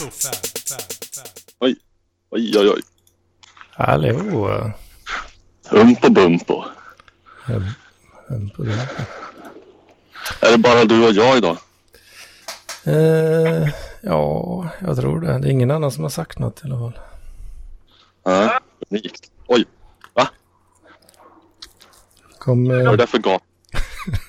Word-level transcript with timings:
Oj, 0.00 1.76
oj, 2.30 2.58
oj. 2.58 2.70
oj. 2.70 2.82
Hallå. 3.70 4.72
Umpo 5.70 6.10
bumpo. 6.10 6.64
På 8.56 8.62
det. 8.62 8.88
Är 10.40 10.52
det 10.52 10.58
bara 10.58 10.84
du 10.84 11.06
och 11.06 11.12
jag 11.12 11.36
idag? 11.36 11.56
Eh, 12.84 13.68
ja, 14.00 14.68
jag 14.80 14.96
tror 14.96 15.20
det. 15.20 15.38
Det 15.38 15.48
är 15.48 15.50
ingen 15.50 15.70
annan 15.70 15.92
som 15.92 16.02
har 16.02 16.10
sagt 16.10 16.38
något 16.38 16.64
i 16.64 16.66
alla 16.66 16.78
fall. 16.78 16.98
Ja, 18.24 18.60
unikt. 18.90 19.30
Oj, 19.46 19.64
va? 20.14 20.28
Kom, 22.38 22.68
Vad 22.68 22.80
är 22.80 22.86
eh, 22.86 22.92
det 22.92 23.06
för 23.06 23.18
gap? 23.18 23.42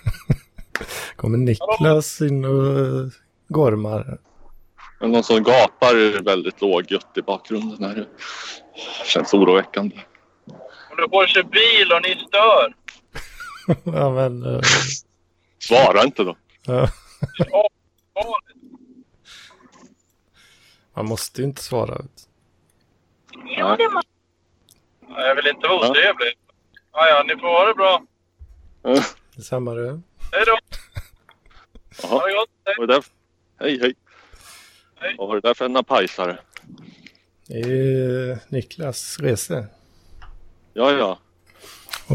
kommer 1.16 1.38
Niklas 1.38 2.22
in 2.22 2.46
och 2.46 2.80
eh, 2.80 3.08
gormar. 3.48 4.20
Det 5.00 5.08
Någon 5.08 5.24
som 5.24 5.44
gapar 5.44 6.24
väldigt 6.24 6.62
lågljutt 6.62 7.18
i 7.18 7.22
bakgrunden 7.22 7.84
här. 7.84 8.08
Känns 9.06 9.34
oroväckande. 9.34 9.96
Håller 10.90 11.08
på 11.08 11.22
att 11.22 11.30
köra 11.30 11.44
bil 11.44 11.92
och 11.92 12.02
ni 12.02 12.16
stör. 12.28 12.74
ja, 14.00 14.10
men... 14.10 14.44
eh, 14.56 14.62
Svara 15.60 16.04
inte 16.04 16.24
då. 16.24 16.38
man 20.96 21.06
måste 21.06 21.42
ju 21.42 21.48
inte 21.48 21.62
svara. 21.64 22.02
Ja. 23.58 23.78
Jag 25.18 25.36
vill 25.36 25.48
inte 25.48 25.68
vara 25.68 25.90
otrevlig. 25.90 26.34
Ja, 26.94 27.08
ja, 27.08 27.24
ni 27.28 27.36
får 27.36 27.48
ha 27.48 27.66
det 27.66 27.74
bra. 27.74 28.02
Detsamma 29.36 29.74
du. 29.74 30.02
Hej 30.32 30.44
då. 30.46 30.58
Jaha, 32.04 32.12
Ha 32.12 32.28
det 32.28 32.34
gott. 32.34 32.50
Hej. 32.66 32.88
det? 32.88 33.02
Hej, 33.60 33.96
Vad 35.18 35.28
var 35.28 35.36
det 35.36 35.42
där 35.42 35.54
för 35.54 35.66
en 35.66 35.84
pajsare? 35.84 36.38
Det 37.48 37.60
är 37.60 38.40
Niklas 38.50 39.18
rese. 39.20 39.66
Ja, 40.74 40.92
ja. 40.92 41.20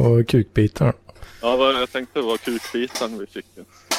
Och 0.00 0.28
kukbitaren. 0.28 0.92
Ja, 1.42 1.56
vad 1.56 1.74
jag 1.74 1.92
tänkte 1.92 2.20
var 2.20 2.36
kukbitaren 2.36 3.18
vi 3.18 3.26
fick 3.26 3.46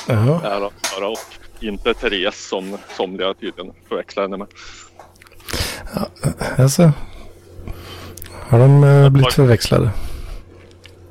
Jaha. 0.07 0.41
ära 0.43 0.65
att 0.67 0.87
höra 0.93 1.07
och 1.07 1.19
inte 1.59 1.93
Therese 1.93 2.47
som 2.49 2.77
somliga 2.97 3.33
tydligen 3.33 3.73
förväxlar 3.89 4.23
henne 4.23 4.37
med. 4.37 4.47
Alltså. 6.57 6.91
Har 8.31 8.59
de 8.59 8.83
eh, 8.83 9.09
blivit 9.09 9.33
förväxlade? 9.33 9.89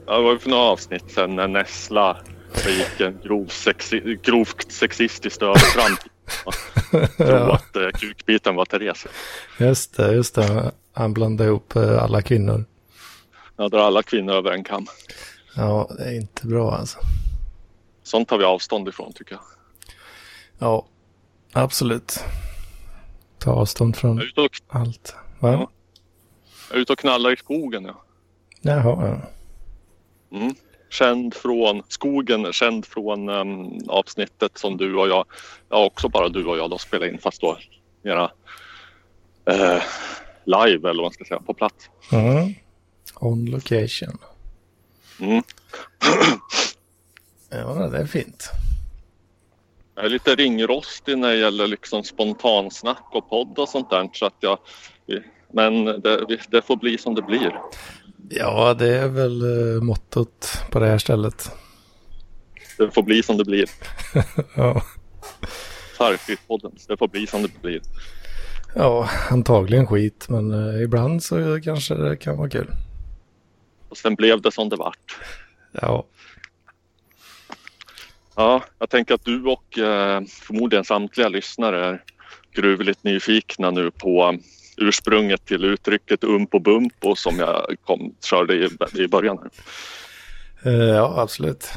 Ja, 0.06 0.16
det 0.16 0.22
var 0.22 0.32
ju 0.32 0.38
för 0.38 0.50
några 0.50 0.62
avsnitt 0.62 1.10
sedan 1.10 1.36
när 1.36 1.48
Nessla 1.48 2.16
begick 2.64 3.00
en 3.00 3.18
grov 3.24 3.46
sexi- 3.46 4.18
grovt 4.22 4.72
sexistiskt 4.72 5.42
övertramp. 5.42 5.98
Tro 6.90 7.26
Ja, 7.26 7.54
att 7.54 7.76
eh, 7.76 7.88
kukbiten 7.94 8.54
var 8.54 8.64
Therese. 8.64 9.06
just 9.58 9.96
det, 9.96 10.12
just 10.12 10.34
det. 10.34 10.72
Han 10.92 11.14
blandade 11.14 11.48
ihop 11.50 11.76
eh, 11.76 12.02
alla 12.02 12.22
kvinnor. 12.22 12.64
Jag 13.56 13.70
drar 13.70 13.78
alla 13.80 14.02
kvinnor 14.02 14.34
över 14.34 14.50
en 14.52 14.64
kam. 14.64 14.86
Ja, 15.56 15.90
det 15.98 16.04
är 16.04 16.14
inte 16.14 16.46
bra 16.46 16.74
alltså. 16.74 16.98
Sånt 18.02 18.28
tar 18.28 18.38
vi 18.38 18.44
avstånd 18.44 18.88
ifrån 18.88 19.12
tycker 19.12 19.32
jag. 19.34 19.42
Ja, 20.58 20.86
absolut. 21.52 22.24
Ta 23.38 23.50
avstånd 23.52 23.96
från 23.96 24.18
och, 24.36 24.50
allt. 24.68 25.14
Va? 25.40 25.52
Ja. 25.52 25.70
jag 26.68 26.76
är 26.76 26.82
ute 26.82 26.92
och 26.92 26.98
knallar 26.98 27.32
i 27.32 27.36
skogen. 27.36 27.84
Ja. 27.84 28.04
Jaha, 28.60 29.08
ja. 29.08 30.38
Mm. 30.38 30.54
Känd 30.98 31.34
från 31.34 31.82
skogen, 31.88 32.52
känd 32.52 32.86
från 32.86 33.28
um, 33.28 33.78
avsnittet 33.88 34.58
som 34.58 34.76
du 34.76 34.94
och 34.94 35.08
jag, 35.08 35.24
ja 35.68 35.84
också 35.84 36.08
bara 36.08 36.28
du 36.28 36.44
och 36.44 36.58
jag 36.58 36.70
då 36.70 36.78
spelade 36.78 37.10
in 37.10 37.18
fast 37.18 37.40
då 37.40 37.58
mera 38.02 38.30
eh, 39.50 39.82
live 40.44 40.90
eller 40.90 41.02
vad 41.02 41.04
man 41.04 41.12
ska 41.12 41.24
säga, 41.24 41.40
på 41.40 41.54
plats. 41.54 41.90
Mm. 42.12 42.54
On 43.14 43.46
location. 43.46 44.18
Mm. 45.20 45.42
Ja, 47.50 47.88
det 47.88 47.98
är 47.98 48.06
fint. 48.06 48.50
Jag 49.94 50.04
är 50.04 50.08
lite 50.08 50.34
ringrostig 50.34 51.18
när 51.18 51.28
det 51.28 51.36
gäller 51.36 51.66
liksom 51.66 52.04
spontansnack 52.04 53.08
och 53.12 53.30
podd 53.30 53.58
och 53.58 53.68
sånt 53.68 53.90
där. 53.90 54.10
Så 54.12 54.26
att 54.26 54.36
jag, 54.40 54.58
men 55.52 55.84
det, 55.84 56.38
det 56.48 56.62
får 56.62 56.76
bli 56.76 56.98
som 56.98 57.14
det 57.14 57.22
blir. 57.22 57.60
Ja, 58.28 58.74
det 58.74 58.96
är 58.96 59.08
väl 59.08 59.42
eh, 59.42 59.82
mottot 59.82 60.62
på 60.70 60.78
det 60.78 60.86
här 60.86 60.98
stället. 60.98 61.50
Det 62.78 62.90
får 62.90 63.02
bli 63.02 63.22
som 63.22 63.36
det 63.36 63.44
blir. 63.44 63.70
Ja, 64.56 64.82
Tarkigt-podden. 65.98 66.72
Det 66.88 66.96
får 66.96 67.08
bli 67.08 67.26
som 67.26 67.42
det 67.42 67.62
blir. 67.62 67.80
ja 68.74 69.08
antagligen 69.30 69.86
skit, 69.86 70.26
men 70.28 70.52
eh, 70.52 70.82
ibland 70.82 71.22
så 71.22 71.60
kanske 71.64 71.94
det 71.94 72.16
kan 72.16 72.36
vara 72.36 72.50
kul. 72.50 72.70
Och 73.88 73.96
sen 73.96 74.14
blev 74.14 74.40
det 74.40 74.52
som 74.52 74.68
det 74.68 74.76
vart. 74.76 75.16
Ja, 75.72 76.06
Ja, 78.36 78.64
jag 78.78 78.90
tänker 78.90 79.14
att 79.14 79.24
du 79.24 79.44
och 79.44 79.78
eh, 79.78 80.22
förmodligen 80.24 80.84
samtliga 80.84 81.28
lyssnare 81.28 81.86
är 81.86 82.02
gruvligt 82.52 83.04
nyfikna 83.04 83.70
nu 83.70 83.90
på 83.90 84.38
ursprunget 84.76 85.46
till 85.46 85.64
uttrycket 85.64 86.24
umpo 86.24 86.58
bumpo 86.58 87.14
som 87.14 87.38
jag 87.38 87.76
kom, 87.84 88.14
körde 88.24 88.54
i, 88.54 88.68
i 88.94 89.08
början. 89.08 89.38
Här. 89.38 89.50
Eh, 90.72 90.88
ja 90.88 91.14
absolut. 91.16 91.68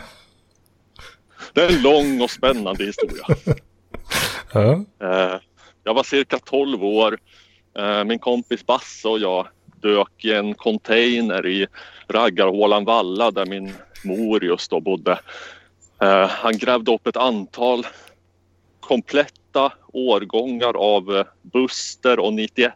Det 1.53 1.63
är 1.63 1.69
en 1.69 1.81
lång 1.81 2.22
och 2.22 2.31
spännande 2.31 2.86
historia. 2.86 3.25
Ja, 4.53 4.84
Eh, 5.02 5.40
jag 5.84 5.94
var 5.94 6.03
cirka 6.03 6.40
12 6.40 6.84
år. 6.84 7.18
Eh, 7.78 8.03
min 8.03 8.19
kompis 8.19 8.66
Basse 8.66 9.07
och 9.07 9.19
jag 9.19 9.47
dök 9.81 10.25
i 10.25 10.34
en 10.34 10.53
container 10.53 11.47
i 11.47 11.68
Raggarhålan 12.07 12.86
Valla 12.86 13.31
där 13.31 13.46
min 13.46 13.74
mor 14.03 14.44
just 14.44 14.72
då 14.72 14.80
bodde. 14.80 15.19
Han 16.30 16.57
grävde 16.57 16.94
upp 16.94 17.07
ett 17.07 17.18
antal 17.18 17.86
kompletta 18.88 19.74
årgångar 19.94 20.78
av 20.78 21.18
eh, 21.18 21.25
Buster 21.42 22.20
och 22.20 22.34
91 22.34 22.74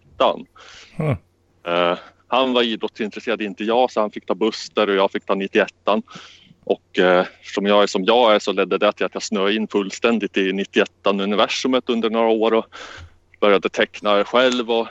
Mm. 0.99 1.17
eh, 1.65 1.97
Han 2.27 2.53
var 2.53 2.63
idrottsintresserad, 2.63 3.41
inte 3.41 3.63
jag, 3.63 3.91
så 3.91 4.01
han 4.01 4.11
fick 4.11 4.25
ta 4.25 4.35
Buster 4.35 4.89
och 4.89 4.95
jag 4.95 5.11
fick 5.11 5.25
ta 5.25 5.35
91 5.35 5.73
och 6.63 6.99
eh, 6.99 7.25
som 7.43 7.65
jag 7.65 7.83
är 7.83 7.87
som 7.87 8.03
jag 8.03 8.35
är 8.35 8.39
så 8.39 8.51
ledde 8.51 8.77
det 8.77 8.91
till 8.91 9.05
att 9.05 9.13
jag 9.13 9.23
snöade 9.23 9.55
in 9.55 9.67
fullständigt 9.67 10.37
i 10.37 10.53
91 10.53 10.91
universumet 11.05 11.89
under 11.89 12.09
några 12.09 12.27
år 12.27 12.53
och 12.53 12.65
började 13.39 13.69
teckna 13.69 14.23
själv 14.23 14.71
och 14.71 14.87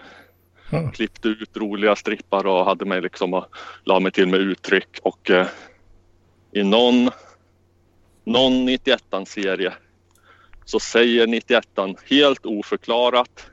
Mm. 0.73 0.93
klippte 0.93 1.29
ut 1.29 1.57
roliga 1.57 1.97
strippar 1.97 2.47
och 2.47 2.65
hade 2.65 2.85
mig 2.85 3.01
liksom 3.01 3.35
och 3.35 3.47
la 3.85 4.01
mig 4.01 4.13
till 4.13 4.29
med 4.29 4.41
uttryck 4.41 4.99
och 5.03 5.31
eh, 5.31 5.47
i 6.53 6.63
någon, 6.63 7.11
någon 8.25 8.65
91 8.65 9.03
serie 9.27 9.73
så 10.71 10.81
säger 10.81 11.27
91 11.27 11.69
helt 12.11 12.47
oförklarat 12.47 13.47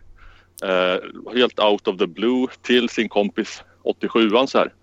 eh, 0.63 1.33
helt 1.35 1.59
out 1.59 1.87
of 1.87 1.97
the 1.97 2.07
blue 2.07 2.47
till 2.61 2.89
sin 2.89 3.09
kompis 3.09 3.63
87an 3.83 4.45
så 4.45 4.57
här. 4.57 4.73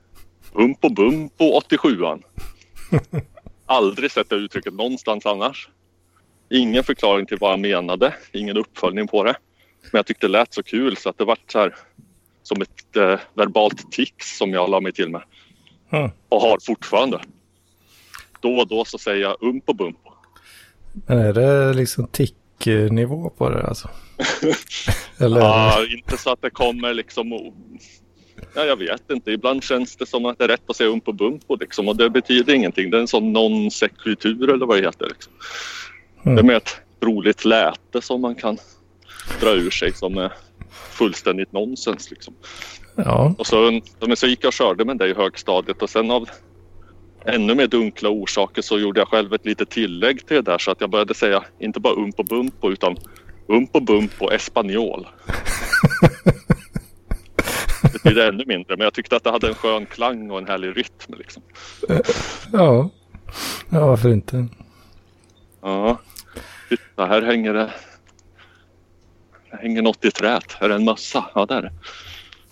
Umpo 0.55 0.89
bumpo 0.89 1.61
87an. 1.61 2.23
Aldrig 3.67 4.11
sett 4.11 4.31
det 4.31 4.37
uttrycket 4.37 4.75
någonstans 4.75 5.27
annars. 5.27 5.69
Ingen 6.51 6.85
förklaring 6.85 7.27
till 7.27 7.39
vad 7.41 7.53
jag 7.53 7.61
menade, 7.61 8.15
ingen 8.33 8.57
uppföljning 8.57 9.09
på 9.09 9.25
det. 9.25 9.37
Men 9.83 9.99
jag 9.99 10.07
tyckte 10.07 10.27
det 10.27 10.33
lät 10.33 10.55
så 10.55 10.63
kul 10.63 10.97
så 10.97 11.09
att 11.09 11.19
det 11.19 11.25
vart 11.25 11.53
så 11.53 11.59
här 11.59 11.75
som 12.43 12.63
ett 12.63 12.97
eh, 12.97 13.21
verbalt 13.35 13.93
tics 13.93 14.39
som 14.39 14.51
jag 14.51 14.71
la 14.71 14.81
mig 14.81 14.93
till 14.93 15.09
med. 15.09 15.23
Mm. 15.91 16.11
Och 16.29 16.41
har 16.41 16.59
fortfarande. 16.67 17.21
Då 18.41 18.59
och 18.59 18.69
då 18.69 18.85
så 18.85 18.99
säger 18.99 19.23
jag 19.23 19.37
umpo 19.41 19.73
bumpo. 19.73 20.14
Men 21.07 21.19
är 21.19 21.33
det 21.33 21.73
liksom 21.73 22.07
tick-nivå 22.07 23.31
på 23.31 23.51
det 23.51 23.67
alltså? 23.67 23.89
Eller? 25.19 25.41
Ja, 25.41 25.87
inte 25.91 26.17
så 26.17 26.31
att 26.31 26.43
det 26.43 26.51
kommer 26.51 26.95
liksom 26.95 27.33
och... 27.33 27.55
Ja, 28.55 28.65
jag 28.65 28.77
vet 28.77 29.11
inte. 29.11 29.31
Ibland 29.31 29.63
känns 29.63 29.97
det 29.97 30.07
som 30.07 30.27
att 30.27 30.39
det 30.39 30.45
är 30.45 30.49
rätt 30.49 30.71
att 30.71 30.77
säga 30.77 30.91
umpo 30.91 31.13
bumpo 31.13 31.57
liksom. 31.57 31.89
Och 31.89 31.97
det 31.97 32.11
betyder 32.11 32.55
ingenting. 32.55 32.91
Det 32.91 32.97
är 32.97 33.01
en 33.01 33.09
sån 33.09 33.33
non 33.33 33.71
sequitur 33.71 34.51
eller 34.51 34.67
vad 34.67 34.77
det 34.77 34.87
heter. 34.87 35.07
Liksom. 35.09 35.33
Mm. 36.25 36.37
Det 36.37 36.43
är 36.43 36.45
med 36.45 36.57
ett 36.57 36.81
roligt 37.01 37.45
läte 37.45 38.01
som 38.01 38.21
man 38.21 38.35
kan 38.35 38.59
dra 39.41 39.51
ur 39.51 39.71
sig 39.71 39.93
som 39.93 40.19
är 40.19 40.33
fullständigt 40.71 41.53
nonsens 41.53 42.11
liksom. 42.11 42.35
Ja, 42.97 43.35
Och 43.39 43.47
så, 43.47 43.81
men 44.01 44.17
så 44.17 44.27
gick 44.27 44.45
jag 44.45 44.49
och 44.49 44.55
körde 44.55 44.85
med 44.85 44.99
det 44.99 45.09
i 45.09 45.15
högstadiet 45.15 45.83
och 45.83 45.91
sen 45.91 46.11
av 46.11 46.29
ännu 47.25 47.55
mer 47.55 47.67
dunkla 47.67 48.09
orsaker 48.09 48.63
så 48.63 48.79
gjorde 48.79 49.01
jag 49.01 49.09
själv 49.09 49.35
ett 49.35 49.47
litet 49.47 49.71
tillägg 49.71 50.27
till 50.27 50.37
det 50.37 50.43
där 50.43 50.59
så 50.59 50.71
att 50.71 50.81
jag 50.81 50.91
började 50.91 51.15
säga 51.15 51.45
inte 51.59 51.81
bara 51.81 51.95
umpo 51.95 52.23
bumpo 52.23 52.71
utan 52.71 52.97
umpo 53.49 53.81
bumpo 53.81 54.31
espanjol. 54.31 55.07
Det 57.83 58.03
betyder 58.03 58.29
ännu 58.29 58.45
mindre 58.47 58.77
men 58.77 58.85
jag 58.85 58.95
tyckte 58.95 59.17
att 59.17 59.25
det 59.25 59.31
hade 59.31 59.49
en 59.49 59.55
skön 59.55 59.87
klang 59.87 60.31
och 60.31 60.39
en 60.39 60.49
härlig 60.49 60.77
rytm. 60.77 61.15
Liksom. 61.19 61.43
ja. 62.53 62.91
Ja, 63.71 63.87
varför 63.87 64.09
inte? 64.09 64.49
Ja, 65.63 66.01
titta 66.69 67.07
här 67.07 67.23
hänger 67.23 67.55
det 67.55 67.71
det 69.55 69.63
hänger 69.63 69.83
något 69.83 70.05
i 70.05 70.11
träet. 70.11 70.57
Är 70.61 70.69
det 70.69 70.75
en 70.75 70.85
mössa? 70.85 71.25
Ja, 71.35 71.47
det 71.47 71.55
är 71.55 71.63
det. 71.63 71.73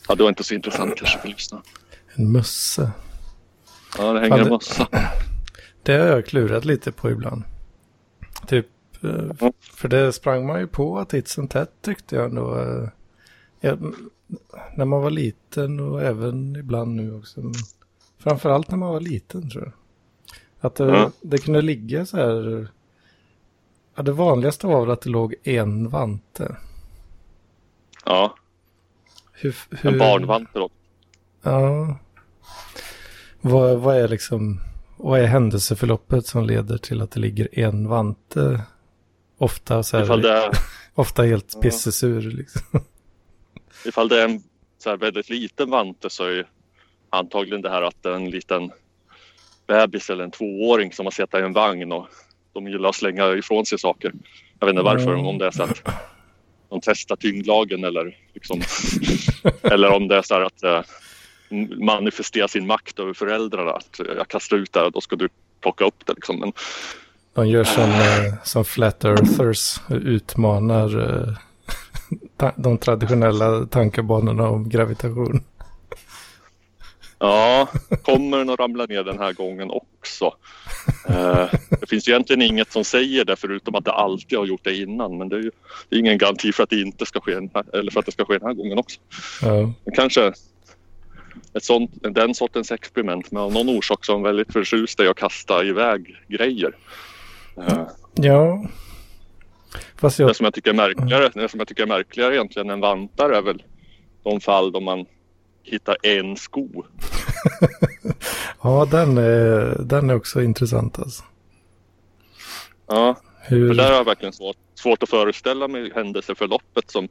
Ja, 0.08 0.14
det 0.14 0.22
var 0.22 0.30
inte 0.30 0.44
så 0.44 0.54
intressant 0.54 0.96
kanske 0.96 1.18
för 1.18 1.28
lyssnarna. 1.28 1.62
En 2.14 2.32
mössa. 2.32 2.90
Ja, 3.98 4.12
det 4.12 4.20
hänger 4.20 4.28
Fan, 4.30 4.38
en 4.38 4.44
det- 4.44 4.50
mössa. 4.50 4.88
Det 5.84 5.92
har 5.92 6.06
jag 6.06 6.26
klurat 6.26 6.64
lite 6.64 6.92
på 6.92 7.10
ibland. 7.10 7.42
Typ, 8.46 8.66
eh, 9.04 9.50
för 9.60 9.88
det 9.88 10.12
sprang 10.12 10.46
man 10.46 10.60
ju 10.60 10.66
på 10.66 11.04
titt 11.04 11.28
som 11.28 11.48
tätt 11.48 11.72
tyckte 11.82 12.16
jag 12.16 12.24
ändå. 12.24 12.58
eh, 12.60 12.88
Ja, 13.60 13.76
när 14.76 14.84
man 14.84 15.02
var 15.02 15.10
liten 15.10 15.80
och 15.80 16.02
även 16.02 16.56
ibland 16.56 16.94
nu 16.96 17.14
också. 17.14 17.40
Framförallt 18.18 18.70
när 18.70 18.78
man 18.78 18.92
var 18.92 19.00
liten 19.00 19.50
tror 19.50 19.64
jag. 19.64 19.72
Att 20.60 20.74
det, 20.74 20.84
Ja. 20.84 21.10
det 21.20 21.38
kunde 21.38 21.62
ligga 21.62 22.06
så 22.06 22.16
här. 22.16 22.68
Ja, 23.94 24.02
det 24.02 24.12
vanligaste 24.12 24.66
var 24.66 24.80
väl 24.80 24.90
att 24.90 25.00
det 25.02 25.10
låg 25.10 25.34
en 25.42 25.88
vante. 25.88 26.56
Ja, 28.04 28.34
Hur, 29.32 29.56
hur, 29.70 29.92
en 29.92 29.98
barnvante 29.98 30.50
då. 30.58 30.70
Ja. 31.42 31.96
Vad, 33.42 33.78
vad 33.78 33.96
är 33.96 34.08
liksom, 34.08 34.60
vad 34.96 35.20
är 35.20 35.26
händelseförloppet 35.26 36.26
som 36.26 36.44
leder 36.44 36.78
till 36.78 37.00
att 37.02 37.10
det 37.10 37.20
ligger 37.20 37.58
en 37.58 37.88
vante? 37.88 38.62
Ofta 39.38 39.82
så 39.82 39.98
här, 39.98 40.16
det 40.16 40.32
är, 40.32 40.50
ofta 40.94 41.22
helt 41.22 41.60
pissesur 41.60 42.20
liksom. 42.20 42.62
ifall 43.86 44.08
det 44.08 44.20
är 44.22 44.24
en 44.28 44.42
så 44.78 44.90
här 44.90 44.96
väldigt 44.96 45.30
liten 45.30 45.70
vante 45.70 46.10
så 46.10 46.24
är 46.24 46.46
antagligen 47.10 47.62
det 47.62 47.70
här 47.70 47.82
att 47.82 48.02
det 48.02 48.08
är 48.08 48.14
en 48.14 48.30
liten 48.30 48.70
bebis 49.66 50.10
eller 50.10 50.24
en 50.24 50.30
tvååring 50.30 50.92
som 50.92 51.06
har 51.06 51.10
suttit 51.10 51.34
i 51.34 51.38
en 51.38 51.52
vagn 51.52 51.92
och 51.92 52.06
de 52.52 52.68
gillar 52.68 52.88
att 52.88 52.94
slänga 52.94 53.32
ifrån 53.32 53.66
sig 53.66 53.78
saker. 53.78 54.12
Jag 54.58 54.66
vet 54.66 54.72
inte 54.72 54.82
varför, 54.82 55.12
Mm. 55.12 55.26
om 55.26 55.38
det 55.38 55.46
är 55.46 55.50
så 55.50 55.62
att 55.62 55.82
de 56.68 56.80
testar 56.82 57.16
tyngdlagen 57.16 57.84
eller 57.84 58.16
liksom, 58.34 58.60
eller 59.62 59.90
om 59.90 60.08
det 60.08 60.16
är 60.16 60.22
så 60.22 60.34
här 60.34 60.40
att 60.40 60.62
eh, 60.62 60.82
manifestera 61.84 62.48
sin 62.48 62.66
makt 62.66 62.98
över 62.98 63.12
föräldrarna. 63.14 63.70
Att 63.72 64.00
jag 64.16 64.28
kastar 64.28 64.56
ut 64.56 64.72
det 64.72 64.78
här 64.78 64.86
och 64.86 64.92
då 64.92 65.00
ska 65.00 65.16
du 65.16 65.28
plocka 65.60 65.84
upp 65.84 66.06
det 66.06 66.12
liksom. 66.14 66.40
Men 66.40 66.52
De 67.34 67.48
gör 67.48 67.64
som, 67.64 67.90
eh, 67.90 68.34
som 68.44 68.64
Flat 68.64 69.04
Earthers, 69.04 69.80
utmanar 69.90 71.00
eh, 71.00 71.34
ta- 72.36 72.52
de 72.56 72.78
traditionella 72.78 73.66
tankebanorna 73.66 74.48
om 74.48 74.68
gravitation. 74.68 75.44
Ja, 77.18 77.68
kommer 78.02 78.38
den 78.38 78.50
att 78.50 78.60
ramla 78.60 78.86
ner 78.86 79.04
den 79.04 79.18
här 79.18 79.32
gången 79.32 79.70
också? 79.70 80.34
Eh, 81.08 81.46
det 81.80 81.88
finns 81.88 82.08
ju 82.08 82.12
egentligen 82.12 82.42
inget 82.42 82.72
som 82.72 82.84
säger 82.84 83.24
det 83.24 83.36
förutom 83.36 83.74
att 83.74 83.84
det 83.84 83.92
alltid 83.92 84.38
har 84.38 84.46
gjort 84.46 84.64
det 84.64 84.76
innan. 84.76 85.18
Men 85.18 85.28
det 85.28 85.36
är 85.36 85.40
ju 85.40 85.50
det 85.88 85.96
är 85.96 86.00
ingen 86.00 86.18
garanti 86.18 86.52
för 86.52 86.62
att 86.62 86.70
det 86.70 86.80
inte 86.80 87.06
ska 87.06 87.20
ske 87.20 87.34
här, 87.54 87.64
eller 87.78 87.90
för 87.90 88.00
att 88.00 88.06
det 88.06 88.12
ska 88.12 88.24
ske 88.24 88.38
den 88.38 88.46
här 88.46 88.54
gången 88.54 88.78
också. 88.78 89.00
Ja. 89.42 89.72
Men 89.84 89.94
kanske 89.94 90.32
ett 91.54 91.64
sånt, 91.64 91.90
den 92.00 92.34
sortens 92.34 92.72
experiment. 92.72 93.30
Men 93.30 93.42
av 93.42 93.52
någon 93.52 93.68
orsak 93.68 94.04
så 94.04 94.12
är 94.12 94.14
de 94.14 94.22
väldigt 94.22 94.52
förtjusta 94.52 95.04
i 95.04 95.08
att 95.08 95.16
kasta 95.16 95.64
iväg 95.64 96.16
grejer. 96.28 96.76
Eh, 97.56 97.86
ja. 98.14 98.64
Fast 99.96 100.16
det 100.16 100.22
jag, 100.22 100.36
som 100.36 100.44
jag 100.44 100.54
tycker 100.54 100.70
är 100.70 100.74
märkligare, 100.74 101.30
det 101.34 101.48
som 101.48 101.60
jag 101.60 101.68
tycker 101.68 101.82
är 101.82 101.86
märkligare 101.86 102.34
egentligen 102.34 102.70
än 102.70 102.80
vantar 102.80 103.30
är 103.30 103.42
väl 103.42 103.62
de 104.22 104.40
fall 104.40 104.72
då 104.72 104.80
man 104.80 105.06
hittar 105.62 105.96
en 106.02 106.36
sko. 106.36 106.68
ja 108.62 108.88
den 108.90 109.18
är, 109.18 109.76
den 109.82 110.10
är 110.10 110.14
också 110.14 110.42
intressant 110.42 110.98
alltså. 110.98 111.24
Ja, 112.86 113.16
För 113.48 113.56
Hur, 113.56 113.74
där 113.74 113.90
har 113.90 113.96
jag 113.96 114.04
verkligen 114.04 114.32
svårt, 114.32 114.56
svårt 114.74 115.02
att 115.02 115.08
föreställa 115.08 115.68
mig 115.68 115.92
händelseförloppet 115.94 116.90
som 116.90 117.08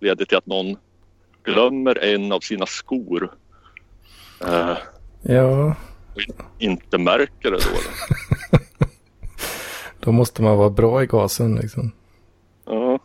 leder 0.00 0.24
till 0.24 0.36
att 0.36 0.46
någon 0.46 0.76
glömmer 1.44 2.04
en 2.04 2.32
av 2.32 2.40
sina 2.40 2.66
skor. 2.66 3.34
Eh, 4.46 4.76
ja, 5.22 5.76
inte 6.58 6.98
märker 6.98 7.50
det 7.50 7.58
då. 7.58 8.58
då 10.00 10.12
måste 10.12 10.42
man 10.42 10.56
vara 10.56 10.70
bra 10.70 11.02
i 11.02 11.06
gasen 11.06 11.54
liksom. 11.54 11.92
Ja. 12.64 12.98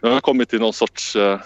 Jag 0.00 0.10
har 0.10 0.20
kommit 0.20 0.48
till 0.48 0.60
någon 0.60 0.72
sorts 0.72 1.16
eh, 1.16 1.40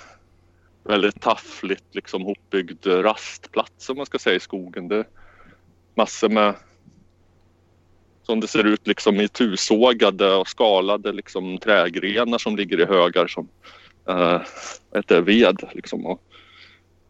väldigt 0.84 1.20
taffligt 1.20 1.94
liksom 1.94 2.22
hopbyggd 2.22 2.86
rastplats 2.86 3.90
om 3.90 3.96
man 3.96 4.06
ska 4.06 4.18
säga 4.18 4.36
i 4.36 4.40
skogen. 4.40 4.88
Det 4.88 4.96
är 4.96 5.06
massor 5.94 6.28
med 6.28 6.54
som 8.22 8.40
det 8.40 8.48
ser 8.48 8.64
ut 8.64 8.86
liksom 8.86 9.20
i 9.20 9.28
tusågade 9.28 10.34
och 10.34 10.48
skalade 10.48 11.12
liksom 11.12 11.58
trägrenar 11.58 12.38
som 12.38 12.56
ligger 12.56 12.80
i 12.80 12.84
högar 12.84 13.26
som 13.26 13.48
eh, 14.08 14.40
heter 14.94 15.20
ved. 15.20 15.62
Liksom. 15.72 16.06
Och, 16.06 16.22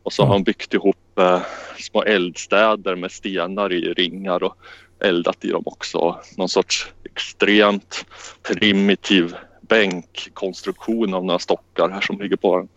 och 0.03 0.13
så 0.13 0.25
har 0.25 0.33
han 0.33 0.43
byggt 0.43 0.75
ihop 0.75 1.19
eh, 1.19 1.43
små 1.79 2.03
eldstäder 2.03 2.97
med 2.97 3.13
stenar 3.13 3.73
i 3.73 3.93
ringar 3.93 4.43
och 4.43 4.57
eldat 5.01 5.45
i 5.45 5.51
dem 5.51 5.63
också. 5.67 6.21
Någon 6.37 6.49
sorts 6.49 6.93
extremt 7.05 8.07
primitiv 8.43 9.35
bänkkonstruktion 9.61 11.15
av 11.15 11.25
några 11.25 11.39
stockar 11.39 11.89
här 11.89 12.01
som 12.01 12.21
ligger 12.21 12.37
på 12.37 12.57
den. 12.57 12.69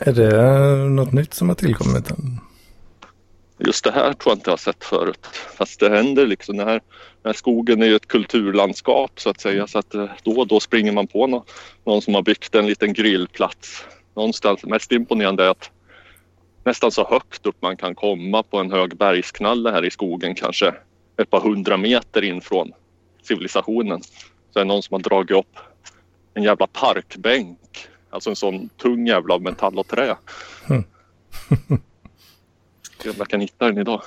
Är 0.00 0.12
det 0.12 0.88
något 0.88 1.12
nytt 1.12 1.34
som 1.34 1.48
har 1.48 1.56
tillkommit? 1.56 2.10
än? 2.10 2.40
Just 3.58 3.84
det 3.84 3.92
här 3.92 4.12
tror 4.12 4.30
jag 4.30 4.36
inte 4.36 4.50
jag 4.50 4.52
har 4.52 4.56
sett 4.56 4.84
förut. 4.84 5.26
Fast 5.56 5.80
det 5.80 5.90
händer 5.90 6.26
liksom. 6.26 6.56
Den 6.56 6.68
här, 6.68 6.80
den 7.22 7.28
här 7.28 7.32
skogen 7.32 7.82
är 7.82 7.86
ju 7.86 7.96
ett 7.96 8.08
kulturlandskap 8.08 9.20
så 9.20 9.30
att 9.30 9.40
säga. 9.40 9.66
Så 9.66 9.78
att 9.78 9.94
eh, 9.94 10.08
då 10.22 10.38
och 10.40 10.46
då 10.46 10.60
springer 10.60 10.92
man 10.92 11.06
på 11.06 11.26
någon, 11.26 11.42
någon 11.84 12.02
som 12.02 12.14
har 12.14 12.22
byggt 12.22 12.54
en 12.54 12.66
liten 12.66 12.92
grillplats. 12.92 13.84
Någonstans. 14.16 14.64
Mest 14.64 14.92
imponerande 14.92 15.44
är 15.44 15.48
att 15.48 15.70
nästan 16.64 16.90
så 16.90 17.06
högt 17.06 17.46
upp 17.46 17.62
man 17.62 17.76
kan 17.76 17.94
komma 17.94 18.42
på 18.42 18.58
en 18.58 18.70
hög 18.70 18.96
bergsknalle 18.96 19.70
här 19.70 19.84
i 19.84 19.90
skogen. 19.90 20.34
Kanske 20.34 20.74
ett 21.16 21.30
par 21.30 21.40
hundra 21.40 21.76
meter 21.76 22.22
in 22.24 22.40
från 22.40 22.72
civilisationen. 23.22 24.02
Så 24.52 24.58
är 24.58 24.64
det 24.64 24.68
någon 24.68 24.82
som 24.82 24.94
har 24.94 25.00
dragit 25.00 25.30
upp 25.30 25.56
en 26.34 26.42
jävla 26.42 26.66
parkbänk. 26.66 27.58
Alltså 28.10 28.30
en 28.30 28.36
sån 28.36 28.68
tung 28.68 29.06
jävla 29.06 29.34
av 29.34 29.42
metall 29.42 29.78
och 29.78 29.88
trä. 29.88 30.16
Mm. 30.68 30.84
Jag 33.18 33.28
kan 33.28 33.40
hitta 33.40 33.66
den 33.66 33.78
idag. 33.78 34.02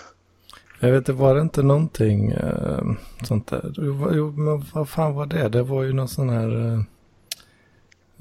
Jag 0.80 0.92
vet 0.92 0.98
inte, 0.98 1.14
var 1.14 1.36
det 1.36 1.42
inte 1.42 1.64
någonting 1.64 2.32
eh, 2.32 2.82
sånt 3.24 3.48
där? 3.48 3.74
Jo, 4.16 4.32
men 4.32 4.66
vad 4.74 4.90
fan 4.90 5.14
var 5.14 5.26
det? 5.26 5.50
Det 5.50 5.64
var 5.64 5.84
ju 5.84 5.94
någon 5.94 6.08
sån 6.08 6.30
här, 6.30 6.74
eh, 6.74 6.82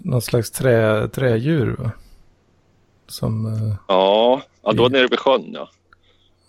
någon 0.03 0.23
slags 0.23 0.51
trä, 0.51 1.09
trädjur 1.09 1.77
va? 1.79 1.91
Som, 3.07 3.47
eh, 3.47 3.75
Ja, 3.89 4.43
ja 4.63 4.73
då 4.73 4.89
nere 4.89 5.07
vid 5.07 5.19
sjön 5.19 5.51
ja. 5.53 5.69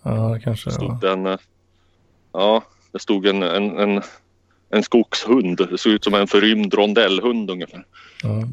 ja 0.03 0.39
kanske 0.43 0.69
Det 0.69 0.77
var. 0.77 0.97
stod 0.97 1.03
en, 1.03 1.25
eh, 1.25 1.37
ja, 2.33 2.63
det 2.91 2.99
stod 2.99 3.25
en, 3.25 3.43
en, 3.43 3.77
en, 3.77 4.01
en 4.69 4.83
skogshund. 4.83 5.57
Det 5.57 5.77
såg 5.77 5.91
ut 5.91 6.03
som 6.03 6.13
en 6.13 6.27
förrymd 6.27 6.73
rondellhund 6.73 7.51
ungefär. 7.51 7.85
Ja. 8.23 8.43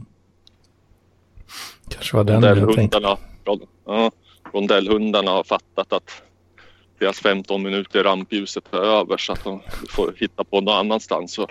Kanske 1.88 2.16
var 2.16 2.24
den 2.24 2.42
jag 2.42 2.74
tänkte. 2.74 3.16
Ja, 3.86 4.10
rondellhundarna 4.52 5.30
har 5.30 5.44
fattat 5.44 5.92
att 5.92 6.22
deras 6.98 7.18
15 7.20 7.62
minuter 7.62 8.00
i 8.00 8.02
rampljuset 8.02 8.72
är 8.74 8.78
över 8.78 9.16
så 9.16 9.32
att 9.32 9.44
de 9.44 9.60
får 9.88 10.14
hitta 10.16 10.44
på 10.44 10.60
någon 10.60 10.78
annanstans 10.78 11.38
och 11.38 11.50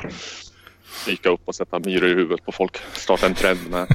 snika 0.96 1.30
upp 1.30 1.42
och 1.46 1.56
sätta 1.56 1.80
myror 1.80 2.10
i 2.10 2.14
huvudet 2.14 2.46
på 2.46 2.52
folk. 2.52 2.78
Starta 2.94 3.26
en 3.26 3.36
trend 3.36 3.60
med 3.70 3.88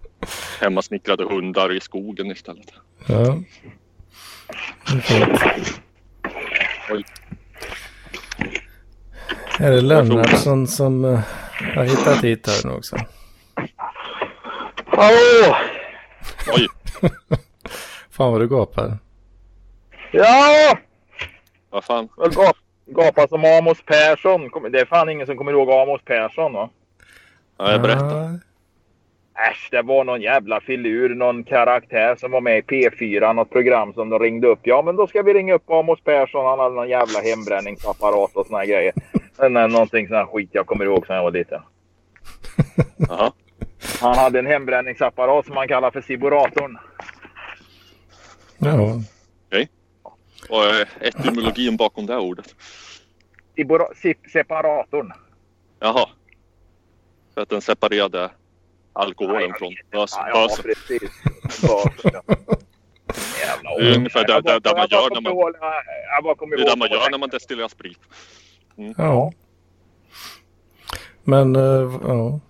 hemmasnickrade 0.60 1.24
hundar 1.24 1.76
i 1.76 1.80
skogen 1.80 2.30
istället. 2.30 2.72
Ja. 3.06 3.38
Oj. 6.90 7.04
Är 9.58 9.70
det 9.70 9.80
Lennartsson 9.80 10.66
som 10.66 11.04
eh, 11.04 11.20
har 11.74 11.84
hittat 11.84 12.24
hit 12.24 12.46
här 12.46 12.68
nu 12.70 12.76
också? 12.76 12.96
Hallå! 14.86 15.56
Oj, 16.56 16.68
Fan 18.10 18.32
vad 18.32 18.40
du 18.40 18.48
gapar. 18.48 18.98
Ja! 20.12 20.78
vad 21.70 21.84
fan. 21.84 22.08
Jag 22.16 22.32
gap, 22.32 22.56
gapar 22.86 23.26
som 23.26 23.44
Amos 23.44 23.82
Persson. 23.82 24.50
Det 24.72 24.80
är 24.80 24.84
fan 24.84 25.08
ingen 25.08 25.26
som 25.26 25.36
kommer 25.36 25.52
ihåg 25.52 25.70
Amos 25.70 26.02
Persson 26.04 26.52
va? 26.52 26.70
Ja, 27.58 27.72
jag 27.72 27.82
berättar. 27.82 28.40
Äsch, 29.50 29.68
det 29.70 29.82
var 29.82 30.04
någon 30.04 30.22
jävla 30.22 30.60
filur, 30.60 31.14
någon 31.14 31.44
karaktär 31.44 32.16
som 32.20 32.30
var 32.30 32.40
med 32.40 32.58
i 32.58 32.62
P4, 32.62 33.32
något 33.32 33.50
program 33.50 33.92
som 33.92 34.08
de 34.10 34.18
ringde 34.18 34.48
upp. 34.48 34.60
Ja, 34.62 34.82
men 34.82 34.96
då 34.96 35.06
ska 35.06 35.22
vi 35.22 35.34
ringa 35.34 35.54
upp 35.54 35.70
Amos 35.70 36.00
Persson. 36.00 36.46
Han 36.46 36.58
hade 36.58 36.74
någon 36.74 36.88
jävla 36.88 37.20
hembränningsapparat 37.20 38.36
och 38.36 38.46
såna 38.46 38.58
här 38.58 38.66
grejer. 38.66 38.92
Eh, 39.42 39.48
någonting 39.48 40.08
sån 40.08 40.16
här 40.16 40.26
skit 40.26 40.48
jag 40.52 40.66
kommer 40.66 40.84
ihåg 40.84 41.06
sen 41.06 41.16
jag 41.16 41.22
var 41.22 41.30
liten. 41.30 41.60
Jaha. 42.96 43.32
Han 44.00 44.18
hade 44.18 44.38
en 44.38 44.46
hembränningsapparat 44.46 45.46
som 45.46 45.56
han 45.56 45.68
kallar 45.68 45.90
för 45.90 46.00
Siboratorn. 46.00 46.78
ja. 48.58 49.00
Och 50.48 50.64
eh, 50.64 50.86
etymologin 51.00 51.76
bakom 51.76 52.06
det 52.06 52.12
här 52.12 52.20
ordet. 52.20 52.54
Separatorn. 54.32 55.12
Jaha. 55.80 56.08
För 57.34 57.40
att 57.40 57.48
den 57.48 57.60
separerade 57.60 58.30
alkoholen 58.92 59.52
från 59.58 59.72
Ja, 59.90 60.06
ja 60.10 60.46
bösen. 60.48 60.64
precis. 60.64 61.10
Bösen, 61.62 62.10
ja. 62.26 62.34
Jävla 63.40 63.70
Det 63.78 63.90
är 63.90 63.96
ungefär 63.96 64.26
där- 64.26 64.42
där- 64.42 64.60
där 64.60 64.76
man 64.76 64.86
gör 64.90 65.10
när 65.10 65.20
man- 65.20 65.52
Det 66.50 66.62
är 66.62 66.70
det 66.70 66.76
man 66.76 66.78
vad 66.78 66.90
gör 66.90 67.10
när 67.10 67.18
man 67.18 67.28
destillerar 67.28 67.68
sprit. 67.68 67.98
Ja. 68.96 69.32
Men, 71.24 71.56
uh, 71.56 72.00
ja. 72.04 72.40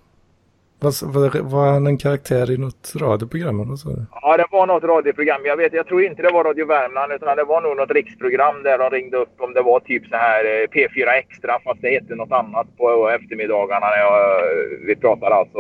Vad, 0.85 0.95
vad, 1.03 1.37
var 1.37 1.67
han 1.73 1.87
en 1.87 1.99
karaktär 1.99 2.51
i 2.51 2.57
något 2.59 2.93
radioprogram 2.97 3.61
eller 3.61 3.77
så? 3.77 4.07
Ja, 4.23 4.37
det 4.37 4.47
var 4.51 4.67
något 4.67 4.85
radioprogram. 4.85 5.41
Jag, 5.45 5.57
vet, 5.57 5.73
jag 5.73 5.87
tror 5.87 6.03
inte 6.05 6.23
det 6.23 6.31
var 6.33 6.45
Radio 6.45 6.67
Värmland 6.67 7.13
utan 7.13 7.37
det 7.37 7.45
var 7.45 7.61
nog 7.61 7.77
något 7.77 7.91
riksprogram 7.91 8.63
där 8.63 8.79
de 8.79 8.91
ringde 8.91 9.17
upp 9.17 9.35
om 9.41 9.53
det 9.55 9.63
var 9.63 9.81
typ 9.81 10.07
så 10.07 10.17
här 10.17 10.45
eh, 10.45 10.67
P4 10.75 11.09
Extra 11.23 11.61
fast 11.65 11.83
det 11.83 11.91
hette 11.91 12.15
något 12.15 12.33
annat 12.33 12.77
på 12.77 13.09
eftermiddagarna. 13.11 13.87
När 13.87 13.97
jag, 13.99 14.45
vi 14.87 14.97
pratar 14.97 15.31
alltså... 15.31 15.59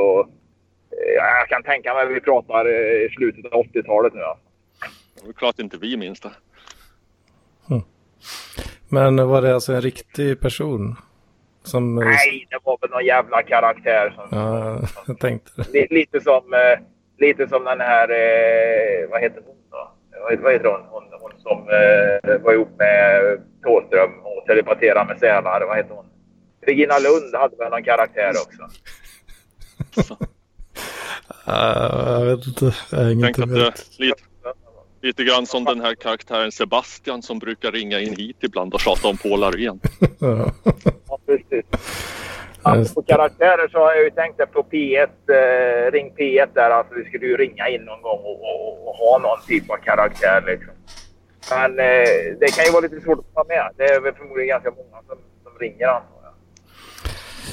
eh, 0.90 1.14
Jag 1.40 1.48
kan 1.48 1.62
tänka 1.62 1.94
mig 1.94 2.02
att 2.02 2.10
vi 2.10 2.20
pratar 2.20 2.64
eh, 2.66 3.10
slutet 3.16 3.52
av 3.52 3.62
80-talet 3.64 4.14
nu. 4.14 4.22
Alltså. 4.22 4.44
Det 5.22 5.28
är 5.28 5.32
klart 5.32 5.58
inte 5.58 5.76
vi 5.78 5.96
minns 5.96 6.20
det. 6.20 6.30
Men 8.88 9.28
var 9.28 9.42
det 9.42 9.54
alltså 9.54 9.72
en 9.72 9.80
riktig 9.80 10.40
person? 10.40 10.96
Som... 11.64 11.98
eh, 11.98 12.04
Nej, 12.04 12.46
det 12.50 12.58
var 12.64 12.78
väl 12.80 12.90
någon 12.90 13.04
jävla 13.06 13.42
karaktär. 13.42 14.12
Som, 14.16 14.38
Ja, 14.38 14.80
jag 15.06 15.18
tänkte 15.18 15.64
lite 15.90 16.20
som, 16.20 16.54
eh, 16.54 16.78
lite 17.18 17.48
som 17.48 17.64
den 17.64 17.80
här, 17.80 18.08
eh, 18.10 19.10
vad 19.10 19.20
heter 19.20 19.42
hon 19.46 19.56
då? 19.70 19.90
Vad, 20.22 20.38
vad 20.40 20.52
heter 20.52 20.68
hon? 20.68 20.80
Hon, 20.90 21.04
hon 21.20 21.30
som 21.42 21.66
var 22.44 22.52
ihop 22.52 22.78
med 22.78 23.40
Thåström 23.62 24.10
och 24.24 24.44
telepaterade 24.46 25.06
med 25.06 25.18
sälar. 25.18 25.66
Vad 25.66 25.76
heter 25.76 25.94
hon? 25.94 26.06
Regina 26.66 26.98
Lund 26.98 27.34
hade 27.34 27.56
väl 27.56 27.70
någon 27.70 27.84
karaktär 27.84 28.30
också. 28.30 28.68
Ja, 31.46 32.18
jag 32.20 32.36
vet 32.36 32.46
inte. 32.46 32.74
Jag 32.90 32.98
har 32.98 33.10
inget 33.10 33.38
att 33.38 33.48
lite, 33.48 33.72
lite 35.04 35.24
grann 35.24 35.46
som 35.46 35.64
den 35.64 35.80
här 35.80 35.94
karaktären 35.94 36.52
Sebastian 36.52 37.22
som 37.22 37.38
brukar 37.38 37.72
ringa 37.72 38.00
in 38.00 38.16
hit 38.16 38.36
ibland 38.40 38.74
och 38.74 38.80
tjata 38.80 39.08
om 39.08 39.16
Paul 39.16 39.44
Arén. 39.48 39.80
Ja. 40.18 40.52
Precis. 41.26 41.64
Alltså, 42.62 42.94
på 42.94 43.02
karaktärer 43.02 43.68
så 43.68 43.78
har 43.78 43.92
jag 43.92 44.04
ju 44.04 44.10
tänkt 44.10 44.52
på 44.52 44.62
P1, 44.62 45.08
eh, 45.28 45.92
Ring 45.92 46.12
P1 46.18 46.48
där. 46.54 46.70
Alltså 46.70 46.94
vi 46.94 47.04
skulle 47.04 47.26
ju 47.26 47.36
ringa 47.36 47.68
in 47.68 47.82
någon 47.84 48.02
gång 48.02 48.18
och, 48.18 48.40
och, 48.40 48.88
och 48.88 48.94
ha 48.94 49.18
någon 49.18 49.46
typ 49.46 49.70
av 49.70 49.76
karaktär 49.76 50.44
liksom. 50.46 50.74
Men 51.50 51.70
eh, 51.78 52.38
det 52.40 52.56
kan 52.56 52.64
ju 52.64 52.70
vara 52.70 52.80
lite 52.80 53.00
svårt 53.00 53.18
att 53.18 53.34
vara 53.34 53.46
med. 53.48 53.70
Det 53.76 53.84
är 53.84 54.00
väl 54.00 54.14
förmodligen 54.14 54.48
ganska 54.48 54.70
många 54.70 55.02
som, 55.08 55.18
som 55.42 55.52
ringer 55.60 55.86
antar 55.86 56.20
jag. 56.22 56.32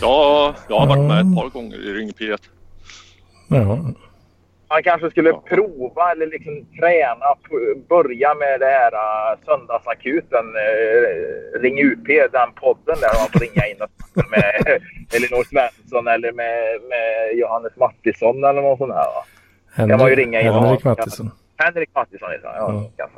Ja, 0.02 0.56
jag 0.70 0.80
har 0.80 0.88
varit 0.88 1.08
med 1.08 1.20
ett 1.20 1.36
par 1.36 1.50
gånger 1.50 1.78
i 1.78 1.94
Ring 1.94 2.12
P1. 2.12 2.40
Ja. 3.48 3.80
Man 4.72 4.84
kanske 4.84 5.10
skulle 5.10 5.30
Ja. 5.30 5.44
prova 5.50 6.12
eller 6.12 6.28
liksom 6.28 6.66
träna, 6.80 7.26
börja 7.90 8.34
med 8.36 8.60
det 8.60 8.66
här 8.66 8.92
uh, 8.94 9.40
söndagsakuten, 9.46 10.46
uh, 10.46 11.62
Ring 11.62 11.78
UP, 11.84 12.08
den 12.32 12.52
podden 12.56 12.98
där 13.04 13.20
man 13.20 13.30
får 13.34 13.40
ringa 13.40 13.68
in 13.68 13.82
och 13.82 14.30
med 14.32 14.54
Elinor 15.16 15.44
Svensson 15.44 16.08
eller 16.08 16.32
med, 16.32 16.82
med 16.90 17.38
Johannes 17.38 17.76
Mattisson 17.76 18.44
eller 18.44 18.62
något 18.62 18.78
sånt 18.78 18.94
här. 18.94 19.06
Va? 19.16 19.24
Henrik, 19.74 20.00
man 20.00 20.10
ju 20.10 20.16
ringa 20.16 20.42
in 20.42 20.54
Henrik 20.54 20.84
Mattisson. 20.84 21.32
Henrik 21.58 21.90
Mattisson 21.96 22.32
heter 22.32 22.48
han. 22.48 22.76
Ja, 22.76 22.92
Ja. 22.98 23.10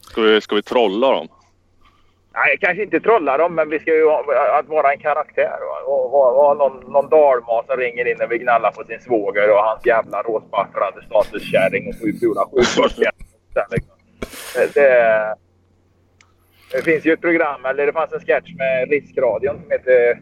Ska 0.00 0.20
vi, 0.22 0.40
ska 0.40 0.54
vi 0.54 0.62
trolla 0.62 1.10
dem? 1.10 1.28
Nej, 2.38 2.58
kanske 2.60 2.82
inte 2.82 3.00
trolla 3.00 3.36
dem, 3.38 3.54
men 3.54 3.70
vi 3.70 3.78
ska 3.78 3.94
ju 3.94 4.04
ha, 4.04 4.24
att 4.58 4.68
vara 4.68 4.92
en 4.92 4.98
karaktär. 4.98 5.58
Va? 5.60 5.92
Och 5.92 6.10
ha, 6.10 6.32
ha 6.32 6.54
någon, 6.54 6.92
någon 6.92 7.08
dalmas 7.08 7.66
som 7.66 7.76
ringer 7.76 8.04
in 8.08 8.22
och 8.22 8.32
vill 8.32 8.38
gnälla 8.38 8.70
på 8.70 8.84
sin 8.84 9.00
svåger 9.00 9.50
och 9.50 9.58
hans 9.58 9.86
jävla 9.86 10.22
råsparkade 10.22 11.02
statuskärring 11.06 11.88
och 11.88 11.94
sju 11.94 12.12
fula 12.20 12.44
liksom. 13.70 13.94
det, 14.74 15.36
det, 16.72 16.82
finns 16.82 17.06
ju 17.06 17.12
ett 17.12 17.20
program, 17.20 17.64
eller 17.64 17.86
det 17.86 17.92
fanns 17.92 18.12
en 18.12 18.20
sketch 18.20 18.54
med 18.58 18.90
Riskradion 18.90 19.60
som 19.62 19.70
heter 19.70 20.20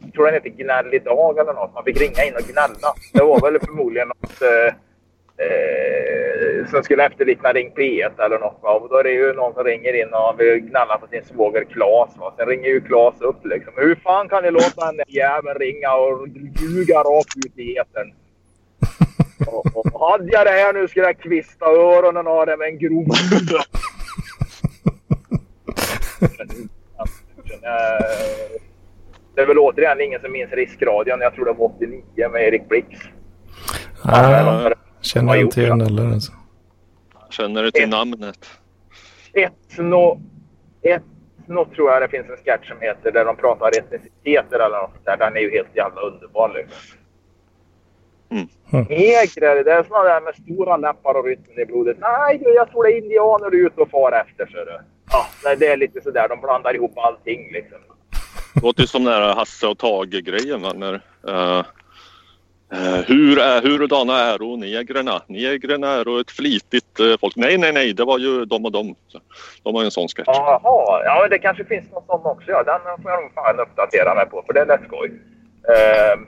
jag 0.00 0.12
tror 0.12 0.24
den 0.24 0.34
heter 0.34 0.48
Gnäll 0.48 0.94
idag 0.94 1.38
eller 1.38 1.52
något. 1.52 1.74
Man 1.74 1.84
fick 1.84 2.00
ringa 2.00 2.24
in 2.24 2.34
och 2.34 2.42
gnälla. 2.52 2.94
Det 3.12 3.22
var 3.22 3.40
väl 3.40 3.60
förmodligen 3.60 4.08
något 4.08 4.42
eh, 4.42 4.74
eh, 5.44 6.66
som 6.70 6.82
skulle 6.82 7.06
efterlikna 7.06 7.52
Ring 7.52 7.72
P1 7.76 8.24
eller 8.24 8.38
något. 8.38 8.58
Va? 8.62 8.72
Och 8.72 8.88
då 8.88 8.96
är 8.96 9.04
det 9.04 9.10
ju 9.10 9.32
någon 9.32 9.54
som 9.54 9.64
ringer 9.64 10.02
in 10.02 10.14
och 10.14 10.40
vill 10.40 10.58
gnälla 10.60 10.98
på 10.98 11.06
sin 11.06 11.24
svåger 11.24 11.64
Klas. 11.64 12.16
Va? 12.16 12.34
Sen 12.36 12.46
ringer 12.46 12.68
ju 12.68 12.80
Klas 12.80 13.20
upp 13.20 13.46
liksom. 13.46 13.72
Hur 13.76 13.94
fan 13.94 14.28
kan 14.28 14.42
ni 14.44 14.50
låta 14.50 14.86
den 14.86 14.96
där 14.96 15.06
jäveln 15.08 15.58
ringa 15.58 15.94
och 15.94 16.28
ljuga 16.60 16.98
rakt 16.98 17.36
ut 17.46 17.58
i 17.58 17.76
etern? 17.76 18.12
och, 19.46 19.94
och 19.94 20.10
hade 20.10 20.32
jag 20.32 20.46
det 20.46 20.50
här 20.50 20.72
nu 20.72 20.88
skulle 20.88 21.06
jag 21.06 21.18
kvista 21.18 21.66
öronen 21.66 22.26
av 22.26 22.46
det 22.46 22.56
med 22.56 22.68
en 22.68 22.78
grov 22.78 23.06
Eh, 27.62 28.60
Det 29.34 29.42
är 29.42 29.46
väl 29.46 29.58
återigen 29.58 30.00
ingen 30.00 30.20
som 30.20 30.32
minns 30.32 30.52
Riskradion. 30.52 31.20
Jag 31.20 31.34
tror 31.34 31.44
det 31.44 31.52
var 31.52 31.66
89 31.76 32.02
med 32.32 32.42
Erik 32.42 32.68
Blix. 32.68 32.88
Ja, 34.04 34.72
känner 35.00 35.34
jag 35.34 35.42
inte 35.42 35.60
jo, 35.60 35.66
igen 35.66 35.80
heller. 35.80 36.06
Alltså. 36.06 36.32
Känner 37.30 37.62
du 37.62 37.70
till 37.70 37.82
Ett. 37.82 37.88
namnet? 37.88 38.46
Etno... 39.32 40.20
Etno 40.82 41.64
tror 41.64 41.90
jag 41.90 42.02
det 42.02 42.08
finns 42.08 42.26
en 42.30 42.36
sketch 42.36 42.68
som 42.68 42.80
heter 42.80 43.12
där 43.12 43.24
de 43.24 43.36
pratar 43.36 43.78
etniciteter 43.78 44.58
eller 44.58 44.78
något 44.78 45.04
där. 45.04 45.16
Den 45.16 45.36
är 45.36 45.40
ju 45.40 45.50
helt 45.50 45.76
jävla 45.76 46.00
underbar 46.00 46.52
liksom. 46.54 46.98
Mm. 48.30 48.48
Mm. 48.72 48.84
Negrer, 48.84 49.64
det 49.64 49.72
är 49.72 49.82
såna 49.82 50.04
där 50.04 50.20
med 50.20 50.34
stora 50.34 50.76
läppar 50.76 51.14
och 51.14 51.24
rytmen 51.24 51.60
i 51.60 51.66
blodet. 51.66 51.96
Nej 52.00 52.38
du, 52.38 52.54
jag 52.54 52.70
tror 52.70 52.84
det 52.84 52.92
är 52.92 53.02
indianer 53.02 53.50
du 53.50 53.62
är 53.62 53.66
ute 53.66 53.80
och 53.80 53.90
far 53.90 54.12
efter 54.12 54.46
ser 54.46 54.64
du. 54.64 54.80
Ja, 55.10 55.26
nej, 55.44 55.56
det 55.56 55.66
är 55.66 55.76
lite 55.76 56.00
sådär. 56.00 56.28
De 56.28 56.40
blandar 56.40 56.74
ihop 56.74 56.98
allting 56.98 57.52
liksom. 57.52 57.78
Det 58.54 58.62
låter 58.62 58.80
ju 58.80 58.86
som 58.86 59.04
den 59.04 59.14
här 59.14 59.34
Hasse 59.34 59.66
och 59.66 59.78
Tage-grejen. 59.78 60.66
När, 60.74 60.94
eh, 61.28 61.64
Eh, 62.72 63.00
hur 63.06 63.38
är, 63.38 63.62
hurdana 63.62 64.20
är 64.20 64.42
och 64.42 64.58
negrerna? 64.58 65.22
Negrerna 65.26 65.88
är 65.88 66.20
ett 66.20 66.30
flitigt 66.30 67.00
eh, 67.00 67.14
folk. 67.20 67.36
Nej, 67.36 67.58
nej, 67.58 67.72
nej, 67.72 67.92
det 67.92 68.04
var 68.04 68.18
ju 68.18 68.44
de 68.44 68.64
och 68.64 68.72
de. 68.72 68.94
De 69.62 69.74
har 69.74 69.82
ju 69.82 69.84
en 69.84 69.90
sån 69.90 70.08
sketch. 70.08 70.26
Jaha, 70.26 71.02
ja 71.04 71.28
det 71.30 71.38
kanske 71.38 71.64
finns 71.64 71.92
någon 71.92 72.06
sån 72.06 72.26
också. 72.26 72.50
Ja, 72.50 72.62
den 72.62 73.02
får 73.02 73.10
jag 73.10 73.22
nog 73.22 73.34
fan 73.34 73.60
uppdatera 73.60 74.14
mig 74.14 74.26
på 74.26 74.42
för 74.46 74.52
det 74.52 74.60
är 74.60 74.66
lätt 74.66 74.84
skoj. 74.86 75.08
Uh, 75.08 76.26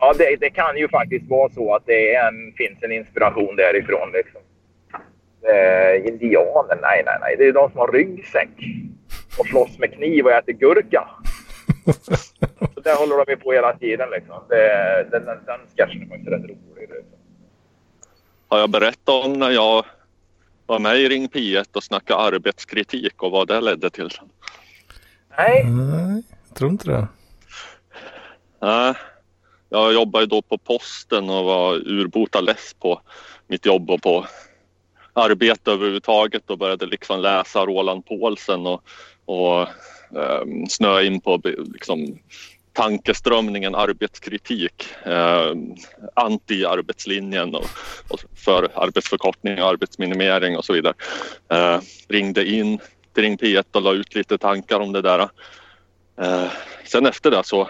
ja, 0.00 0.14
det, 0.18 0.36
det 0.40 0.50
kan 0.50 0.76
ju 0.76 0.88
faktiskt 0.88 1.30
vara 1.30 1.50
så 1.50 1.74
att 1.74 1.86
det 1.86 2.14
en, 2.14 2.52
finns 2.56 2.82
en 2.82 2.92
inspiration 2.92 3.56
därifrån 3.56 4.08
liksom. 4.12 4.40
Uh, 5.52 6.06
indianer? 6.06 6.78
Nej, 6.82 7.02
nej, 7.06 7.16
nej. 7.20 7.36
Det 7.38 7.44
är 7.44 7.52
de 7.52 7.70
som 7.70 7.78
har 7.78 7.92
ryggsäck 7.92 8.56
och 9.38 9.46
slåss 9.46 9.78
med 9.78 9.94
kniv 9.94 10.24
och 10.24 10.32
äter 10.32 10.52
gurka. 10.52 11.08
Så 12.74 12.80
där 12.80 12.96
håller 12.96 13.24
de 13.26 13.36
på 13.36 13.52
hela 13.52 13.76
tiden 13.76 14.10
liksom. 14.10 14.36
Det, 14.48 15.06
den, 15.10 15.24
den, 15.24 15.38
den 15.46 15.60
sketchen 15.76 16.02
är 16.02 16.06
faktiskt 16.06 16.30
rätt 16.30 16.42
rolig. 16.42 16.88
Liksom. 16.88 17.18
Har 18.48 18.58
jag 18.58 18.70
berättat 18.70 19.24
om 19.24 19.32
när 19.32 19.50
jag 19.50 19.84
var 20.66 20.78
med 20.78 21.00
i 21.00 21.08
Ring 21.08 21.28
P1 21.28 21.76
och 21.76 21.84
snackade 21.84 22.20
arbetskritik 22.20 23.22
och 23.22 23.30
vad 23.30 23.48
det 23.48 23.60
ledde 23.60 23.90
till? 23.90 24.10
Nej, 25.38 25.64
Nej, 25.64 26.22
jag 26.48 26.56
tror 26.56 26.70
inte 26.70 26.90
det. 26.90 27.08
Nej, 28.60 28.94
jag 29.68 29.92
jobbade 29.92 30.24
ju 30.24 30.28
då 30.28 30.42
på 30.42 30.58
posten 30.58 31.30
och 31.30 31.44
var 31.44 31.74
urbota 31.74 32.40
less 32.40 32.74
på 32.74 33.00
mitt 33.46 33.66
jobb 33.66 33.90
och 33.90 34.02
på 34.02 34.26
arbete 35.12 35.70
överhuvudtaget 35.70 36.50
och 36.50 36.58
började 36.58 36.86
liksom 36.86 37.20
läsa 37.20 37.66
Roland 37.66 38.06
Paulsen 38.06 38.66
och, 38.66 38.82
och 39.24 39.68
eh, 40.16 40.66
snöa 40.68 41.02
in 41.02 41.20
på 41.20 41.40
liksom, 41.72 42.18
tankeströmningen 42.72 43.74
arbetskritik, 43.74 44.86
eh, 45.06 45.52
anti-arbetslinjen 46.14 47.54
och, 47.54 47.66
och 48.08 48.20
för 48.34 48.68
arbetsförkortning 48.74 49.62
och 49.62 49.68
arbetsminimering 49.68 50.56
och 50.56 50.64
så 50.64 50.72
vidare. 50.72 50.94
Eh, 51.48 51.80
ringde 52.08 52.46
in 52.46 52.78
till 53.14 53.22
Ring 53.22 53.36
P1 53.36 53.64
och 53.72 53.82
la 53.82 53.92
ut 53.92 54.14
lite 54.14 54.38
tankar 54.38 54.80
om 54.80 54.92
det 54.92 55.02
där. 55.02 55.28
Eh, 56.20 56.46
sen 56.84 57.06
efter 57.06 57.30
det 57.30 57.44
så 57.44 57.68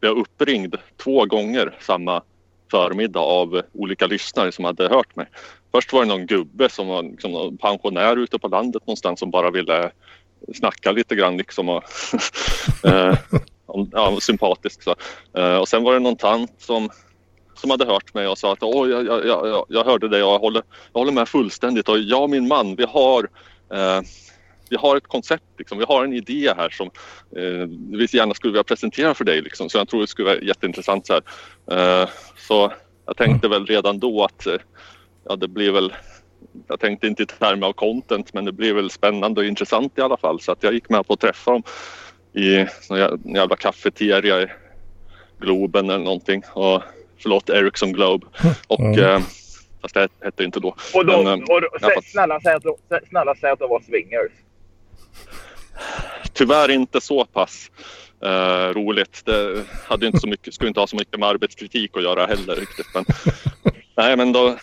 blev 0.00 0.12
jag 0.12 0.18
uppringd 0.18 0.76
två 0.96 1.24
gånger 1.24 1.76
samma 1.80 2.22
förmiddag 2.70 3.20
av 3.20 3.62
olika 3.72 4.06
lyssnare 4.06 4.52
som 4.52 4.64
hade 4.64 4.88
hört 4.88 5.16
mig. 5.16 5.26
Först 5.72 5.92
var 5.92 6.00
det 6.00 6.08
någon 6.08 6.26
gubbe 6.26 6.68
som 6.68 6.88
var 6.88 7.02
liksom 7.02 7.58
pensionär 7.58 8.16
ute 8.16 8.38
på 8.38 8.48
landet 8.48 8.86
någonstans 8.86 9.20
som 9.20 9.30
bara 9.30 9.50
ville 9.50 9.90
snacka 10.54 10.92
lite 10.92 11.14
grann 11.14 11.36
liksom 11.36 11.68
och 11.68 11.84
eh, 12.84 13.14
ja, 13.92 14.18
sympatisk 14.20 14.82
så. 14.82 14.94
Eh, 15.38 15.56
och 15.56 15.68
sen 15.68 15.82
var 15.82 15.92
det 15.92 16.00
någon 16.00 16.16
tant 16.16 16.54
som 16.58 16.90
som 17.54 17.70
hade 17.70 17.84
hört 17.84 18.14
mig 18.14 18.28
och 18.28 18.38
sa 18.38 18.52
att 18.52 18.62
Åh, 18.62 18.90
jag, 18.90 19.06
jag, 19.06 19.26
jag, 19.26 19.66
jag 19.68 19.84
hörde 19.84 20.08
dig 20.08 20.22
och 20.22 20.32
jag 20.32 20.38
håller, 20.38 20.62
jag 20.92 21.00
håller 21.00 21.12
med 21.12 21.28
fullständigt 21.28 21.88
och 21.88 21.98
jag 21.98 22.22
och 22.22 22.30
min 22.30 22.48
man 22.48 22.76
vi 22.76 22.84
har 22.84 23.28
eh, 23.72 24.00
vi 24.70 24.76
har 24.76 24.96
ett 24.96 25.08
koncept, 25.08 25.44
liksom. 25.58 25.78
vi 25.78 25.84
har 25.84 26.04
en 26.04 26.12
idé 26.12 26.54
här 26.56 26.70
som 26.70 26.86
eh, 27.36 27.68
vi 27.98 28.06
gärna 28.12 28.34
skulle 28.34 28.52
vilja 28.52 28.64
presentera 28.64 29.14
för 29.14 29.24
dig. 29.24 29.42
Liksom. 29.42 29.68
Så 29.68 29.78
jag 29.78 29.88
tror 29.88 30.00
det 30.00 30.06
skulle 30.06 30.28
vara 30.28 30.40
jätteintressant. 30.40 31.06
Så, 31.06 31.12
här. 31.12 31.22
Eh, 32.02 32.08
så 32.36 32.72
jag 33.06 33.16
tänkte 33.16 33.48
väl 33.48 33.66
redan 33.66 33.98
då 33.98 34.24
att 34.24 34.46
eh, 34.46 34.56
ja, 35.28 35.36
det 35.36 35.48
blir 35.48 35.72
väl 35.72 35.92
jag 36.68 36.80
tänkte 36.80 37.06
inte 37.06 37.22
i 37.22 37.26
termer 37.26 37.66
av 37.66 37.72
content 37.72 38.34
men 38.34 38.44
det 38.44 38.52
blir 38.52 38.74
väl 38.74 38.90
spännande 38.90 39.40
och 39.40 39.46
intressant 39.46 39.98
i 39.98 40.00
alla 40.00 40.16
fall 40.16 40.40
så 40.40 40.52
att 40.52 40.62
jag 40.62 40.74
gick 40.74 40.88
med 40.88 41.06
på 41.06 41.12
att 41.12 41.20
träffa 41.20 41.50
dem 41.50 41.62
i 42.32 42.56
en 43.26 43.34
jävla 43.34 43.56
kafeteria 43.56 44.42
i 44.42 44.46
Globen 45.40 45.90
eller 45.90 46.04
någonting. 46.04 46.42
Och, 46.52 46.82
förlåt, 47.18 47.50
Ericsson 47.50 47.92
Globe. 47.92 48.26
Och, 48.66 48.80
mm. 48.80 48.98
eh, 48.98 49.20
fast 49.82 49.94
det 49.94 50.08
hette 50.24 50.44
inte 50.44 50.60
då. 50.60 50.74
Och, 50.94 51.06
då, 51.06 51.22
men, 51.22 51.42
och, 51.42 51.96
och 51.96 52.04
snälla, 52.04 52.40
säg 52.40 52.54
att, 52.54 52.62
snälla 53.08 53.34
säg 53.40 53.50
att 53.50 53.58
de 53.58 53.70
var 53.70 53.80
swingers. 53.80 54.32
Tyvärr 56.32 56.70
inte 56.70 57.00
så 57.00 57.24
pass 57.24 57.70
eh, 58.22 58.74
roligt. 58.74 59.22
Det 59.24 59.64
hade 59.84 60.06
inte 60.06 60.18
så 60.18 60.28
mycket, 60.28 60.54
skulle 60.54 60.68
inte 60.68 60.80
ha 60.80 60.86
så 60.86 60.96
mycket 60.96 61.20
med 61.20 61.28
arbetskritik 61.28 61.96
att 61.96 62.02
göra 62.02 62.26
heller 62.26 62.56
riktigt. 62.56 62.86
Men, 62.94 63.04
nej, 63.96 64.16
men 64.16 64.32
då, 64.32 64.56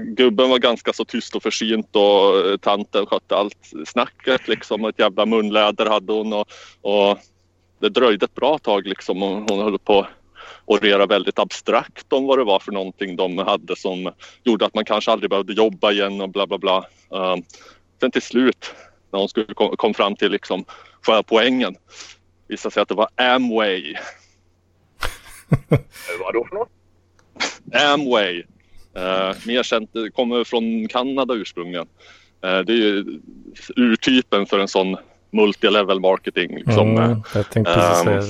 gubben 0.00 0.50
var 0.50 0.58
ganska 0.58 0.92
så 0.92 1.04
tyst 1.04 1.36
och 1.36 1.42
försynt 1.42 1.96
och 1.96 2.46
eh, 2.46 2.56
tanten 2.56 3.06
skötte 3.06 3.36
allt 3.36 3.72
snacket 3.86 4.48
liksom. 4.48 4.84
Och 4.84 4.88
ett 4.88 4.98
jävla 4.98 5.26
munläder 5.26 5.86
hade 5.86 6.12
hon 6.12 6.32
och, 6.32 6.48
och 6.80 7.18
det 7.80 7.88
dröjde 7.88 8.24
ett 8.24 8.34
bra 8.34 8.58
tag 8.58 8.86
liksom. 8.86 9.22
Hon 9.22 9.60
höll 9.60 9.78
på 9.78 10.00
att 10.00 10.08
orera 10.64 11.06
väldigt 11.06 11.38
abstrakt 11.38 12.12
om 12.12 12.26
vad 12.26 12.38
det 12.38 12.44
var 12.44 12.58
för 12.58 12.72
någonting 12.72 13.16
de 13.16 13.38
hade 13.38 13.76
som 13.76 14.12
gjorde 14.44 14.66
att 14.66 14.74
man 14.74 14.84
kanske 14.84 15.10
aldrig 15.10 15.30
behövde 15.30 15.52
jobba 15.52 15.92
igen 15.92 16.20
och 16.20 16.28
bla 16.28 16.46
bla 16.46 16.58
bla. 16.58 16.78
Uh, 17.14 17.36
sen 18.00 18.10
till 18.10 18.22
slut 18.22 18.74
när 19.12 19.18
hon 19.18 19.28
skulle 19.28 19.54
kom, 19.54 19.76
kom 19.76 19.94
fram 19.94 20.16
till 20.16 20.32
liksom 20.32 20.64
själva 21.00 21.22
poängen 21.22 21.76
visade 22.48 22.72
sig 22.72 22.82
att 22.82 22.88
det 22.88 22.94
var 22.94 23.08
Amway. 23.14 23.94
Vad 26.20 26.34
då 26.34 26.44
för 26.44 26.54
något? 26.54 26.70
Amway. 27.72 28.44
Uh, 28.96 29.36
mer 29.46 29.62
känt, 29.62 29.90
kommer 30.14 30.44
från 30.44 30.88
Kanada 30.88 31.34
ursprungligen. 31.34 31.86
Uh, 32.44 32.58
det 32.58 32.72
är 32.72 32.76
ju 32.76 33.20
urtypen 33.76 34.46
för 34.46 34.58
en 34.58 34.68
sån 34.68 34.96
multilevel 35.30 36.00
marketing. 36.00 36.56
Liksom, 36.56 36.96
mm, 36.96 37.22
jag 37.34 37.50
tänkte 37.50 37.72
um, 37.72 38.04
säga 38.04 38.20
det. 38.20 38.26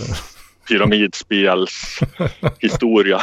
Pyramidspels 0.69 2.01
historia. 2.59 3.21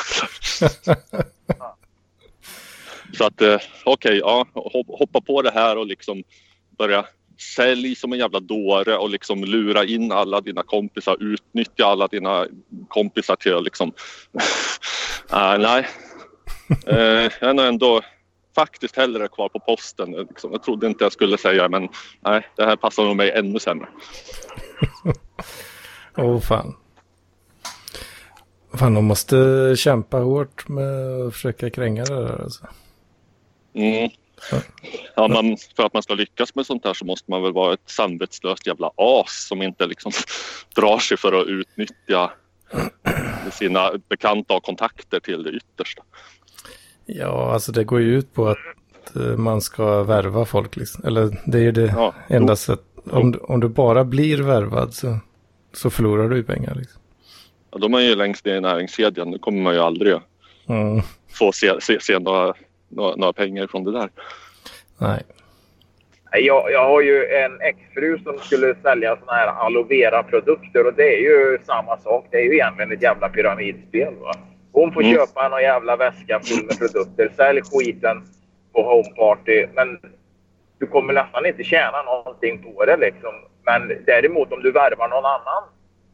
Så 3.17 3.25
att 3.25 3.41
uh, 3.41 3.55
okej, 3.83 3.83
okay, 3.83 4.17
ja, 4.17 4.47
hoppa 4.87 5.21
på 5.21 5.41
det 5.41 5.51
här 5.51 5.77
och 5.77 5.87
liksom 5.87 6.23
börja 6.77 7.05
sälj 7.55 7.95
som 7.95 8.13
en 8.13 8.19
jävla 8.19 8.39
dåre 8.39 8.97
och 8.97 9.09
liksom 9.09 9.43
lura 9.43 9.83
in 9.83 10.11
alla 10.11 10.41
dina 10.41 10.63
kompisar, 10.63 11.17
utnyttja 11.19 11.85
alla 11.85 12.07
dina 12.07 12.47
kompisar 12.87 13.35
till 13.35 13.55
att 13.55 13.63
liksom... 13.63 13.93
uh, 15.33 15.57
nej, 15.59 15.87
uh, 16.91 17.29
jag 17.41 17.59
är 17.59 17.67
ändå 17.67 18.01
faktiskt 18.55 18.97
hellre 18.97 19.27
kvar 19.27 19.49
på 19.49 19.59
posten. 19.59 20.11
Liksom. 20.11 20.51
Jag 20.51 20.63
trodde 20.63 20.87
inte 20.87 21.03
jag 21.03 21.13
skulle 21.13 21.37
säga 21.37 21.69
men 21.69 21.89
nej, 22.21 22.47
det 22.55 22.65
här 22.65 22.75
passar 22.75 23.03
nog 23.03 23.15
mig 23.15 23.31
ännu 23.31 23.59
sämre. 23.59 23.87
Åh 26.17 26.25
oh, 26.25 26.39
fan. 26.39 26.75
Fan, 28.73 28.93
de 28.93 29.05
måste 29.05 29.35
kämpa 29.77 30.17
hårt 30.17 30.67
med 30.67 31.21
att 31.21 31.33
försöka 31.33 31.69
kränga 31.69 32.03
det 32.03 32.15
där 32.15 32.41
alltså. 32.43 32.67
Mm. 33.73 34.09
Ja, 35.15 35.27
man, 35.27 35.57
för 35.75 35.83
att 35.83 35.93
man 35.93 36.03
ska 36.03 36.13
lyckas 36.13 36.55
med 36.55 36.65
sånt 36.65 36.85
här 36.85 36.93
så 36.93 37.05
måste 37.05 37.31
man 37.31 37.43
väl 37.43 37.53
vara 37.53 37.73
ett 37.73 37.89
samvetslöst 37.89 38.67
jävla 38.67 38.91
as 38.97 39.47
som 39.47 39.61
inte 39.61 39.85
liksom 39.85 40.11
drar 40.75 40.97
sig 40.97 41.17
för 41.17 41.41
att 41.41 41.47
utnyttja 41.47 42.31
sina 43.51 43.91
bekanta 44.09 44.53
och 44.53 44.63
kontakter 44.63 45.19
till 45.19 45.43
det 45.43 45.51
yttersta. 45.51 46.03
Ja, 47.05 47.53
alltså 47.53 47.71
det 47.71 47.83
går 47.83 48.01
ju 48.01 48.17
ut 48.17 48.33
på 48.33 48.47
att 48.47 49.15
eh, 49.15 49.37
man 49.37 49.61
ska 49.61 50.03
värva 50.03 50.45
folk. 50.45 50.75
Liksom. 50.75 51.03
Eller 51.05 51.37
det 51.45 51.57
är 51.57 51.61
ju 51.61 51.71
det 51.71 51.93
ja, 51.95 52.13
enda 52.27 52.55
sättet. 52.55 52.85
Om, 53.11 53.39
om 53.41 53.59
du 53.59 53.69
bara 53.69 54.03
blir 54.03 54.43
värvad 54.43 54.93
så, 54.93 55.17
så 55.73 55.89
förlorar 55.89 56.29
du 56.29 56.35
ju 56.35 56.43
pengar. 56.43 56.75
Liksom. 56.75 57.01
Ja, 57.71 57.77
då 57.77 57.85
är 57.85 57.89
man 57.89 58.05
ju 58.05 58.15
längst 58.15 58.45
ner 58.45 58.55
i 58.55 58.61
näringskedjan. 58.61 59.31
Då 59.31 59.39
kommer 59.39 59.61
man 59.61 59.73
ju 59.73 59.79
aldrig 59.79 60.13
mm. 60.67 61.01
få 61.33 61.51
se, 61.51 61.81
se, 61.81 61.99
se 62.01 62.19
några, 62.19 62.53
några, 62.89 63.15
några 63.15 63.33
pengar 63.33 63.67
från 63.67 63.83
det 63.83 63.91
där. 63.91 64.09
Nej. 64.97 65.23
Jag, 66.31 66.71
jag 66.71 66.85
har 66.85 67.01
ju 67.01 67.25
en 67.25 67.61
exfru 67.61 68.19
som 68.23 68.39
skulle 68.39 68.75
sälja 68.83 69.17
såna 69.19 69.31
här 69.31 69.47
aloe 69.47 69.83
vera-produkter 69.83 70.87
och 70.87 70.93
det 70.93 71.15
är 71.15 71.19
ju 71.19 71.57
samma 71.65 71.97
sak. 71.97 72.27
Det 72.31 72.37
är 72.37 72.43
ju 72.43 72.53
egentligen 72.53 72.91
ett 72.91 73.01
jävla 73.01 73.29
pyramidspel. 73.29 74.13
Va? 74.15 74.35
Hon 74.73 74.93
får 74.93 75.03
mm. 75.03 75.15
köpa 75.15 75.45
en 75.45 75.63
jävla 75.63 75.95
väska 75.95 76.39
full 76.39 76.65
med 76.65 76.79
produkter. 76.79 77.31
Sälj 77.35 77.61
skiten 77.61 78.23
på 78.73 78.83
homeparty. 78.83 79.67
Men 79.73 79.99
du 80.79 80.87
kommer 80.87 81.13
nästan 81.13 81.45
inte 81.45 81.63
tjäna 81.63 82.01
någonting 82.03 82.63
på 82.63 82.85
det 82.85 82.97
liksom. 82.97 83.33
Men 83.65 84.03
däremot 84.05 84.51
om 84.51 84.63
du 84.63 84.71
värvar 84.71 85.07
någon 85.07 85.25
annan 85.25 85.63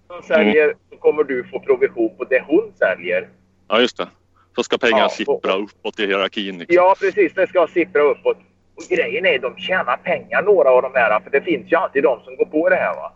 som 0.07 0.21
säljer 0.23 0.63
mm. 0.63 0.77
så 0.89 0.97
kommer 0.97 1.23
du 1.23 1.43
få 1.43 1.59
provision 1.59 2.17
på 2.17 2.23
det 2.23 2.43
hon 2.47 2.71
säljer. 2.75 3.27
Ja, 3.67 3.81
just 3.81 3.97
det. 3.97 4.07
Så 4.55 4.63
ska 4.63 4.77
pengarna 4.77 5.03
ja, 5.03 5.09
sippra 5.09 5.53
uppåt 5.53 5.99
i 5.99 6.05
hierarkin. 6.05 6.57
Liksom. 6.59 6.75
Ja, 6.75 6.95
precis. 6.99 7.33
Det 7.33 7.47
ska 7.47 7.67
sippra 7.67 8.01
uppåt. 8.01 8.37
Och 8.75 8.83
grejen 8.89 9.25
är 9.25 9.35
att 9.35 9.41
de 9.41 9.57
tjänar 9.57 9.97
pengar 9.97 10.41
några 10.41 10.69
av 10.69 10.81
de 10.81 10.91
här. 10.95 11.19
För 11.19 11.29
det 11.29 11.41
finns 11.41 11.71
ju 11.71 11.75
alltid 11.75 12.03
de 12.03 12.19
som 12.23 12.35
går 12.35 12.45
på 12.45 12.69
det 12.69 12.75
här. 12.75 12.95
Va? 12.95 13.13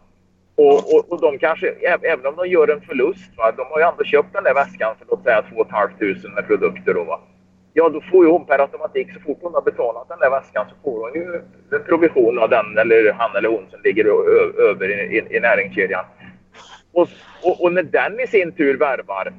Och, 0.56 0.94
och, 0.94 1.12
och 1.12 1.22
de 1.22 1.40
kanske, 1.40 1.68
även 2.02 2.26
om 2.26 2.36
de 2.36 2.48
gör 2.48 2.68
en 2.68 2.82
förlust, 2.82 3.38
va, 3.38 3.52
de 3.52 3.66
har 3.70 3.80
ju 3.80 3.86
ändå 3.86 4.04
köpt 4.04 4.34
den 4.34 4.44
där 4.44 4.54
väskan 4.54 4.96
för 5.00 5.06
låt 5.10 5.24
säga 5.24 5.42
2 5.42 5.66
500 5.66 6.30
med 6.36 6.48
produkter. 6.48 6.94
Då, 6.94 7.04
va. 7.04 7.20
Ja, 7.74 7.90
då 7.90 8.02
får 8.02 8.26
ju 8.26 8.32
hon 8.32 8.46
per 8.46 8.60
automatik, 8.60 9.14
så 9.14 9.20
fort 9.20 9.38
hon 9.42 9.54
har 9.54 9.62
betalat 9.62 10.10
den 10.10 10.20
där 10.20 10.30
väskan 10.30 10.66
så 10.70 10.76
får 10.84 11.00
hon 11.00 11.14
ju 11.14 11.42
en 11.78 11.84
provision 11.86 12.40
av 12.40 12.50
den 12.50 12.78
eller 12.78 13.14
han 13.14 13.36
eller 13.36 13.50
hon 13.50 13.66
som 13.72 13.80
ligger 13.84 14.06
över 14.70 14.90
i, 14.90 15.18
i, 15.18 15.38
i 15.38 15.40
näringskedjan. 15.40 16.06
Och, 16.92 17.08
och, 17.44 17.64
och, 17.64 17.74
när 17.74 17.84
den 17.84 18.20
i 18.20 18.28
sin 18.28 18.52
tur 18.52 18.78
värvar 18.78 19.34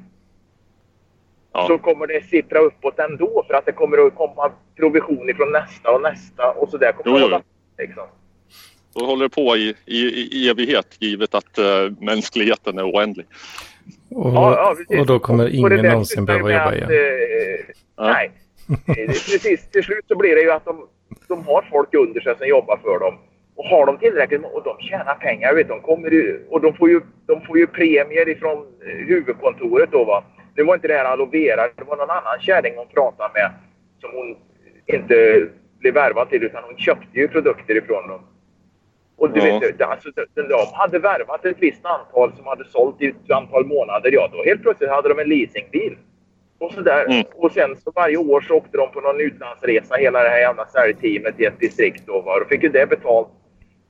ja. 1.53 1.67
så 1.67 1.77
kommer 1.77 2.07
det 2.07 2.23
sippra 2.23 2.59
uppåt 2.59 2.99
ändå 2.99 3.43
för 3.47 3.53
att 3.53 3.65
det 3.65 3.71
kommer 3.71 4.07
att 4.07 4.15
komma 4.15 4.51
provision 4.75 5.29
ifrån 5.29 5.51
nästa 5.51 5.91
och 5.91 6.01
nästa 6.01 6.51
och 6.51 6.69
så 6.69 6.77
där 6.77 6.91
kommer 6.91 7.11
jo, 7.11 7.15
det 7.15 7.23
hålla 7.23 7.41
liksom. 7.77 8.03
Då 8.95 9.05
håller 9.05 9.23
det 9.23 9.29
på 9.29 9.57
i, 9.57 9.75
i, 9.85 9.99
i 10.31 10.49
evighet 10.49 10.97
givet 10.99 11.35
att 11.35 11.59
uh, 11.59 11.93
mänskligheten 11.99 12.77
är 12.77 12.91
oändlig. 12.91 13.25
Och, 14.09 14.33
ja, 14.33 14.75
ja, 14.89 14.99
och 14.99 15.05
då 15.05 15.19
kommer 15.19 15.55
ingen 15.55 15.85
någonsin 15.85 16.25
behöva 16.25 16.51
jobba 16.51 16.73
igen. 16.73 16.85
Att, 16.85 16.91
uh, 16.91 18.13
nej, 18.13 18.31
precis. 18.85 19.69
Till 19.71 19.83
slut 19.83 20.05
så 20.07 20.15
blir 20.15 20.35
det 20.35 20.41
ju 20.41 20.51
att 20.51 20.65
de, 20.65 20.87
de 21.27 21.45
har 21.45 21.67
folk 21.71 21.93
under 21.93 22.21
sig 22.21 22.35
som 22.37 22.47
jobbar 22.47 22.77
för 22.77 22.99
dem. 22.99 23.15
Och 23.55 23.65
har 23.65 23.85
de 23.85 23.97
tillräckligt 23.97 24.41
och 24.53 24.63
de 24.63 24.77
tjänar 24.79 25.15
pengar, 25.15 25.53
vet, 25.53 25.67
de 25.67 25.81
kommer 25.81 26.11
ju, 26.11 26.45
och 26.49 26.61
de 26.61 26.73
får 26.73 26.89
ju, 26.89 27.01
de 27.25 27.41
får 27.41 27.57
ju 27.57 27.67
premier 27.67 28.29
ifrån 28.29 28.57
eh, 28.57 29.07
huvudkontoret 29.07 29.91
då 29.91 30.03
va. 30.03 30.23
Nu 30.55 30.63
var 30.63 30.75
inte 30.75 30.87
det 30.87 30.93
här 30.93 31.05
aloe 31.05 31.29
vera, 31.31 31.61
det 31.75 31.83
var 31.83 31.97
någon 31.97 32.09
annan 32.09 32.39
kärring 32.41 32.73
hon 32.77 32.87
pratade 32.87 33.29
med 33.33 33.51
som 34.01 34.09
hon 34.13 34.35
inte 34.85 35.47
blev 35.79 35.93
värvad 35.93 36.29
till 36.29 36.43
utan 36.43 36.63
hon 36.63 36.77
köpte 36.77 37.19
ju 37.19 37.27
produkter 37.27 37.77
ifrån 37.77 38.07
dem. 38.07 38.21
Och 39.17 39.29
du 39.29 39.47
ja. 39.47 39.59
vet, 39.59 39.81
alltså, 39.81 40.09
de 40.33 40.65
hade 40.73 40.99
värvat 40.99 41.45
ett 41.45 41.57
visst 41.59 41.85
antal 41.85 42.33
som 42.35 42.47
hade 42.47 42.65
sålt 42.65 43.01
i 43.01 43.07
ett 43.07 43.31
antal 43.31 43.65
månader. 43.65 44.09
Ja, 44.13 44.29
då 44.33 44.43
helt 44.43 44.61
plötsligt 44.61 44.89
hade 44.89 45.09
de 45.09 45.19
en 45.19 45.29
leasingbil. 45.29 45.97
Och, 46.59 46.71
så 46.71 46.81
där. 46.81 47.05
Mm. 47.05 47.25
och 47.35 47.51
sen 47.51 47.75
så 47.75 47.91
varje 47.95 48.17
år 48.17 48.41
så 48.41 48.55
åkte 48.55 48.77
de 48.77 48.91
på 48.91 49.01
någon 49.01 49.21
utlandsresa, 49.21 49.95
hela 49.95 50.23
det 50.23 50.29
här 50.29 50.39
jävla 50.39 50.65
säljteamet 50.65 51.39
i 51.39 51.45
ett 51.45 51.59
distrikt. 51.59 52.07
Var, 52.07 52.41
och 52.41 52.47
fick 52.47 52.63
ju 52.63 52.69
det 52.69 52.89
betalt. 52.89 53.27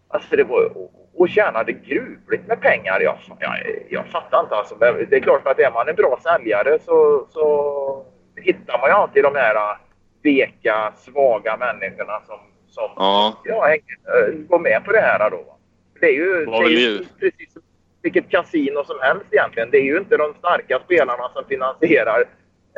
Alltså 0.08 0.36
det 0.36 0.44
var, 0.44 0.72
och 1.16 1.30
tjänade 1.30 1.72
gruvligt 1.72 2.48
med 2.48 2.62
pengar. 2.62 3.02
Jag, 3.02 3.18
jag, 3.40 3.54
jag 3.90 4.06
fattar 4.06 4.40
inte 4.40 4.56
alltså. 4.56 4.76
Det 5.10 5.16
är 5.16 5.20
klart 5.20 5.48
att 5.48 5.60
är 5.60 5.72
man 5.72 5.90
en 5.90 5.96
bra 5.96 6.20
säljare 6.24 6.80
så, 6.80 7.28
så 7.30 8.06
hittar 8.36 8.80
man 8.80 8.90
ju 8.90 8.94
alltid 8.94 9.24
de 9.24 9.36
här 9.36 9.78
veka, 10.24 10.94
svaga 10.96 11.58
människorna 11.58 12.22
som 12.28 12.40
som 12.76 12.90
ja. 12.96 13.42
Ja, 13.44 13.74
äh, 13.74 14.34
går 14.50 14.60
med 14.60 14.86
på 14.86 14.92
det 14.92 15.00
här. 15.00 15.30
Då. 15.30 15.58
Det 16.00 16.06
är 16.06 16.14
ju, 16.14 16.46
det 16.46 16.52
är 16.52 16.70
ju 16.70 17.06
precis 17.20 17.54
som 17.54 17.62
vilket 18.02 18.30
kasino 18.30 18.84
som 18.84 18.98
helst 19.02 19.26
egentligen. 19.32 19.72
Det 19.72 19.78
är 19.78 19.84
ju 19.84 19.98
inte 19.98 20.18
de 20.18 20.34
starka 20.34 20.80
spelarna 20.86 21.30
som 21.34 21.44
finansierar 21.50 22.20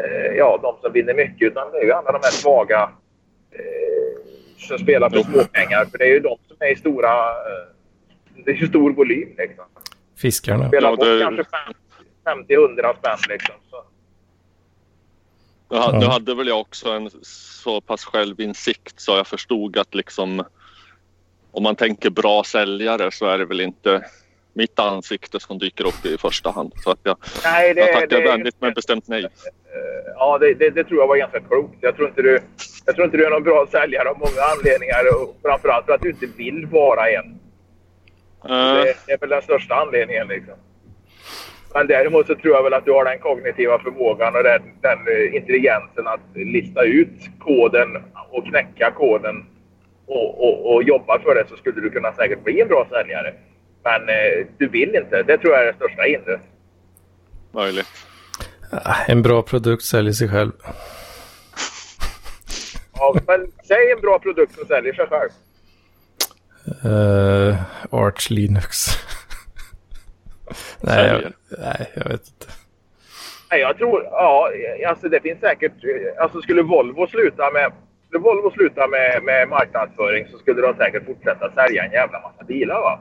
eh, 0.03 0.31
ja, 0.37 0.59
de 0.61 0.77
som 0.81 0.93
vinner 0.93 1.13
mycket 1.13 1.51
utan 1.51 1.71
det 1.71 1.77
är 1.77 1.83
ju 1.83 1.91
alla 1.91 2.11
de 2.11 2.19
här 2.23 2.31
svaga 2.31 2.89
eh, 3.51 4.21
som 4.57 4.77
spelar 4.77 5.09
för 5.09 5.19
småpengar. 5.19 5.85
För 5.85 5.97
det 5.97 6.03
är 6.03 6.09
ju 6.09 6.19
de 6.19 6.37
som 6.47 6.57
är 6.59 6.71
i 6.71 6.75
stora... 6.75 7.29
Eh, 7.29 7.67
det 8.45 8.51
är 8.51 8.55
ju 8.55 8.67
stor 8.67 8.93
volym 8.93 9.29
liksom. 9.37 9.65
Fiskarna. 10.17 10.67
Spelar 10.67 10.89
bort 10.89 10.99
det... 10.99 11.19
kanske 11.21 11.43
50-100 12.25 12.95
spänn 12.99 13.17
liksom. 13.29 13.55
Så. 13.69 13.83
Nu, 15.69 16.05
hade 16.05 16.35
väl 16.35 16.47
jag 16.47 16.59
också 16.59 16.89
en 16.89 17.09
så 17.21 17.81
pass 17.81 18.05
självinsikt 18.05 18.99
så 18.99 19.11
jag 19.11 19.27
förstod 19.27 19.77
att 19.77 19.95
liksom 19.95 20.43
om 21.51 21.63
man 21.63 21.75
tänker 21.75 22.09
bra 22.09 22.43
säljare 22.43 23.11
så 23.11 23.25
är 23.25 23.37
det 23.37 23.45
väl 23.45 23.61
inte 23.61 24.05
mitt 24.53 24.79
ansikte 24.79 25.39
som 25.39 25.57
dyker 25.57 25.87
upp 25.87 26.05
i 26.05 26.17
första 26.17 26.51
hand. 26.51 26.73
Så 26.75 26.91
att 26.91 26.99
jag, 27.03 27.17
Nej, 27.43 27.73
det, 27.73 27.81
jag 27.81 27.93
tackar 27.93 28.21
det, 28.21 28.27
vänligt 28.27 28.55
men 28.59 28.73
bestämt 28.73 29.07
nej. 29.07 29.23
Eh, 29.23 29.29
Ja, 30.19 30.37
det, 30.37 30.53
det, 30.53 30.69
det 30.69 30.83
tror 30.83 30.99
jag 30.99 31.07
var 31.07 31.17
ganska 31.17 31.39
klokt. 31.39 31.77
Jag 31.81 31.95
tror, 31.95 32.07
inte 32.07 32.21
du, 32.21 32.39
jag 32.85 32.95
tror 32.95 33.05
inte 33.05 33.17
du 33.17 33.25
är 33.25 33.29
någon 33.29 33.43
bra 33.43 33.67
säljare 33.71 34.09
av 34.09 34.17
många 34.17 34.41
anledningar. 34.57 35.21
Och 35.21 35.35
framförallt 35.41 35.85
för 35.85 35.93
att 35.93 36.01
du 36.01 36.09
inte 36.09 36.25
vill 36.25 36.65
vara 36.65 37.09
en. 37.09 37.39
Det, 38.43 38.95
det 39.05 39.13
är 39.13 39.17
väl 39.17 39.29
den 39.29 39.41
största 39.41 39.75
anledningen. 39.75 40.27
Liksom. 40.27 40.53
Men 41.73 41.87
däremot 41.87 42.27
så 42.27 42.35
tror 42.35 42.55
jag 42.55 42.63
väl 42.63 42.73
att 42.73 42.85
du 42.85 42.91
har 42.91 43.05
den 43.05 43.19
kognitiva 43.19 43.79
förmågan 43.79 44.35
och 44.35 44.43
den, 44.43 44.61
den 44.81 44.99
eh, 45.07 45.35
intelligensen 45.35 46.07
att 46.07 46.19
lista 46.33 46.83
ut 46.83 47.29
koden 47.39 47.89
och 48.29 48.45
knäcka 48.45 48.91
koden 48.91 49.45
och, 50.05 50.47
och, 50.47 50.73
och 50.73 50.83
jobba 50.83 51.19
för 51.19 51.35
det 51.35 51.45
så 51.49 51.55
skulle 51.55 51.81
du 51.81 51.89
kunna 51.89 52.13
säkert 52.13 52.43
bli 52.43 52.61
en 52.61 52.67
bra 52.67 52.87
säljare. 52.89 53.33
Men 53.83 54.01
eh, 54.09 54.47
du 54.57 54.67
vill 54.67 54.95
inte. 54.95 55.23
Det 55.23 55.37
tror 55.37 55.53
jag 55.53 55.61
är 55.61 55.65
det 55.65 55.73
största 55.73 56.01
hindret. 56.01 56.41
möjligt. 57.51 57.87
Ah, 58.71 58.95
En 59.07 59.21
bra 59.21 59.41
produkt 59.41 59.83
säljer 59.83 60.13
sig 60.13 60.29
själv. 60.29 60.51
Ja, 62.93 63.15
men 63.27 63.51
säg 63.67 63.91
en 63.91 64.01
bra 64.01 64.19
produkt 64.19 64.55
som 64.55 64.65
säljer 64.67 64.93
sig 64.93 65.07
själv. 65.07 65.29
Uh, 66.85 67.55
Arch 67.91 68.29
Linux. 68.31 68.85
nej, 70.81 71.07
jag, 71.07 71.33
nej, 71.59 71.91
jag 71.95 72.03
vet 72.03 72.27
inte. 72.27 72.47
Nej, 73.51 73.59
jag 73.59 73.77
tror... 73.77 74.03
Ja, 74.03 74.49
alltså 74.87 75.09
det 75.09 75.21
finns 75.21 75.39
säkert... 75.39 75.73
Alltså 76.19 76.41
skulle 76.41 76.61
Volvo 76.61 77.07
sluta 77.07 77.51
med... 77.51 77.71
Skulle 78.07 78.23
Volvo 78.23 78.51
sluta 78.51 78.87
med, 78.87 79.23
med 79.23 79.49
marknadsföring 79.49 80.27
så 80.27 80.37
skulle 80.37 80.61
de 80.61 80.75
säkert 80.75 81.05
fortsätta 81.05 81.51
sälja 81.51 81.83
en 81.83 81.91
jävla 81.91 82.21
massa 82.21 82.43
bilar 82.43 82.81
va. 82.81 82.99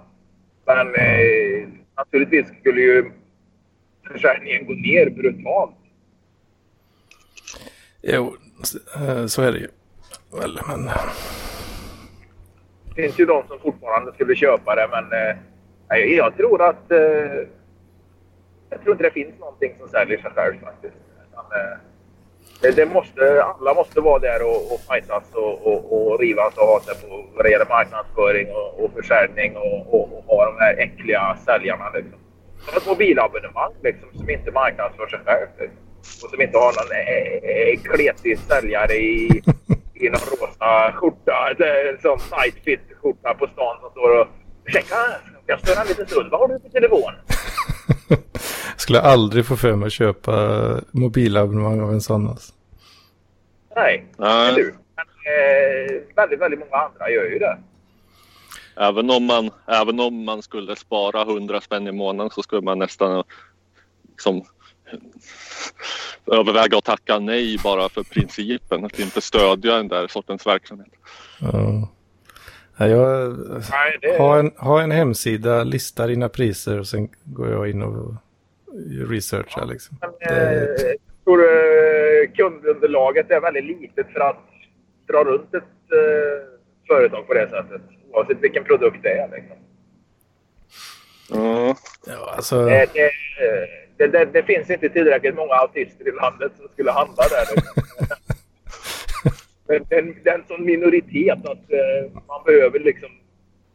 Men 0.67 0.87
eh, 0.95 1.69
naturligtvis 1.97 2.47
skulle 2.61 2.81
ju 2.81 3.11
försäljningen 4.13 4.67
gå 4.67 4.73
ner 4.73 5.11
brutalt. 5.11 5.77
Jo, 8.03 8.37
eh, 8.97 9.27
så 9.27 9.43
är 9.43 9.53
det 9.53 9.59
ju. 9.59 9.69
Väl, 10.41 10.61
men... 10.69 10.91
Det 12.95 13.03
finns 13.03 13.21
ju 13.21 13.27
de 13.27 13.47
som 13.47 13.59
fortfarande 13.59 14.13
skulle 14.13 14.37
köpa 14.37 14.75
det 14.75 14.89
men 14.91 15.05
eh, 15.05 15.37
nej, 15.89 16.15
jag 16.15 16.37
tror 16.37 16.63
att... 16.63 16.91
Eh, 16.91 17.49
jag 18.71 18.83
tror 18.83 18.93
inte 18.93 19.05
det 19.05 19.11
finns 19.11 19.39
någonting 19.39 19.75
som 19.79 19.89
säljer 19.89 20.19
sig 20.19 20.31
själv 20.31 20.61
faktiskt. 20.61 20.97
Utan, 21.31 21.45
eh, 21.45 21.79
det, 22.63 22.71
det 22.71 22.87
måste, 22.87 23.45
alla 23.45 23.75
måste 23.75 24.01
vara 24.01 24.19
där 24.19 24.43
och, 24.43 24.73
och 24.73 24.81
fightas 24.81 25.25
och, 25.35 25.67
och, 25.67 25.81
och 25.93 26.21
rivas 26.21 26.57
och 26.57 26.67
ha 26.67 26.81
sig 26.81 27.09
på 27.09 27.25
vad 27.35 27.45
det 27.45 27.51
gäller 27.51 27.69
marknadsföring 27.69 28.49
och, 28.51 28.85
och 28.85 28.91
försäljning 28.93 29.57
och, 29.57 29.95
och, 29.95 30.19
och 30.19 30.25
ha 30.25 30.47
de 30.47 30.59
här 30.59 30.75
äckliga 30.79 31.37
säljarna. 31.45 31.91
Liksom. 31.91 32.19
Som 32.59 32.77
ett 32.77 32.87
mobilabonnemang 32.87 33.73
liksom, 33.83 34.09
som 34.13 34.31
inte 34.31 34.51
marknadsför 34.51 35.07
sig 35.07 35.19
själv. 35.25 35.49
Liksom. 35.59 35.79
Och 36.23 36.31
som 36.31 36.41
inte 36.43 36.59
har 36.59 36.73
någon 36.79 36.93
eh, 36.93 37.51
eh, 37.51 37.79
kletig 37.81 38.39
säljare 38.39 38.93
i, 38.93 39.43
i 39.95 40.09
någon 40.09 40.27
rosa 40.31 40.93
skjorta. 40.93 41.55
Det 41.59 41.69
är 41.69 41.93
En 41.93 42.01
sån 42.01 42.19
tight 42.19 42.65
fit 42.65 42.81
skjorta 43.03 43.35
på 43.35 43.47
stan 43.47 43.77
som 43.81 43.91
står 43.91 44.21
och 44.21 44.27
Ursäkta, 44.67 44.97
jag 45.47 45.61
stör 45.61 45.81
en 45.81 45.87
liten 45.87 46.07
stund. 46.07 46.31
Vad 46.31 46.41
har 46.41 46.49
du 46.49 46.59
på 46.59 46.69
telefon? 46.69 47.13
Jag 48.09 48.19
skulle 48.77 49.01
aldrig 49.01 49.47
få 49.47 49.57
för 49.57 49.77
mig 49.77 49.87
att 49.87 49.93
köpa 49.93 50.61
mobilabonnemang 50.91 51.81
av 51.81 51.93
en 51.93 52.01
sån. 52.01 52.29
Alltså. 52.29 52.53
Nej, 53.77 54.07
Nej. 54.17 54.49
eller 54.49 54.63
eh, 54.63 56.03
väldigt, 56.17 56.41
väldigt 56.41 56.61
många 56.61 56.77
andra 56.77 57.11
gör 57.11 57.25
ju 57.25 57.39
det. 57.39 57.59
Även 58.77 59.11
om, 59.11 59.25
man, 59.25 59.51
även 59.67 60.01
om 60.01 60.25
man 60.25 60.43
skulle 60.43 60.77
spara 60.77 61.23
100 61.23 61.61
spänn 61.61 61.87
i 61.87 61.93
månaden 61.93 62.31
så 62.31 62.43
skulle 62.43 62.63
man 62.63 62.79
nästan 62.79 63.25
liksom, 64.09 64.45
överväga 66.27 66.79
att 66.79 66.85
tacka 66.85 67.19
nej 67.19 67.59
bara 67.65 67.89
för 67.89 68.03
principen. 68.03 68.85
Att 68.85 68.99
inte 68.99 69.21
stödja 69.21 69.77
den 69.77 69.89
där 69.89 70.09
sortens 70.09 70.47
verksamhet. 70.47 70.93
Ja. 71.41 71.89
Ja, 72.79 72.87
jag 72.87 73.39
Nej, 73.71 73.99
det... 74.03 74.19
har 74.19 74.39
en, 74.39 74.53
har 74.57 74.83
en 74.83 74.91
hemsida, 74.91 75.65
listar 75.65 76.09
dina 76.09 76.29
priser 76.29 76.79
och 76.81 76.87
sen 76.87 77.09
går 77.25 77.51
jag 77.51 77.71
in 77.71 77.83
och 77.83 78.15
researchar 79.09 79.67
liksom. 79.67 79.97
Men, 80.01 80.11
Det, 80.21 80.35
eh, 80.35 80.87
jag 80.89 81.25
tror 81.25 81.43
eh, 81.43 82.31
kundunderlaget 82.37 83.31
är 83.31 83.41
väldigt 83.41 83.65
litet 83.65 84.07
för 84.13 84.21
att 84.21 84.45
dra 85.09 85.25
runt 85.25 85.55
ett 85.55 85.63
eh, 85.63 86.47
företag 86.89 87.27
på 87.27 87.35
det 87.35 87.49
sättet. 87.51 87.83
Oavsett 88.13 88.41
vilken 88.41 88.65
produkt 88.65 89.03
det 89.03 89.13
är. 89.13 89.29
Liksom. 89.29 89.57
Ja, 91.31 91.77
ja, 92.07 92.35
alltså, 92.37 92.65
det, 92.65 92.89
det, 93.97 94.07
det, 94.07 94.25
det 94.25 94.43
finns 94.43 94.71
inte 94.71 94.89
tillräckligt 94.89 95.37
många 95.37 95.55
autister 95.55 96.09
i 96.09 96.13
landet 96.13 96.53
som 96.57 96.69
skulle 96.69 96.91
handla 96.91 97.25
där. 97.31 97.47
Men 99.69 99.85
den, 99.89 100.17
den 100.25 100.45
som 100.49 100.65
minoritet 100.65 101.39
att 101.45 101.73
eh, 101.73 102.13
man 102.29 102.45
behöver 102.47 102.79
liksom 102.79 103.09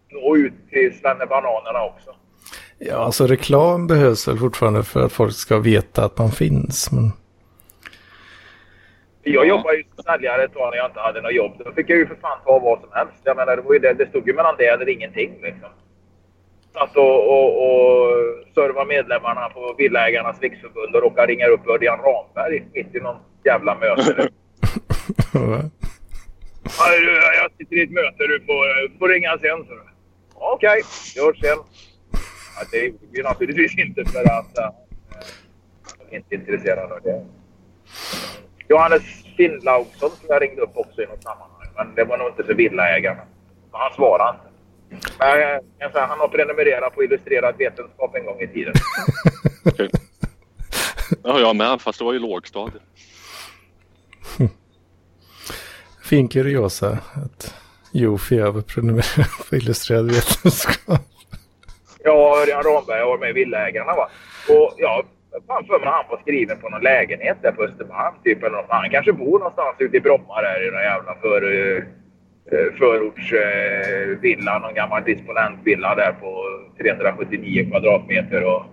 nå 0.10 0.38
ut 0.38 0.54
till 0.70 1.00
svennebananerna 1.00 1.84
också. 1.86 2.16
ja, 2.78 2.96
alltså 2.96 3.28
reklam 3.28 3.88
behövs 3.88 4.28
väl 4.28 4.38
fortfarande 4.38 4.84
för 4.84 5.06
att 5.06 5.12
folk 5.14 5.34
ska 5.34 5.60
veta 5.60 6.06
att 6.06 6.18
man 6.18 6.32
finns. 6.32 6.92
Men 6.92 7.12
Jag 9.24 9.46
Ja. 9.46 9.50
jobbade 9.50 9.78
ju 9.78 9.84
som 9.96 10.04
säljare 10.04 10.44
ett 10.44 10.54
tag 10.54 10.70
när 10.72 10.78
jag 10.78 10.90
inte 10.90 11.00
hade 11.00 11.22
något 11.22 11.34
jobb. 11.36 11.52
Då 11.66 11.72
fick 11.72 11.90
jag 11.90 11.98
ju 11.98 12.08
för 12.08 12.16
fan 12.16 12.40
ta 12.46 12.60
vad 12.60 12.80
som 12.80 12.90
helst. 12.92 13.14
Jag 13.24 13.38
menar, 13.38 13.56
det, 13.56 13.62
var 13.62 13.74
ju 13.74 13.80
det, 13.80 13.94
det 13.94 14.10
stod 14.10 14.28
ju 14.28 14.34
mellan 14.34 14.56
det 14.58 14.66
eller 14.68 14.90
ingenting. 14.90 15.32
Liksom. 15.42 15.70
Satt 16.74 16.98
och, 16.98 17.30
och, 17.30 17.50
och 17.66 18.10
serva 18.56 18.86
medlemmarna 18.86 19.50
på 19.50 19.76
Villaägarnas 19.78 20.42
riksförbund 20.42 20.96
och 20.96 21.02
råkade 21.02 21.28
ringa 21.34 21.48
upp 21.48 21.68
Örjan 21.68 22.00
Ramberg 22.00 22.64
mitt 22.74 22.96
i 22.96 23.00
någon 23.00 23.16
jävla 23.46 23.76
möte. 23.76 24.28
Jag 26.78 27.52
sitter 27.58 27.76
i 27.76 27.84
ett 27.84 27.92
möte. 27.92 28.28
Du 28.28 28.40
får, 28.46 28.98
får 29.00 29.10
ringa 29.10 29.38
sen. 29.38 29.66
Okej, 30.34 30.82
gör 31.16 31.34
sen. 31.34 31.58
Ja, 32.56 32.68
det 32.72 32.78
är 32.78 32.94
ju 33.14 33.24
naturligtvis 33.24 33.78
inte 33.78 34.06
för 34.06 34.20
att 34.20 34.58
äh, 34.58 34.70
jag 36.00 36.14
är 36.14 36.18
inte 36.18 36.36
intresserad 36.36 36.92
av 36.92 37.00
det. 37.04 37.26
Johannes 38.70 39.04
Finnlaugsson 39.38 40.10
som 40.10 40.26
jag 40.30 40.42
ringde 40.42 40.62
upp 40.62 40.78
också 40.78 41.02
i 41.02 41.06
något 41.06 41.24
sammanhang. 41.24 41.68
Men 41.76 41.96
det 41.96 42.04
var 42.04 42.18
nog 42.18 42.28
inte 42.28 42.44
för 42.44 42.54
villaägarna. 42.54 43.22
Men 43.72 43.82
han 43.82 43.94
svarade 43.94 44.38
inte. 44.38 44.52
Men 45.20 45.40
jag 45.40 45.62
kan 45.80 45.92
säga, 45.92 46.06
han 46.06 46.20
har 46.20 46.28
prenumererat 46.28 46.96
på 46.96 47.04
Illustrerad 47.04 47.58
vetenskap 47.58 48.16
en 48.16 48.26
gång 48.26 48.42
i 48.42 48.48
tiden. 48.48 48.74
okej. 49.66 49.90
Ja, 51.24 51.40
jag 51.40 51.56
med, 51.56 51.82
fast 51.82 52.00
det 52.00 52.06
var 52.06 52.14
ju 52.14 52.20
lågstadiet. 52.20 52.84
fin 56.12 56.28
kuriosa 56.28 56.90
att 57.24 57.56
Jofi 57.92 58.40
överprenumererar 58.40 59.50
på 59.50 59.56
illustrerad 59.56 60.06
vetenskap. 60.12 61.02
Ja, 62.04 62.42
Örjan 62.42 62.64
Ramberg 62.64 63.04
var 63.06 63.18
med 63.18 63.30
i 63.30 63.34
Villaägarna 63.34 63.96
va. 63.96 64.10
Och 64.50 64.74
ja, 64.78 65.04
fan 65.48 65.66
för 65.66 65.80
mig 65.80 65.90
han 65.90 66.06
var 66.10 66.22
skriven 66.22 66.58
på 66.62 66.70
någon 66.70 66.82
lägenhet 66.82 67.38
där 67.42 67.52
på 67.52 67.64
Östermalm 67.64 68.16
typ. 68.24 68.44
Eller 68.44 68.58
något. 68.58 68.66
Han 68.70 68.90
kanske 68.90 69.14
bor 69.14 69.40
någonstans 69.40 69.76
ute 69.80 69.98
i 69.98 70.00
Bromma 70.00 70.42
där 70.42 70.68
i 70.68 70.72
någon 70.72 70.90
jävla 70.92 71.16
för, 71.22 71.44
uh, 71.44 71.84
förortsvilla. 72.80 74.60
någon 74.60 74.74
gammal 74.74 75.04
disponentvilla 75.04 75.96
där 75.96 76.14
på 76.22 76.32
379 76.82 77.70
kvadratmeter 77.70 78.44
och 78.44 78.64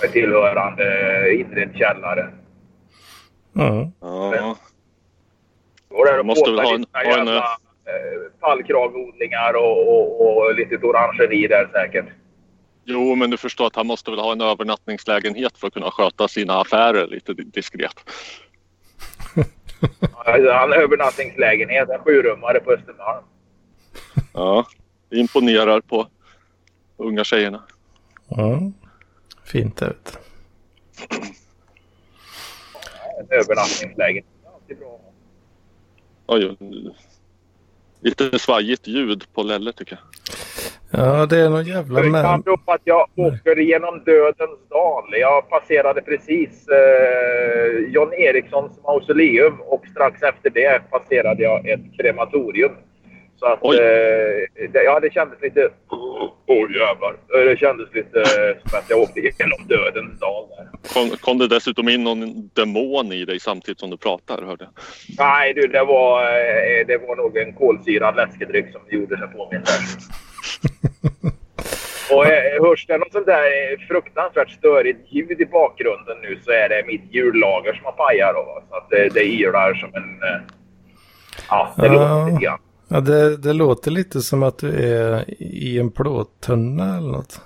med 0.00 0.12
tillhörande 0.12 0.86
inredd 1.34 1.72
källare. 1.74 2.26
Ja. 3.52 3.90
Ja, 4.00 4.56
Och 5.96 6.04
där 6.06 6.22
måste 6.22 6.50
och 6.50 6.56
väl 6.58 6.64
ha 6.66 6.74
en- 6.74 6.80
lite 6.80 6.98
ha 6.98 7.02
en, 7.02 7.08
jävla 7.26 7.36
eh, 7.38 8.40
fallkragodlingar 8.40 9.54
och, 9.54 9.88
och, 9.88 10.36
och 10.36 10.54
lite 10.54 10.76
orangeri 10.76 11.46
där 11.46 11.68
säkert. 11.72 12.06
Jo, 12.84 13.14
men 13.14 13.30
du 13.30 13.36
förstår 13.36 13.66
att 13.66 13.76
han 13.76 13.86
måste 13.86 14.10
väl 14.10 14.20
ha 14.20 14.32
en 14.32 14.40
övernattningslägenhet 14.40 15.58
för 15.58 15.66
att 15.66 15.74
kunna 15.74 15.90
sköta 15.90 16.28
sina 16.28 16.60
affärer 16.60 17.06
lite 17.06 17.32
diskret. 17.32 17.94
Han 20.24 20.72
har 20.72 20.76
övernattningslägenhet, 20.76 21.88
en 21.88 21.98
sjurummare 22.00 22.60
på 22.60 22.72
Östermalm. 22.72 23.24
Ja, 24.32 24.66
imponerar 25.10 25.80
på 25.80 26.06
unga 26.96 27.24
tjejerna. 27.24 27.62
ja. 28.28 28.58
Fint 29.44 29.76
du. 29.76 29.86
En 33.20 33.26
övernattningslägenhet. 33.30 34.24
Är 34.44 34.54
alltid 34.54 34.78
bra. 34.78 35.00
Oj, 36.26 36.56
lite 38.00 38.38
svajigt 38.38 38.86
ljud 38.86 39.24
på 39.34 39.42
Lelle 39.42 39.72
tycker 39.72 39.98
jag. 40.00 40.02
Ja, 40.90 41.26
det 41.26 41.38
är 41.38 41.50
någon 41.50 41.64
jävla 41.64 42.00
Det 42.00 42.22
kan 42.22 42.40
bero 42.40 42.58
på 42.58 42.72
att 42.72 42.80
jag 42.84 43.08
åker 43.14 43.56
genom 43.56 44.04
dödens 44.04 44.68
dal. 44.70 45.04
Jag 45.20 45.48
passerade 45.48 46.02
precis 46.02 46.68
eh, 46.68 47.78
John 47.88 48.12
Erikssons 48.12 48.82
mausoleum 48.82 49.60
och 49.60 49.84
strax 49.90 50.22
efter 50.22 50.50
det 50.50 50.90
passerade 50.90 51.42
jag 51.42 51.68
ett 51.68 51.96
krematorium. 51.98 52.72
Så 53.38 53.46
att, 53.46 53.64
eh, 53.64 53.70
det, 54.72 54.82
ja, 54.84 55.00
det 55.00 55.12
kändes 55.12 55.40
lite... 55.42 55.68
Åh 55.90 56.30
oh, 56.46 56.70
jävlar. 56.76 57.16
Det 57.50 57.58
kändes 57.58 57.94
lite 57.94 58.18
eh, 58.20 58.68
som 58.70 58.78
att 58.78 58.90
jag 58.90 58.98
åkte 59.00 59.20
genom 59.20 59.66
dödens 59.68 60.20
dal 60.20 60.44
där. 60.48 60.68
Kom, 60.94 61.10
kom 61.16 61.38
det 61.38 61.48
dessutom 61.48 61.88
in 61.88 62.04
någon 62.04 62.48
demon 62.54 63.12
i 63.12 63.24
dig 63.24 63.40
samtidigt 63.40 63.80
som 63.80 63.90
du 63.90 63.96
pratar? 63.96 64.42
Hörde 64.42 64.64
jag. 64.64 64.72
Nej 65.18 65.54
du, 65.54 65.66
det 65.66 65.84
var, 65.84 66.22
eh, 66.22 66.86
det 66.86 66.96
var 67.08 67.16
nog 67.16 67.36
en 67.36 67.52
kolsyrad 67.52 68.16
läskedryck 68.16 68.72
som 68.72 68.80
gjorde 68.90 69.18
sig 69.18 69.28
påmind 69.28 69.64
där. 69.64 69.80
Och 72.10 72.26
eh, 72.26 72.62
hörs 72.62 72.86
det 72.86 72.98
något 72.98 73.12
sånt 73.12 73.26
där 73.26 73.44
eh, 73.72 73.78
fruktansvärt 73.88 74.50
störigt 74.50 75.12
ljud 75.12 75.40
i 75.40 75.46
bakgrunden 75.46 76.16
nu 76.22 76.38
så 76.44 76.50
är 76.50 76.68
det 76.68 76.84
mitt 76.86 77.02
hjullager 77.14 77.72
som 77.74 77.84
har 77.84 77.92
pajat 77.92 78.34
då. 78.34 78.62
Så 78.70 78.76
att 78.76 78.90
det, 78.90 79.08
det 79.14 79.24
ylar 79.24 79.74
som 79.74 79.94
en... 79.94 80.22
eh, 80.22 80.40
Ja, 81.48 81.74
det 81.76 81.86
Ja. 81.86 81.92
låter 81.92 82.32
lite 82.32 82.44
grann. 82.44 82.58
Ja, 82.88 83.00
det, 83.00 83.36
det 83.36 83.52
låter 83.52 83.90
lite 83.90 84.20
som 84.20 84.42
att 84.42 84.58
du 84.58 84.68
är 84.70 85.24
i 85.42 85.78
en 85.78 85.90
plåttunna 85.90 86.96
eller 86.96 87.08
något. 87.12 87.40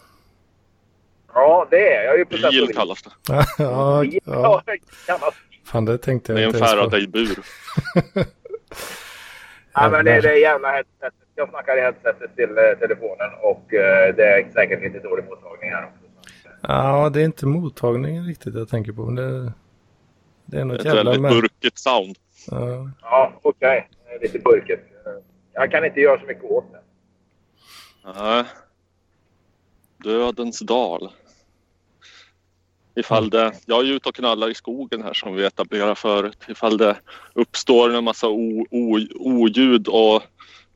Ja, 1.34 1.66
det 1.70 1.94
är 1.94 2.04
jag 2.04 2.18
ju 2.18 2.24
på 2.24 2.36
sätt 2.36 2.44
och 2.44 2.50
Bil 2.50 2.76
kallas 2.76 3.02
det. 3.02 3.10
Ja, 3.28 3.44
ja, 3.58 4.04
Ja, 4.04 4.12
ja. 4.24 4.62
det 4.66 4.78
kallas 5.06 5.34
Fan, 5.64 5.84
det 5.84 5.98
tänkte 5.98 6.32
Det 6.32 6.40
jag 6.42 6.54
är 6.54 6.60
en. 6.60 6.66
Faraday-bur. 6.66 7.38
Nej, 9.76 9.90
men 9.90 10.04
det 10.04 10.12
är 10.12 10.22
det 10.22 10.38
jävla 10.38 10.70
headsetet. 10.70 11.14
Jag 11.34 11.48
snackar 11.48 11.76
i 11.76 11.80
headsetet 11.80 12.36
till 12.36 12.50
eh, 12.58 12.78
telefonen 12.78 13.30
och 13.42 13.74
eh, 13.74 14.14
det 14.14 14.24
är 14.24 14.50
säkert 14.52 14.82
lite 14.82 14.98
dålig 14.98 15.24
mottagning 15.24 15.70
här 15.70 15.84
också. 15.84 15.96
Ja, 16.62 17.10
det 17.12 17.20
är 17.20 17.24
inte 17.24 17.46
mottagningen 17.46 18.24
riktigt 18.26 18.54
jag 18.54 18.68
tänker 18.68 18.92
på. 18.92 19.04
men 19.06 19.14
Det, 19.14 19.52
det 20.44 20.56
är 20.56 20.58
Det 20.58 20.64
något 20.64 20.74
är 20.76 20.78
ett 20.80 20.84
jävla 20.84 21.02
väldigt 21.04 21.22
med. 21.22 21.32
burkigt 21.32 21.78
sound. 21.78 22.16
Ja. 22.50 22.90
Ja, 23.02 23.32
okej. 23.42 23.88
Det 24.08 24.14
är 24.14 24.20
Lite 24.20 24.38
burket. 24.38 24.80
Jag 25.52 25.70
kan 25.70 25.84
inte 25.84 26.00
göra 26.00 26.20
så 26.20 26.26
mycket 26.26 26.44
åt 26.44 26.64
det. 26.72 26.80
Nej. 28.14 28.44
Dödens 29.96 30.58
dal. 30.58 31.10
Ifall 32.94 33.30
det, 33.30 33.52
jag 33.66 33.80
är 33.80 33.84
ju 33.84 33.94
ute 33.94 34.08
och 34.08 34.14
knallar 34.14 34.50
i 34.50 34.54
skogen 34.54 35.02
här 35.02 35.14
som 35.14 35.34
vi 35.34 35.44
etablerade 35.44 35.94
förut. 35.94 36.38
Ifall 36.48 36.76
det 36.76 36.96
uppstår 37.34 37.94
en 37.94 38.04
massa 38.04 38.28
o, 38.28 38.66
o, 38.70 38.98
oljud 39.14 39.88
och 39.88 40.22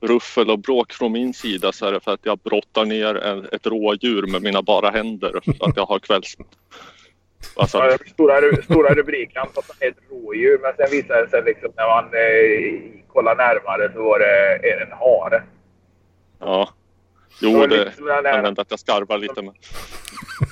ruffel 0.01 0.51
och 0.51 0.59
bråk 0.59 0.93
från 0.93 1.13
min 1.13 1.35
sida 1.35 1.73
så 1.73 1.87
är 1.87 1.93
det 1.93 2.01
för 2.01 2.15
att 2.15 2.27
jag 2.27 2.39
brottar 2.39 2.85
ner 2.85 3.15
ett 3.55 3.67
rådjur 3.67 4.27
med 4.27 4.43
mina 4.43 4.63
bara 4.63 4.91
händer 4.91 5.41
så 5.59 5.65
att 5.65 5.77
jag 5.77 5.87
har 5.87 5.99
kvälls... 5.99 6.37
Alltså, 7.57 7.79
Ja, 7.79 7.99
stora, 8.07 8.63
stora 8.63 8.95
rubriken 8.95 9.47
på 9.55 9.61
att 9.61 9.71
det 9.79 9.87
är 9.87 9.91
ett 9.91 9.97
rådjur 10.11 10.59
men 10.63 10.73
sen 10.77 10.91
visade 10.91 11.25
det 11.25 11.31
sig 11.31 11.43
liksom 11.43 11.71
när 11.77 11.87
man 11.87 12.05
eh, 12.05 13.05
kollar 13.13 13.35
närmare 13.37 13.93
så 13.93 14.03
var 14.03 14.19
det 14.19 14.71
en 14.73 14.93
hare. 14.93 15.43
ja. 16.41 16.69
Jo, 17.41 17.67
det 17.67 17.85
liksom 17.85 18.07
den 18.07 18.27
hända 18.27 18.63
att 18.63 18.71
jag 18.71 18.81
skarvar 18.81 19.19
lite 19.19 19.43
men... 19.43 19.55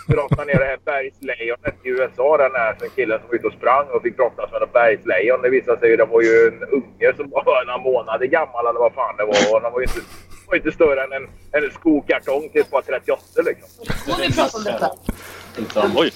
brottade 0.09 0.44
ner 0.44 0.59
det 0.59 0.64
här 0.64 0.78
bergslejonet 0.85 1.74
i 1.85 1.88
USA. 1.88 2.37
Den 2.37 2.52
här 2.55 2.76
som 2.78 2.88
killen 2.96 3.18
som 3.20 3.28
var 3.28 3.35
ute 3.35 3.46
och 3.46 3.52
sprang 3.52 3.87
och 3.88 4.02
fick 4.02 4.16
brottas 4.16 4.52
med 4.52 4.62
ett 4.62 4.72
bergslejon. 4.72 5.42
Det 5.42 5.50
visade 5.50 5.81
sig 5.81 5.90
ju 5.90 5.96
det 5.96 6.05
var 6.05 6.22
ju 6.22 6.48
en 6.48 6.62
unge 6.68 7.16
som 7.16 7.31
var 7.31 7.64
några 7.66 7.78
månader 7.78 8.26
gammal 8.26 8.66
eller 8.66 8.81
vad 8.81 8.92
fan 8.92 9.16
det 9.16 9.24
var. 9.24 9.55
Och 9.55 9.62
den 9.62 9.72
var 9.72 9.81
ju 9.81 9.85
inte, 9.85 10.00
var 10.48 10.57
inte 10.57 10.72
större 10.72 11.05
än 11.05 11.12
en, 11.12 11.28
en 11.52 11.70
skokartong 11.70 12.48
till 12.48 12.61
ett 12.61 12.70
par 12.70 12.83
38 12.83 13.22
liksom. 13.44 13.68
Får 14.07 14.22
vi 14.22 14.33
prata 14.37 14.59
om 14.59 14.64
detta? 14.64 14.90
Oj, 15.97 16.12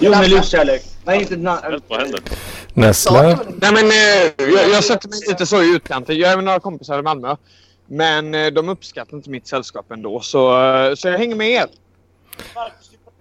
Jo, 0.00 0.10
med 0.10 0.30
livskärlek. 0.30 0.82
Nej, 1.04 1.20
inte 1.20 1.50
helt 1.62 1.84
vad 1.88 2.00
händer? 2.00 2.20
Nässla. 2.74 3.22
Nej 3.22 3.72
men 3.72 3.86
eh, 3.86 4.52
jag, 4.54 4.70
jag 4.70 4.84
sätter 4.84 5.08
mig 5.08 5.18
lite 5.28 5.46
så 5.46 5.62
i 5.62 5.74
utkanten. 5.74 6.18
Jag 6.18 6.32
är 6.32 6.36
med 6.36 6.44
några 6.44 6.60
kompisar 6.60 6.98
i 6.98 7.02
Malmö. 7.02 7.36
Men 7.86 8.34
eh, 8.34 8.46
de 8.46 8.68
uppskattar 8.68 9.16
inte 9.16 9.30
mitt 9.30 9.46
sällskap 9.46 9.92
ändå. 9.92 10.20
Så, 10.20 10.64
eh, 10.64 10.94
så 10.94 11.08
jag 11.08 11.18
hänger 11.18 11.36
med 11.36 11.50
er. 11.50 11.66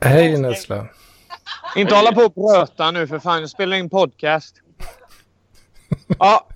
Hej 0.01 0.37
Nässla. 0.37 0.87
Inte 1.75 1.95
hålla 1.95 2.11
på 2.11 2.21
och 2.21 2.35
pröta 2.35 2.91
nu 2.91 3.07
för 3.07 3.19
fan. 3.19 3.39
Jag 3.39 3.49
spelar 3.49 3.77
in 3.77 3.89
podcast. 3.89 4.55
Ja. 6.19 6.47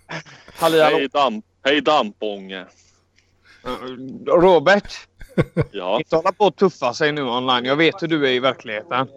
Halli 0.55 0.81
hallå. 0.81 0.97
Hej, 0.97 1.09
damp, 1.13 1.45
hej 1.65 1.81
dampånge. 1.81 2.65
Robert. 4.25 5.07
Ja. 5.71 5.97
Inte 5.97 6.15
hålla 6.15 6.31
på 6.31 6.45
och 6.45 6.55
tuffa 6.55 6.93
sig 6.93 7.11
nu 7.11 7.21
online. 7.21 7.65
Jag 7.65 7.75
vet 7.75 8.03
hur 8.03 8.07
du 8.07 8.27
är 8.27 8.31
i 8.31 8.39
verkligheten. 8.39 9.07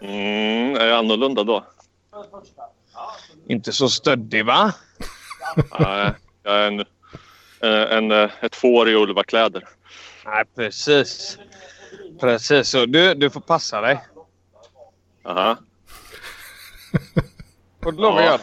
Mm, 0.00 0.76
är 0.76 0.86
jag 0.86 0.98
annorlunda 0.98 1.44
då? 1.44 1.64
Inte 3.48 3.72
så 3.72 3.88
stöddig 3.88 4.46
va? 4.46 4.72
Nej, 5.78 6.12
jag 6.42 6.54
är 6.54 6.66
en, 6.66 6.80
eh, 7.60 7.96
en, 7.96 8.10
eh, 8.10 8.30
ett 8.40 8.56
får 8.56 8.88
i 8.88 8.94
ulvakläder. 8.94 9.68
Nej 10.24 10.44
precis. 10.56 11.38
Precis. 12.20 12.68
Så 12.68 12.86
du, 12.86 13.14
du 13.14 13.30
får 13.30 13.40
passa 13.40 13.80
dig. 13.80 14.00
Aha. 15.24 15.56
Får 17.82 17.92
du 17.92 17.98
lov 17.98 18.16
att 18.16 18.24
göra. 18.24 18.38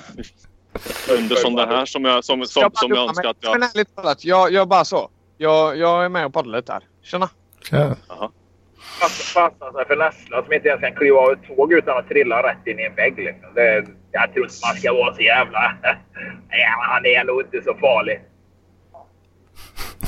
Som 1.36 1.55
det 1.55 1.65
här 1.65 1.86
som 1.86 2.05
jag, 2.05 2.25
som, 2.25 2.45
som, 2.45 2.71
som 2.73 2.89
jag 2.89 3.10
önskar 3.10 3.29
att 3.29 3.38
Men 3.41 3.51
jag... 3.51 3.63
ärligt 3.63 3.95
talat, 3.95 4.25
jag, 4.25 4.53
jag 4.53 4.67
bara 4.67 4.86
så. 4.86 5.10
Jag, 5.38 5.78
jag 5.78 6.06
är 6.06 6.10
med 6.10 6.26
och 6.26 6.34
paddlar 6.34 6.58
lite 6.58 6.73
här. 6.73 6.84
Tjena. 7.02 7.30
Tja. 7.69 7.95
Passa 9.02 9.50
passa 9.50 9.73
sig 9.73 9.86
för 9.88 9.95
Nessla 9.95 10.43
som 10.43 10.54
inte 10.54 10.67
ens 10.67 10.82
kan 10.82 10.95
kliva 10.95 11.17
av 11.19 11.32
ett 11.32 11.47
tåg 11.47 11.73
utan 11.73 11.97
att 11.97 12.08
trilla 12.08 12.43
rätt 12.43 12.67
in 12.67 12.80
i 12.80 12.84
en 12.84 12.95
vägg. 12.95 13.17
Liksom. 13.17 13.54
Det, 13.54 13.86
jag 14.12 14.34
tror 14.34 14.45
inte 14.45 14.56
man 14.67 14.76
ska 14.76 14.93
vara 14.93 15.15
så 15.15 15.21
jävla... 15.21 15.73
Nej, 16.50 16.65
han 16.80 17.06
är 17.06 17.23
nog 17.23 17.41
inte 17.41 17.62
så 17.63 17.73
farlig. 17.73 18.21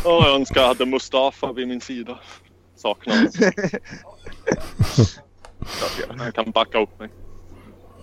Åh, 0.05 0.23
jag 0.25 0.35
önskar 0.35 0.61
jag 0.61 0.67
hade 0.67 0.85
Mustafa 0.85 1.53
vid 1.53 1.67
min 1.67 1.81
sida. 1.81 2.19
Saknar 2.75 3.15
honom. 3.15 3.31
Han 6.19 6.31
kan 6.31 6.51
backa 6.51 6.79
upp 6.81 6.99
mig. 6.99 7.09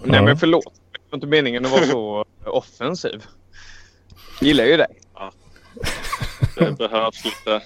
Nej 0.05 0.17
Ja. 0.17 0.23
men 0.23 0.37
förlåt. 0.37 0.75
Det 0.93 0.99
var 1.11 1.17
inte 1.17 1.27
meningen 1.27 1.65
att 1.65 1.71
vara 1.71 1.83
så 1.83 2.25
offensiv. 2.45 3.25
Gillar 4.41 4.65
ju 4.65 4.77
dig. 4.77 4.87
Det 6.59 6.79
behövs 6.79 7.25
lite, 7.25 7.63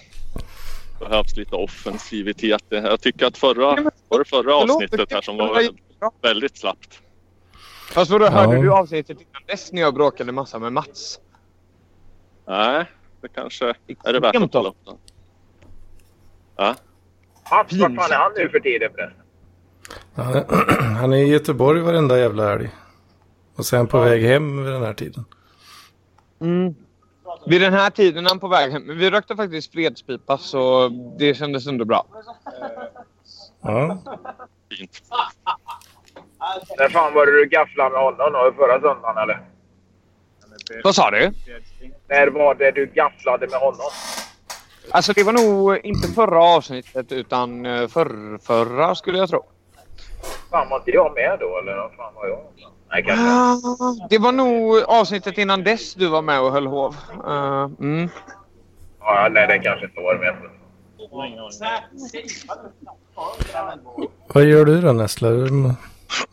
behövs 0.98 1.36
lite 1.36 1.54
offensivitet. 1.56 2.62
Jag 2.68 3.00
tycker 3.00 3.26
att 3.26 3.38
förra, 3.38 3.92
var 4.08 4.18
det 4.18 4.24
förra 4.24 4.42
Förlåt, 4.42 4.70
avsnittet 4.70 5.12
här 5.12 5.20
som 5.20 5.36
var 5.36 5.62
väldigt 6.22 6.58
slappt. 6.58 7.02
Fast 7.92 8.10
vadå, 8.10 8.24
Ja. 8.24 8.30
hörde 8.30 8.62
du 8.62 8.72
avsnittet 8.72 9.20
innan 9.20 9.42
dess 9.46 9.72
när 9.72 9.80
jag 9.82 9.94
bråkade 9.94 10.32
massa 10.32 10.58
med 10.58 10.72
Mats? 10.72 11.20
Nej, 12.48 12.84
det 13.20 13.28
kanske 13.28 13.74
är 14.04 14.12
det 14.12 14.20
värt 14.20 14.36
att 14.36 14.52
kolla 14.52 14.68
upp. 14.68 14.76
Då. 14.84 14.98
Ja, 16.56 16.74
Mats, 17.50 17.72
vart 17.72 17.94
fan 17.96 18.10
är 18.10 18.16
han 18.16 18.32
nu 18.36 18.48
för 18.48 18.60
tiden 18.60 18.90
förresten? 18.94 19.16
Han 20.96 21.12
är, 21.12 21.16
i 21.16 21.26
Göteborg 21.28 21.80
varenda 21.80 22.18
jävla 22.18 22.48
helg. 22.48 22.70
Och 23.56 23.66
sen 23.66 23.86
på 23.86 24.00
väg 24.00 24.22
hem 24.22 24.64
vid 24.64 24.72
den 24.72 24.82
här 24.82 24.94
tiden. 24.94 25.24
Mm. 26.40 26.74
Vid 27.46 27.60
den 27.60 27.72
här 27.72 27.90
tiden 27.90 28.24
är 28.24 28.28
han 28.28 28.38
på 28.38 28.48
väg 28.48 28.72
hem. 28.72 28.98
Vi 28.98 29.10
rökte 29.10 29.36
faktiskt 29.36 29.72
fredspipa 29.72 30.38
så 30.38 30.88
det 31.18 31.34
kändes 31.34 31.66
ändå 31.66 31.84
bra. 31.84 32.06
Ja. 33.62 33.98
fint. 34.70 35.02
När 36.78 36.88
fan 36.88 37.14
var 37.14 37.26
det 37.26 37.32
du 37.32 37.48
gafflade 37.48 37.90
med 37.90 38.00
honom 38.00 38.32
då? 38.32 38.52
Förra 38.56 38.80
söndagen 38.80 39.16
eller? 39.22 39.40
Vad 40.84 40.94
sa 40.94 41.10
du? 41.10 41.32
När 42.08 42.26
var 42.26 42.54
det 42.54 42.70
du 42.70 42.86
gafflade 42.86 43.46
med 43.46 43.60
honom? 43.60 43.90
Alltså 44.90 45.12
det 45.12 45.22
var 45.22 45.32
nog 45.32 45.78
inte 45.84 46.08
förra 46.08 46.44
avsnittet 46.44 47.12
utan 47.12 47.66
eh, 47.66 47.88
förr, 47.88 48.38
förra 48.38 48.94
skulle 48.94 49.18
jag 49.18 49.28
tro. 49.28 49.44
Fan 50.50 50.68
var 50.68 50.76
inte 50.78 50.90
jag 50.90 51.14
med 51.14 51.36
då 51.40 51.58
eller 51.58 51.76
vad 51.76 51.92
fan 51.92 52.14
var 52.14 52.26
jag? 52.28 52.38
Nej 52.90 53.04
kanske. 53.06 53.26
Ah, 53.26 54.06
Det 54.10 54.18
var 54.18 54.32
nog 54.32 54.82
avsnittet 54.88 55.38
innan 55.38 55.64
dess 55.64 55.94
du 55.94 56.08
var 56.08 56.22
med 56.22 56.40
och 56.40 56.52
höll 56.52 56.66
hov. 56.66 56.96
Eh, 57.26 57.68
mm. 57.80 58.08
Ja, 59.00 59.28
nej 59.30 59.46
det 59.46 59.58
kanske 59.58 59.86
inte 59.86 60.00
var 60.00 60.14
med. 60.18 60.34
Vad 64.34 64.44
gör 64.44 64.64
du 64.64 64.80
då? 64.80 64.88
Är 64.88 64.94
du- 65.48 65.74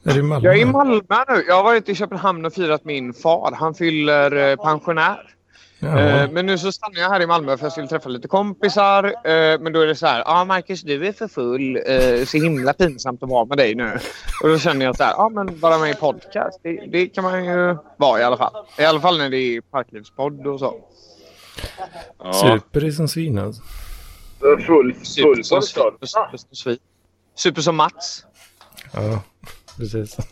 Är 0.09 0.13
du 0.13 0.19
i 0.19 0.23
Malmö? 0.23 0.47
Jag 0.47 0.57
är 0.57 0.61
i 0.61 0.65
Malmö 0.65 1.01
nu. 1.27 1.43
Jag 1.47 1.55
har 1.55 1.63
varit 1.63 1.89
i 1.89 1.95
Köpenhamn 1.95 2.45
och 2.45 2.53
firat 2.53 2.85
min 2.85 3.13
far. 3.13 3.51
Han 3.59 3.73
fyller 3.73 4.49
eh, 4.51 4.55
pensionär. 4.55 5.33
Ja. 5.79 5.99
Eh, 5.99 6.31
Men 6.31 6.45
nu 6.45 6.57
så 6.57 6.71
stannar 6.71 6.99
jag 7.01 7.09
här 7.09 7.21
i 7.21 7.27
Malmö 7.27 7.57
för 7.57 7.65
jag 7.65 7.71
skulle 7.71 7.87
träffa 7.87 8.09
lite 8.09 8.27
kompisar. 8.27 9.03
Eh, 9.03 9.59
Men 9.59 9.73
då 9.73 9.81
är 9.81 9.87
det 9.87 9.95
så 9.95 10.07
här. 10.07 10.19
Ja 10.19 10.23
ah, 10.41 10.45
Marcus 10.45 10.81
du 10.81 11.07
är 11.07 11.11
för 11.11 11.27
full. 11.27 11.75
Eh, 11.75 12.25
Så 12.25 12.37
himla 12.37 12.73
pinsamt 12.73 13.23
att 13.23 13.29
vara 13.29 13.45
med 13.45 13.57
dig 13.57 13.75
nu. 13.75 13.99
Och 14.43 14.49
då 14.49 14.57
känner 14.59 14.85
jag 14.85 14.95
så 14.97 15.03
här. 15.03 15.11
Ja 15.11 15.17
ah, 15.25 15.29
men 15.29 15.59
vara 15.59 15.77
med 15.77 15.89
i 15.91 15.93
podcast. 15.93 16.59
Det, 16.63 16.85
det 16.91 17.07
kan 17.07 17.23
man 17.23 17.45
ju 17.45 17.77
vara 17.97 18.19
i 18.19 18.23
alla 18.23 18.37
fall. 18.37 18.65
I 18.79 18.85
alla 18.85 18.99
fall 19.01 19.17
när 19.17 19.29
det 19.29 19.37
är 19.37 19.61
parklivspodd 19.61 20.47
och 20.47 20.59
så. 20.59 20.75
Ja, 22.19 22.33
Super 22.33 22.83
i 22.83 22.91
som 22.91 23.07
svin 23.07 23.39
alltså. 23.39 23.61
Full, 24.39 24.61
full 24.65 24.95
Super 25.05 25.35
på 25.37 25.43
som, 25.43 25.61
stund. 25.61 25.93
super, 25.93 26.07
super, 26.07 26.37
som 26.37 26.55
svin. 26.55 26.77
super 27.35 27.61
som 27.61 27.75
Mats. 27.75 28.25
Ja, 28.93 29.21
precis. 29.77 30.19
att, 30.19 30.29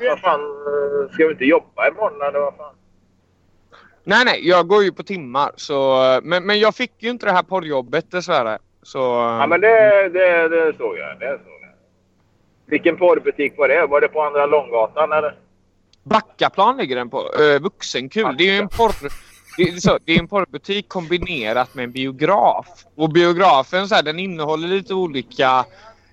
Vad 0.00 0.20
fan, 0.20 0.40
ska 1.12 1.24
vi 1.26 1.32
inte 1.32 1.44
jobba 1.44 1.88
imorgon 1.88 2.28
eller 2.28 2.40
vad 2.40 2.54
fan? 2.56 2.74
Nej, 4.04 4.24
nej, 4.24 4.48
jag 4.48 4.66
går 4.66 4.82
ju 4.84 4.92
på 4.92 5.02
timmar. 5.02 5.52
Så, 5.56 6.00
men, 6.22 6.46
men 6.46 6.58
jag 6.58 6.74
fick 6.74 6.92
ju 6.98 7.10
inte 7.10 7.26
det 7.26 7.32
här 7.32 7.42
porrjobbet 7.42 8.10
dessvärre. 8.10 8.58
Så, 8.82 8.98
Ja, 8.98 9.46
men 9.46 9.60
det, 9.60 10.08
det, 10.08 10.48
det 10.48 10.72
såg 10.78 10.98
jag. 10.98 11.18
Det 11.18 11.38
såg 11.44 11.52
jag. 11.62 11.70
Vilken 12.66 12.96
porrbutik 12.96 13.52
var 13.56 13.68
det? 13.68 13.86
Var 13.86 14.00
det 14.00 14.08
på 14.08 14.22
Andra 14.22 14.46
Långgatan 14.46 15.12
eller? 15.12 15.34
Backaplan 16.02 16.76
ligger 16.76 16.96
den 16.96 17.10
på. 17.10 17.18
Uh, 17.40 17.60
vuxenkul. 17.62 18.34
Det 18.38 18.44
är 18.44 18.52
ju 18.52 18.58
en 18.58 18.68
porr... 18.68 18.94
Det 19.56 19.62
är, 19.62 19.76
så, 19.76 19.98
det 20.04 20.12
är 20.12 20.18
en 20.18 20.28
porrbutik 20.28 20.88
kombinerat 20.88 21.74
med 21.74 21.84
en 21.84 21.92
biograf. 21.92 22.66
Och 22.94 23.10
biografen 23.10 23.88
så 23.88 23.94
här, 23.94 24.02
den 24.02 24.18
innehåller 24.18 24.68
lite 24.68 24.94
olika 24.94 25.64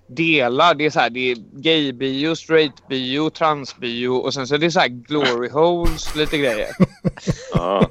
delar. 0.08 0.76
Det 0.76 0.86
är 0.86 0.90
så 0.90 1.00
här, 1.00 1.10
det 1.10 1.32
är 1.32 1.36
gaybio, 1.62 2.36
straightbio, 2.36 3.30
transbio 3.30 4.08
och 4.10 4.34
sen 4.34 4.48
så 4.48 4.56
är 4.56 4.60
det 4.60 4.72
så 4.72 4.80
här 4.80 4.88
glory 4.88 5.50
holes, 5.50 6.16
lite 6.16 6.38
grejer. 6.38 6.70
Ja. 7.54 7.90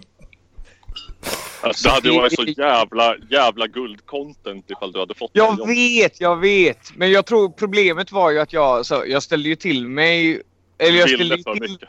Alltså, 1.61 1.89
det 1.89 1.95
hade 1.95 2.09
ju 2.09 2.15
varit 2.17 2.33
så 2.35 2.45
jävla, 2.45 3.17
jävla 3.31 3.67
guldcontent 3.67 4.71
ifall 4.71 4.93
du 4.93 4.99
hade 4.99 5.15
fått 5.15 5.31
det 5.35 5.39
Jag 5.39 5.59
jobbet. 5.59 5.77
vet, 5.77 6.21
jag 6.21 6.37
vet. 6.37 6.97
Men 6.97 7.11
jag 7.11 7.27
tror 7.27 7.49
problemet 7.49 8.13
var 8.13 8.31
ju 8.31 8.39
att 8.39 8.53
jag, 8.53 8.87
så, 8.87 9.05
jag 9.07 9.23
ställde 9.23 9.49
ju 9.49 9.57
till 9.57 9.89
mig... 9.89 10.43
Eller 10.79 10.99
jag 10.99 11.11
ställde 11.11 11.37
till... 11.37 11.61
mycket. 11.61 11.89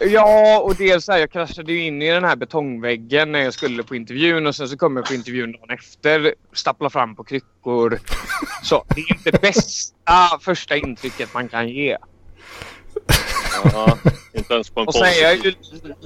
Ja, 0.00 0.60
och 0.60 0.74
dels 0.74 1.04
så 1.04 1.12
här, 1.12 1.18
jag 1.18 1.30
kraschade 1.30 1.72
ju 1.72 1.82
in 1.84 2.02
i 2.02 2.10
den 2.10 2.24
här 2.24 2.36
betongväggen 2.36 3.32
när 3.32 3.38
jag 3.38 3.54
skulle 3.54 3.82
på 3.82 3.96
intervjun 3.96 4.46
och 4.46 4.54
sen 4.54 4.68
så 4.68 4.76
kom 4.76 4.96
jag 4.96 5.06
på 5.06 5.14
intervjun 5.14 5.52
dagen 5.52 5.70
efter. 5.70 6.34
Stappla 6.52 6.90
fram 6.90 7.16
på 7.16 7.24
kryckor. 7.24 7.98
Så 8.62 8.84
det 8.88 9.00
är 9.00 9.12
inte 9.12 9.30
det 9.30 9.40
bästa 9.40 10.38
första 10.40 10.76
intrycket 10.76 11.34
man 11.34 11.48
kan 11.48 11.68
ge. 11.68 11.96
Ja, 13.64 13.98
inte 14.32 14.54
ens 14.54 14.70
på 14.70 14.80
en 14.80 14.86
Och 14.86 14.94
sen 14.94 15.06
är 15.06 15.22
jag 15.22 15.36
ju 15.36 15.54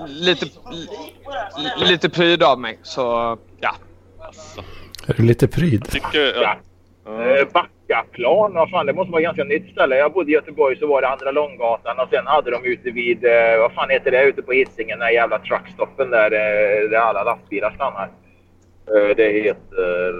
lite, 0.06 0.46
lite 1.76 2.08
pryd 2.08 2.42
av 2.42 2.60
mig. 2.60 2.78
Så 2.82 3.38
ja. 3.60 3.76
Alltså, 4.20 4.64
Är 5.06 5.14
du 5.14 5.22
lite 5.22 5.48
pryd? 5.48 5.90
tycker, 5.90 6.42
ja. 6.42 6.58
Eh, 7.06 7.48
Backaplan, 7.52 8.54
vad 8.54 8.70
fan 8.70 8.86
det 8.86 8.92
måste 8.92 9.12
vara 9.12 9.22
ganska 9.22 9.44
nytt 9.44 9.72
ställe. 9.72 9.96
Jag 9.96 10.12
bodde 10.12 10.30
i 10.30 10.34
Göteborg 10.34 10.76
så 10.76 10.86
var 10.86 11.02
det 11.02 11.08
Andra 11.08 11.30
Långgatan 11.30 11.98
och 11.98 12.08
sen 12.10 12.26
hade 12.26 12.50
de 12.50 12.64
ute 12.64 12.90
vid, 12.90 13.24
eh, 13.24 13.58
vad 13.58 13.72
fan 13.72 13.90
heter 13.90 14.10
det, 14.10 14.24
ute 14.24 14.42
på 14.42 14.52
Hisingen, 14.52 14.98
den 14.98 15.14
jävla 15.14 15.38
truckstoppen 15.38 16.10
där, 16.10 16.32
eh, 16.32 16.90
där 16.90 16.98
alla 16.98 17.24
lastbilar 17.24 17.70
stannar. 17.70 18.10
Det 19.16 19.42
heter, 19.42 20.12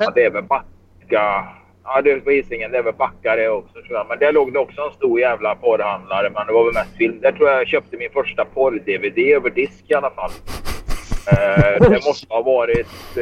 ja, 0.00 0.10
det 0.14 0.24
är 0.24 0.30
väl 0.30 0.42
Backa, 0.42 1.44
ja 1.84 2.00
det 2.04 2.10
är 2.10 2.20
på 2.20 2.30
Hisingen, 2.30 2.70
det 2.72 2.78
är 2.78 2.82
väl 2.82 2.94
Backa 2.94 3.36
det 3.36 3.48
också 3.48 3.72
tror 3.72 3.92
jag. 3.92 4.06
Men 4.08 4.18
där 4.18 4.32
låg 4.32 4.52
det 4.52 4.58
också 4.58 4.80
en 4.82 4.92
stor 4.92 5.20
jävla 5.20 5.54
porrhandlare 5.54 6.30
men 6.30 6.46
det 6.46 6.52
var 6.52 6.64
väl 6.64 6.74
mest 6.74 6.96
film. 6.96 7.20
Där 7.20 7.32
tror 7.32 7.48
jag 7.48 7.60
jag 7.60 7.68
köpte 7.68 7.96
min 7.96 8.10
första 8.10 8.44
porr-DVD 8.44 9.18
över 9.18 9.50
disk 9.50 9.84
i 9.88 9.94
alla 9.94 10.10
fall. 10.10 10.30
Det 11.80 12.06
måste 12.06 12.26
ha 12.34 12.42
varit... 12.42 13.16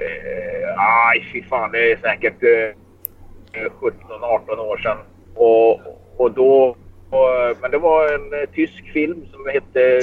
Eh, 0.00 0.80
aj, 1.08 1.28
fy 1.32 1.42
fan. 1.42 1.72
Det 1.72 1.92
är 1.92 1.96
säkert 1.96 2.42
eh, 2.42 3.68
17-18 3.80 4.58
år 4.58 4.76
sedan. 4.76 4.98
Och, 5.34 5.80
och 6.16 6.32
då... 6.32 6.76
Och, 7.10 7.56
men 7.60 7.70
det 7.70 7.78
var 7.78 8.12
en 8.14 8.40
eh, 8.40 8.48
tysk 8.54 8.92
film 8.92 9.26
som 9.32 9.46
hette 9.46 10.00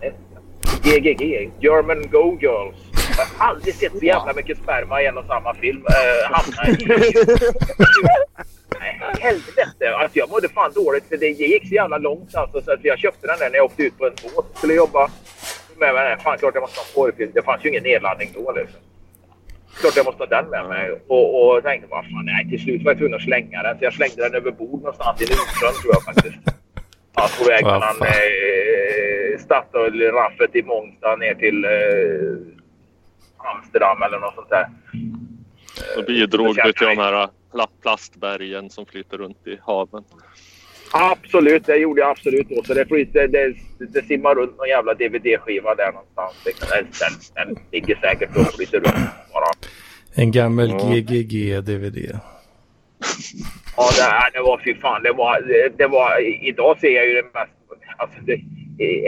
eh, 0.00 0.12
GGG. 0.82 1.50
German 1.60 2.02
Go 2.10 2.38
Girls. 2.40 2.76
Jag 3.18 3.24
har 3.24 3.48
aldrig 3.48 3.74
sett 3.74 3.98
så 3.98 4.04
jävla 4.04 4.32
mycket 4.32 4.58
sperma 4.58 5.02
i 5.02 5.06
en 5.06 5.18
och 5.18 5.26
samma 5.26 5.54
film. 5.54 5.84
Eh, 5.86 6.32
hamna 6.32 6.78
i... 6.78 6.84
Helvete. 9.20 9.94
Alltså 9.94 10.18
jag 10.18 10.30
mådde 10.30 10.48
fan 10.48 10.72
dåligt 10.74 11.04
för 11.08 11.16
det 11.16 11.28
gick 11.28 11.68
så 11.68 11.74
jävla 11.74 11.98
långt 11.98 12.34
alltså. 12.34 12.60
Så 12.60 12.72
att 12.72 12.80
jag 12.82 12.98
köpte 12.98 13.26
den 13.26 13.38
där 13.38 13.50
när 13.50 13.56
jag 13.56 13.64
åkte 13.64 13.82
ut 13.82 13.98
på 13.98 14.06
en 14.06 14.12
båt 14.22 14.34
och 14.50 14.58
skulle 14.58 14.74
jobba. 14.74 15.10
Men, 15.76 15.94
men 15.94 16.18
fan 16.18 16.38
klart 16.38 16.54
jag 16.54 16.60
måste 16.60 16.80
ha 16.80 16.84
en 16.86 16.94
porrfilm. 16.94 17.30
Det 17.34 17.42
fanns 17.42 17.64
ju 17.64 17.68
ingen 17.68 17.82
nedladdning 17.82 18.30
då 18.34 18.52
liksom. 18.52 18.80
Klart 19.80 19.96
jag 19.96 20.06
måste 20.06 20.22
ha 20.22 20.26
den 20.26 20.50
med 20.50 20.68
mig. 20.68 20.92
Och, 21.08 21.26
och 21.56 21.62
tänkte 21.62 21.88
bara 21.88 22.02
fan 22.02 22.24
nej 22.24 22.48
till 22.50 22.60
slut 22.62 22.82
var 22.84 22.90
jag 22.90 22.98
tvungen 22.98 23.14
att 23.16 23.22
slänga 23.22 23.62
den. 23.62 23.78
Så 23.78 23.84
jag 23.84 23.94
slängde 23.94 24.22
den 24.22 24.34
över 24.34 24.50
bord 24.50 24.80
någonstans 24.80 25.22
i 25.22 25.24
Nordsjön 25.24 25.82
tror 25.82 25.94
jag 25.94 26.02
faktiskt. 26.04 26.38
Ja, 27.14 27.28
på 27.38 27.44
väg 27.48 27.64
mellan 27.64 27.80
fan. 27.82 28.06
eh, 28.06 29.38
Statoil-raffet 29.38 30.56
i 30.56 30.62
Mångstad 30.62 31.16
ner 31.18 31.34
till 31.34 31.64
eh, 31.64 33.54
Amsterdam 33.54 34.02
eller 34.02 34.18
något 34.18 34.34
sånt 34.34 34.48
där. 34.48 34.66
Då 35.96 36.02
bidrog 36.02 36.56
det 36.56 36.62
du 36.64 36.72
till 36.72 36.86
de 36.86 36.98
här 36.98 37.28
pla- 37.52 37.68
plastbergen 37.82 38.70
som 38.70 38.86
flyter 38.86 39.18
runt 39.18 39.46
i 39.46 39.58
haven. 39.62 40.04
Absolut, 40.92 41.66
det 41.66 41.76
gjorde 41.76 42.00
jag 42.00 42.10
absolut 42.10 42.48
då. 42.48 42.62
Så 42.62 42.74
det, 42.74 42.86
flyter, 42.86 43.28
det, 43.28 43.54
det 43.78 44.06
simmar 44.06 44.34
runt 44.34 44.58
någon 44.58 44.68
jävla 44.68 44.94
DVD-skiva 44.94 45.74
där 45.74 45.92
någonstans. 45.92 46.34
Den, 46.44 46.86
den, 47.00 47.46
den 47.54 47.62
ligger 47.72 47.96
säkert 47.96 48.36
och 48.36 48.54
flyter 48.54 48.80
runt 48.80 48.94
bara. 49.32 49.46
En 50.14 50.30
gammal 50.30 50.68
Ja. 50.68 50.78
GGG-DVD. 50.78 52.18
Ja, 53.76 53.90
det, 53.98 54.38
det 54.38 54.42
var 54.42 54.60
fy 54.64 54.74
fan. 54.74 55.02
Det 55.02 55.12
var, 55.12 55.40
det, 55.40 55.78
det 55.78 55.86
var, 55.86 56.20
idag 56.48 56.78
ser 56.80 56.90
jag 56.90 57.06
ju 57.06 57.14
det 57.14 57.22
mest... 57.22 57.52
Alltså 57.96 58.18
det, 58.26 58.40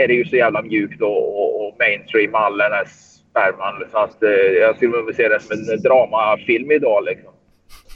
är 0.02 0.08
det 0.08 0.14
ju 0.14 0.24
så 0.24 0.36
jävla 0.36 0.62
mjukt 0.62 1.02
och, 1.02 1.40
och, 1.40 1.66
och 1.66 1.76
mainstream 1.78 2.34
all 2.34 2.58
den 2.58 2.72
här 2.72 2.84
sperman. 2.84 3.84
Så 3.92 3.98
att, 3.98 4.22
eh, 4.22 4.30
jag 4.30 4.76
skulle 4.76 4.96
nog 4.96 5.14
se 5.14 5.28
det 5.28 5.40
som 5.40 5.72
en 5.72 5.82
dramafilm 5.82 6.70
idag. 6.70 7.04
Liksom. 7.04 7.32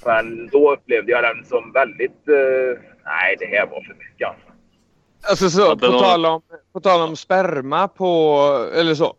Men 0.07 0.49
då 0.53 0.73
upplevde 0.73 1.13
jag 1.13 1.23
den 1.23 1.45
som 1.45 1.73
väldigt... 1.73 2.29
Eh, 2.29 2.81
nej, 3.09 3.37
det 3.39 3.47
här 3.47 3.67
var 3.67 3.83
för 3.83 3.95
mycket 3.95 4.29
alltså. 4.29 4.43
Alltså 5.29 5.51
så, 5.51 5.61
Ja, 5.61 5.77
på, 5.77 5.93
var- 5.93 6.01
tal 6.03 6.27
om, 6.27 6.43
på 6.73 6.81
tal 6.81 7.01
om 7.09 7.17
sperma 7.17 7.89
på... 7.89 8.11
Eller 8.75 8.95
så. 8.95 9.15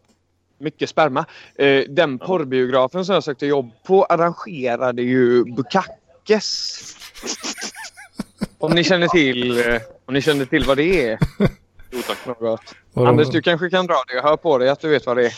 Mycket 0.57 0.89
sperma. 0.89 1.25
Eh, 1.55 1.83
den 1.89 2.19
porrbiografen 2.19 3.05
som 3.05 3.13
jag 3.13 3.23
sökte 3.23 3.45
jobb 3.45 3.71
på 3.87 4.03
arrangerade 4.03 5.01
ju 5.01 5.43
Bukakes. 5.43 6.79
Om 8.57 8.71
ni 8.71 8.83
känner 8.83 9.07
till, 9.07 9.69
eh, 9.69 9.81
om 10.05 10.13
ni 10.13 10.21
känner 10.21 10.45
till 10.45 10.63
vad 10.65 10.77
det 10.77 11.09
är. 11.09 11.17
Jo 11.91 11.99
tack. 12.07 12.25
Något. 12.39 12.75
Anders, 12.95 13.29
du 13.29 13.41
kanske 13.41 13.69
kan 13.69 13.87
dra 13.87 13.93
det. 14.07 14.13
Jag 14.15 14.23
hör 14.23 14.37
på 14.37 14.57
dig 14.57 14.69
att 14.69 14.79
du 14.79 14.89
vet 14.89 15.05
vad 15.05 15.17
det 15.17 15.25
är. 15.25 15.33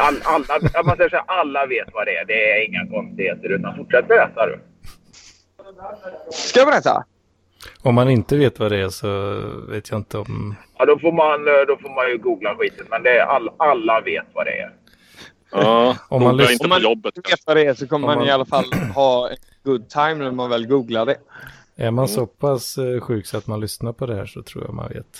All, 0.00 0.16
alla, 0.24 0.68
jag 0.72 0.86
måste 0.86 1.10
säga, 1.10 1.24
alla 1.26 1.66
vet 1.66 1.88
vad 1.92 2.06
det 2.06 2.16
är. 2.16 2.24
Det 2.24 2.50
är 2.52 2.66
inga 2.68 2.86
konstigheter. 2.90 3.48
Utan 3.52 3.76
fortsätt 3.76 4.08
berätta 4.08 4.46
du. 4.46 4.60
Ska 6.32 6.60
jag 6.60 6.68
berätta? 6.68 7.04
Om 7.82 7.94
man 7.94 8.08
inte 8.10 8.36
vet 8.36 8.58
vad 8.58 8.72
det 8.72 8.78
är 8.78 8.88
så 8.88 9.34
vet 9.68 9.90
jag 9.90 9.98
inte 10.00 10.18
om... 10.18 10.54
Ja, 10.78 10.84
då, 10.84 10.98
får 10.98 11.12
man, 11.12 11.48
eh, 11.48 11.54
då 11.68 11.76
får 11.76 11.94
man 11.94 12.08
ju 12.10 12.18
googla 12.18 12.54
skiten. 12.56 12.86
Men 12.90 13.02
det 13.02 13.10
är 13.18 13.24
all, 13.24 13.50
alla 13.56 14.00
vet 14.00 14.26
vad 14.34 14.46
det 14.46 14.58
är. 14.60 14.70
Ja, 15.52 15.96
Om 16.08 16.22
man 16.22 16.30
googla 16.32 16.48
lyssnar- 16.48 16.52
inte 16.52 16.64
Om 16.64 16.68
man 16.68 16.78
på 16.80 16.82
jobbet. 16.88 17.16
inte 17.16 17.30
vet 17.30 17.40
vad 17.46 17.56
det 17.56 17.64
är 17.66 17.74
så 17.74 17.86
kommer 17.88 18.04
Om 18.06 18.10
man 18.10 18.18
man- 18.18 18.28
i 18.28 18.30
alla 18.30 18.44
fall 18.44 18.64
ha 18.94 19.30
en 19.30 19.36
good 19.64 19.88
time 19.90 20.14
när 20.14 20.30
man 20.30 20.50
väl 20.50 20.66
googlar 20.66 21.06
det. 21.06 21.16
Är 21.76 21.90
man 21.90 22.08
så 22.08 22.26
pass 22.26 22.78
eh, 22.78 23.00
sjuk 23.00 23.26
så 23.26 23.36
att 23.38 23.46
man 23.46 23.60
lyssnar 23.60 23.92
på 23.92 24.06
det 24.06 24.14
här 24.14 24.26
så 24.26 24.42
tror 24.42 24.64
jag 24.64 24.74
man 24.74 24.88
vet 24.88 25.18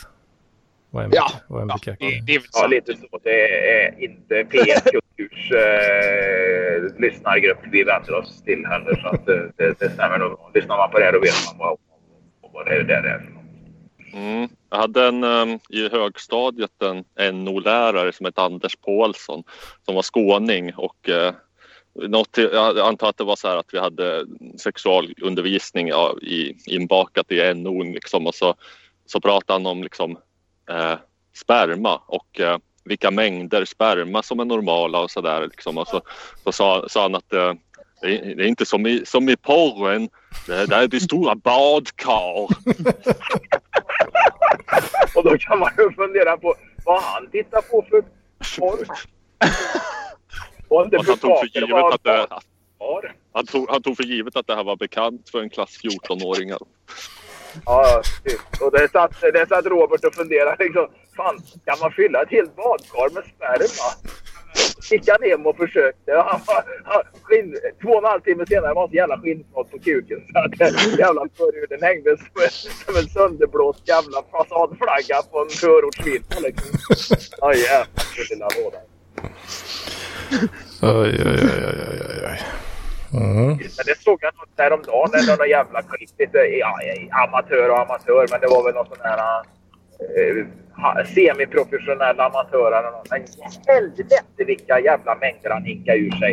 vad 0.91 1.05
en, 1.05 1.11
Ja. 1.15 1.31
vad 1.49 1.63
en 1.63 1.69
Ja, 1.69 1.77
det, 1.85 1.91
är. 2.07 2.23
det 2.27 2.35
är 2.35 2.43
Ja, 2.53 2.67
lite 2.67 2.93
så. 2.97 3.19
Det 3.23 3.31
är 3.81 4.03
inte 4.05 4.35
P1 4.35 4.91
Kulturs 4.91 5.53
eh, 5.53 7.01
lyssnargrupp 7.01 7.59
vi 7.73 7.85
vänder 7.85 8.15
oss 8.15 8.43
till 8.43 8.67
heller. 8.67 9.01
Så 9.03 9.09
att, 9.09 9.29
eh, 9.29 9.35
det, 9.57 9.75
det 9.79 9.91
stämmer 9.91 10.19
nog. 10.19 10.39
Lyssnar 10.55 10.77
man 10.77 10.91
på 10.91 10.99
det 10.99 11.11
då 11.13 11.21
vet 11.21 11.35
man 11.47 11.59
vad, 11.59 11.79
vad 12.55 12.67
det 12.67 12.75
är. 12.75 12.85
Det 12.85 12.95
är. 12.95 13.31
Mm. 14.13 14.49
Jag 14.71 14.79
hade 14.79 15.07
en 15.07 15.25
um, 15.25 15.59
i 15.69 15.89
högstadiet 15.89 16.83
en 17.19 17.45
NO-lärare 17.45 18.13
som 18.13 18.27
hette 18.27 18.43
Anders 18.43 18.77
Paulsson 18.77 19.43
som 19.85 19.95
var 19.95 20.03
skåning 20.03 20.75
och 20.75 21.09
uh, 21.09 21.33
något, 21.95 22.37
jag 22.37 22.79
antar 22.79 23.09
att 23.09 23.17
det 23.17 23.25
var 23.25 23.37
så 23.37 23.49
här 23.49 23.57
att 23.57 23.75
vi 23.75 23.79
hade 23.79 24.27
sexualundervisning 24.59 25.89
ja, 25.89 26.17
i, 26.23 26.57
inbakat 26.67 27.33
i 27.33 27.55
NO 27.55 27.83
liksom, 27.83 28.27
och 28.27 28.35
så, 28.35 28.55
så 29.07 29.21
pratade 29.21 29.53
han 29.53 29.67
om 29.67 29.83
liksom, 29.83 30.19
eh, 30.71 30.99
sperma 31.35 32.01
och 32.07 32.41
eh, 32.41 32.59
vilka 32.85 33.11
mängder 33.11 33.65
sperma 33.65 34.23
som 34.23 34.41
är 34.41 34.45
normala 34.45 35.01
och 35.01 35.11
sådär. 35.11 35.47
Liksom. 35.47 35.79
Och 35.79 35.89
så, 35.89 36.03
så 36.45 36.53
sa, 36.53 36.89
sa 36.89 37.03
han 37.03 37.15
att 37.15 37.33
eh, 37.33 37.55
det 38.05 38.19
är, 38.19 38.35
det 38.35 38.45
är 38.45 38.47
inte 38.47 38.67
som 38.67 38.87
i, 38.87 39.07
som 39.07 39.29
i 39.29 39.37
porren. 39.37 40.09
Det, 40.47 40.67
det 40.67 40.77
är 40.77 40.89
de 40.89 41.01
stora 41.01 41.35
badkar. 41.35 42.35
Och 45.15 45.25
då 45.25 45.39
kan 45.39 45.59
man 45.59 45.71
ju 45.79 45.93
fundera 45.93 46.37
på 46.37 46.55
vad 46.85 47.03
han 47.03 47.31
tittar 47.31 47.61
på 47.61 47.87
för 47.91 48.03
porr. 48.61 48.87
Och 50.69 50.87
Och 50.87 51.05
han 51.07 51.19
tog 51.19 51.39
för 51.39 51.47
givet 51.47 51.95
att 51.95 52.05
det, 52.05 52.27
han 53.33 53.47
tog, 53.47 53.71
han 53.71 53.83
tog 53.83 53.97
för 53.97 54.05
givet 54.05 54.37
att 54.37 54.47
det 54.47 54.55
här 54.55 54.65
var 54.65 54.77
bekant 54.77 55.31
för 55.31 55.41
en 55.41 55.51
klass 55.51 55.79
14-åringar. 55.83 56.59
Ja, 57.67 58.03
typ. 58.25 58.41
och 58.61 58.73
det 58.73 58.91
satt, 58.93 59.21
det 59.21 59.49
satt 59.49 59.67
Robert 59.67 60.05
och 60.05 60.15
funderade 60.15 60.65
liksom. 60.65 60.89
Fan, 61.17 61.43
kan 61.65 61.79
man 61.81 61.93
fylla 61.93 62.23
ett 62.23 62.31
helt 62.31 62.57
badkar 62.57 63.15
med 63.15 63.25
sperma? 63.25 64.13
Gick 64.91 65.09
han 65.09 65.23
hem 65.31 65.47
och 65.47 65.57
försökte. 65.57 66.13
Han, 66.31 66.41
han, 66.85 67.03
skinn, 67.23 67.57
två 67.83 67.89
och 67.89 67.99
en 67.99 68.05
halv 68.05 68.21
timme 68.21 68.47
senare 68.47 68.75
var 68.75 68.83
han 68.83 68.91
så 68.91 68.97
jävla 68.97 69.19
skinnflott 69.21 69.71
på 69.71 69.79
kuken. 69.79 70.21
Så 70.33 70.39
att 70.39 70.99
jävla 70.99 71.27
förhuden 71.37 71.83
hängde 71.83 72.17
som 72.17 72.27
som 72.85 72.97
en 72.97 73.09
sönderblåst 73.09 73.89
jävla 73.89 74.23
fasadflagga 74.33 75.23
på 75.31 75.39
en 75.41 75.49
förortsfilm. 75.49 76.25
Liksom. 76.43 76.79
Oj 77.41 77.57
jävlar, 77.57 77.87
lilla 78.31 78.49
låda. 78.59 78.79
Oj, 80.83 81.23
oj, 81.27 81.41
oj, 81.43 81.65
oj, 81.67 82.01
oj, 82.09 82.29
oj. 82.31 82.41
Mm. 83.15 83.59
Det 83.59 83.99
såg 84.01 84.19
jag 84.23 84.35
något 84.35 84.57
däromdagen. 84.57 85.11
När 85.13 85.37
någon 85.37 85.49
jävla 85.49 85.83
klipp. 85.83 86.11
Lite, 86.19 86.39
ja, 86.39 86.79
amatör 87.11 87.71
och 87.71 87.81
amatör. 87.81 88.27
Men 88.31 88.41
det 88.41 88.47
var 88.47 88.65
väl 88.65 88.75
någon 88.75 88.87
sån 88.87 88.99
här 89.03 89.43
eh, 90.01 91.07
semiprofessionell 91.15 92.21
amatör 92.21 92.73
eller 92.79 92.91
något. 92.91 93.11
Men 93.11 93.25
helvete 93.67 94.45
vilka 94.47 94.81
jävla 94.81 95.15
mängder 95.15 95.51
han 95.51 95.65
hinkade 95.65 95.99
ur 95.99 96.11
sig. 96.11 96.33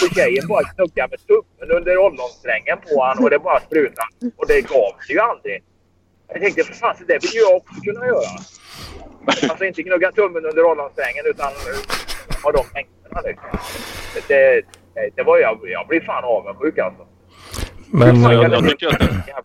Så 0.00 0.08
tjejen 0.14 0.48
bara 0.48 0.64
knuggade 0.64 1.08
med 1.10 1.20
tummen 1.26 1.76
under 1.76 1.98
ollonsträngen 1.98 2.78
på 2.88 3.00
honom 3.00 3.24
och 3.24 3.30
det 3.30 3.38
bara 3.38 3.60
sprutade. 3.60 4.08
Och 4.36 4.46
det 4.48 4.60
gav 4.60 4.92
sig 5.06 5.14
ju 5.14 5.20
aldrig. 5.20 5.62
Jag 6.32 6.40
tänkte 6.42 6.64
för 6.64 6.74
fan, 6.74 6.94
det 7.08 7.22
vill 7.22 7.30
ju 7.34 7.40
jag 7.40 7.56
också 7.56 7.74
kunna 7.84 8.06
göra. 8.06 8.30
Alltså 9.50 9.64
inte 9.64 9.82
knugga 9.82 10.12
tummen 10.12 10.44
under 10.46 10.64
ollonsträngen 10.64 11.24
utan 11.26 11.46
eh, 11.48 12.42
ha 12.42 12.52
de 12.52 12.64
mängderna 12.74 13.20
liksom. 13.28 13.50
Det, 14.14 14.28
det, 14.28 14.62
det 15.16 15.22
var 15.22 15.38
jag, 15.38 15.58
jag 15.62 15.86
blir 15.88 16.00
fan 16.00 16.24
avundsjuk 16.24 16.78
alltså. 16.78 17.06
Men 17.92 18.22
Fan, 18.22 18.32
eh, 18.32 18.42
jag- 18.42 18.52
Jag 18.52 18.68
tycker, 18.68 18.86
att, 18.88 19.44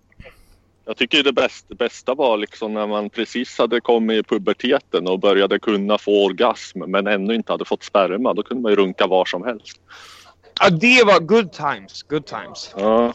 jag 0.85 0.97
tycker 0.97 1.23
det 1.23 1.33
bästa, 1.33 1.75
bästa 1.75 2.13
var 2.13 2.37
liksom 2.37 2.73
när 2.73 2.87
man 2.87 3.09
precis 3.09 3.57
hade 3.57 3.81
kommit 3.81 4.19
i 4.19 4.23
puberteten 4.23 5.07
och 5.07 5.19
började 5.19 5.59
kunna 5.59 5.97
få 5.97 6.25
orgasm 6.25 6.79
men 6.87 7.07
ännu 7.07 7.35
inte 7.35 7.51
hade 7.51 7.65
fått 7.65 7.83
sperma. 7.83 8.33
Då 8.33 8.43
kunde 8.43 8.63
man 8.63 8.71
ju 8.71 8.75
runka 8.75 9.07
var 9.07 9.25
som 9.25 9.43
helst. 9.43 9.81
Ja, 10.59 10.69
det 10.69 11.03
var 11.05 11.19
good 11.19 11.51
times. 11.51 12.03
Good 12.03 12.25
times. 12.25 12.73
Ja. 12.77 13.13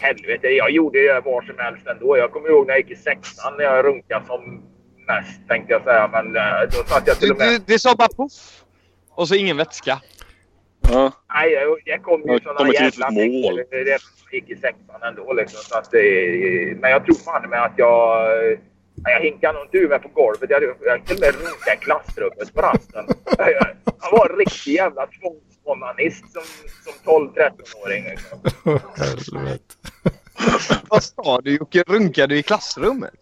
Helvete, 0.00 0.46
jag 0.48 0.70
gjorde 0.70 0.98
det 0.98 1.20
var 1.24 1.42
som 1.42 1.58
helst 1.58 1.86
ändå. 1.86 2.16
Jag 2.16 2.32
kommer 2.32 2.48
ihåg 2.48 2.66
när 2.66 2.74
jag 2.74 2.80
gick 2.80 2.90
i 2.90 3.02
sexan 3.02 3.54
när 3.58 3.64
jag 3.64 3.84
runkade 3.84 4.26
som 4.26 4.62
mest 5.06 5.48
tänkte 5.48 5.72
jag 5.72 5.84
säga. 5.84 6.08
Men 6.12 6.36
eh, 6.36 6.42
då 6.70 6.84
satt 6.86 7.06
jag 7.06 7.18
till 7.18 7.28
Det, 7.28 7.34
och 7.34 7.38
med... 7.38 7.48
det, 7.48 7.66
det 7.66 7.78
sa 7.78 7.94
bara 7.94 8.08
poff. 8.08 8.64
Och 9.10 9.28
så 9.28 9.34
ingen 9.34 9.56
vätska. 9.56 10.00
Ja. 10.90 11.12
Nej, 11.34 11.52
jag, 11.52 11.78
jag 11.84 12.02
kom 12.02 12.22
ju 12.22 12.32
Jag 12.32 12.42
sådana 12.42 12.72
jävla 12.72 13.10
mål. 13.10 13.62
jag 13.70 14.00
gick 14.32 14.50
i 14.50 14.56
sexan 14.56 15.02
ändå. 15.02 15.32
Liksom, 15.32 15.60
så 15.62 15.78
att, 15.78 15.90
det- 15.90 16.80
men 16.80 16.90
jag 16.90 17.04
tror 17.04 17.14
fan 17.14 17.50
med 17.50 17.62
att 17.64 17.72
jag... 17.76 18.28
Jag 19.04 19.20
hinkade 19.20 19.52
nog 19.58 19.64
inte 19.66 19.76
ur 19.78 19.88
mig 19.88 19.98
på 19.98 20.08
golvet. 20.08 20.50
Jag, 20.50 20.62
jag 20.62 21.06
till 21.06 21.14
och 21.16 21.20
med 21.20 21.34
runkade 21.34 21.74
i 21.74 21.76
klassrummet 21.80 22.54
på 22.54 22.60
rasten. 22.60 23.04
Jag, 24.00 24.10
var 24.12 24.30
en 24.30 24.36
riktig 24.36 24.72
jävla 24.74 25.06
tvångsonanist 25.06 26.24
som, 26.32 26.42
som 26.84 27.28
12-13-åring. 27.34 28.04
Liksom. 28.04 28.38
helvete. 28.96 29.74
Vad 30.88 31.02
sa 31.02 31.40
du 31.40 31.56
Jocke? 31.56 31.82
Runkade 31.86 32.34
du 32.34 32.38
i 32.38 32.42
klassrummet? 32.42 33.14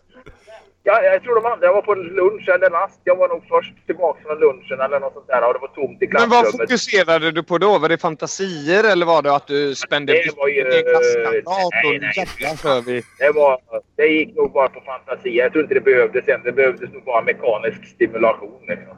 Ja, 0.89 1.03
jag 1.03 1.22
tror 1.22 1.34
de 1.34 1.47
andra 1.47 1.72
var 1.72 1.82
på 1.82 1.95
lunch 1.95 2.49
eller 2.49 2.70
rast. 2.70 3.01
Jag 3.05 3.16
var 3.16 3.28
nog 3.28 3.43
först 3.49 3.87
tillbaka 3.87 4.20
från 4.26 4.39
lunchen 4.39 4.80
eller 4.80 5.01
något 5.01 5.12
sånt 5.12 5.26
där 5.26 5.47
och 5.49 5.53
det 5.55 5.59
var 5.61 5.68
tomt 5.68 6.03
i 6.03 6.09
Men 6.12 6.28
vad 6.28 6.28
klassrummet. 6.43 6.70
fokuserade 6.70 7.30
du 7.30 7.43
på 7.43 7.59
då? 7.59 7.78
Var 7.78 7.89
det 7.89 7.99
fantasier 7.99 8.84
eller 8.93 9.07
var 9.07 9.22
det 9.22 9.34
att 9.34 9.47
du 9.47 9.74
spände 9.74 10.12
Det 10.12 10.37
var 10.37 10.49
ju- 10.49 10.61
en 10.61 10.82
klasskamrat? 10.82 11.45
nej, 12.64 12.78
och 12.78 12.89
vi. 12.89 13.03
Det, 13.18 13.30
var, 13.34 13.59
det 13.97 14.07
gick 14.07 14.37
nog 14.37 14.53
bara 14.53 14.68
på 14.68 14.80
fantasi. 14.80 15.30
Jag 15.39 15.53
tror 15.53 15.62
inte 15.62 15.74
det 15.74 15.80
behövdes 15.80 16.24
sen. 16.24 16.41
Det 16.45 16.53
behövdes 16.53 16.93
nog 16.93 17.05
bara 17.05 17.22
mekanisk 17.22 17.87
stimulation. 17.95 18.61
Liksom. 18.68 18.97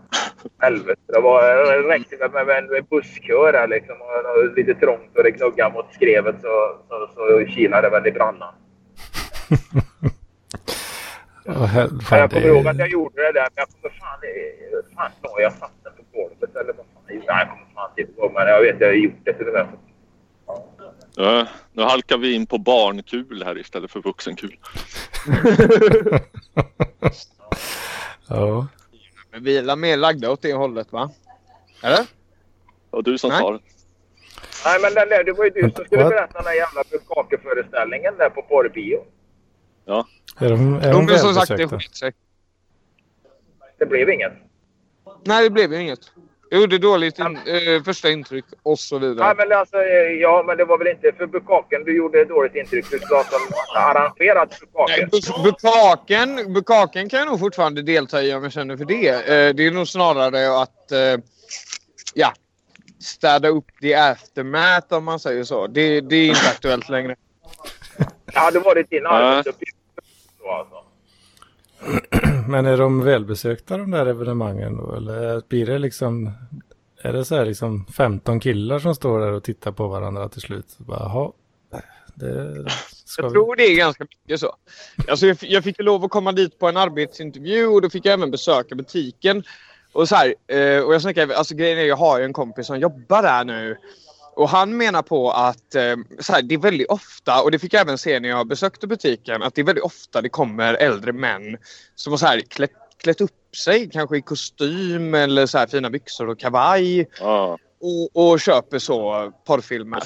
Helvete. 0.60 1.00
Det, 1.12 1.20
var, 1.20 1.42
det 1.82 1.88
räckte 1.88 2.16
med, 2.16 2.32
med, 2.32 2.46
med 2.46 2.78
en 2.78 2.84
busskör 2.90 3.52
här, 3.52 3.68
liksom, 3.68 3.96
och, 4.00 4.38
och 4.38 4.56
lite 4.56 4.74
trångt 4.74 5.16
och 5.16 5.22
det 5.22 5.32
knuggade 5.32 5.74
mot 5.74 5.94
skrevet 5.94 6.36
så, 6.42 6.76
så, 6.88 7.08
så 7.14 7.46
kilade 7.54 7.82
det 7.86 7.90
väl 7.90 8.06
i 8.06 8.12
brallan. 8.12 8.54
Hel- 11.48 11.90
Ja, 11.92 12.00
fan, 12.02 12.18
jag 12.18 12.30
kommer 12.30 12.46
ihåg 12.46 12.66
att 12.68 12.76
det, 12.76 12.82
jag 12.82 12.90
gjorde 12.90 13.22
det 13.22 13.32
där, 13.32 13.48
men 13.54 13.64
jag 13.64 13.68
kommer 13.68 13.94
fan... 13.98 14.18
Fan, 14.96 15.10
sa 15.22 15.40
jag 15.40 15.52
satt 15.52 15.70
den 15.84 15.92
på 15.92 16.02
golvet 16.12 16.56
eller 16.56 16.72
vad 16.72 16.76
fan? 16.76 17.02
Nej, 17.08 17.22
jag 17.26 17.48
kommer 17.48 17.66
fan 17.74 17.90
inte 17.96 18.12
ihåg, 18.12 18.32
men 18.34 18.48
jag 18.48 18.62
vet 18.62 18.74
att 18.74 18.80
jag 18.80 18.88
har 18.88 18.94
gjort 18.94 19.24
det 19.24 19.32
till 19.32 19.46
och 19.46 19.52
med. 19.52 19.66
Ja, 21.16 21.46
nu 21.72 21.82
halkar 21.82 22.18
vi 22.18 22.34
in 22.34 22.46
på 22.46 22.58
barnkul 22.58 23.42
här 23.44 23.58
istället 23.58 23.90
för 23.90 24.00
vuxenkul. 24.00 24.56
ja. 28.28 28.66
Men 29.30 29.44
vi 29.44 29.58
är 29.58 29.62
la 29.62 29.76
mer 29.76 29.96
lagda 29.96 30.30
åt 30.30 30.42
det 30.42 30.52
hållet 30.52 30.92
va? 30.92 31.10
Eller? 31.82 32.06
Och 32.90 33.02
du 33.04 33.18
som 33.18 33.30
Nej. 33.30 33.52
det. 33.52 33.58
Nej, 34.64 34.80
men 34.82 34.94
där, 34.94 35.24
det 35.24 35.32
var 35.32 35.44
ju 35.44 35.50
du 35.50 35.60
som 35.60 35.84
skulle 35.84 36.04
berätta 36.04 36.32
den 36.32 36.44
där 36.44 36.52
jävla 36.52 36.82
bukkakeföreställningen 36.90 38.14
där 38.18 38.30
på 38.30 38.42
porrbio. 38.42 39.04
Ja. 39.84 40.06
Är 40.38 40.48
de, 40.50 40.74
är 40.74 40.92
de 40.92 41.06
men 41.06 41.18
som 41.18 41.34
sagt 41.34 41.48
det 41.56 41.68
skit 41.68 41.96
sig. 41.96 42.12
Det 43.78 43.86
blev 43.86 44.10
inget. 44.10 44.32
Nej 45.24 45.44
det 45.44 45.50
blev 45.50 45.72
ju 45.72 45.80
inget. 45.80 46.00
Jag 46.50 46.60
gjorde 46.60 46.78
dåligt 46.78 47.18
in, 47.18 47.26
eh, 47.46 47.82
första 47.84 48.10
intryck 48.10 48.44
och 48.62 48.78
så 48.78 48.98
Nej, 48.98 49.08
vidare. 49.08 49.34
men 49.36 49.52
alltså, 49.58 49.76
eh, 49.76 50.12
ja, 50.20 50.44
men 50.46 50.56
det 50.56 50.64
var 50.64 50.78
väl 50.78 50.86
inte 50.88 51.12
för 51.16 51.26
bukkaken 51.26 51.84
du 51.84 51.96
gjorde 51.96 52.20
ett 52.20 52.28
dåligt 52.28 52.54
intryck. 52.54 52.90
Du 52.90 52.98
sa 52.98 53.24
som 53.24 53.40
arrangerad 53.76 54.54
Nej, 54.88 55.06
bukkake. 55.10 55.32
bu- 55.32 55.42
Bukaken, 55.44 56.52
bukaken 56.52 57.08
kan 57.08 57.18
jag 57.18 57.28
nog 57.28 57.40
fortfarande 57.40 57.82
delta 57.82 58.22
i 58.22 58.34
om 58.34 58.42
jag 58.42 58.52
känner 58.52 58.76
för 58.76 58.84
det. 58.84 59.08
Eh, 59.08 59.54
det 59.54 59.66
är 59.66 59.70
nog 59.70 59.88
snarare 59.88 60.62
att 60.62 60.92
eh, 60.92 60.98
ja, 62.14 62.32
städa 63.00 63.48
upp 63.48 63.66
the 63.80 63.94
aftermath 63.94 64.92
om 64.94 65.04
man 65.04 65.20
säger 65.20 65.44
så. 65.44 65.66
Det, 65.66 66.00
det 66.00 66.16
är 66.16 66.28
inte 66.28 66.48
aktuellt 66.48 66.88
längre. 66.88 67.16
Ja, 68.34 68.50
det 68.50 68.58
var 68.60 68.74
det 68.74 68.82
din 68.90 69.06
arbetsuppgift. 69.06 69.77
Alltså. 70.50 70.84
Men 72.48 72.66
är 72.66 72.76
de 72.76 73.04
välbesökta 73.04 73.78
de 73.78 73.90
där 73.90 74.06
evenemangen 74.06 74.76
då? 74.76 74.94
Eller 74.94 75.42
blir 75.48 75.66
det 75.66 75.78
liksom... 75.78 76.32
Är 77.02 77.12
det 77.12 77.24
så 77.24 77.36
här 77.36 77.44
liksom 77.46 77.86
15 77.86 78.40
killar 78.40 78.78
som 78.78 78.94
står 78.94 79.20
där 79.20 79.32
och 79.32 79.44
tittar 79.44 79.72
på 79.72 79.88
varandra 79.88 80.28
till 80.28 80.40
slut? 80.40 80.78
Bara, 80.78 80.98
Jaha, 80.98 81.32
det 82.14 82.64
ska 83.04 83.22
Jag 83.22 83.28
vi... 83.28 83.32
tror 83.32 83.56
det 83.56 83.62
är 83.62 83.76
ganska 83.76 84.04
mycket 84.04 84.40
så. 84.40 84.56
Alltså 85.08 85.26
jag, 85.26 85.36
jag 85.40 85.64
fick 85.64 85.78
ju 85.78 85.84
lov 85.84 86.04
att 86.04 86.10
komma 86.10 86.32
dit 86.32 86.58
på 86.58 86.68
en 86.68 86.76
arbetsintervju 86.76 87.66
och 87.66 87.82
då 87.82 87.90
fick 87.90 88.06
jag 88.06 88.12
även 88.12 88.30
besöka 88.30 88.74
butiken. 88.74 89.42
Och 89.92 90.08
så 90.08 90.14
här, 90.14 90.34
eh, 90.46 90.82
och 90.82 90.94
jag 90.94 91.02
snackar, 91.02 91.28
alltså 91.28 91.54
grejen 91.54 91.78
är 91.78 91.82
jag 91.82 91.96
har 91.96 92.18
ju 92.18 92.24
en 92.24 92.32
kompis 92.32 92.66
som 92.66 92.80
jobbar 92.80 93.22
där 93.22 93.44
nu. 93.44 93.76
Och 94.38 94.48
han 94.48 94.76
menar 94.76 95.02
på 95.02 95.30
att 95.30 95.74
eh, 95.74 95.96
så 96.18 96.32
här, 96.32 96.42
det 96.42 96.54
är 96.54 96.58
väldigt 96.58 96.88
ofta, 96.88 97.42
och 97.42 97.50
det 97.50 97.58
fick 97.58 97.72
jag 97.74 97.80
även 97.80 97.98
se 97.98 98.20
när 98.20 98.28
jag 98.28 98.46
besökte 98.48 98.86
butiken, 98.86 99.42
att 99.42 99.54
det 99.54 99.60
är 99.60 99.64
väldigt 99.64 99.84
ofta 99.84 100.22
det 100.22 100.28
kommer 100.28 100.74
äldre 100.74 101.12
män 101.12 101.56
som 101.94 102.12
har 102.12 102.18
så 102.18 102.26
här 102.26 102.40
klätt, 102.40 102.70
klätt 103.02 103.20
upp 103.20 103.56
sig, 103.56 103.90
kanske 103.90 104.16
i 104.16 104.22
kostym 104.22 105.14
eller 105.14 105.46
så 105.46 105.58
här 105.58 105.66
fina 105.66 105.90
byxor 105.90 106.28
och 106.28 106.38
kavaj 106.38 107.08
Ja. 107.20 107.58
och, 107.80 108.30
och 108.32 108.40
köper 108.40 108.78
så 108.78 109.32
porrfilmer. 109.46 110.02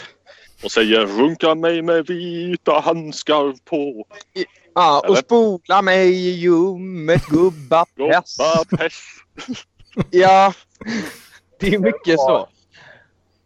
Och 0.65 0.73
säger 0.73 1.07
runka 1.07 1.55
mig 1.55 1.83
med 1.83 2.07
vita 2.07 2.81
handskar 2.81 3.65
på. 3.65 4.05
Ja, 4.75 4.99
och 5.01 5.07
Eller? 5.07 5.17
spola 5.17 5.83
mig 5.83 6.11
i 6.11 6.31
ljummet 6.31 7.27
gubbapess. 7.27 8.37
Gobba 8.37 8.77
pess. 8.79 8.93
Ja, 10.11 10.53
det 11.61 11.75
är 11.75 11.79
mycket 11.79 12.19
så. 12.19 12.49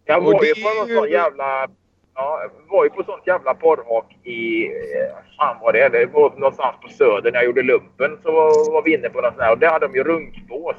Jag 0.07 0.21
var 0.21 0.45
ju 0.45 0.55
på 0.55 0.75
någon 0.79 0.97
sån 0.97 1.11
jävla... 1.11 1.69
Ja, 2.15 2.43
var 2.69 2.85
ju 2.85 2.91
på 2.91 3.03
sånt 3.05 3.27
jävla 3.27 3.55
porrhak 3.55 4.17
i... 4.25 4.67
eh, 4.67 5.17
Fan 5.37 5.57
vad 5.63 5.75
det. 5.75 5.89
Det 5.89 6.07
var 6.07 6.31
någonstans 6.31 6.77
på 6.83 6.89
Söder 6.89 7.33
när 7.33 7.39
jag 7.39 7.45
gjorde 7.47 7.63
lumpen. 7.63 8.19
Så 8.23 8.33
var, 8.33 8.73
var 8.73 8.83
vi 8.83 8.95
inne 8.95 9.09
på 9.09 9.21
något 9.21 9.31
sånt 9.33 9.43
här. 9.43 9.53
Och 9.53 9.59
där 9.59 9.69
hade 9.71 9.87
de 9.87 9.95
ju 9.95 10.05
runkbås. 10.05 10.77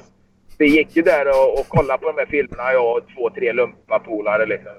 Vi 0.58 0.66
gick 0.66 0.96
ju 0.96 1.02
där 1.02 1.28
och, 1.28 1.60
och 1.60 1.68
kollade 1.68 1.98
på 1.98 2.12
de 2.12 2.18
här 2.18 2.26
filmerna, 2.26 2.72
jag 2.72 2.96
och 2.96 3.02
två, 3.16 3.30
tre 3.30 3.52
lumpapolare 3.52 4.46
liksom. 4.46 4.72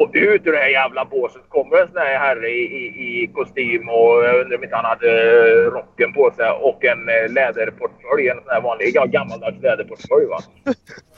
Och 0.00 0.10
ut 0.12 0.46
ur 0.46 0.52
det 0.52 0.58
här 0.58 0.68
jävla 0.68 1.04
båset 1.04 1.42
kommer 1.48 1.76
en 1.76 1.88
sån 1.88 1.96
här 1.96 2.18
herre 2.18 2.48
i, 2.48 2.62
i, 2.80 3.22
i 3.22 3.26
kostym 3.34 3.88
och 3.88 4.24
jag 4.24 4.40
undrar 4.40 4.56
om 4.58 4.64
inte 4.64 4.76
han 4.76 4.84
hade 4.84 5.10
eh, 5.10 5.70
rocken 5.76 6.12
på 6.12 6.30
sig 6.36 6.50
och 6.50 6.84
en 6.84 7.08
eh, 7.08 7.32
läderportfölj. 7.32 8.28
En 8.28 8.40
sån 8.44 8.52
här 8.54 8.60
vanlig 8.60 8.90
ja, 8.94 9.04
gammaldags 9.04 9.62
läderportfölj 9.62 10.26
va. 10.26 10.38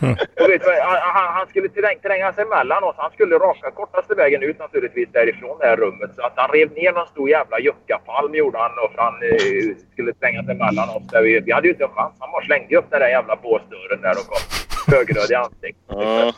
Och 0.42 0.50
vet 0.50 0.62
du, 0.64 0.70
han, 0.82 1.34
han- 1.34 1.46
skulle 1.48 1.68
träng, 1.68 1.98
tränga 2.02 2.32
sig 2.32 2.44
emellan 2.44 2.84
oss. 2.84 2.94
Han 2.98 3.10
skulle 3.10 3.34
raka 3.36 3.70
kortaste 3.70 4.14
vägen 4.14 4.42
ut 4.42 4.58
naturligtvis 4.58 5.08
därifrån 5.12 5.58
det 5.60 5.66
här 5.66 5.76
rummet. 5.76 6.10
Så 6.16 6.22
att 6.26 6.32
han 6.36 6.50
rev 6.50 6.72
ner 6.72 6.92
någon 6.92 7.06
stor 7.06 7.30
jävla 7.30 7.58
juckapalm 7.60 8.34
gjorde 8.34 8.58
han 8.58 8.70
och 8.84 8.92
han 8.96 9.14
eh, 9.22 9.76
skulle 9.92 10.12
tränga 10.12 10.42
sig 10.44 10.54
emellan 10.54 10.88
oss. 10.96 11.06
Där 11.12 11.22
vi, 11.22 11.40
vi 11.40 11.52
hade 11.52 11.66
ju 11.66 11.72
inte 11.72 11.84
en 11.84 11.90
chans. 11.90 12.14
Han 12.18 12.30
bara 12.32 12.44
slängde 12.44 12.76
upp 12.76 12.90
den 12.90 13.00
där 13.00 13.08
jävla 13.08 13.36
båsdörren 13.36 14.00
där 14.02 14.14
och 14.20 14.26
kom 14.30 14.42
högröd 14.86 15.30
i 15.30 15.34
ansiktet. 15.34 15.76
Ja. 15.88 16.32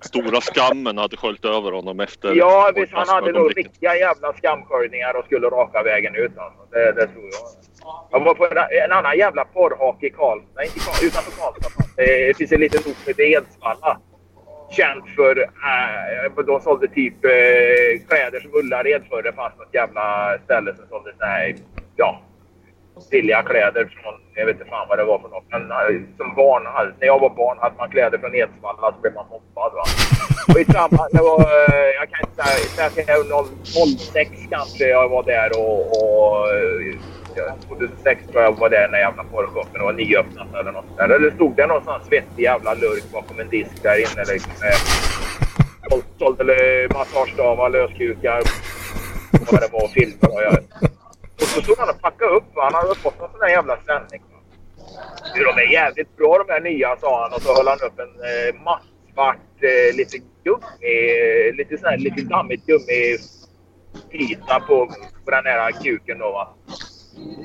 Stora 0.00 0.40
skammen 0.40 0.98
hade 0.98 1.16
sköljt 1.16 1.44
över 1.44 1.72
honom 1.72 2.00
efter 2.00 2.34
Ja, 2.34 2.72
visst. 2.74 2.92
Han 2.92 3.08
hade 3.08 3.32
nog 3.32 3.58
riktiga 3.58 3.96
jävla 3.96 4.32
skamsköljningar 4.32 5.16
och 5.16 5.24
skulle 5.24 5.46
raka 5.46 5.82
vägen 5.82 6.14
ut. 6.14 6.38
Alltså. 6.38 6.60
Det, 6.70 6.92
det 6.92 7.06
tror 7.06 7.24
jag. 7.24 7.48
Jag 8.10 8.24
var 8.24 8.34
på 8.34 8.44
en, 8.46 8.56
en 8.84 8.92
annan 8.92 9.18
jävla 9.18 9.44
porrhak 9.44 10.02
i 10.02 10.10
Karlstad. 10.10 10.50
Nej, 10.56 10.66
inte 10.66 10.78
Karlstad, 10.78 11.06
utanför 11.06 11.40
Karlstad. 11.40 11.84
Det 11.96 12.36
finns 12.36 12.52
en 12.52 12.60
liten 12.60 12.78
ort 12.78 12.84
som 12.84 13.06
heter 13.06 13.22
Edsvalla. 13.22 14.00
Känt 14.70 15.04
för... 15.16 15.38
Äh, 15.40 16.44
de 16.46 16.60
sålde 16.60 16.88
typ 16.88 17.24
eh, 17.24 18.06
kläder 18.08 18.40
som 18.40 18.54
Ullared 18.54 19.02
förr. 19.10 19.22
Det 19.22 19.32
fanns 19.32 19.58
något 19.58 19.74
jävla 19.74 20.38
ställe 20.44 20.74
som 20.76 20.84
sålde 20.88 21.12
här... 21.20 21.56
Ja, 21.96 22.20
billiga 23.10 23.42
kläder 23.42 23.84
från... 24.02 24.14
Jag 24.34 24.46
vet 24.46 24.56
inte 24.58 24.70
fan 24.70 24.86
vad 24.88 24.98
det 24.98 25.04
var 25.04 25.18
för 25.18 25.28
något. 25.28 25.44
Men 25.50 25.62
som 26.16 26.34
barn, 26.34 26.62
när 27.00 27.06
jag 27.06 27.18
var 27.20 27.30
barn 27.30 27.58
hade 27.60 27.74
man 27.78 27.90
kläder 27.90 28.18
från 28.18 28.34
Edsvalla 28.34 28.92
så 28.92 29.00
blev 29.02 29.14
man 29.14 29.26
mobbad. 29.30 29.72
Va? 29.74 29.84
Och 30.54 30.60
i 30.60 30.64
samma, 30.64 31.08
det 31.12 31.22
var, 31.22 31.40
eh, 31.40 31.90
jag 31.98 32.10
kan 32.10 32.20
inte 32.28 32.42
säga, 32.76 32.90
säga 32.90 33.16
jag 33.28 33.46
06 33.98 34.30
kanske 34.50 34.84
jag 34.88 35.08
var 35.08 35.22
där 35.22 35.50
och, 35.58 35.80
och 35.80 36.48
eh, 36.54 37.54
2006 37.68 38.26
tror 38.32 38.42
jag 38.42 38.52
var 38.58 38.68
där 38.70 38.88
när 38.88 38.98
jävla 38.98 39.24
porrshopen 39.24 39.82
var 39.82 39.92
nyöppnat 39.92 40.54
eller 40.60 40.72
något 40.72 40.96
där. 40.96 41.08
Eller 41.08 41.30
stod 41.30 41.56
det 41.56 41.66
någon 41.66 41.84
sån 41.84 42.00
svettig 42.08 42.42
jävla 42.42 42.74
lurk 42.74 43.04
bakom 43.12 43.40
en 43.40 43.48
disk 43.48 43.82
där 43.82 43.96
inne 43.98 44.24
liksom. 44.32 44.52
med- 44.60 44.74
Sålde 46.18 46.88
massagestavar, 46.94 47.70
löskukar 47.70 48.42
vad 49.50 49.60
det 49.60 49.68
var 49.72 49.84
och 49.84 49.90
filmer 49.90 50.34
och 50.34 50.42
jag. 50.42 50.58
Och 51.40 51.42
så 51.42 51.62
stod 51.62 51.78
han 51.78 51.88
och 51.90 52.00
packade 52.00 52.30
upp. 52.30 52.44
Han 52.54 52.74
hade 52.74 52.94
fått 52.94 53.18
någon 53.18 53.30
sån 53.30 53.40
där 53.40 53.48
jävla 53.48 53.76
sändning. 53.86 54.22
Du, 55.34 55.44
De 55.44 55.50
är 55.62 55.72
jävligt 55.72 56.16
bra 56.16 56.44
de 56.46 56.52
här 56.52 56.60
nya, 56.60 56.96
sa 56.96 57.22
han. 57.22 57.32
Och 57.32 57.42
så 57.42 57.54
höll 57.56 57.68
han 57.68 57.78
upp 57.86 57.98
en 57.98 58.14
eh, 58.30 58.62
mattsvart, 58.64 59.62
eh, 59.62 59.96
lite 59.96 60.18
gummi, 60.18 60.62
eh, 60.80 61.54
lite 61.54 61.78
sån 61.78 61.88
här 61.88 61.98
lite 61.98 62.22
dammigt 62.22 62.66
gummiyta 62.66 64.60
på, 64.60 64.86
på 65.24 65.30
den 65.30 65.44
här 65.44 65.72
kuken 65.72 66.18
då 66.18 66.30
va. 66.32 66.54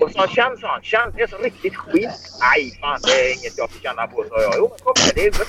Och 0.01 0.11
så 0.11 0.28
känn, 0.28 0.57
sa 0.57 0.67
han. 0.67 0.82
Känn, 0.82 1.13
det 1.15 1.22
är 1.24 1.28
så 1.28 1.38
riktigt 1.38 1.76
skit. 1.76 2.09
Nej, 2.45 2.78
fan 2.82 2.99
det 3.03 3.11
är 3.11 3.30
inget 3.38 3.57
jag 3.57 3.69
får 3.72 3.80
känna 3.80 4.07
på, 4.07 4.26
sa 4.30 4.41
jag. 4.41 4.53
Jo, 4.57 4.65
men 4.69 4.80
kom 4.86 4.93
igen, 5.01 5.13
det 5.15 5.26
är 5.28 5.32
väl 5.32 5.47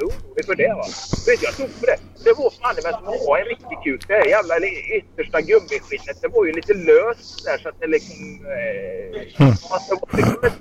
är 0.00 0.04
orolig 0.08 0.44
för 0.46 0.54
det 0.62 0.72
va. 0.80 0.86
Vet 1.26 1.40
du, 1.40 1.46
jag 1.48 1.56
tog 1.56 1.80
på 1.80 1.86
det. 1.90 1.98
Det 2.24 2.32
var 2.38 2.50
fan 2.60 2.74
det 2.76 2.82
som 2.82 3.04
ha 3.26 3.38
en 3.40 3.48
riktig 3.54 3.76
kuk. 3.84 4.00
Det 4.08 4.28
jävla 4.36 4.54
yttersta 4.98 5.40
gummiskinnet, 5.40 6.16
det 6.22 6.28
var 6.28 6.44
ju 6.46 6.52
lite 6.52 6.74
löst 6.74 7.44
där 7.44 7.58
så 7.62 7.68
att 7.68 7.80
det 7.80 7.86
liksom... 7.86 8.18
Eh, 8.56 9.48
att 9.74 9.84
det 9.88 9.96
var 10.02 10.08
liksom 10.18 10.44
ett, 10.48 10.60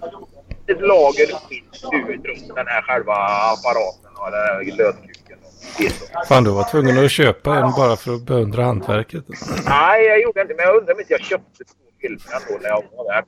ett 0.72 0.82
lager 0.92 1.28
skinn 1.44 2.10
ut 2.14 2.26
runt 2.26 2.56
den 2.56 2.68
här 2.68 2.82
själva 2.82 3.16
apparaten 3.54 4.12
och 4.22 4.32
den 4.32 4.42
här 4.48 4.64
så. 5.90 6.26
Fan, 6.28 6.44
du 6.44 6.52
var 6.52 6.64
tvungen 6.72 7.06
att 7.06 7.12
köpa 7.12 7.56
en 7.56 7.72
bara 7.72 7.96
för 7.96 8.16
att 8.16 8.22
beundra 8.22 8.64
hantverket. 8.64 9.24
Nej, 9.66 10.06
jag 10.06 10.22
gjorde 10.22 10.42
inte. 10.42 10.54
Men 10.54 10.66
jag 10.66 10.76
undrar 10.78 10.94
om 10.94 11.00
inte 11.00 11.14
jag 11.14 11.22
köpte 11.22 11.64
två 11.64 11.89
filmer 12.02 12.20
ändå 12.36 12.60
när 12.62 12.70
jag 12.70 12.84
var 12.98 13.14
där. 13.14 13.24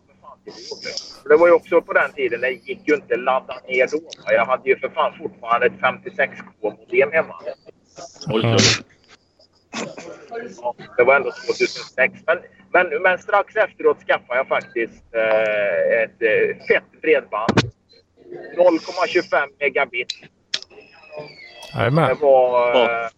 För 0.46 1.30
det 1.30 1.30
det 1.30 1.38
var 1.38 1.48
ju 1.48 1.54
också 1.54 1.82
på 1.82 1.94
den 1.94 2.14
tiden, 2.14 2.42
det 2.42 2.50
gick 2.50 2.88
ju 2.88 2.96
inte 2.96 3.14
att 3.14 3.20
ladda 3.20 3.58
ner 3.68 3.88
då. 3.92 4.00
Jag 4.26 4.46
hade 4.46 4.70
ju 4.70 4.80
för 4.80 4.90
fan 4.90 5.14
fortfarande 5.18 5.66
ett 5.66 5.74
56k-modem 5.74 7.12
hemma. 7.12 7.36
Mm. 8.34 8.58
Ja, 10.62 10.76
det 10.98 11.04
var 11.04 11.16
ändå 11.16 11.32
2006. 11.32 12.14
Men, 12.28 12.40
men, 12.74 13.02
men 13.02 13.18
strax 13.20 13.56
efteråt 13.56 13.98
skaffade 14.08 14.40
jag 14.40 14.48
faktiskt 14.48 15.04
eh, 15.16 16.02
ett 16.04 16.22
eh, 16.22 16.66
fett 16.68 17.02
bredband. 17.02 17.60
0,25 18.58 19.48
megabit. 19.60 20.08
Det 21.74 21.80
Jajamän. 21.80 22.18
var, 22.22 22.76
eh, 22.76 23.10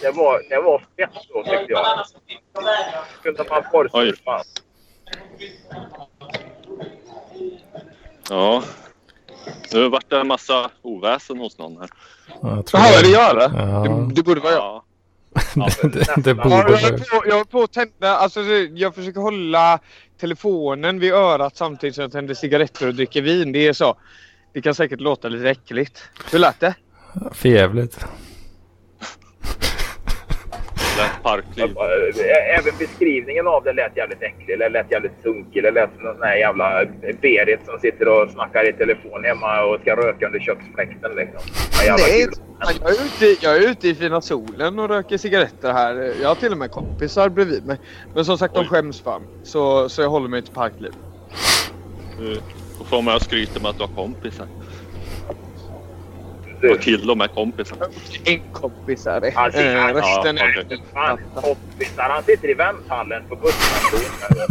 det 0.00 0.10
var, 0.10 0.42
det 0.48 0.60
var 0.60 0.78
fett 0.78 1.28
då 1.28 1.42
tyckte 1.42 1.66
jag. 1.68 2.06
Kunde 3.22 3.44
man 3.50 3.62
porrsurfa. 3.72 4.42
Ja. 8.28 8.62
Nu 9.72 9.88
vart 9.88 10.10
det 10.10 10.20
en 10.20 10.26
massa 10.26 10.70
oväsen 10.82 11.38
hos 11.38 11.58
någon 11.58 11.76
här. 11.76 11.88
Ja, 12.42 12.56
jag 12.56 12.66
tror 12.66 12.82
Jaha, 12.82 12.92
det. 12.96 13.02
det 13.02 13.12
gör 13.12 13.34
det? 13.34 13.50
Ja. 13.56 14.04
Det, 14.08 14.14
det 14.14 14.22
borde 14.22 14.40
vara 14.40 14.52
jag. 14.52 14.82
Ja. 15.54 15.68
det, 15.82 15.88
det, 15.92 16.22
det 16.22 16.30
Ja, 16.30 16.34
borde 16.34 16.80
jag, 16.80 16.82
är 16.82 16.98
på, 16.98 17.28
jag 17.28 17.40
är 17.40 17.44
på 17.44 17.62
att 17.62 17.72
tända, 17.72 18.16
alltså 18.16 18.40
jag 18.74 18.94
försöker 18.94 19.20
hålla 19.20 19.78
telefonen 20.20 21.00
vid 21.00 21.12
örat 21.12 21.56
samtidigt 21.56 21.94
som 21.94 22.02
jag 22.02 22.12
tänder 22.12 22.34
cigaretter 22.34 22.88
och 22.88 22.94
dricker 22.94 23.22
vin. 23.22 23.52
Det 23.52 23.66
är 23.66 23.72
så. 23.72 23.96
Det 24.52 24.62
kan 24.62 24.74
säkert 24.74 25.00
låta 25.00 25.28
lite 25.28 25.50
äckligt. 25.50 26.02
Hur 26.32 26.38
lät 26.38 26.60
det? 26.60 26.74
Förjävligt. 27.32 28.06
Lätt 30.98 31.22
parkliv. 31.22 31.76
Även 32.58 32.72
beskrivningen 32.78 33.46
av 33.46 33.64
det 33.64 33.72
lät 33.72 33.96
jävligt 33.96 34.22
äcklig. 34.22 34.54
Eller 34.54 34.70
lät 34.70 34.90
jävligt 34.90 35.22
sunkig. 35.22 35.62
Det 35.62 35.70
lät 35.70 35.90
som 35.94 36.04
någon 36.04 36.14
sån 36.14 36.22
här 36.22 36.36
jävla 36.36 36.84
Berit 37.20 37.60
som 37.64 37.78
sitter 37.78 38.08
och 38.08 38.30
snackar 38.30 38.68
i 38.68 38.72
telefon 38.72 39.24
hemma 39.24 39.62
och 39.64 39.80
ska 39.80 39.96
röka 39.96 40.26
under 40.26 40.40
köksfläkten. 40.40 41.10
Liksom. 41.16 41.40
Nej, 41.78 41.86
jag 41.86 42.00
är, 42.00 42.24
ute, 42.92 43.46
jag 43.46 43.56
är 43.56 43.70
ute 43.70 43.88
i 43.88 43.94
fina 43.94 44.20
solen 44.20 44.78
och 44.78 44.88
röker 44.88 45.18
cigaretter 45.18 45.72
här. 45.72 46.12
Jag 46.22 46.28
har 46.28 46.34
till 46.34 46.52
och 46.52 46.58
med 46.58 46.70
kompisar 46.70 47.28
bredvid 47.28 47.66
mig. 47.66 47.78
Men 48.14 48.24
som 48.24 48.38
sagt, 48.38 48.54
de 48.54 48.60
Oj. 48.60 48.66
skäms 48.66 49.00
fan. 49.00 49.22
Så, 49.42 49.88
så 49.88 50.02
jag 50.02 50.08
håller 50.08 50.28
mig 50.28 50.42
till 50.42 50.54
parkliv. 50.54 50.92
Du 52.18 52.40
får 52.84 53.02
man 53.02 53.20
skryta 53.20 53.60
med 53.60 53.70
att 53.70 53.78
du 53.78 53.84
har 53.84 53.94
kompisar. 53.94 54.46
Du 56.64 56.70
har 56.70 56.76
till 56.76 57.10
och 57.10 57.18
med 57.18 57.30
kompisar. 57.34 57.76
En 58.24 58.40
kompis 58.52 59.06
är 59.06 59.20
det. 59.20 59.30
Han 59.36 59.52
sitter- 59.52 59.88
Eh, 59.88 59.94
resten 59.94 60.36
ja, 60.36 60.44
är... 60.44 60.92
Fan, 60.94 61.18
kompisar. 61.34 62.02
Han 62.10 62.22
sitter 62.22 62.48
i 62.50 62.54
vänthallen 62.54 63.22
på 63.28 63.36
busstationen. 63.36 64.48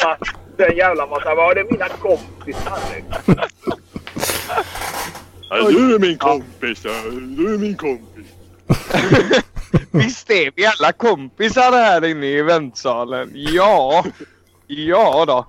Fan, 0.00 0.16
Det 0.56 0.62
är 0.62 0.70
en 0.70 0.76
jävla 0.76 1.06
massa... 1.06 1.34
Vad 1.34 1.50
är 1.50 1.54
det 1.64 1.70
mina 1.70 1.88
kompisar? 1.88 2.78
du 5.70 5.94
är 5.94 5.98
min 5.98 6.18
kompis. 6.18 6.82
Du 7.36 7.54
är 7.54 7.58
min 7.58 7.76
kompis. 7.76 8.26
Visst 9.90 10.30
är 10.30 10.50
vi 10.56 10.66
alla 10.66 10.92
kompisar 10.92 11.72
här 11.72 12.04
inne 12.04 12.26
i 12.26 12.42
väntsalen? 12.42 13.30
Ja. 13.34 14.04
Ja 14.66 15.24
då. 15.26 15.46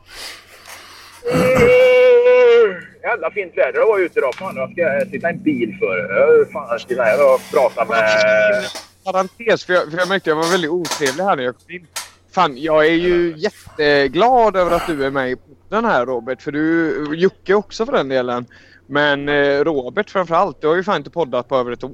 Jävla 3.04 3.32
fint 3.32 3.58
väder 3.58 3.80
det 3.80 3.86
var 3.86 4.00
ute 4.00 4.20
idag. 4.20 4.36
Fan, 4.36 4.56
jag 4.56 4.72
ska 4.72 5.12
sitta 5.12 5.30
i 5.30 5.34
en 5.34 5.44
bil 5.44 5.78
för. 5.80 5.98
Jag 5.98 6.52
Fan, 6.52 6.80
sitta 6.80 7.04
här 7.04 7.34
och 7.34 7.42
prata 7.54 7.86
med... 7.86 8.66
Parentes, 9.04 9.66
för 9.66 9.74
jag, 9.74 9.92
för 9.92 9.98
jag 9.98 10.10
märkte 10.10 10.32
att 10.32 10.38
jag 10.38 10.44
var 10.44 10.52
väldigt 10.52 10.72
otrevlig 10.72 11.24
här 11.24 11.36
när 11.36 11.44
jag 11.44 11.56
kom 11.58 11.76
in. 11.76 11.88
Fan, 12.32 12.58
jag 12.58 12.86
är 12.86 12.94
ju 12.94 13.34
jätteglad 13.38 14.56
över 14.56 14.72
att 14.72 14.88
du 14.88 15.06
är 15.06 15.12
med 15.12 15.32
i 15.32 15.36
podden 15.36 15.86
här 15.86 16.06
Robert. 16.06 16.42
För 16.42 16.52
du, 16.52 17.16
Jocke 17.16 17.54
också 17.54 17.86
för 17.86 17.94
den 17.94 18.10
delen. 18.10 18.46
Men 18.88 19.30
eh, 19.30 19.64
Robert 19.64 20.10
framförallt, 20.10 20.62
du 20.62 20.68
har 20.68 20.76
ju 20.76 20.84
fan 20.84 20.98
inte 20.98 21.10
poddat 21.10 21.48
på 21.48 21.56
över 21.56 21.72
ett 21.72 21.84
år. 21.84 21.92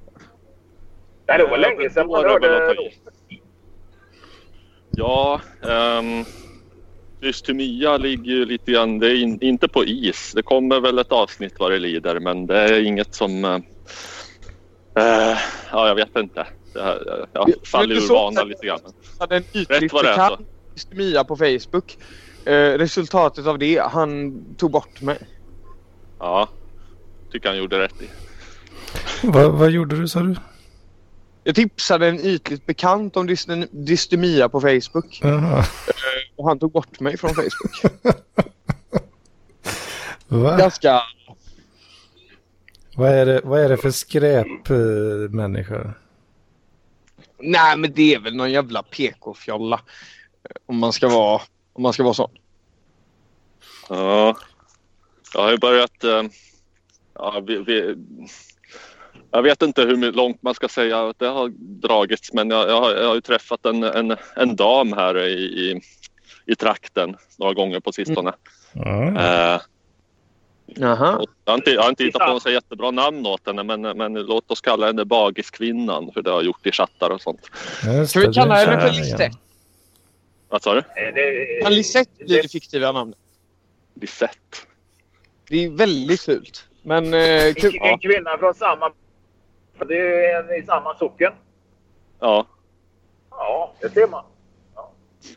Nej, 1.28 1.38
det 1.38 1.46
var 1.46 1.58
länge 1.58 1.90
sedan 1.90 2.08
man 2.08 2.24
hörde... 2.24 2.76
Ja, 4.92 5.42
um, 5.62 6.26
Dystemia 7.22 7.98
ligger 7.98 8.32
ju 8.32 8.46
lite 8.46 8.72
grann, 8.72 9.00
det 9.00 9.08
är 9.12 9.16
in, 9.16 9.42
inte 9.42 9.68
på 9.68 9.86
is. 9.86 10.32
Det 10.36 10.42
kommer 10.42 10.80
väl 10.80 11.00
ett 11.00 11.12
avsnitt 11.12 11.54
vad 11.60 11.72
det 11.72 11.80
lider 11.80 12.20
men 12.20 12.48
det 12.48 12.58
är 12.60 12.82
inget 12.82 13.16
som... 13.16 13.46
eh, 13.46 13.56
eh, 14.96 15.38
ja, 15.72 15.88
jag 15.88 15.96
vet 15.96 16.16
inte. 16.18 16.48
Det 16.74 16.82
här, 16.82 17.26
jag 17.34 17.54
faller 17.64 17.96
ur 17.96 18.00
så- 18.00 18.14
vana 18.14 18.44
lite 18.44 18.66
grann. 18.66 18.80
Jag 18.84 19.20
hade 19.24 19.36
en 19.38 19.44
ytligt 19.44 19.70
Rätt 19.70 19.94
vad 19.94 20.06
det 20.06 20.10
är 20.10 20.16
bekant 20.30 20.48
Mia 20.92 21.24
på 21.24 21.36
Facebook. 21.38 21.98
Eh, 22.46 22.52
resultatet 22.78 23.48
av 23.48 23.60
det, 23.60 23.82
han 23.92 24.42
tog 24.58 24.72
bort 24.72 25.02
mig. 25.02 25.18
Ja, 26.20 26.50
tycker 27.32 27.50
han 27.50 27.58
gjorde 27.58 27.80
rätt 27.80 28.02
i. 28.02 28.10
Vad, 29.24 29.52
vad 29.52 29.70
gjorde 29.72 29.96
du 30.02 30.08
sa 30.08 30.20
du? 30.20 30.36
Jag 31.44 31.56
tipsade 31.56 32.08
en 32.08 32.20
ytligt 32.26 32.66
bekant 32.66 33.18
om 33.18 33.36
dystemia 33.72 34.50
på 34.50 34.62
Facebook. 34.62 35.20
Jaha. 35.24 35.64
Och 36.40 36.48
han 36.48 36.60
tog 36.60 36.72
bort 36.72 37.00
mig 37.00 37.18
från 37.18 37.30
Facebook. 37.36 37.94
Va? 40.28 40.58
Ganska... 40.58 41.02
Vad 42.96 43.10
är 43.12 43.26
det, 43.26 43.42
vad 43.44 43.60
är 43.62 43.70
det 43.70 43.78
för 43.78 43.92
skräp 43.92 44.70
eh, 44.70 45.30
människa? 45.30 45.94
Nej 47.40 47.78
men 47.78 47.94
det 47.94 48.14
är 48.14 48.20
väl 48.20 48.36
någon 48.36 48.52
jävla 48.52 48.84
PK-fjolla. 48.84 49.82
eh, 50.44 50.56
Om 50.66 50.78
man 50.78 50.94
ska 50.94 51.10
vara, 51.10 51.42
om 51.74 51.84
man 51.84 51.94
ska 51.94 52.04
vara 52.04 52.14
sån. 52.14 52.32
Ja, 53.90 54.38
jag 55.34 55.42
har 55.42 55.52
ju 55.52 55.58
börjat... 55.58 56.04
eh, 56.04 56.24
Ja, 57.14 57.44
vi, 57.48 57.58
vi, 57.58 57.96
jag 59.32 59.42
vet 59.44 59.62
inte 59.62 59.82
hur 59.82 60.12
långt 60.12 60.42
man 60.42 60.54
ska 60.56 60.68
säga 60.68 61.10
att 61.10 61.20
det 61.20 61.28
har 61.28 61.50
dragits 61.82 62.34
men 62.34 62.50
jag, 62.50 62.70
jag, 62.70 62.82
har, 62.82 62.92
jag 62.92 63.08
har 63.08 63.16
ju 63.16 63.22
träffat 63.22 63.66
en, 63.66 63.84
en, 63.84 64.16
en 64.36 64.56
dam 64.56 64.94
här 64.94 65.26
i, 65.28 65.32
i, 65.44 65.82
i 66.50 66.56
trakten 66.56 67.16
några 67.38 67.54
gånger 67.54 67.80
på 67.80 67.92
sistone. 67.92 68.34
Ja. 68.74 69.08
Eh, 69.56 69.62
jag, 70.66 70.96
har 70.96 71.26
inte, 71.50 71.72
jag 71.72 71.82
har 71.82 71.90
inte 71.90 72.04
hittat 72.04 72.22
på 72.28 72.34
något 72.34 72.44
så 72.44 72.50
jättebra 72.50 72.92
namn 72.92 73.26
åt 73.26 73.48
henne 73.48 73.64
men, 73.64 73.82
men 73.82 74.14
låt 74.14 74.52
oss 74.52 74.62
kalla 74.62 74.86
henne 74.86 75.06
Bagiskvinnan 75.06 76.12
för 76.14 76.22
det 76.22 76.30
har 76.30 76.38
jag 76.38 76.46
gjort 76.46 76.66
i 76.68 76.72
chattar 76.72 77.10
och 77.10 77.22
sånt. 77.22 77.50
Just 77.84 78.12
Ska 78.12 78.20
vi 78.20 78.34
kalla 78.34 78.56
henne 78.56 78.82
för. 78.82 78.90
Lisette? 78.90 79.32
Vad 80.50 80.62
sa 80.64 80.74
du? 80.74 80.80
Eh, 80.80 81.14
det- 81.16 81.62
Kan 81.64 81.74
Lisette 81.74 82.26
bli 82.26 82.42
det 82.42 82.48
fiktiva 82.52 82.92
namnet? 82.92 83.18
Lisette. 84.02 84.58
Det 85.50 85.66
är 85.66 85.70
väldigt 85.70 86.22
fult. 86.22 86.68
Men 86.82 87.14
eh, 87.14 87.54
kul. 87.54 87.76
En, 87.82 87.90
en 87.90 88.00
kvinna 88.00 88.38
från 88.38 88.54
samma... 88.54 88.92
Det 89.88 89.98
är 90.00 90.44
en 90.44 90.64
i 90.64 90.66
samma 90.66 90.96
socken. 90.98 91.34
Ja. 92.20 92.46
Ja, 93.32 93.74
det 93.82 93.90
ser 93.90 94.08
man. 94.08 94.24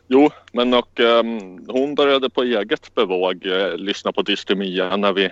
Jo, 0.07 0.29
men 0.51 0.73
och, 0.73 0.99
ehm, 0.99 1.65
hon 1.67 1.95
började 1.95 2.29
på 2.29 2.43
eget 2.43 2.95
bevåg 2.95 3.45
eh, 3.45 3.75
lyssna 3.77 4.11
på 4.11 4.21
Dystemia 4.21 4.97
när 4.97 5.13
vi, 5.13 5.29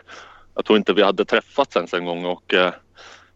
jag 0.56 0.66
tror 0.66 0.78
inte 0.78 0.94
vi 0.94 1.04
hade 1.04 1.26
träffats 1.26 1.76
ens 1.76 1.94
en 1.94 2.06
gång 2.06 2.26
och 2.26 2.54
eh, 2.54 2.74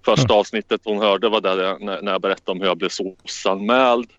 första 0.06 0.34
avsnittet 0.34 0.82
hon 0.84 0.98
hörde 0.98 1.30
var 1.30 1.42
där 1.42 1.80
när, 1.80 2.02
när 2.02 2.12
jag 2.12 2.22
berättade 2.22 2.52
om 2.52 2.60
hur 2.60 2.68
jag 2.68 2.78
blev 2.78 2.90
SOS-anmäld 2.90 4.10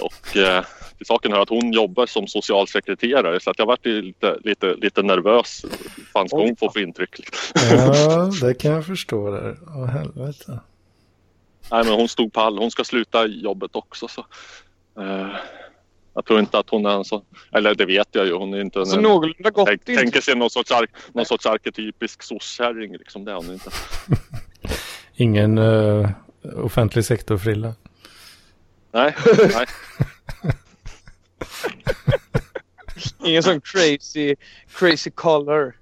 och 0.00 0.36
eh, 0.36 0.64
till 0.96 1.06
saken 1.06 1.32
hör 1.32 1.40
att 1.40 1.48
hon 1.48 1.72
jobbar 1.72 2.06
som 2.06 2.26
socialsekreterare 2.26 3.40
så 3.40 3.50
att 3.50 3.58
jag 3.58 3.66
varit 3.66 3.86
lite, 3.86 4.38
lite, 4.44 4.74
lite 4.74 5.02
nervös. 5.02 5.64
Fan 6.12 6.28
ska 6.28 6.36
hon 6.36 6.56
få 6.56 6.70
för 6.70 6.80
intryck? 6.80 7.10
Ja, 7.70 8.30
det 8.42 8.54
kan 8.54 8.72
jag 8.72 8.86
förstå 8.86 9.30
där. 9.30 9.56
Åh 9.66 9.86
helvete. 9.86 10.60
Nej, 11.70 11.84
men 11.84 11.94
hon 11.94 12.08
stod 12.08 12.32
pall. 12.32 12.58
Hon 12.58 12.70
ska 12.70 12.84
sluta 12.84 13.26
jobbet 13.26 13.76
också 13.76 14.08
så. 14.08 14.26
Eh, 15.00 15.36
jag 16.18 16.24
tror 16.24 16.40
inte 16.40 16.58
att 16.58 16.70
hon 16.70 16.86
är 16.86 16.90
en 16.90 17.04
så, 17.04 17.22
eller 17.52 17.74
det 17.74 17.86
vet 17.86 18.08
jag 18.10 18.26
ju, 18.26 18.32
hon 18.32 18.54
är 18.54 18.60
inte 18.60 18.78
Alltså 18.78 18.96
en, 18.96 19.02
någorlunda 19.02 19.50
gott 19.50 19.66
tänk, 19.66 19.84
tänker 19.84 20.20
sig 20.20 20.36
någon 20.36 20.50
sorts, 20.50 20.70
ark, 20.70 20.90
någon 21.12 21.26
sorts 21.26 21.46
arketypisk 21.46 22.22
sosskärring 22.22 22.92
liksom, 22.92 23.24
det 23.24 23.32
är 23.32 23.36
hon 23.36 23.52
inte. 23.52 23.70
Ingen 25.16 25.58
uh, 25.58 26.10
offentlig 26.56 27.04
sektorfrilla. 27.04 27.74
Nej, 28.92 29.14
nej. 29.54 29.66
Ingen 33.24 33.42
sån 33.42 33.60
crazy, 33.60 34.36
crazy 34.78 35.10
color. 35.10 35.76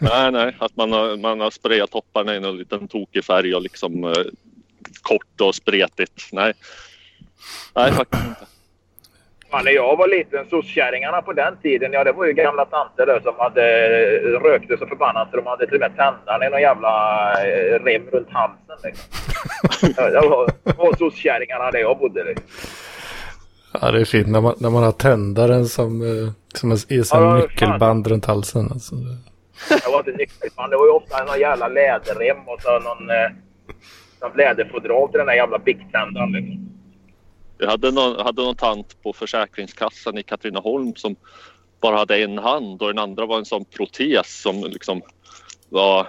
Nej, 0.00 0.32
nej, 0.32 0.56
att 0.60 0.76
man 0.76 0.92
har, 0.92 1.16
man 1.16 1.40
har 1.40 1.50
sprayat 1.50 1.90
topparna 1.90 2.36
i 2.36 2.40
någon 2.40 2.56
liten 2.56 2.88
tokig 2.88 3.24
färg 3.24 3.54
och 3.54 3.62
liksom 3.62 4.04
eh, 4.04 4.24
kort 5.02 5.40
och 5.40 5.54
spretigt. 5.54 6.28
Nej, 6.32 6.52
nej 7.74 7.92
faktiskt 7.92 8.24
inte. 8.24 8.53
Fan, 9.54 9.64
när 9.64 9.72
jag 9.72 9.96
var 9.96 10.08
liten, 10.08 10.46
soskärringarna 10.50 11.22
på 11.22 11.32
den 11.32 11.56
tiden, 11.62 11.92
ja 11.92 12.04
det 12.04 12.12
var 12.12 12.24
ju 12.26 12.32
gamla 12.32 12.64
tanter 12.64 13.06
där 13.06 13.20
som 13.20 13.34
hade 13.38 13.62
rökte 14.38 14.76
så 14.78 14.86
förbannat 14.86 15.30
så 15.30 15.36
de 15.36 15.46
hade 15.46 15.66
till 15.66 15.74
och 15.74 15.80
med 15.80 15.96
tändaren 15.96 16.42
i 16.42 16.50
någon 16.50 16.60
jävla 16.60 16.94
eh, 17.44 17.84
rem 17.84 18.02
runt 18.12 18.28
halsen. 18.30 18.76
Liksom. 18.84 19.08
Det 20.66 20.76
var, 20.76 20.96
soskärringarna 20.98 21.70
där 21.70 21.78
jag 21.78 21.98
bodde. 21.98 22.24
Liksom. 22.24 22.46
Ja, 23.80 23.90
det 23.90 24.00
är 24.00 24.04
fint 24.04 24.28
när 24.28 24.40
man, 24.40 24.54
när 24.58 24.70
man 24.70 24.82
har 24.82 24.92
tändaren 24.92 25.66
som, 25.66 26.02
uh, 26.02 26.30
som 26.54 26.70
är, 26.70 26.74
är 26.74 27.02
som 27.02 27.22
Ja, 27.22 27.30
fan. 27.30 27.40
nyckelband 27.40 28.06
runt 28.06 28.26
halsen. 28.26 28.68
Alltså. 28.72 28.94
Det 29.68 29.90
var 29.92 29.98
inte 29.98 30.10
nyckelband, 30.10 30.72
det 30.72 30.76
var 30.76 30.86
ju 30.86 30.92
ofta 30.92 31.24
någon 31.24 31.40
jävla 31.40 31.68
läderrem 31.68 32.48
och 32.48 32.62
så 32.62 32.70
någon, 32.70 33.10
eh, 33.10 33.30
någon 34.22 34.36
läderfodral 34.36 35.08
till 35.08 35.18
den 35.18 35.26
där 35.26 35.34
jävla 35.34 35.58
bicktändaren. 35.58 36.32
Liksom. 36.32 36.73
Jag 37.58 37.70
hade 37.70 37.90
någon, 37.90 38.20
hade 38.26 38.42
någon 38.42 38.56
tant 38.56 39.02
på 39.02 39.12
Försäkringskassan 39.12 40.18
i 40.18 40.22
Katrineholm 40.22 40.94
som 40.96 41.16
bara 41.80 41.96
hade 41.96 42.24
en 42.24 42.38
hand 42.38 42.82
och 42.82 42.88
den 42.88 42.98
andra 42.98 43.26
var 43.26 43.38
en 43.38 43.44
sån 43.44 43.64
protes 43.64 44.42
som 44.42 44.64
liksom 44.64 45.02
var 45.68 46.06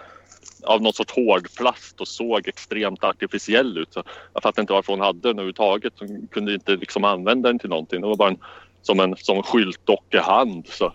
av 0.64 0.82
någon 0.82 0.94
sorts 0.94 1.14
hårdplast 1.14 2.02
och 2.02 2.08
såg 2.08 2.48
extremt 2.48 3.04
artificiell 3.04 3.78
ut. 3.78 3.94
Så 3.94 4.04
jag 4.34 4.44
fattar 4.44 4.62
inte 4.62 4.74
varför 4.74 4.94
hon 4.94 5.02
hade 5.02 5.20
den 5.20 5.32
överhuvudtaget. 5.32 5.94
Hon 6.00 6.28
kunde 6.32 6.54
inte 6.54 6.76
liksom 6.76 7.04
använda 7.04 7.50
den 7.50 7.60
till 7.60 7.70
någonting. 7.70 8.02
Det 8.02 8.08
var 8.08 8.16
bara 8.16 8.30
en, 8.30 8.40
som 8.82 9.00
en, 9.00 9.16
som 9.18 9.38
en 9.38 9.44
skyltdockehand. 9.44 10.68
Så 10.68 10.94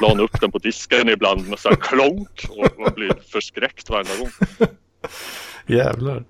la 0.00 0.08
hon 0.08 0.20
upp 0.20 0.40
den 0.40 0.52
på 0.52 0.58
disken 0.58 1.08
ibland 1.08 1.48
med 1.48 1.58
så 1.58 1.68
här 1.68 1.76
klonk 1.76 2.46
och 2.50 2.80
man 2.80 2.92
blir 2.94 3.12
förskräckt 3.32 3.90
varenda 3.90 4.16
gång. 4.16 4.30
Jävlar. 5.66 6.24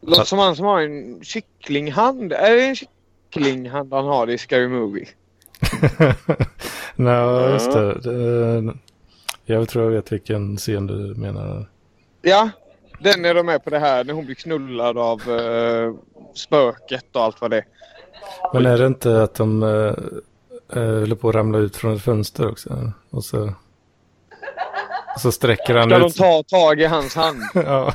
Låter 0.00 0.24
som 0.24 0.38
han 0.38 0.56
som 0.56 0.66
har 0.66 0.80
en 0.80 1.24
kycklinghand. 1.24 2.32
Är 2.32 2.56
det 2.56 2.64
en 2.64 2.76
kycklinghand 2.76 3.92
han 3.92 4.04
har 4.04 4.30
i 4.30 4.38
Scary 4.38 4.68
Movie? 4.68 5.08
Nej, 6.96 7.52
just 7.52 7.72
det. 7.72 8.74
Jag 9.44 9.68
tror 9.68 9.84
jag 9.84 9.90
vet 9.90 10.12
vilken 10.12 10.56
scen 10.56 10.86
du 10.86 11.14
menar. 11.14 11.68
Ja, 12.22 12.50
den 12.98 13.24
är 13.24 13.34
de 13.34 13.46
med 13.46 13.64
på 13.64 13.70
det 13.70 13.78
här 13.78 14.04
när 14.04 14.14
hon 14.14 14.24
blir 14.26 14.34
knullad 14.34 14.98
av 14.98 15.28
uh, 15.28 15.94
spöket 16.34 17.04
och 17.12 17.22
allt 17.22 17.40
vad 17.40 17.50
det 17.50 17.56
är. 17.56 17.64
Men 18.52 18.66
är 18.66 18.78
det 18.78 18.86
inte 18.86 19.22
att 19.22 19.34
de 19.34 19.62
uh, 19.62 19.94
håller 20.74 21.14
på 21.16 21.28
att 21.28 21.34
ramla 21.34 21.58
ut 21.58 21.76
från 21.76 21.96
ett 21.96 22.02
fönster 22.02 22.50
också? 22.50 22.92
Och 23.10 23.24
så, 23.24 23.52
och 25.14 25.20
så 25.20 25.32
sträcker 25.32 25.74
han 25.74 25.88
Ska 25.90 25.98
de 25.98 26.06
ut. 26.06 26.16
ta 26.16 26.42
tag 26.42 26.80
i 26.80 26.84
hans 26.84 27.14
hand? 27.14 27.42
ja. 27.54 27.94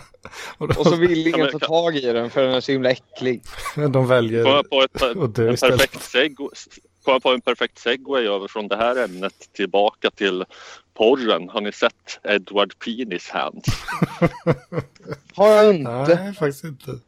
Och 0.57 0.87
så 0.87 0.95
vill 0.95 1.27
ingen 1.27 1.51
ta 1.51 1.59
tag 1.59 1.95
i 1.95 2.01
den 2.01 2.29
för 2.29 2.43
den 2.43 2.53
är 2.53 2.61
så 2.61 2.71
himla 2.71 2.89
äcklig. 2.89 3.41
de 3.89 4.07
väljer 4.07 4.43
Kom 4.43 4.51
jag 4.51 4.69
på, 4.69 4.81
ett, 4.81 5.01
att 5.01 5.35
dö 5.35 5.47
en 5.47 5.53
istället. 5.53 5.77
perfekt 5.77 6.03
segway, 6.03 7.19
på 7.21 7.29
en 7.29 7.41
perfekt 7.41 7.79
segway 7.79 8.27
över 8.27 8.47
från 8.47 8.67
det 8.67 8.77
här 8.77 9.03
ämnet 9.03 9.53
tillbaka 9.53 10.11
till 10.11 10.45
porren. 10.93 11.49
Har 11.49 11.61
ni 11.61 11.71
sett 11.71 12.19
Edward 12.23 12.79
Penis 12.79 13.29
Hands? 13.29 13.65
Har 15.35 15.47
jag 15.49 15.75
inte. 15.75 16.19
Nej, 16.23 16.33
faktiskt 16.33 16.63
inte. 16.63 16.99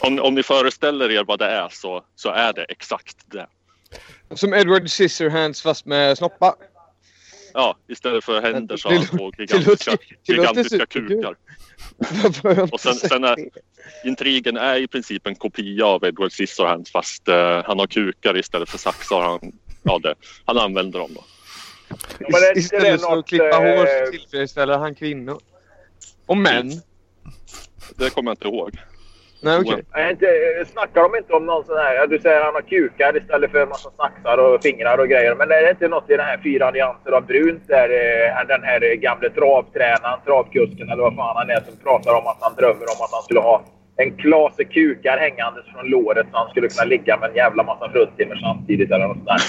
Om, 0.00 0.18
om 0.18 0.34
ni 0.34 0.42
föreställer 0.42 1.10
er 1.10 1.24
vad 1.24 1.38
det 1.38 1.46
är 1.50 1.68
så, 1.68 2.04
så 2.16 2.28
är 2.30 2.52
det 2.52 2.64
exakt 2.64 3.16
det. 3.26 3.46
Som 4.34 4.54
Edward 4.54 4.90
Scissorhands 4.90 5.62
fast 5.62 5.86
med 5.86 6.18
snoppar. 6.18 6.54
Ja, 7.54 7.76
istället 7.88 8.24
för 8.24 8.40
händer 8.42 8.76
så 8.76 8.88
har 8.88 8.96
han 8.96 9.06
två 9.06 9.32
gigantiska, 9.38 9.96
gigantiska 10.24 10.86
kukar. 10.86 11.34
Och 12.72 12.80
sen- 12.80 12.94
sen 12.94 13.24
är-? 13.24 13.48
Intrigen 14.04 14.56
är 14.56 14.76
i 14.76 14.88
princip 14.88 15.26
en 15.26 15.34
kopia 15.34 15.86
av 15.86 16.04
Edward 16.04 16.32
Scissorhands 16.32 16.90
fast 16.92 17.28
eh, 17.28 17.62
han 17.64 17.78
har 17.78 17.86
kukar 17.86 18.36
istället 18.38 18.68
för 18.68 18.78
saxar. 18.78 19.20
Han, 19.20 19.52
ja, 19.82 19.98
det, 19.98 20.14
han 20.44 20.58
använder 20.58 20.98
dem 20.98 21.10
då. 21.14 21.24
Ja, 22.18 22.52
Istället 22.56 23.00
för 23.00 23.18
att 23.18 23.26
klippa 23.26 23.44
eh, 23.66 23.76
hår 23.78 24.04
så 24.06 24.10
tillfredsställer 24.12 24.78
han 24.78 24.94
kvinnor. 24.94 25.40
Och 26.26 26.36
män. 26.36 26.72
Det 27.96 28.10
kommer 28.10 28.30
jag 28.30 28.34
inte 28.36 28.48
ihåg. 28.48 28.78
Nej 29.40 29.58
okej. 29.58 29.82
Är 29.92 30.10
inte, 30.10 30.26
snackar 30.72 31.02
de 31.02 31.16
inte 31.16 31.32
om 31.32 31.46
någon 31.46 31.64
sån 31.64 31.76
här... 31.76 32.06
Du 32.06 32.18
säger 32.18 32.38
att 32.38 32.44
han 32.44 32.54
har 32.54 32.62
kukar 32.62 33.16
istället 33.16 33.50
för 33.50 33.62
en 33.62 33.68
massa 33.68 33.90
saxar 33.90 34.38
och 34.38 34.62
fingrar 34.62 34.98
och 34.98 35.08
grejer. 35.08 35.34
Men 35.34 35.50
är 35.50 35.62
det 35.62 35.70
inte 35.70 35.88
något 35.88 36.10
i 36.10 36.16
den 36.16 36.26
här 36.26 36.40
fyra 36.42 36.70
nyanser 36.70 37.12
av 37.12 37.26
brunt 37.26 37.68
där 37.68 37.88
eh, 37.88 38.46
den 38.48 38.62
här 38.62 38.94
gamle 38.94 39.30
travtränaren, 39.30 40.20
travkusken 40.24 40.90
eller 40.90 41.02
vad 41.02 41.16
fan 41.16 41.36
han 41.36 41.50
är 41.50 41.60
som 41.60 41.76
pratar 41.76 42.12
om 42.14 42.26
att 42.26 42.38
han 42.40 42.54
drömmer 42.54 42.86
om 42.94 43.00
att 43.04 43.12
han 43.12 43.22
skulle 43.22 43.40
ha 43.40 43.62
en 43.96 44.16
klase 44.16 44.64
kukar 44.64 45.18
hängandes 45.18 45.64
från 45.72 45.86
låret 45.86 46.26
så 46.30 46.36
han 46.36 46.50
skulle 46.50 46.68
kunna 46.68 46.84
ligga 46.84 47.16
med 47.16 47.30
en 47.30 47.36
jävla 47.36 47.62
massa 47.62 47.90
fruntimmer 47.90 48.36
samtidigt 48.36 48.90
eller 48.90 49.08
något 49.08 49.16
sånt 49.16 49.28
där. 49.28 49.42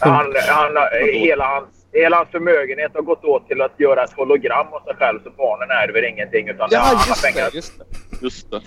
Han, 0.00 0.32
han, 0.48 0.72
hela, 1.12 1.44
hans, 1.44 1.83
hela 1.94 2.16
hans 2.16 2.28
förmögenhet 2.28 2.90
har 2.94 3.02
gått 3.02 3.24
åt 3.24 3.48
till 3.48 3.60
att 3.62 3.80
göra 3.80 4.04
ett 4.04 4.12
hologram 4.12 4.66
av 4.72 4.80
sig 4.84 4.94
själv 4.94 5.20
så 5.24 5.30
barnen 5.30 5.70
ärver 5.70 6.08
ingenting 6.08 6.48
utan 6.48 6.68
Ja, 6.70 6.80
alla 6.80 7.00
just 7.08 7.24
pengar 7.24 7.48
det. 7.50 7.56
Just 7.56 7.78
det. 7.78 7.84
Just 8.22 8.50
det. 8.50 8.56
En 8.56 8.62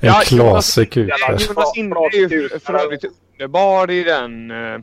Ja, 0.00 0.20
klase 0.24 0.82
Jonas-. 0.82 1.48
Jonas 1.48 1.76
Inde 1.76 1.96
är 1.96 2.28
ju 2.32 2.48
för 2.48 2.74
övrigt 2.84 3.04
underbar 3.32 3.90
i 3.90 4.04
den... 4.04 4.50
eh, 4.50 4.80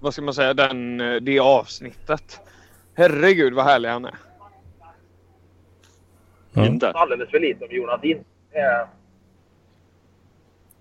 Vad 0.00 0.12
ska 0.12 0.22
man 0.22 0.34
säga? 0.34 0.54
Den, 0.54 1.00
eh, 1.00 1.14
det 1.20 1.38
avsnittet. 1.40 2.40
Herregud 2.94 3.54
vad 3.54 3.64
härlig 3.64 3.88
han 3.88 4.04
är. 4.04 4.14
Ja. 6.52 6.66
Inte. 6.66 6.90
alldeles 6.90 7.30
för 7.30 7.40
lite 7.40 7.64
om 7.64 7.70
Jonas 7.70 8.04
In. 8.04 8.16
Eh, 8.52 8.88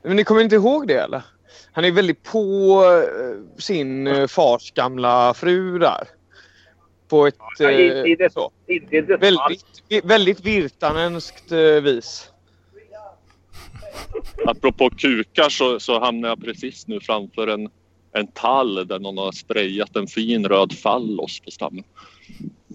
Men 0.03 0.16
ni 0.16 0.24
kommer 0.24 0.41
inte 0.41 0.55
ihåg 0.55 0.88
det 0.88 0.97
eller? 0.99 1.24
Han 1.71 1.85
är 1.85 1.91
väldigt 1.91 2.23
på 2.23 2.83
eh, 2.85 3.59
sin 3.61 4.07
eh, 4.07 4.27
fars 4.27 4.71
gamla 4.71 5.33
fru 5.33 5.79
där. 5.79 6.07
På 7.07 7.27
ett... 7.27 7.35
Ja, 7.59 7.71
i- 7.71 7.81
i 7.83 8.11
eh, 8.11 8.17
det- 8.17 8.33
så. 8.33 8.51
I 8.67 8.79
detalj. 8.79 9.17
Väldigt, 9.19 10.05
väldigt 10.05 10.39
virtanenskt 10.39 11.51
eh, 11.51 11.59
vis. 11.59 12.27
Apropå 14.45 14.89
kukar 14.89 15.49
så, 15.49 15.79
så 15.79 15.99
hamnar 15.99 16.29
jag 16.29 16.43
precis 16.43 16.87
nu 16.87 16.99
framför 16.99 17.47
en, 17.47 17.69
en 18.13 18.27
tall 18.27 18.87
där 18.87 18.99
någon 18.99 19.17
har 19.17 19.31
sprayat 19.31 19.95
en 19.95 20.07
fin 20.07 20.47
röd 20.47 20.73
fallos 20.73 21.39
på 21.39 21.51
stammen. 21.51 21.83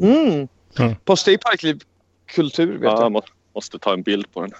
Mm. 0.00 0.48
Mm. 0.78 0.94
Posta 1.04 1.30
i 1.32 1.38
Parkliv 1.38 1.78
Kultur 2.26 2.72
vet 2.72 2.82
Ja, 2.82 2.90
jag 2.92 3.02
jag. 3.02 3.12
må, 3.12 3.22
måste 3.54 3.78
ta 3.78 3.92
en 3.92 4.02
bild 4.02 4.32
på 4.32 4.40
den. 4.40 4.50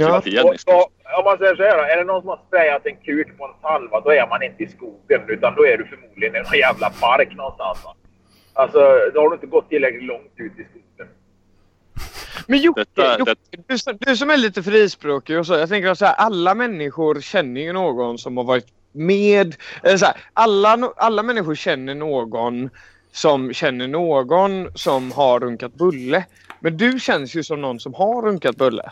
Ja. 0.00 0.08
Istället. 0.54 0.82
och, 0.82 1.18
om 1.18 1.24
man 1.24 1.38
säger 1.38 1.56
så 1.56 1.62
här 1.62 1.76
då, 1.76 1.82
är 1.82 1.96
det 1.96 2.04
någon 2.04 2.20
som 2.20 2.28
har 2.28 2.40
sprayat 2.46 2.86
en 2.86 2.96
kuk 2.96 3.38
på 3.38 3.44
en 3.44 3.54
salva 3.62 4.00
då 4.00 4.10
är 4.10 4.26
man 4.28 4.42
inte 4.42 4.62
i 4.62 4.68
skogen 4.68 5.20
utan 5.28 5.54
då 5.54 5.66
är 5.66 5.78
du 5.78 5.84
förmodligen 5.86 6.36
i 6.36 6.38
någon 6.38 6.58
jävla 6.58 6.90
park 6.90 7.36
någonstans. 7.36 7.78
Va? 7.84 7.94
Alltså, 8.52 8.78
då 9.14 9.20
har 9.20 9.28
du 9.28 9.34
inte 9.34 9.46
gått 9.46 9.68
tillräckligt 9.68 10.02
långt 10.04 10.32
ut 10.36 10.52
i 10.52 10.64
skogen. 10.70 11.08
Men 12.46 12.58
Jocke, 12.58 12.80
Detta- 12.94 13.18
Jocke 13.18 13.34
du, 13.66 13.78
som- 13.78 13.96
du 14.00 14.16
som 14.16 14.30
är 14.30 14.36
lite 14.36 14.62
frispråkig 14.62 15.38
och 15.38 15.46
så. 15.46 15.54
Jag 15.54 15.68
tänker 15.68 15.88
att 15.88 15.98
så 15.98 16.04
här, 16.06 16.14
alla 16.14 16.54
människor 16.54 17.20
känner 17.20 17.60
ju 17.60 17.72
någon 17.72 18.18
som 18.18 18.36
har 18.36 18.44
varit 18.44 18.66
med. 18.92 19.54
Eller 19.82 19.96
så 19.96 20.06
här, 20.06 20.16
alla, 20.32 20.92
alla 20.96 21.22
människor 21.22 21.54
känner 21.54 21.94
någon 21.94 22.70
som 23.12 23.52
känner 23.52 23.88
någon 23.88 24.70
som 24.74 25.12
har 25.12 25.40
runkat 25.40 25.74
bulle. 25.74 26.24
Men 26.60 26.76
du 26.76 27.00
känns 27.00 27.34
ju 27.34 27.42
som 27.42 27.60
någon 27.60 27.80
som 27.80 27.94
har 27.94 28.22
runkat 28.22 28.56
bulle. 28.56 28.90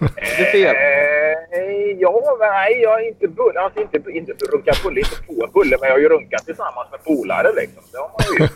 Det 0.00 0.40
är 0.40 0.52
fel. 0.52 0.76
Eh, 0.76 1.96
ja, 1.98 2.36
nej, 2.40 2.80
jag 2.82 2.90
har 2.90 3.08
inte, 3.08 3.28
bull, 3.28 3.56
alltså 3.56 3.80
inte, 3.80 4.10
inte 4.10 4.32
runkat 4.52 4.82
bulle, 4.82 5.00
inte 5.00 5.16
på 5.26 5.48
bulle, 5.54 5.76
men 5.80 5.88
jag 5.88 5.94
har 5.94 6.00
ju 6.00 6.08
runkat 6.08 6.44
tillsammans 6.44 6.88
med 6.90 7.04
polare 7.04 7.52
liksom. 7.56 7.82
Det 7.92 7.98
har 7.98 8.08
man 8.08 8.40
ju. 8.40 8.48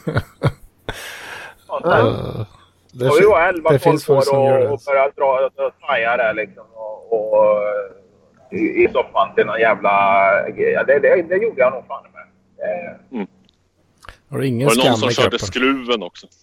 Sånt 1.66 1.84
där. 1.84 2.06
Uh, 2.06 2.46
det, 2.92 3.08
Och 3.08 3.16
vi 3.20 3.26
var 3.26 3.52
fin- 3.52 3.62
det 3.72 3.78
finns 3.78 4.08
11-12 4.08 4.14
folk 4.14 4.24
som 4.24 4.44
gör 4.44 4.60
det. 4.60 4.68
och, 4.68 4.80
började 4.86 5.12
dra 5.16 5.50
och 5.66 5.72
svaja 5.80 6.16
där 6.16 6.34
liksom. 6.34 6.64
Och, 6.74 7.12
och, 7.12 7.62
i, 8.50 8.84
I 8.84 8.88
soffan 8.92 9.34
till 9.34 9.46
någon 9.46 9.60
jävla 9.60 9.94
grej. 10.56 10.72
Ja, 10.72 10.84
det, 10.84 10.98
det, 10.98 11.22
det 11.22 11.36
gjorde 11.36 11.60
jag 11.60 11.72
nog 11.72 11.86
fan 11.86 12.04
med. 12.12 12.22
Eh, 13.20 13.26
Har 14.30 14.38
du 14.38 14.46
ingen 14.46 14.68
Var 14.68 14.74
det 14.74 14.88
någon 14.88 14.96
som 14.96 15.10
körde 15.10 15.38
skruven 15.38 16.02
också? 16.02 16.26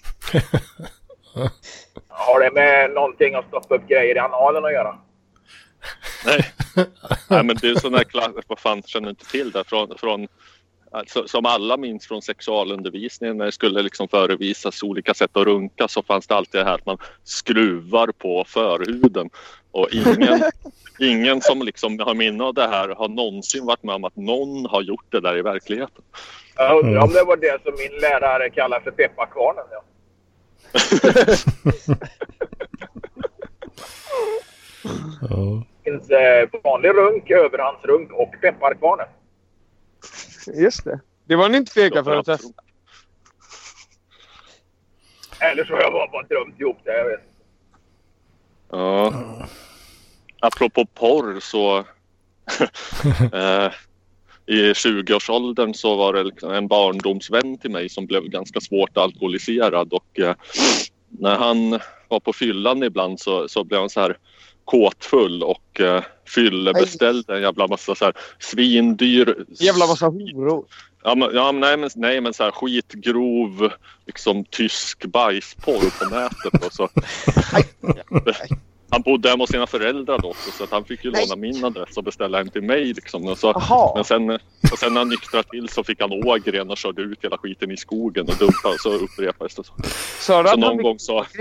har 2.20 2.40
det 2.40 2.52
med 2.52 2.92
någonting 2.92 3.36
att 3.36 3.48
stoppa 3.48 3.76
upp 3.76 3.88
grejer 3.88 4.16
i 4.16 4.20
analen 4.20 4.66
att 4.66 4.74
göra? 4.74 4.98
Nej. 6.26 6.46
Nej, 7.30 7.44
men 7.44 7.56
det 7.62 7.70
är 7.70 7.76
sån 7.76 7.92
där 7.92 8.04
klass... 8.04 8.32
Vad 8.48 8.60
fan, 8.60 8.84
känner 8.84 9.10
inte 9.10 9.26
till 9.26 9.52
det? 9.52 9.64
Från, 9.64 9.98
från, 9.98 10.28
alltså, 10.92 11.28
som 11.28 11.46
alla 11.46 11.78
minns 11.78 12.08
från 12.08 12.22
sexualundervisningen 12.22 13.38
när 13.38 13.46
det 13.46 13.52
skulle 13.52 13.82
liksom 13.82 14.08
förevisas 14.08 14.84
olika 14.84 15.14
sätt 15.14 15.38
att 15.38 15.46
runka 15.46 15.88
så 15.88 16.04
fanns 16.04 16.28
det 16.28 16.36
alltid 16.36 16.62
det 16.62 16.66
här 16.66 16.76
att 16.76 16.86
man 16.86 16.98
skruvar 17.24 18.08
på 18.08 18.44
förhuden. 18.48 19.30
Och 19.72 19.88
ingen, 19.92 20.42
ingen 21.00 21.42
som 21.42 21.62
liksom 21.62 22.00
har 22.00 22.14
minne 22.14 22.44
av 22.44 22.54
det 22.54 22.68
här 22.68 22.90
har 22.90 23.08
någonsin 23.08 23.66
varit 23.66 23.84
med 23.84 23.96
om 23.96 24.04
att 24.04 24.16
någon 24.16 24.66
har 24.66 24.82
gjort 24.82 25.06
det 25.10 25.20
där 25.20 25.38
i 25.38 25.42
verkligheten. 25.42 26.04
Jag 26.56 26.86
undrar 26.86 27.04
om 27.04 27.14
det 27.14 27.24
var 27.24 27.38
det 27.38 27.64
som 27.64 27.74
min 27.78 28.02
lärare 28.02 28.50
kallade 28.50 28.84
för 28.84 28.92
pepparkvarnen. 28.92 29.64
Ja. 29.72 29.84
Ja. 35.30 35.64
Det 35.84 35.92
finns 35.92 36.10
eh, 36.10 36.50
vanlig 36.64 36.90
runk, 36.90 37.30
överhandsrunk 37.32 38.12
och 38.12 38.34
pepparkvarnen. 38.42 39.08
Just 40.54 40.84
det. 40.84 41.00
Det 41.26 41.36
var 41.36 41.50
ni 41.50 41.58
inte 41.58 41.72
fega 41.72 42.04
för 42.04 42.16
att 42.16 42.26
testa. 42.26 42.64
Eller 45.40 45.66
så 45.66 45.74
har 45.74 45.82
jag 45.82 45.94
bara, 45.94 46.08
bara 46.08 46.24
drömt 46.24 46.60
ihop 46.60 46.78
det. 46.84 46.98
Jag 46.98 47.06
vet. 47.06 47.22
Ja. 48.72 49.14
Apropå 50.40 50.86
porr 50.86 51.40
så 51.40 51.78
eh, 53.34 53.72
i 54.50 54.74
20-årsåldern 54.74 55.74
så 55.74 55.96
var 55.96 56.14
det 56.14 56.24
liksom 56.24 56.52
en 56.52 56.68
barndomsvän 56.68 57.58
till 57.58 57.72
mig 57.72 57.90
som 57.90 58.06
blev 58.06 58.24
ganska 58.24 58.62
svårt 58.62 58.98
alkoholiserad 58.98 59.94
och 59.94 60.20
eh, 60.20 60.36
när 61.10 61.36
han 61.36 61.80
var 62.08 62.20
på 62.20 62.34
fyllan 62.34 62.84
ibland 62.84 63.20
så, 63.20 63.48
så 63.48 63.64
blev 63.64 63.80
han 63.80 63.90
så 63.90 64.00
här 64.00 64.18
kåtfull 64.66 65.44
och 65.44 65.80
eh, 65.80 66.04
fyllebeställde 66.28 67.36
en 67.36 67.42
jävla 67.42 67.68
massa 67.68 67.96
så 67.96 68.06
här 68.06 68.14
svindyr 68.40 69.46
Jävla 69.60 69.88
massa 69.88 70.06
horor. 70.06 70.66
Ja, 71.04 71.16
men, 71.16 71.30
ja, 71.34 71.52
nej, 71.52 71.78
men, 71.78 71.90
nej, 71.96 72.22
men 72.22 72.34
så 72.34 72.44
här 72.44 72.52
skitgrov 72.52 73.72
liksom 74.06 74.46
tysk 74.46 75.06
bajsporr 75.06 76.00
på 76.00 76.16
nätet. 76.16 76.66
Och 76.66 76.74
så. 76.74 76.90
Han 78.92 79.02
bodde 79.02 79.30
hemma 79.30 79.44
hos 79.44 79.50
sina 79.50 79.68
föräldrar 79.68 80.20
då 80.20 80.30
också 80.30 80.52
så 80.52 80.64
att 80.64 80.72
han 80.72 80.86
fick 80.86 81.06
ju 81.06 81.12
Nej. 81.12 81.26
låna 81.28 81.36
min 81.42 81.66
adress 81.66 81.98
och 81.98 82.04
beställa 82.04 82.40
en 82.40 82.50
till 82.50 82.62
mig. 82.64 82.86
Liksom. 82.94 83.28
Och, 83.28 83.38
så, 83.38 83.94
men 83.96 84.04
sen, 84.04 84.30
och 84.72 84.80
sen 84.80 84.94
när 84.94 85.02
han 85.02 85.10
nyktrade 85.10 85.44
till 85.50 85.70
så 85.70 85.84
fick 85.84 86.02
han 86.02 86.12
ågren 86.12 86.70
och 86.70 86.78
körde 86.78 87.02
ut 87.02 87.24
hela 87.24 87.38
skiten 87.38 87.72
i 87.72 87.78
skogen 87.78 88.28
och 88.28 88.36
dumpade 88.36 88.74
och 88.74 88.80
så 88.80 88.94
upprepades 88.94 89.56
det. 89.56 89.64
Så, 89.64 89.74
så 90.20 90.34
att 90.34 90.60
någon 90.60 90.82
gång 90.82 91.00
så... 91.00 91.26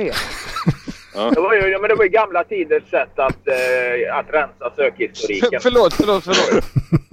Det 1.35 1.41
var 1.41 1.55
ju, 1.55 1.69
ja, 1.69 1.79
men 1.79 1.89
det 1.89 1.95
var 1.95 2.05
ju 2.05 2.11
gamla 2.11 2.45
tiders 2.45 2.91
sätt 2.91 3.19
att, 3.19 3.49
eh, 3.49 4.17
att 4.17 4.27
rensa 4.31 4.73
sökhistoriken. 4.77 5.61
Förlåt, 5.63 5.95
förlåt, 5.95 6.25
förlåt. 6.25 6.65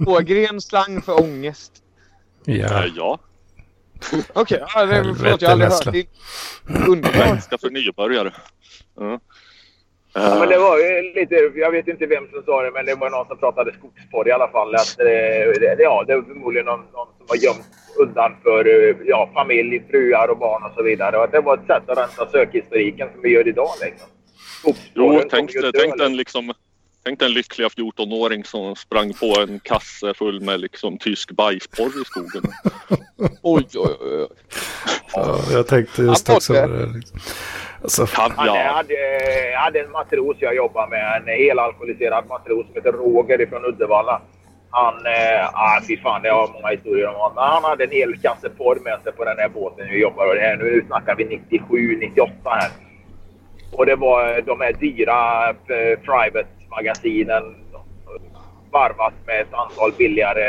Ågren 0.08 0.60
slang 0.60 1.02
för 1.02 1.20
ångest. 1.20 1.72
Ja. 2.44 2.54
Eh, 2.84 2.92
ja, 2.96 3.18
Okej, 4.32 4.64
ja, 4.74 4.86
det- 4.86 4.94
Helvete, 4.94 5.18
förlåt 5.22 5.42
jag 5.42 5.48
har 5.48 5.52
aldrig 5.52 5.70
hört. 5.70 5.84
Det 5.92 5.98
är 6.72 6.88
underbart. 6.88 7.14
ganska 7.14 7.58
för 7.58 7.70
nybörjare. 7.70 8.32
Ja. 8.96 9.20
Ja, 10.18 10.36
men 10.40 10.48
det 10.48 10.58
var 10.58 10.78
ju 10.78 11.12
lite, 11.14 11.34
jag 11.54 11.70
vet 11.70 11.88
inte 11.88 12.06
vem 12.06 12.28
som 12.32 12.42
sa 12.42 12.62
det, 12.62 12.70
men 12.70 12.86
det 12.86 12.94
var 12.94 13.10
någon 13.10 13.26
som 13.26 13.38
pratade 13.38 13.72
skogsporr 13.72 14.28
i 14.28 14.32
alla 14.32 14.48
fall. 14.48 14.74
Att, 14.74 15.00
eh, 15.00 15.06
det, 15.60 15.76
ja, 15.78 16.04
det 16.06 16.16
var 16.16 16.22
förmodligen 16.22 16.66
någon, 16.66 16.80
någon 16.80 17.08
som 17.18 17.26
var 17.28 17.36
gömd 17.36 17.64
undan 17.98 18.36
för 18.42 18.66
eh, 18.68 18.96
ja, 19.04 19.30
familj, 19.34 19.82
fruar 19.90 20.28
och 20.28 20.38
barn 20.38 20.62
och 20.64 20.72
så 20.76 20.82
vidare. 20.82 21.16
Och 21.16 21.24
att 21.24 21.32
det 21.32 21.40
var 21.40 21.54
ett 21.54 21.66
sätt 21.66 21.90
att 21.90 21.98
rensa 21.98 22.30
sökhistoriken 22.32 23.08
som 23.12 23.22
vi 23.22 23.28
gör 23.28 23.48
idag. 23.48 23.68
Liksom. 23.82 24.08
Jo, 24.94 25.20
tänk, 25.30 25.50
tänk 25.74 25.98
den 25.98 26.16
liksom 26.16 26.52
Tänk 27.06 27.18
den 27.18 27.32
lyckliga 27.32 27.68
14-åring 27.68 28.44
som 28.44 28.76
sprang 28.76 29.12
på 29.12 29.40
en 29.40 29.60
kasse 29.60 30.14
full 30.14 30.40
med 30.40 30.60
liksom 30.60 30.98
tysk 30.98 31.30
bajsporr 31.30 32.02
i 32.02 32.04
skogen. 32.04 32.42
Oj, 33.42 33.66
oj, 33.74 33.96
oj. 34.00 34.26
Ja, 35.14 35.38
jag 35.52 35.66
tänkte 35.66 36.02
just 36.02 36.30
också 36.30 36.52
på 36.54 36.66
det. 36.66 36.86
Liksom. 36.86 37.20
Alltså, 37.82 38.06
Han 38.12 38.30
Kaviar. 38.30 38.64
hade, 38.64 38.94
jag 39.52 39.58
hade 39.58 39.80
en 39.80 39.90
matros 39.90 40.36
jag 40.40 40.56
jobbade 40.56 40.90
med, 40.90 41.22
en 41.22 41.28
helalkoholiserad 41.28 42.26
matros 42.28 42.66
som 42.66 42.74
heter 42.74 42.92
Roger 42.92 43.40
ifrån 43.40 43.64
Uddevalla. 43.64 44.22
Han, 44.70 44.94
eh, 45.06 45.46
ah, 45.52 45.80
fy 45.88 45.96
fan, 45.96 46.22
det 46.22 46.30
har 46.30 46.48
många 46.48 46.68
historier 46.68 47.08
om 47.08 47.14
honom. 47.14 47.36
Han 47.36 47.64
hade 47.64 47.84
en 47.84 47.90
hel 47.90 48.16
kasse 48.16 48.48
porr 48.48 48.78
med 48.84 48.98
sig 49.02 49.12
på 49.12 49.24
den 49.24 49.38
här 49.38 49.48
båten 49.48 49.86
vi 49.90 50.00
jobbar. 50.02 50.28
Och 50.28 50.34
det 50.34 50.40
här, 50.40 50.56
nu 50.56 50.84
snackar 50.86 51.16
vi 51.16 51.24
97, 51.24 51.98
98 52.00 52.32
här. 52.44 52.70
Och 53.72 53.86
det 53.86 53.96
var 53.96 54.40
de 54.40 54.60
här 54.60 54.72
dyra 54.72 55.48
eh, 55.48 55.98
private-magasinen 56.68 57.54
varvat 58.72 59.14
med 59.26 59.40
ett 59.40 59.54
antal 59.54 59.92
billigare 59.98 60.44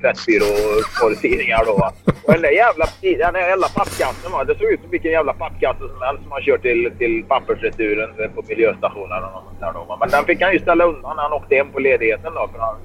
pressbyrå-porrtidningar 0.00 1.64
då. 1.64 1.90
Och 2.24 2.32
den 2.32 2.42
där 2.42 2.50
jävla, 2.50 2.86
den 3.00 3.32
där 3.34 3.48
jävla 3.48 3.68
pappkassen, 3.68 4.32
va, 4.32 4.44
det 4.44 4.58
såg 4.58 4.72
ut 4.72 4.80
som 4.80 4.90
vilken 4.90 5.12
jävla 5.12 5.32
pappkasse 5.32 5.78
som 5.78 6.02
helst 6.02 6.22
som 6.22 6.28
man 6.28 6.42
kör 6.42 6.58
till, 6.58 6.92
till 6.98 7.24
pappersreturen 7.28 8.10
på 8.34 8.42
miljöstationen. 8.48 9.24
Och 9.24 9.32
något 9.32 9.60
där 9.60 9.72
då. 9.72 9.96
Men 10.00 10.08
den 10.08 10.24
fick 10.24 10.42
han 10.42 10.52
ju 10.52 10.58
ställa 10.58 10.84
undan 10.84 11.16
när 11.16 11.22
han 11.22 11.32
åkte 11.32 11.54
hem 11.54 11.72
på 11.72 11.78
ledigheten 11.78 12.34
då. 12.34 12.48
För 12.52 12.58
han, 12.58 12.76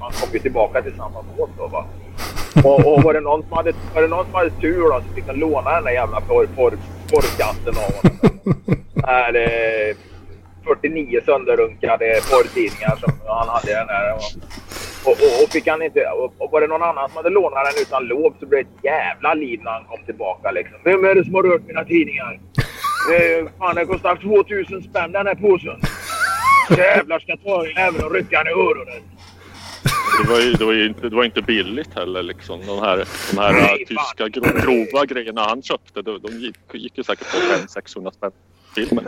han 0.00 0.10
kom 0.10 0.28
ju 0.32 0.38
tillbaka 0.38 0.82
till 0.82 0.96
samma 0.96 1.24
båt 1.36 1.50
då. 1.58 1.66
Va. 1.66 1.84
Och, 2.64 2.92
och 2.92 3.02
var, 3.02 3.12
det 3.14 3.20
någon 3.20 3.42
som 3.42 3.52
hade, 3.52 3.72
var 3.94 4.02
det 4.02 4.08
någon 4.08 4.24
som 4.24 4.34
hade 4.34 4.50
tur 4.50 4.80
då 4.80 5.00
så 5.08 5.14
fick 5.14 5.26
han 5.26 5.36
låna 5.36 5.70
den 5.74 5.84
där 5.84 5.92
jävla 5.92 6.20
porr, 6.20 6.46
porr, 6.56 6.78
porrkassen 7.10 7.74
av 7.84 7.90
honom. 7.96 8.16
Där, 10.66 10.72
eh, 10.72 10.76
49 10.76 11.20
sönderrunkade 11.24 12.20
porrtidningar 12.30 12.96
som 12.96 13.12
han 13.26 13.48
hade 13.48 13.72
den 13.72 13.88
här. 13.88 14.14
Och, 14.14 14.20
och, 15.04 15.12
och, 15.12 15.44
och, 15.44 15.50
fick 15.52 15.66
han 15.66 15.82
inte, 15.82 16.00
och, 16.06 16.34
och 16.38 16.52
var 16.52 16.60
det 16.60 16.66
någon 16.66 16.82
annan 16.82 17.08
som 17.08 17.16
hade 17.16 17.30
lånat 17.30 17.64
den 17.64 17.82
utan 17.82 18.06
lov 18.06 18.34
så 18.40 18.46
blev 18.46 18.64
det 18.64 18.70
ett 18.70 18.84
jävla 18.84 19.34
liv 19.34 19.60
när 19.62 19.70
han 19.70 19.84
kom 19.84 20.04
tillbaka. 20.06 20.50
Liksom. 20.50 20.78
Vem 20.84 21.04
är 21.04 21.14
det 21.14 21.24
som 21.24 21.34
har 21.34 21.42
rört 21.42 21.66
mina 21.66 21.84
tidningar? 21.84 22.40
Eh, 23.14 23.48
fan, 23.58 23.74
det 23.74 23.86
kostar 23.86 24.16
2000 24.16 24.82
spänn 24.82 25.12
den 25.12 25.26
här 25.26 25.34
påsen. 25.34 25.80
Jävlar 26.76 27.18
ska 27.18 27.36
ta 27.36 27.62
den 27.62 27.76
även 27.76 28.04
och 28.04 28.14
rycka 28.14 28.44
den 28.44 28.46
i 28.46 28.50
öronen. 28.50 29.02
Det 30.22 30.32
var 30.32 30.40
ju, 30.40 30.52
det 30.52 30.64
var 30.64 30.72
ju 30.72 30.86
inte, 30.86 31.08
det 31.08 31.16
var 31.16 31.24
inte 31.24 31.42
billigt 31.42 31.94
heller 31.94 32.22
liksom. 32.22 32.60
De 32.66 32.80
här, 32.80 33.04
de 33.30 33.38
här 33.38 33.52
Nej, 33.52 33.84
tyska 33.86 34.28
gro, 34.28 34.60
grova 34.60 35.04
grejerna 35.04 35.44
han 35.44 35.62
köpte, 35.62 36.02
de, 36.02 36.18
de 36.22 36.32
gick, 36.32 36.56
gick 36.72 36.98
ju 36.98 37.04
säkert 37.04 37.26
på 37.32 37.36
500-600 37.36 38.10
spänn. 38.10 38.30
Filmen. 38.76 39.06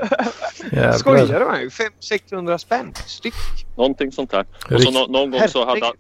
Skojar 0.99 1.27
du 1.27 1.45
med 1.45 1.47
mig? 1.47 1.69
500-600 1.69 2.59
spänn 2.59 2.95
styck. 3.07 3.35
Någonting 3.77 4.13
sånt 4.13 4.31
där. 4.31 4.47
Och 4.71 4.83
så 4.83 4.91
nå, 4.91 5.07
någon 5.07 5.31
gång 5.31 5.49
så 5.49 5.65
hade 5.65 5.87
han 5.87 5.95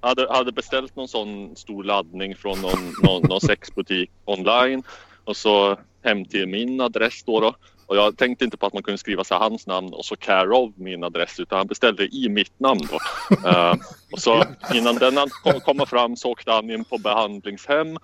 hade, 0.00 0.32
hade 0.32 0.52
beställt 0.52 0.96
någon 0.96 1.08
sån 1.08 1.56
stor 1.56 1.84
laddning 1.84 2.36
från 2.36 2.60
någon, 2.60 2.94
någon, 3.02 3.22
någon 3.22 3.40
sexbutik 3.40 4.10
online 4.24 4.82
och 5.24 5.36
så 5.36 5.78
hem 6.04 6.24
till 6.24 6.46
min 6.46 6.80
adress 6.80 7.22
då, 7.22 7.40
då. 7.40 7.54
Och 7.90 7.96
jag 7.96 8.16
tänkte 8.16 8.44
inte 8.44 8.56
på 8.56 8.66
att 8.66 8.72
man 8.72 8.82
kunde 8.82 8.98
skriva 8.98 9.24
så 9.24 9.34
hans 9.34 9.66
namn 9.66 9.92
och 9.92 10.04
så 10.04 10.16
care 10.16 10.56
of 10.56 10.72
min 10.76 11.04
adress 11.04 11.40
utan 11.40 11.58
han 11.58 11.66
beställde 11.66 12.06
i 12.06 12.28
mitt 12.28 12.60
namn 12.60 12.80
då. 12.90 12.98
Eh, 13.48 13.74
och 14.12 14.18
så 14.18 14.44
innan 14.74 14.94
den 14.94 15.18
kom, 15.42 15.60
komma 15.60 15.86
fram 15.86 16.16
så 16.16 16.30
åkte 16.30 16.52
han 16.52 16.70
in 16.70 16.84
på 16.84 16.98
behandlingshem 16.98 17.96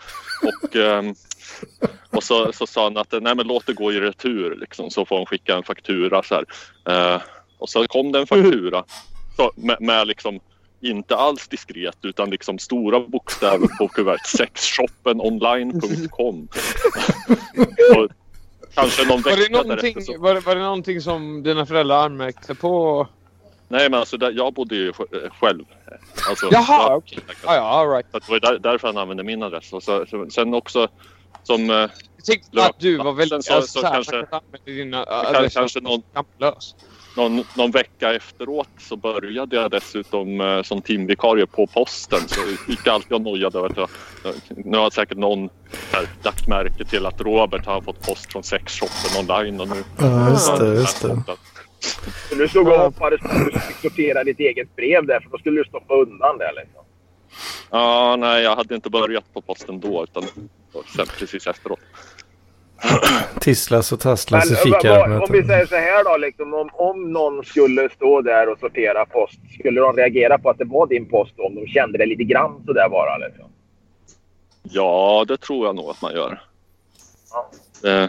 och, 0.42 0.76
ehm, 0.76 1.14
och 2.10 2.22
så, 2.22 2.52
så 2.52 2.66
sa 2.66 2.84
han 2.84 2.96
att 2.96 3.12
nej 3.12 3.34
men 3.34 3.46
låt 3.46 3.66
det 3.66 3.72
gå 3.72 3.92
i 3.92 4.00
retur 4.00 4.56
liksom 4.60 4.90
så 4.90 5.04
får 5.04 5.16
han 5.16 5.26
skicka 5.26 5.56
en 5.56 5.62
faktura 5.62 6.22
så 6.22 6.34
här. 6.34 6.44
Eh, 6.88 7.20
och 7.58 7.68
så 7.68 7.86
kom 7.86 8.12
det 8.12 8.18
en 8.18 8.26
faktura 8.26 8.84
så, 9.36 9.52
med, 9.56 9.76
med 9.80 10.06
liksom 10.06 10.40
inte 10.80 11.16
alls 11.16 11.48
diskret 11.48 11.98
utan 12.02 12.30
liksom 12.30 12.58
stora 12.58 13.00
bokstäver 13.00 13.78
på 13.78 13.88
kuvertet. 13.88 14.26
Sexshoppenonline.com. 14.26 16.48
kanske 18.74 19.04
någon 19.06 19.22
Var 19.22 19.30
det, 19.30 19.36
vecka 19.36 19.62
någonting, 19.62 20.02
så... 20.02 20.18
var, 20.18 20.34
det, 20.34 20.40
var 20.40 20.54
det 20.54 20.62
någonting 20.62 21.00
som 21.00 21.42
dina 21.42 21.66
föräldrar 21.66 22.04
anmärkte 22.04 22.54
på? 22.54 23.06
Nej, 23.68 23.90
men 23.90 24.00
alltså 24.00 24.16
där, 24.16 24.30
jag 24.32 24.52
bodde 24.54 24.76
ju 24.76 24.92
sj- 24.92 25.30
själv. 25.40 25.64
Alltså, 26.28 26.48
Jaha, 26.52 26.96
okej. 26.96 27.18
Ja, 27.44 27.54
ja, 27.54 27.60
all 27.62 27.90
right. 27.90 28.06
Så 28.12 28.18
det 28.18 28.28
var 28.30 28.40
där, 28.40 28.58
därför 28.58 28.86
han 28.88 28.96
använde 28.96 29.22
min 29.22 29.42
adress. 29.42 29.72
Och 29.72 29.82
så, 29.82 30.06
så, 30.06 30.26
sen 30.30 30.54
också 30.54 30.88
som 31.42 31.70
eh, 31.70 31.76
Jag 31.76 31.90
tänkte 32.26 32.64
att 32.64 32.78
du 32.80 32.96
var 32.96 33.12
väldigt... 33.12 33.28
Sen 33.28 33.42
så- 33.42 33.54
alltså, 33.54 33.80
så 33.80 33.86
så 33.86 33.92
kanske- 33.92 34.26
dina 34.64 35.04
kanske, 35.32 35.58
kanske 35.58 35.80
någon, 35.80 36.02
skamlös. 36.12 36.74
Någon, 37.16 37.44
någon 37.56 37.70
vecka 37.70 38.14
efteråt 38.14 38.68
så 38.78 38.96
började 38.96 39.56
jag 39.56 39.70
dessutom 39.70 40.40
eh, 40.40 40.62
som 40.62 40.82
teamvikarie 40.82 41.46
på 41.46 41.66
posten. 41.66 42.20
Så 42.26 42.40
gick 42.68 42.80
jag 42.84 42.94
alltid 42.94 43.12
och 43.12 43.20
nojade 43.20 43.58
över 43.58 43.68
att 43.68 43.76
jag, 43.76 43.88
nu 44.64 44.78
har 44.78 44.90
säkert 44.90 45.18
någon 45.18 45.48
här 45.92 46.08
lagt 46.24 46.48
märke 46.48 46.84
till 46.84 47.06
att 47.06 47.20
Robert 47.20 47.66
har 47.66 47.80
fått 47.80 48.06
post 48.06 48.32
från 48.32 48.42
sexshoppen 48.42 49.20
online 49.20 49.60
och 49.60 49.68
nu 49.68 49.84
Ja, 49.98 50.30
just 50.30 50.58
det, 50.58 50.74
just 50.74 51.02
det. 51.02 51.22
Så 52.28 52.34
du 52.34 52.48
stod 52.48 52.68
och 52.68 52.78
hoppades 52.78 53.20
på 53.20 53.28
att 53.28 53.32
du 53.32 53.60
skulle 53.60 53.90
sortera 53.90 54.24
ditt 54.24 54.40
eget 54.40 54.76
brev 54.76 55.06
där 55.06 55.20
för 55.20 55.30
då 55.30 55.38
skulle 55.38 55.60
du 55.60 55.64
stoppa 55.64 55.94
undan 55.94 56.38
det. 56.38 56.52
Liksom. 56.56 56.82
Ja, 57.70 58.16
nej, 58.16 58.42
jag 58.42 58.56
hade 58.56 58.74
inte 58.74 58.90
börjat 58.90 59.34
på 59.34 59.40
posten 59.40 59.80
då 59.80 60.04
utan 60.04 60.22
sen 60.96 61.06
precis 61.18 61.46
efteråt. 61.46 61.80
Tisslas 63.40 63.92
och 63.92 64.00
tasslas 64.00 64.50
i 64.66 64.70
Men, 64.70 64.70
vad- 64.72 64.84
om 64.84 65.10
vi 65.10 65.18
fikarummet. 65.22 65.46
säger 65.46 65.66
så 65.66 65.74
här 65.76 66.04
då, 66.04 66.16
liksom, 66.16 66.54
om, 66.54 66.70
om 66.72 67.12
någon 67.12 67.44
skulle 67.44 67.88
stå 67.90 68.20
där 68.22 68.48
och 68.52 68.58
sortera 68.58 69.06
post, 69.06 69.38
skulle 69.58 69.80
de 69.80 69.96
reagera 69.96 70.38
på 70.38 70.50
att 70.50 70.58
det 70.58 70.64
var 70.64 70.86
din 70.86 71.08
post 71.08 71.32
då, 71.36 71.46
om 71.46 71.54
de 71.54 71.66
kände 71.66 71.98
det 71.98 72.06
lite 72.06 72.24
grann 72.24 72.62
sådär 72.66 72.88
bara? 72.88 73.16
Liksom? 73.18 73.44
Ja, 74.62 75.24
det 75.28 75.36
tror 75.36 75.66
jag 75.66 75.76
nog 75.76 75.90
att 75.90 76.02
man 76.02 76.12
gör. 76.14 76.42
Ja. 77.32 77.50
Eh, 77.90 78.08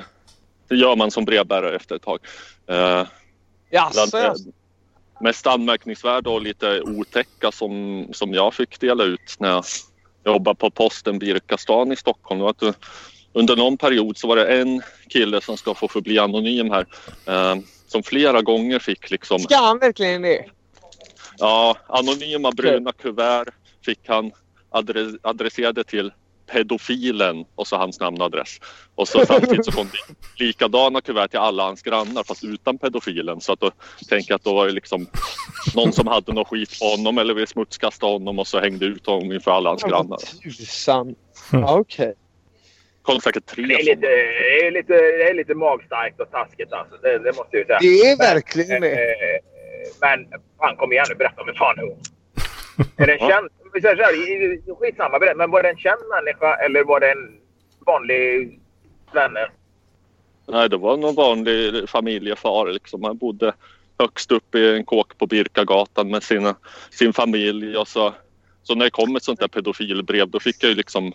det 0.68 0.76
gör 0.76 0.96
man 0.96 1.12
som 1.12 1.26
brevbärare 1.26 1.76
efter 1.76 1.96
ett 1.96 2.02
tag. 2.02 2.20
Eh, 2.68 3.06
Jaså, 3.70 4.10
bland, 4.12 4.26
jaså. 4.26 4.44
eh, 4.50 4.54
mest 5.22 5.48
anmärkningsvärda 5.48 6.30
och 6.30 6.42
lite 6.42 6.82
otäcka 6.82 7.52
som, 7.52 8.06
som 8.14 8.34
jag 8.34 8.54
fick 8.54 8.80
dela 8.80 9.04
ut 9.04 9.36
när 9.40 9.50
jag 9.50 9.64
jobbade 10.26 10.56
på 10.56 10.70
posten 10.70 11.20
Birkastan 11.20 11.92
i 11.92 11.96
Stockholm. 11.96 12.42
att 12.42 12.62
eh, 12.64 12.74
under 13.38 13.56
någon 13.56 13.78
period 13.78 14.18
så 14.18 14.28
var 14.28 14.36
det 14.36 14.62
en 14.62 14.82
kille 15.10 15.42
som 15.42 15.58
ska 15.58 15.74
få 15.74 15.88
förbli 15.88 16.20
anonym 16.20 16.72
här 16.72 16.86
eh, 17.26 17.56
som 17.88 18.04
flera 18.04 18.42
gånger 18.42 18.80
fick 18.80 19.12
liksom 19.12 19.40
Ska 19.40 19.56
han 19.56 19.80
verkligen 19.80 20.22
det? 20.22 20.46
Ja, 21.38 21.78
anonyma 21.88 22.52
bruna 22.52 22.92
kuvert 22.92 23.48
fick 23.86 24.00
han 24.08 24.32
adre- 24.72 25.20
adresserade 25.24 25.84
till 25.84 26.12
pedofilen 26.52 27.46
och 27.56 27.68
så 27.68 27.76
hans 27.78 28.00
namn 28.00 28.22
och 28.22 28.26
adress. 28.26 28.60
Och 28.96 29.08
så 29.08 29.26
samtidigt 29.26 29.66
så 29.66 29.72
kom 29.72 29.90
det 30.38 30.44
likadana 30.46 31.02
kuvert 31.02 31.28
till 31.28 31.40
alla 31.40 31.64
hans 31.64 31.82
grannar 31.82 32.24
fast 32.24 32.44
utan 32.44 32.78
pedofilen. 32.78 33.42
Så 33.42 33.54
att 33.54 33.60
då 33.60 33.72
tänker 34.10 34.32
jag 34.32 34.36
att 34.36 34.44
då 34.44 34.54
var 34.54 34.66
det 34.66 34.72
liksom 34.74 35.08
någon 35.76 35.94
som 35.94 36.08
hade 36.08 36.34
något 36.34 36.48
skit 36.48 36.80
på 36.80 36.86
honom 36.86 37.18
eller 37.18 37.34
ville 37.34 37.48
smutskasta 37.48 38.06
honom 38.06 38.40
och 38.40 38.48
så 38.48 38.60
hängde 38.60 38.86
ut 38.86 39.06
honom 39.06 39.32
inför 39.32 39.52
alla 39.52 39.70
hans 39.70 39.84
grannar. 39.84 40.18
Tusan. 40.44 41.16
Okej. 41.54 42.06
kom 42.06 42.27
säkert 43.22 43.46
tre 43.46 43.64
Det 43.64 43.74
är, 43.74 43.84
lite, 43.84 44.02
det, 44.02 44.68
är 44.68 44.72
lite, 44.72 44.94
det 44.94 45.30
är 45.30 45.34
lite 45.34 45.56
magstarkt 45.56 46.20
och 46.20 46.32
taskigt 46.32 46.74
alltså. 46.74 46.98
Det, 46.98 47.18
det 47.18 47.36
måste 47.36 47.50
jag 47.52 47.60
ju 47.60 47.66
säga. 47.66 47.80
Det 47.82 48.10
är 48.10 48.18
verkligen 48.34 48.82
det. 48.82 48.92
Eh, 48.92 49.40
Men 50.02 50.28
fan 50.60 50.76
kom 50.76 50.92
igen 50.92 51.06
nu, 51.10 51.16
berätta 51.16 51.42
om 51.42 51.50
en 51.50 51.56
fan. 51.56 51.76
Är 52.98 53.08
det 53.08 53.14
en 53.14 53.30
känd... 53.30 53.50
Skitsamma, 54.80 55.20
berätta, 55.20 55.38
men 55.38 55.52
var 55.52 55.64
det 55.64 55.70
en 55.70 55.78
känd 55.78 56.02
människa 56.16 56.56
eller 56.56 56.84
var 56.84 57.00
det 57.00 57.12
en 57.12 57.40
vanlig 57.86 58.60
svenne? 59.12 59.48
Nej, 60.48 60.70
det 60.70 60.78
var 60.78 60.98
någon 60.98 61.16
vanlig 61.16 61.90
familjefar. 61.90 62.72
Liksom. 62.72 63.04
Han 63.04 63.18
bodde 63.18 63.54
högst 64.00 64.32
upp 64.32 64.56
i 64.56 64.76
en 64.76 64.86
kåk 64.86 65.18
på 65.18 65.28
Birkagatan 65.28 66.12
med 66.12 66.24
sina, 66.24 66.56
sin 66.92 67.14
familj. 67.14 67.78
Och 67.78 67.88
så, 67.88 68.14
så 68.64 68.76
när 68.76 68.86
det 68.86 68.92
kom 68.92 69.16
ett 69.16 69.24
sånt 69.24 69.40
där 69.40 69.48
pedofilbrev 69.48 70.30
då 70.30 70.40
fick 70.40 70.64
jag 70.64 70.70
ju 70.70 70.76
liksom 70.76 71.14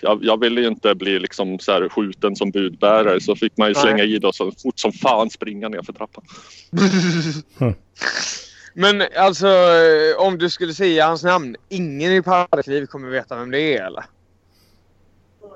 jag, 0.00 0.24
jag 0.24 0.40
ville 0.40 0.60
ju 0.60 0.66
inte 0.66 0.94
bli 0.94 1.18
liksom 1.18 1.58
så 1.58 1.72
här 1.72 1.88
skjuten 1.88 2.36
som 2.36 2.50
budbärare 2.50 3.20
så 3.20 3.36
fick 3.36 3.56
man 3.56 3.68
ju 3.68 3.74
Nej. 3.74 3.82
slänga 3.82 4.04
i 4.04 4.18
det 4.18 4.26
och 4.26 4.34
så 4.34 4.52
fort 4.62 4.78
som 4.78 4.92
fan 4.92 5.30
springa 5.30 5.68
ner 5.68 5.82
för 5.82 5.92
trappan. 5.92 6.24
Men 8.74 9.02
alltså, 9.16 9.46
eh, 9.48 10.16
om 10.26 10.38
du 10.38 10.50
skulle 10.50 10.74
säga 10.74 11.06
hans 11.06 11.22
namn. 11.24 11.56
Ingen 11.68 12.12
i 12.12 12.22
Parkliv 12.22 12.86
kommer 12.86 13.08
veta 13.10 13.36
vem 13.38 13.50
det 13.50 13.76
är 13.76 13.86
eller? 13.86 14.04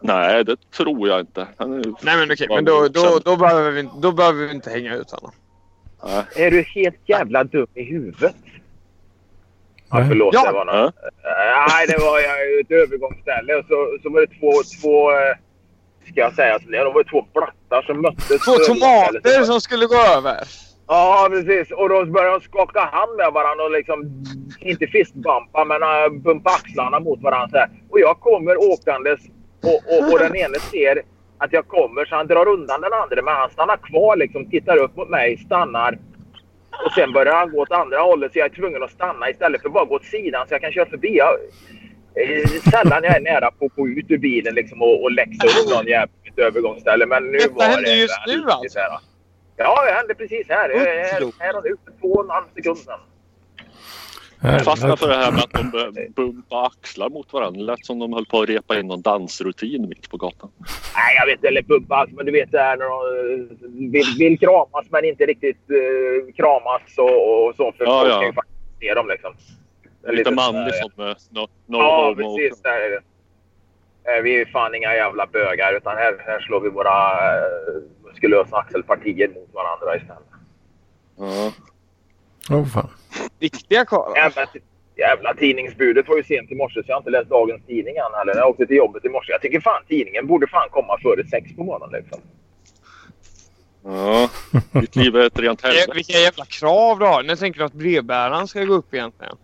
Nej, 0.03 0.45
det 0.45 0.57
tror 0.77 1.09
jag 1.09 1.21
inte. 1.21 1.49
Nej 1.59 2.17
men 2.17 2.33
okej, 2.33 2.47
men 2.49 2.65
då, 2.65 2.89
då, 2.89 3.21
då, 3.25 3.37
behöver 3.37 3.71
vi, 3.71 3.81
inte- 3.81 3.95
då 4.01 4.13
behöver 4.13 4.47
vi 4.47 4.55
inte 4.55 4.71
hänga 4.71 4.95
ut 4.95 5.11
honom. 5.11 5.31
Nej. 6.05 6.47
Är 6.47 6.51
du 6.51 6.63
helt 6.63 7.01
jävla 7.07 7.45
dum 7.45 7.67
i 7.75 7.83
huvudet? 7.83 8.35
Ja, 9.91 10.05
förlåt, 10.09 10.35
Ja. 10.35 10.45
det 10.47 10.53
var 10.53 10.65
något. 10.65 10.95
Eh, 11.05 11.67
Nej, 11.69 11.87
det 11.87 11.99
var 11.99 12.19
ett 12.61 12.71
övergångsställe 12.71 13.55
och 13.55 13.65
så, 13.69 13.99
så 14.03 14.11
var 14.11 14.21
det 14.21 14.27
två, 14.41 14.53
två 14.83 15.11
eh, 15.11 15.35
ska 16.11 16.21
jag 16.21 16.35
säga, 16.35 16.59
det 16.59 16.85
var 16.85 17.05
två 17.05 17.27
blattar 17.35 17.83
som 17.83 18.01
möttes. 18.03 18.45
Två 18.45 18.53
tomater 18.53 19.45
som 19.45 19.61
skulle 19.61 19.87
gå 19.87 19.97
över. 20.17 20.39
Ja, 20.87 21.29
precis. 21.31 21.71
Och 21.73 21.89
då 21.89 22.05
började 22.05 22.39
de 22.39 22.45
skaka 22.45 22.81
hand 22.81 23.17
med 23.17 23.33
varandra 23.33 23.65
och 23.65 23.71
liksom, 23.71 24.25
inte 24.61 24.87
fistbumpa, 24.87 25.65
men 25.65 25.83
uh, 25.83 26.21
bumpa 26.23 26.51
axlarna 26.51 27.01
mot 27.01 27.23
varandra. 27.23 27.49
Så 27.51 27.57
här. 27.59 27.69
Och 27.91 28.01
jag 28.01 28.21
kommer 28.21 28.57
åkandes 28.73 29.21
och, 29.63 29.81
och, 29.99 30.13
och 30.13 30.19
den 30.19 30.37
ene 30.37 30.59
ser 30.59 31.03
att 31.39 31.53
jag 31.53 31.69
kommer 31.69 32.05
så 32.05 32.15
han 32.17 32.27
drar 32.27 32.49
undan 32.49 32.81
den 32.81 32.93
andra. 32.93 33.23
Men 33.23 33.35
han 33.35 33.51
stannar 33.51 33.77
kvar 33.77 34.17
liksom, 34.17 34.51
tittar 34.51 34.77
upp 34.77 34.97
mot 34.97 35.09
mig, 35.09 35.37
stannar. 35.47 35.99
Och 36.85 36.93
sen 36.93 37.13
börjar 37.13 37.35
han 37.35 37.51
gå 37.51 37.61
åt 37.63 37.73
andra 37.73 37.99
hållet 38.01 38.33
så 38.33 38.39
jag 38.39 38.51
är 38.51 38.55
tvungen 38.55 38.83
att 38.83 38.91
stanna 38.91 39.31
istället 39.31 39.61
för 39.63 39.69
att 39.69 39.75
bara 39.75 39.85
gå 39.85 39.95
åt 39.95 40.05
sidan 40.05 40.49
så 40.49 40.55
jag 40.55 40.61
kan 40.61 40.73
köra 40.73 40.87
förbi. 40.87 41.17
Jag, 41.17 41.35
eh, 42.23 42.47
sällan 42.71 43.05
jag 43.05 43.17
är 43.17 43.21
nära 43.21 43.51
på 43.51 43.65
att 43.67 43.75
gå 43.75 43.89
ut 43.89 44.07
ur 44.09 44.19
bilen 44.19 44.55
liksom, 44.55 44.83
och, 44.83 45.03
och 45.03 45.13
läxa 45.13 45.47
upp 45.47 45.71
någon 45.75 45.87
jävla 45.87 46.13
övergångsställe. 46.37 47.07
Men 47.07 47.25
nu 47.25 47.39
Detta 47.39 47.55
var 47.55 47.65
händer 47.65 47.91
det 47.91 47.97
just 47.97 48.21
nu, 48.27 48.43
alltså? 48.51 48.79
Ja, 49.57 49.85
det 49.85 49.93
hände 49.93 50.15
precis 50.15 50.49
här. 50.49 50.71
Eh, 50.71 50.79
Här, 50.81 51.33
här 51.39 51.57
och 51.57 51.65
nu 51.65 51.77
för 51.85 52.01
två 52.01 52.09
och 52.13 52.25
en 52.25 52.31
halv 52.31 52.45
sekund 52.55 52.79
sedan. 52.79 53.01
Jag 54.43 54.65
fastnade 54.65 54.97
för 54.97 55.09
det 55.09 55.15
här 55.17 55.33
med 55.33 55.41
att 55.41 55.51
de 55.53 55.63
bu- 55.63 56.13
bumpade 56.15 56.67
axlar 56.67 57.09
mot 57.11 57.33
varandra. 57.33 57.59
Det 57.61 57.65
lät 57.67 57.87
som 57.87 57.99
de 57.99 58.13
höll 58.13 58.27
på 58.27 58.41
att 58.41 58.49
repa 58.49 58.79
in 58.79 58.87
någon 58.87 59.03
dansrutin 59.03 59.89
mitt 59.89 60.11
på 60.11 60.17
gatan. 60.17 60.51
Nej, 60.95 61.17
jag 61.19 61.27
vet 61.27 61.35
inte. 61.35 61.49
Eller 61.49 61.63
bumpa. 61.63 62.07
Men 62.11 62.27
du 62.27 62.33
vet 62.33 62.51
det 62.53 62.59
här 62.59 62.77
när 62.77 62.85
de 62.89 63.91
vill, 63.91 64.05
vill 64.19 64.39
kramas 64.39 64.87
men 64.91 65.05
inte 65.05 65.27
riktigt 65.27 65.71
eh, 65.71 66.35
kramas 66.37 66.83
och, 66.99 67.47
och 67.49 67.55
så. 67.57 67.73
För 67.79 67.85
Ja, 67.85 68.01
folk 68.01 68.13
ja. 68.13 68.19
kan 68.19 68.27
ju 68.27 68.33
faktiskt 68.33 68.59
se 68.81 68.95
dem 68.95 69.09
liksom. 69.09 69.35
Det 70.03 70.09
är 70.09 70.13
Lite 70.13 70.31
så 70.31 70.35
manlig 70.35 70.61
här- 70.73 70.89
som 70.95 71.05
eh, 71.09 71.15
no, 71.31 71.49
no 71.67 71.77
Ja, 71.79 72.15
homo. 72.17 72.37
precis. 72.37 72.63
Där 72.63 72.81
är 72.81 72.91
det. 72.91 73.01
Eh, 74.17 74.23
Vi 74.23 74.41
är 74.41 74.47
fan 74.47 74.75
inga 74.75 74.95
jävla 74.95 75.27
bögar 75.27 75.77
utan 75.77 75.97
här, 75.97 76.17
här 76.27 76.41
slår 76.41 76.61
vi 76.61 76.69
våra 76.69 77.13
muskulösa 78.05 78.57
axelpartier 78.57 79.29
mot 79.29 79.55
varandra 79.55 79.97
istället. 79.97 80.23
Ja. 81.19 81.53
Åh 82.51 82.67
fan. 82.67 82.89
Riktiga 83.41 83.85
karlar. 83.85 84.17
Jävla, 84.17 84.47
jävla 84.97 85.35
tidningsbudet 85.35 86.09
var 86.09 86.17
ju 86.17 86.23
sent 86.25 86.51
i 86.53 86.55
morse 86.55 86.75
så 86.83 86.85
jag 86.87 86.95
har 86.95 87.01
inte 87.01 87.11
läst 87.11 87.31
dagens 87.31 87.67
tidning 87.67 87.97
än 87.97 88.15
heller. 88.19 88.37
Jag 88.37 88.49
åkte 88.49 88.67
till 88.67 88.77
jobbet 88.77 89.05
i 89.05 89.09
morse. 89.09 89.33
Jag 89.33 89.43
tycker 89.43 89.61
fan 89.61 89.83
tidningen 89.89 90.27
borde 90.27 90.47
fan 90.47 90.69
komma 90.71 90.99
före 91.03 91.27
sex 91.27 91.57
på 91.57 91.65
morgonen 91.65 92.01
liksom. 92.03 92.21
Ja, 93.85 94.31
ditt 94.81 94.97
liv 94.97 95.17
är 95.17 95.27
ett 95.27 95.39
rent 95.39 95.65
Vilka- 95.65 95.69
helvete. 95.69 95.93
Vilka 95.95 96.13
jävla 96.19 96.45
krav 96.45 96.99
du 96.99 97.05
har. 97.05 97.23
När 97.23 97.37
tänker 97.37 97.59
du 97.59 97.65
att 97.65 97.73
brevbäraren 97.73 98.49
ska 98.49 98.65
gå 98.65 98.75
upp 98.75 98.95
egentligen? 98.95 99.37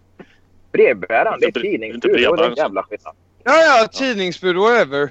Brevbäraren, 0.73 1.41
det 1.41 1.47
är 1.47 1.53
tidningsbud. 1.53 2.01
Det 2.03 2.09
brevbäraren 2.09 2.51
en 2.51 2.57
jävla 2.57 2.83
skillnad. 2.83 3.15
Ja, 3.45 3.53
ja. 3.63 3.87
Tidningsbud 3.87 4.57
whatever. 4.57 5.09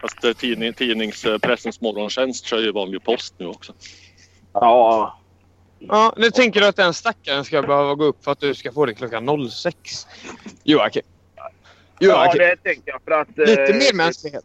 Fast 0.00 0.24
eh, 0.24 0.32
tidning, 0.32 0.72
tidningspressens 0.72 1.80
morgontjänst 1.80 2.44
kör 2.46 2.58
ju 2.58 2.72
vanlig 2.72 3.04
post 3.04 3.34
nu 3.38 3.46
också. 3.46 3.72
Ja, 4.52 5.19
Ja, 5.88 6.14
nu 6.16 6.30
tänker 6.30 6.60
du 6.60 6.66
att 6.66 6.76
den 6.76 6.94
stackaren 6.94 7.44
ska 7.44 7.62
behöva 7.62 7.94
gå 7.94 8.04
upp 8.04 8.24
för 8.24 8.32
att 8.32 8.40
du 8.40 8.54
ska 8.54 8.72
få 8.72 8.86
det 8.86 8.94
klockan 8.94 9.50
06. 9.50 10.06
Joakim. 10.64 11.02
ja 11.36 11.50
Joakim. 11.98 12.38
det 12.38 12.56
tänker 12.56 12.90
jag 12.90 13.00
för 13.04 13.10
att... 13.12 13.38
eh, 13.38 13.46
Lite 13.46 13.74
medmänsklighet. 13.78 14.44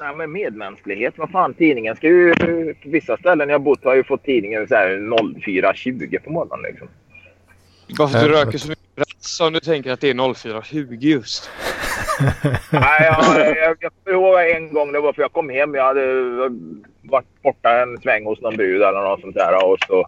Nej, 0.00 0.16
men 0.16 0.32
medmänsklighet. 0.32 1.14
Vad 1.16 1.30
fan, 1.30 1.54
tidningen 1.54 1.96
ska 1.96 2.06
ju... 2.06 2.34
På 2.82 2.88
vissa 2.88 3.16
ställen 3.16 3.48
jag 3.48 3.60
bott 3.62 3.84
har 3.84 3.90
jag 3.90 3.96
ju 3.96 4.04
fått 4.04 4.24
tidningen 4.24 4.68
så 4.68 4.74
här 4.74 4.88
04.20 4.88 6.18
på 6.18 6.30
morgonen 6.30 6.62
liksom. 6.70 6.88
Bara 7.98 8.08
för 8.08 8.18
att 8.18 8.24
du 8.24 8.30
Ja. 8.32 8.44
röker 8.44 8.58
så 8.58 8.68
mycket 8.68 8.94
brass 8.94 9.40
om 9.40 9.52
du 9.52 9.60
tänker 9.60 9.90
att 9.92 10.00
det 10.00 10.10
är 10.10 10.14
04.20 10.14 10.96
just. 11.00 11.50
Nej, 12.70 13.02
jag, 13.02 13.56
jag, 13.56 13.76
jag 13.80 13.92
kommer 14.04 14.16
ihåg 14.18 14.50
en 14.56 14.72
gång. 14.72 14.92
Det 14.92 15.00
var 15.00 15.12
för 15.12 15.22
jag 15.22 15.32
kom 15.32 15.48
hem. 15.50 15.74
Jag 15.74 15.84
hade 15.84 16.06
varit 17.02 17.42
borta 17.42 17.82
en 17.82 17.98
sväng 18.02 18.24
hos 18.24 18.40
någon 18.40 18.56
brud 18.56 18.82
eller 18.82 19.00
något 19.00 19.20
sånt 19.20 19.34
där. 19.34 19.64
Och 19.66 19.78
så 19.88 20.06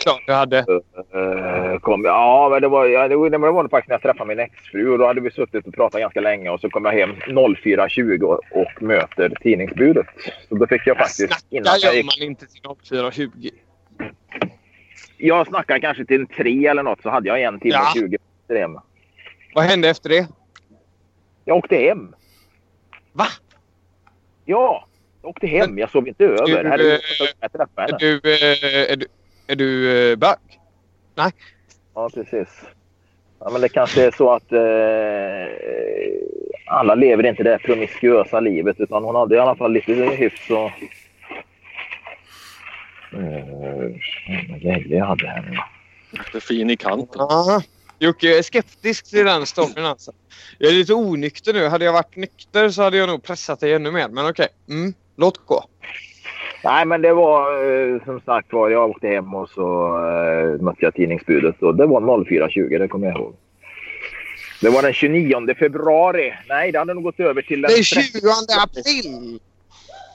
Klart 0.00 0.22
du 0.26 0.32
hade. 0.32 0.58
eh, 0.58 1.78
kom. 1.80 2.04
Ja, 2.04 2.48
men 2.52 2.62
det 2.62 2.68
var, 2.68 2.86
ja, 2.86 3.08
det 3.08 3.16
var, 3.16 3.30
det 3.30 3.38
var 3.38 3.68
faktiskt 3.68 3.88
när 3.88 3.94
jag 3.94 4.02
träffade 4.02 4.28
min 4.28 4.38
exfru. 4.38 4.88
Och 4.92 4.98
då 4.98 5.06
hade 5.06 5.20
vi 5.20 5.30
suttit 5.30 5.66
och 5.66 5.74
pratat 5.74 6.00
ganska 6.00 6.20
länge. 6.20 6.50
Och 6.50 6.60
så 6.60 6.70
kom 6.70 6.84
jag 6.84 6.92
hem 6.92 7.10
04.20 7.26 8.22
och, 8.22 8.40
och 8.52 8.82
möter 8.82 9.28
tidningsbudet. 9.42 10.06
Så 10.48 10.54
då 10.54 10.66
fick 10.66 10.86
jag 10.86 10.96
faktiskt... 10.96 11.16
Snacka 11.28 11.44
Innan 11.50 11.72
jag 11.80 11.94
gör 11.94 11.96
gick, 12.02 12.18
man 12.20 12.26
inte 12.26 12.46
till 12.46 12.62
04.20. 12.62 13.50
jag 15.16 15.46
snackar 15.46 15.78
kanske 15.78 16.04
till 16.04 16.20
en 16.20 16.26
tre 16.26 16.66
eller 16.66 16.82
något 16.82 17.02
så 17.02 17.10
hade 17.10 17.28
jag 17.28 17.42
en 17.42 17.60
timme 17.60 17.74
Ja. 17.74 17.90
och 17.90 17.94
20 17.96 18.00
minuter 18.48 18.60
hem. 18.62 18.78
Vad 19.54 19.64
hände 19.64 19.88
efter 19.88 20.08
det? 20.08 20.28
Jag 21.44 21.56
åkte 21.56 21.76
hem. 21.76 22.14
Va? 23.12 23.26
Ja, 24.44 24.86
jag 25.22 25.30
åkte 25.30 25.46
hem. 25.46 25.78
Jag 25.78 25.90
sov 25.90 26.08
inte 26.08 26.24
över. 26.24 26.46
Du, 26.62 26.68
Herregud, 26.68 26.92
eh, 26.92 27.26
jag 27.40 27.52
träffade 27.52 27.92
Är 27.94 27.98
du, 27.98 28.14
eh, 28.16 28.92
är 28.92 28.96
du, 28.96 29.06
är 29.50 29.56
du 29.56 30.10
eh, 30.10 30.16
bög? 30.16 30.38
Ja, 31.94 32.10
precis. 32.14 32.48
Ja, 33.40 33.50
men 33.52 33.60
det 33.60 33.68
kanske 33.68 34.06
är 34.06 34.10
så 34.10 34.32
att 34.32 34.52
eh, 34.52 34.60
alla 36.66 36.94
lever 36.94 37.26
inte 37.26 37.42
det 37.42 37.58
promiskuösa 37.58 38.40
livet 38.40 38.80
utan 38.80 39.04
hon 39.04 39.14
hade 39.14 39.34
i 39.34 39.38
alla 39.38 39.56
fall 39.56 39.72
lite 39.72 39.92
hyfs 39.92 40.50
och... 40.50 40.70
Eh, 43.12 43.90
vad 44.50 44.60
grejer 44.60 44.96
jag 44.98 45.06
hade 45.06 45.26
här 45.26 45.42
nu. 45.42 45.56
Lite 46.18 46.40
fin 46.40 46.70
i 46.70 46.76
kanten. 46.76 47.20
Aha. 47.20 47.62
Jocke 47.98 48.38
är 48.38 48.42
skeptisk 48.42 49.10
till 49.10 49.24
den 49.24 49.46
storyn 49.46 49.84
alltså. 49.84 50.12
Jag 50.58 50.70
är 50.70 50.74
lite 50.74 50.94
onykter 50.94 51.52
nu. 51.52 51.68
Hade 51.68 51.84
jag 51.84 51.92
varit 51.92 52.16
nykter 52.16 52.68
så 52.68 52.82
hade 52.82 52.96
jag 52.96 53.08
nog 53.08 53.22
pressat 53.22 53.60
dig 53.60 53.72
ännu 53.72 53.90
mer. 53.90 54.08
Men 54.08 54.30
okej. 54.30 54.48
Mm. 54.68 54.94
Låt 55.16 55.46
gå. 55.46 55.64
Nej, 56.64 56.86
men 56.86 57.02
det 57.02 57.12
var 57.12 57.64
eh, 57.64 58.04
som 58.04 58.20
sagt 58.20 58.52
var. 58.52 58.70
Jag 58.70 58.90
åkte 58.90 59.08
hem 59.08 59.34
och 59.34 59.48
så 59.48 59.96
eh, 60.06 60.62
mötte 60.62 60.84
jag 60.84 60.94
tidningsbudet 60.94 61.62
och 61.62 61.74
det 61.74 61.86
var 61.86 62.00
04.20. 62.00 62.78
Det 62.78 62.88
kommer 62.88 63.06
jag 63.06 63.16
ihåg. 63.16 63.34
Det 64.60 64.70
var 64.70 64.82
den 64.82 64.92
29 64.92 65.54
februari. 65.58 66.34
Nej, 66.48 66.72
det 66.72 66.78
hade 66.78 66.94
nog 66.94 67.02
gått 67.02 67.20
över 67.20 67.42
till 67.42 67.62
den 67.62 67.70
Det 67.70 67.78
är 67.78 67.94
30 67.94 68.20
20 68.20 68.28
april! 68.62 69.40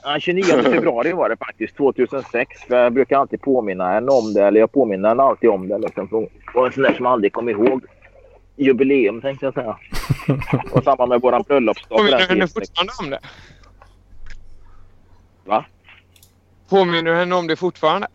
Ja, 0.04 0.20
29 0.20 0.44
februari 0.64 1.12
var 1.12 1.30
det 1.30 1.38
faktiskt, 1.38 1.78
2006. 1.78 2.64
För 2.68 2.76
jag 2.76 2.94
brukar 2.94 3.18
alltid 3.18 3.42
påminna 3.42 3.90
henne 3.90 4.12
om 4.12 4.34
det, 4.34 4.44
eller 4.44 4.60
jag 4.60 4.72
påminner 4.72 5.10
henne 5.10 5.24
alltid 5.24 5.50
om 5.50 5.68
det. 5.68 5.78
Liksom. 5.78 6.08
Hon 6.12 6.28
var 6.54 6.66
en 6.66 6.74
sån 6.74 6.84
där 6.84 6.94
som 6.94 7.06
aldrig 7.06 7.34
kom 7.34 7.50
ihåg 7.50 7.86
jubileum, 8.56 9.22
tänkte 9.22 9.46
jag 9.46 9.54
säga. 9.54 9.78
Och 10.72 10.84
samma 10.84 11.06
med 11.06 11.22
våran 11.22 11.42
bröllopsdag. 11.48 11.90
på 11.90 11.98
Påminner 11.98 12.18
du 12.18 12.26
henne 12.26 12.48
fortfarande 12.48 12.94
om 13.04 13.10
det? 13.10 13.20
Va? 15.46 15.66
Påminner 16.70 17.12
du 17.12 17.18
henne 17.18 17.36
om 17.36 17.48
det 17.48 17.56
fortfarande? 17.56 18.08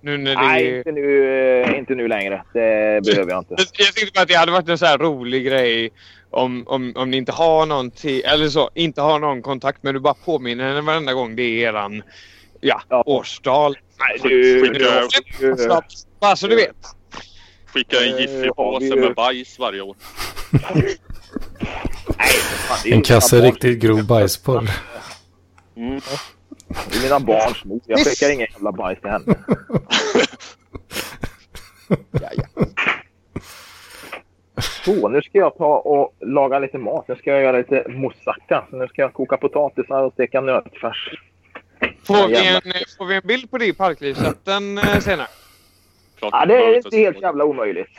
Nu 0.00 0.16
när 0.18 0.34
det... 0.34 0.40
Nej, 0.42 0.76
inte 0.78 0.92
nu, 0.92 1.62
eh, 1.62 1.78
inte 1.78 1.94
nu 1.94 2.08
längre. 2.08 2.42
Det 2.52 3.00
behöver 3.04 3.30
jag 3.32 3.40
inte. 3.40 3.54
Jag 3.78 3.94
bara 4.14 4.22
att 4.22 4.28
det 4.28 4.34
hade 4.34 4.52
varit 4.52 4.68
en 4.68 4.78
så 4.78 4.86
här 4.86 4.98
rolig 4.98 5.46
grej 5.46 5.90
om, 6.30 6.64
om, 6.66 6.92
om 6.96 7.10
ni 7.10 7.16
inte 7.16 7.32
har 7.32 7.66
någon 7.66 7.90
eller 8.24 8.48
så, 8.48 8.70
inte 8.74 9.00
har 9.00 9.18
någon 9.18 9.42
kontakt 9.42 9.82
men 9.82 9.94
du 9.94 10.00
bara 10.00 10.14
påminner 10.14 10.68
henne 10.68 10.80
varenda 10.80 11.12
gång 11.12 11.36
det 11.36 11.42
är 11.42 11.68
eran 11.68 12.02
ja, 12.60 12.80
Ja. 12.88 13.02
årsdag. 13.06 13.74
Nej, 13.98 14.18
du, 14.22 14.62
Skicka- 14.62 15.08
du, 15.40 15.54
du, 15.54 15.68
Bara 16.20 16.36
så 16.36 16.46
du 16.46 16.56
vet. 16.56 16.76
Skicka 17.66 17.96
en 17.96 18.14
Eh, 18.14 18.20
Jiffy-påse 18.20 18.80
vi 18.80 18.86
ju- 18.88 19.00
med 19.00 19.14
bajs 19.14 19.58
varje 19.58 19.80
år. 19.80 19.96
En 22.84 23.02
kasse 23.02 23.40
riktigt 23.40 23.78
grov 23.82 24.06
bajsporr. 24.06 24.70
Mm. 25.76 26.00
Det 26.68 26.98
är 26.98 27.02
mina 27.02 27.20
barns 27.20 27.64
mor. 27.64 27.80
Jag 27.86 27.98
skickar 27.98 28.32
ingen 28.32 28.46
jävla 28.52 28.72
bajs 28.72 29.00
till 29.00 29.10
henne. 29.10 29.34
Ja, 32.10 32.28
ja. 32.36 32.64
Så, 34.84 35.08
nu 35.08 35.22
ska 35.22 35.38
jag 35.38 35.56
ta 35.56 35.78
och 35.78 36.14
laga 36.20 36.58
lite 36.58 36.78
mat. 36.78 37.08
Nu 37.08 37.16
ska 37.16 37.30
jag 37.30 37.42
göra 37.42 37.58
lite 37.58 37.84
moussaka. 37.88 38.64
Så 38.70 38.76
nu 38.76 38.88
ska 38.88 39.02
jag 39.02 39.12
koka 39.12 39.36
potatisar 39.36 40.02
och 40.02 40.12
steka 40.12 40.40
nötfärs. 40.40 41.14
Får, 42.06 42.28
vi 42.28 42.46
en, 42.46 42.60
får 42.98 43.06
vi 43.06 43.14
en 43.14 43.22
bild 43.24 43.50
på 43.50 43.58
det 43.58 43.66
i 43.66 43.72
parklivsrätten 43.72 44.78
eh, 44.78 44.98
senare? 44.98 45.28
Klart 46.18 46.32
Ja, 46.32 46.46
det 46.46 46.54
är 46.54 46.76
inte 46.76 46.96
helt 46.96 47.22
jävla 47.22 47.44
omöjligt. 47.44 47.90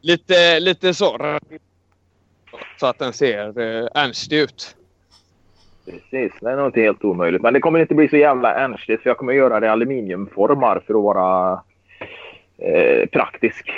Lite, 0.00 0.60
lite 0.60 0.94
så. 0.94 1.38
Så 2.80 2.86
att 2.86 2.98
den 2.98 3.12
ser 3.12 3.60
eh, 3.60 3.88
ernstig 3.94 4.38
ut. 4.38 4.76
Precis, 5.86 6.32
det 6.40 6.50
är 6.50 6.56
nog 6.56 6.66
inte 6.66 6.80
helt 6.80 7.04
omöjligt. 7.04 7.42
Men 7.42 7.54
det 7.54 7.60
kommer 7.60 7.78
inte 7.78 7.94
bli 7.94 8.08
så 8.08 8.16
jävla 8.16 8.54
ernstigt 8.54 9.02
för 9.02 9.10
jag 9.10 9.18
kommer 9.18 9.32
göra 9.32 9.60
det 9.60 9.66
i 9.66 9.70
aluminiumformar 9.70 10.82
för 10.86 10.94
att 10.94 11.02
vara 11.02 11.60
eh, 12.58 13.08
praktisk. 13.08 13.70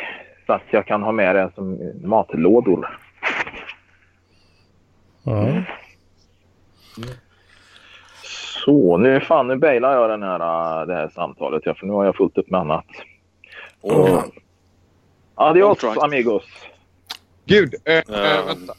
Så 0.46 0.52
att 0.52 0.62
jag 0.70 0.86
kan 0.86 1.02
ha 1.02 1.12
med 1.12 1.36
det 1.36 1.50
som 1.54 1.92
matlådor. 2.04 2.98
Ja. 5.22 5.48
Så, 8.64 8.96
nu 8.96 9.20
fan 9.20 9.48
nu 9.48 9.56
bailar 9.56 9.94
jag 9.94 10.10
den 10.10 10.22
här, 10.22 10.80
äh, 10.80 10.86
det 10.86 10.94
här 10.94 11.08
samtalet. 11.08 11.62
Ja, 11.66 11.74
för 11.74 11.86
nu 11.86 11.92
har 11.92 12.04
jag 12.04 12.16
fullt 12.16 12.38
upp 12.38 12.50
med 12.50 12.60
annat. 12.60 12.86
Och, 13.80 14.08
Mm. 14.08 14.20
Adios 15.34 15.84
amigos. 15.84 16.44
Gud, 17.44 17.74
eh, 17.84 17.94
eh, 17.94 18.02
Eh, 18.08 18.46
vänta. 18.46 18.74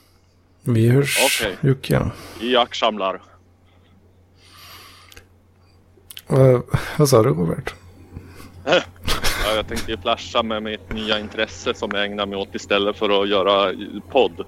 Vi 0.73 0.89
hörs, 0.89 1.17
Okej. 1.25 1.57
Jocke. 1.61 2.11
Jack 2.39 2.75
samlar. 2.75 3.21
Vad, 6.27 6.61
vad 6.97 7.09
sa 7.09 7.23
du, 7.23 7.29
Robert? 7.29 7.73
Ja, 9.45 9.55
jag 9.55 9.67
tänkte 9.67 9.91
ju 9.91 9.97
flasha 9.97 10.43
med 10.43 10.63
mitt 10.63 10.93
nya 10.93 11.19
intresse 11.19 11.73
som 11.73 11.89
jag 11.93 12.05
ägnar 12.05 12.25
mig 12.25 12.37
åt 12.37 12.55
istället 12.55 12.97
för 12.97 13.21
att 13.23 13.29
göra 13.29 13.73
podd. 14.11 14.39
Eh, 14.39 14.45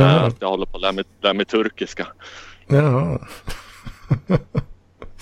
Ja. 0.00 0.08
Att 0.20 0.36
jag 0.40 0.48
håller 0.48 0.66
på 0.66 0.76
att 0.76 0.82
lära 0.82 0.92
mig, 0.92 1.04
lära 1.20 1.34
mig 1.34 1.46
turkiska. 1.46 2.06
Jaha. 2.66 3.18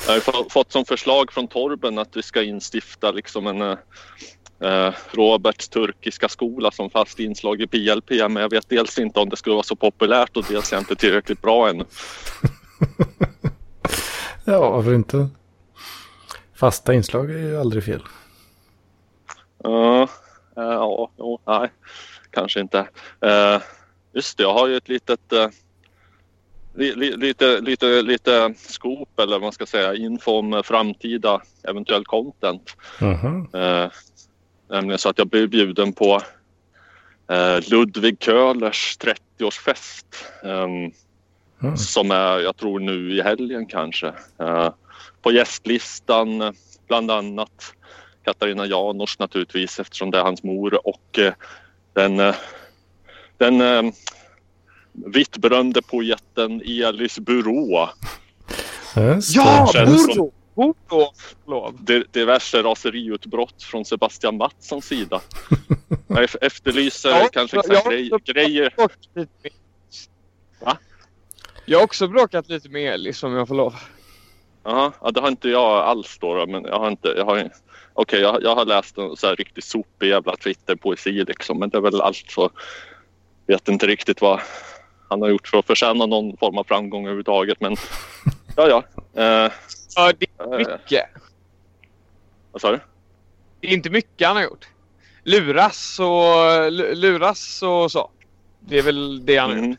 Jag 0.07 0.15
har 0.15 0.51
fått 0.51 0.73
som 0.73 0.85
förslag 0.85 1.33
från 1.33 1.49
Torben 1.49 1.99
att 1.99 2.17
vi 2.17 2.23
ska 2.23 2.43
instifta 2.43 3.11
liksom 3.11 3.47
en 3.47 3.77
eh, 4.61 4.87
eh, 4.87 4.95
Roberts 5.11 5.69
turkiska 5.69 6.29
skola 6.29 6.71
som 6.71 6.91
fast 6.91 7.19
inslag 7.19 7.61
i 7.61 7.67
PLP. 7.67 8.11
Men 8.11 8.37
jag 8.37 8.51
vet 8.51 8.69
dels 8.69 8.99
inte 8.99 9.21
om 9.21 9.29
det 9.29 9.37
skulle 9.37 9.55
vara 9.55 9.63
så 9.63 9.77
populärt 9.77 10.37
och 10.37 10.45
dels 10.49 10.73
är 10.73 10.77
jag 10.77 10.81
inte 10.81 10.97
tillräckligt 10.97 11.43
bra 11.43 11.69
än. 11.69 11.85
Ja, 14.45 14.71
varför 14.71 14.95
inte? 14.95 15.29
Fasta 16.55 16.95
inslag 16.95 17.31
är 17.31 17.39
ju 17.39 17.61
aldrig 17.61 17.85
fel. 17.85 18.03
Ja, 19.63 20.03
eh, 20.57 20.63
ja, 20.63 21.11
jo, 21.19 21.39
nej, 21.47 21.71
kanske 22.31 22.61
inte. 22.61 22.79
Eh, 23.21 23.63
just 24.13 24.37
det, 24.37 24.43
jag 24.43 24.55
har 24.55 24.69
ju 24.69 24.77
ett 24.77 24.89
litet 24.89 25.33
eh, 25.33 25.49
li, 26.75 26.95
li, 26.95 27.17
lite, 27.17 27.61
lite, 27.61 28.03
lite 28.03 28.55
scoop 28.57 29.21
eller 29.21 29.33
vad 29.33 29.43
man 29.43 29.53
ska 29.53 29.67
säga, 29.67 29.95
info 29.95 30.33
om 30.33 30.53
eh, 30.53 30.63
framtida 30.63 31.43
eventuell 31.63 32.05
content. 32.05 32.77
Jaha. 33.01 33.47
Eh, 33.53 33.91
nämligen 34.71 34.99
så 34.99 35.09
att 35.09 35.19
jag 35.19 35.29
blev 35.29 35.49
bjuden 35.49 35.93
på 35.93 36.23
eh, 37.31 37.71
Ludvig 37.71 38.17
Köhlers 38.21 38.99
30-årsfest. 39.01 40.07
ehm, 40.45 40.93
Mm. 41.63 41.77
Som 41.77 42.11
är, 42.11 42.39
jag 42.39 42.57
tror 42.57 42.81
nu 42.81 43.17
i 43.17 43.23
helgen 43.23 43.67
kanske. 43.67 44.07
Eh, 44.41 44.71
på 45.23 45.33
gästlistan 45.33 46.55
bland 46.89 47.11
annat 47.11 47.75
Katarina 48.25 48.67
Janouch 48.67 49.17
naturligtvis 49.19 49.81
eftersom 49.81 50.11
det 50.11 50.19
är 50.19 50.23
hans 50.23 50.43
mor 50.43 50.87
och 50.87 51.19
eh, 51.19 51.33
den, 51.93 52.33
den 53.37 53.61
eh, 53.61 53.93
vittberömde 54.93 55.83
poeten 55.83 56.61
Elis 56.61 57.19
Burå. 57.19 57.89
Ja, 59.35 59.71
det. 59.75 60.31
Di- 61.79 62.05
diverse 62.11 62.63
raseriutbrott 62.63 63.63
från 63.63 63.85
Sebastian 63.85 64.37
Mattssons 64.37 64.85
sida. 64.87 65.21
Jag 66.07 66.19
ef- 66.19 66.37
efterlyser 66.41 67.11
Ja, 67.11 67.29
kanske 67.33 67.59
exakt 67.61 67.87
grej, 67.87 68.11
grejer. 68.25 68.75
Va? 70.61 70.79
Jag 71.65 71.79
har 71.79 71.85
också 71.85 72.09
bråkat 72.09 72.49
lite 72.49 72.69
med 72.69 72.95
Elis 72.95 73.23
om 73.23 73.33
jag 73.33 73.49
får 73.49 73.55
lov. 73.55 73.75
Jaha, 74.65 74.93
ja, 75.01 75.11
det 75.11 75.21
har 75.21 75.29
inte 75.29 75.49
jag 75.49 75.77
alls 75.77 76.19
då, 76.21 76.35
då 76.35 76.47
men 76.47 76.65
jag 76.65 76.79
har 76.79 76.91
inte, 76.91 77.09
jag 77.09 77.25
har 77.25 77.51
Okej, 77.93 78.21
jag, 78.21 78.43
jag 78.43 78.55
har 78.55 78.65
läst 78.65 78.99
en 78.99 79.17
så 79.17 79.27
här 79.27 79.37
riktigt 79.37 79.65
sopig 79.65 80.09
jävla 80.09 80.37
Twitter-poesi 80.37 81.25
liksom, 81.25 81.59
men 81.59 81.69
det 81.69 81.77
är 81.79 81.83
väl 81.83 82.01
allt 82.01 82.31
så. 82.31 82.51
Vet 83.47 83.69
inte 83.69 83.87
riktigt 83.87 84.21
vad 84.21 84.41
han 85.09 85.23
har 85.23 85.29
gjort 85.29 85.49
för 85.49 85.59
att 85.59 85.67
förtjäna 85.67 86.07
någon 86.07 86.37
form 86.37 86.59
av 86.59 86.65
framgång 86.65 87.03
överhuvudtaget, 87.05 87.61
men 87.61 87.77
ja, 88.57 88.69
ja. 89.15 89.23
Eh, 89.23 89.53
Ja, 89.97 90.13
det 90.19 90.27
är 90.39 90.59
mycket. 90.59 91.05
vad 92.53 92.61
sa 92.63 92.71
du? 92.71 92.81
Det 93.61 93.69
är 93.69 93.73
inte 93.73 93.91
mycket 93.91 94.27
han 94.27 94.37
har 94.37 94.43
gjort. 94.45 94.69
Luras 95.25 96.01
och, 96.01 96.07
lu- 96.73 96.95
luras 96.95 97.63
och 97.63 97.93
så. 97.93 98.11
Det 98.61 98.79
är 98.79 98.83
väl 98.83 99.27
det 99.27 99.37
han 99.37 99.51
har 99.51 99.57
gjort. 99.57 99.65
Mm. 99.65 99.77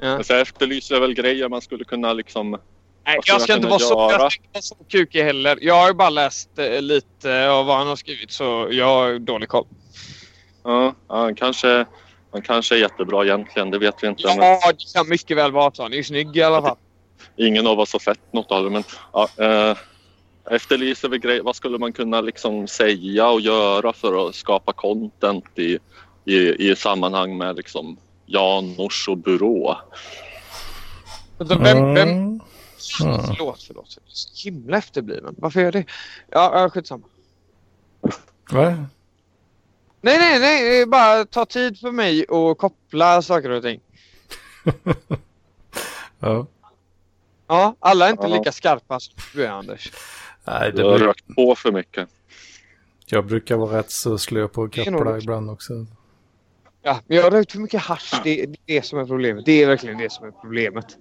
Ja. 0.00 0.20
Men 0.28 0.40
efterlyser 0.42 1.00
väl 1.00 1.14
grejer 1.14 1.48
man 1.48 1.60
skulle 1.60 1.84
kunna 1.84 2.12
liksom 2.12 2.58
Nej, 3.04 3.18
jag 3.24 3.40
ska 3.42 3.54
inte 3.54 3.68
vara 3.68 3.78
så, 3.78 3.94
jag 3.94 4.12
göra? 4.12 4.30
ska 4.30 4.40
inte 4.42 4.50
vara 4.52 4.62
så 4.62 4.74
kukig 4.88 5.22
heller. 5.22 5.58
Jag 5.62 5.74
har 5.74 5.92
bara 5.92 6.10
läst 6.10 6.58
eh, 6.58 6.82
lite 6.82 7.50
av 7.50 7.66
vad 7.66 7.76
han 7.78 7.86
har 7.86 7.96
skrivit 7.96 8.32
så 8.32 8.68
jag 8.70 8.86
har 8.86 9.18
dålig 9.18 9.48
koll. 9.48 9.66
Ja, 10.64 10.94
han, 11.06 11.34
kanske, 11.34 11.86
han 12.32 12.42
kanske 12.42 12.74
är 12.74 12.78
jättebra 12.78 13.24
egentligen, 13.24 13.70
det 13.70 13.78
vet 13.78 14.02
vi 14.02 14.06
inte. 14.06 14.26
Men 14.26 14.36
Ja, 14.36 14.72
det 14.72 14.92
kan 14.94 15.08
mycket 15.08 15.36
väl 15.36 15.52
vara 15.52 15.74
så. 15.74 15.82
Han 15.82 15.92
är 15.92 15.96
ju 15.96 16.04
snygg 16.04 16.36
i 16.36 16.42
alla 16.42 16.62
fall. 16.62 16.76
Ingen 17.36 17.66
av 17.66 17.80
oss 17.80 17.92
har 17.92 18.00
sett 18.00 18.32
något 18.32 18.52
av 18.52 18.64
det. 18.64 18.70
Men, 18.70 18.84
ja, 19.12 19.28
eh, 19.36 19.76
efterlyser 20.50 21.08
vi 21.08 21.18
grejer. 21.18 21.42
Vad 21.42 21.56
skulle 21.56 21.78
man 21.78 21.92
kunna 21.92 22.20
liksom 22.20 22.68
säga 22.68 23.28
och 23.28 23.40
göra 23.40 23.92
för 23.92 24.28
att 24.28 24.34
skapa 24.34 24.72
content 24.72 25.58
i, 25.58 25.78
i, 26.24 26.70
i 26.70 26.76
sammanhang 26.76 27.38
med 27.38 27.56
liksom 27.56 27.96
Janors 28.26 29.08
och 29.08 29.18
Burå? 29.18 29.78
Vem, 31.38 31.94
vem, 31.94 32.40
Mm. 33.00 33.20
Förlåt, 33.26 33.62
förlåt. 33.62 33.96
Är 33.96 34.02
så 34.06 34.48
himla 34.48 34.78
efterbliven. 34.78 35.34
Varför 35.38 35.60
gör 35.60 35.66
jag 35.66 35.72
det? 35.72 35.84
Ja, 36.30 36.70
skitsamma. 36.70 37.06
Va? 38.50 38.86
Nej, 40.00 40.18
nej, 40.18 40.40
nej. 40.40 40.80
är 40.82 40.86
Bara 40.86 41.24
ta 41.24 41.44
tid 41.44 41.78
för 41.78 41.90
mig 41.90 42.24
och 42.24 42.58
koppla 42.58 43.22
saker 43.22 43.50
och 43.50 43.62
ting. 43.62 43.80
Ja. 46.22 46.46
Ja, 47.50 47.76
alla 47.80 48.06
är 48.06 48.10
inte 48.10 48.26
Ja. 48.26 48.36
lika 48.36 48.52
skarpa 48.52 49.00
som 49.00 49.14
du 49.34 49.44
är, 49.44 49.50
Anders. 49.50 49.92
Nej, 50.44 50.70
Du 50.72 50.76
det 50.76 50.82
har 50.88 50.98
bruk, 50.98 51.08
rökt 51.08 51.34
på 51.36 51.54
för 51.54 51.72
mycket. 51.72 52.08
jag 53.06 53.26
brukar 53.26 53.56
vara 53.56 53.78
rätt 53.78 53.90
så 53.90 54.18
slö 54.18 54.48
på 54.48 54.62
att 54.64 54.72
Det 54.72 54.90
också. 54.94 55.18
ibland 55.18 55.50
också. 55.50 55.72
Ja, 56.82 57.00
men 57.06 57.16
jag 57.16 57.24
har 57.24 57.30
rökt 57.30 57.52
för 57.52 57.58
mycket 57.58 57.80
hasch. 57.82 58.14
Det, 58.24 58.34
det 58.36 58.42
är 58.42 58.56
det 58.66 58.82
som 58.86 58.98
är 58.98 59.04
problemet. 59.04 59.44
Det 59.44 59.62
är 59.62 59.66
verkligen 59.66 59.98
det 59.98 60.12
som 60.12 60.26
är 60.26 60.30
problemet. 60.30 60.96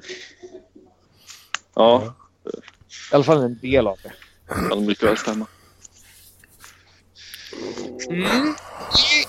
Ja, 1.76 2.14
I 3.12 3.16
alla 3.16 3.24
fall 3.24 3.44
en 3.44 3.60
del 3.60 3.88
av 3.88 4.00
det. 4.04 4.14
kan 4.70 4.86
mycket 4.86 5.04
väl 5.04 5.18
stämma. 5.18 5.46
Mm. 8.10 8.56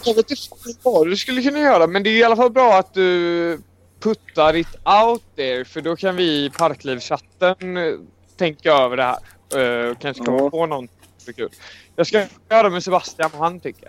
Jag 0.04 0.14
vet 0.14 0.30
inte 0.30 0.42
vad 0.82 1.06
du 1.06 1.16
skulle 1.16 1.42
kunna 1.42 1.58
göra, 1.58 1.86
men 1.86 2.02
det 2.02 2.10
är 2.10 2.16
i 2.18 2.24
alla 2.24 2.36
fall 2.36 2.50
bra 2.50 2.78
att 2.78 2.94
du 2.94 3.60
puttar 4.00 4.56
it 4.56 4.76
out 4.84 5.22
there. 5.36 5.64
För 5.64 5.80
då 5.80 5.96
kan 5.96 6.16
vi 6.16 6.44
i 6.44 6.50
Parklivschatten 6.50 7.76
eh, 7.76 7.94
tänka 8.36 8.72
över 8.72 8.96
det 8.96 9.02
här. 9.02 9.18
Uh, 9.56 9.94
kanske 10.00 10.24
komma 10.24 10.38
Ja. 10.38 10.50
på 10.50 10.86
är 11.30 11.32
kul. 11.32 11.48
Jag 11.96 12.06
ska 12.06 12.26
höra 12.48 12.70
med 12.70 12.84
Sebastian 12.84 13.30
vad 13.32 13.42
han 13.42 13.60
tycker. 13.60 13.88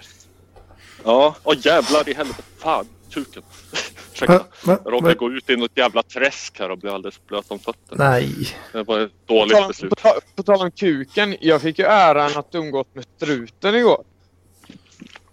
Ja, 1.04 1.36
åh 1.44 1.56
jävlar 1.60 2.10
i 2.10 2.14
helvete. 2.14 2.42
Fan, 2.58 2.86
kuken. 3.10 3.44
Ursäkta. 4.14 4.46
Jag 4.66 4.94
råkade 4.94 5.14
gå 5.14 5.32
ut 5.32 5.50
i 5.50 5.56
något 5.56 5.72
jävla 5.78 6.04
träsk 6.04 6.60
här 6.60 6.72
och 6.72 6.78
blev 6.78 6.94
alldeles 6.94 7.26
blöt 7.28 7.52
om 7.52 7.60
fötterna. 7.60 8.10
Nej. 8.10 8.48
Det 8.72 8.84
var 8.84 9.00
ett 9.00 9.28
På 9.28 9.34
dåligt 9.34 9.54
tal, 9.54 9.64
på, 9.64 9.68
beslut. 9.68 9.98
tal, 9.98 10.20
på 10.36 10.44
tal 10.44 10.62
om 10.62 10.72
kuken. 10.72 11.36
Jag 11.40 11.62
fick 11.62 11.80
ju 11.80 11.86
äran 11.86 12.32
att 12.38 12.56
umgås 12.56 12.88
med 12.94 13.06
struten 13.18 13.76
igår. 13.76 14.04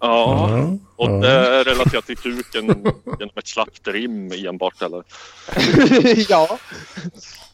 Ja, 0.01 0.49
Mm. 0.49 0.81
och 0.97 1.07
Mm. 1.09 1.21
det 1.21 1.29
är 1.31 1.65
relaterat 1.65 2.07
till 2.07 2.17
kuken 2.19 2.67
genom 2.67 3.31
ett 3.37 3.49
slappt 3.49 3.89
rim 3.89 4.33
enbart 4.33 4.83
eller? 4.83 5.03
ja, 6.31 6.59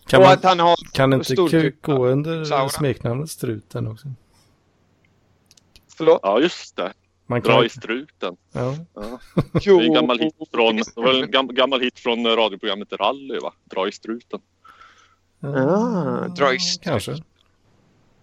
Kan, 0.06 0.20
och 0.20 0.26
man, 0.26 0.32
att 0.34 0.44
han 0.44 0.58
har 0.60 0.76
kan 0.92 1.12
inte 1.12 1.36
kuk 1.36 1.50
kuk. 1.50 1.82
gå 1.82 2.06
under 2.06 2.68
smeknamnet 2.68 3.30
struten 3.30 3.86
också? 3.86 4.08
Förlåt? 5.96 6.20
Ja, 6.22 6.40
just 6.40 6.76
det. 6.76 6.92
Man 7.26 7.40
Dra 7.40 7.52
kan, 7.56 7.64
i 7.64 7.68
struten. 7.68 8.36
ja. 8.52 8.76
Ja. 8.94 9.18
Det 9.52 9.66
är 9.66 9.82
en 9.82 9.92
gammal 9.94 10.18
hit 10.18 10.34
från, 10.54 10.76
det 10.76 10.82
var 10.96 11.22
en 11.22 11.30
gam, 11.30 11.48
gammal 11.54 11.80
hit 11.80 11.98
från 11.98 12.26
radioprogrammet 12.26 12.92
Rally 12.92 13.38
va? 13.38 13.52
Dra 13.64 13.88
i 13.88 13.92
struten. 13.92 14.40
Ah, 15.40 16.28
dra 16.28 16.54
i 16.54 16.58
struten. 16.58 16.92
Kanske. 16.92 17.22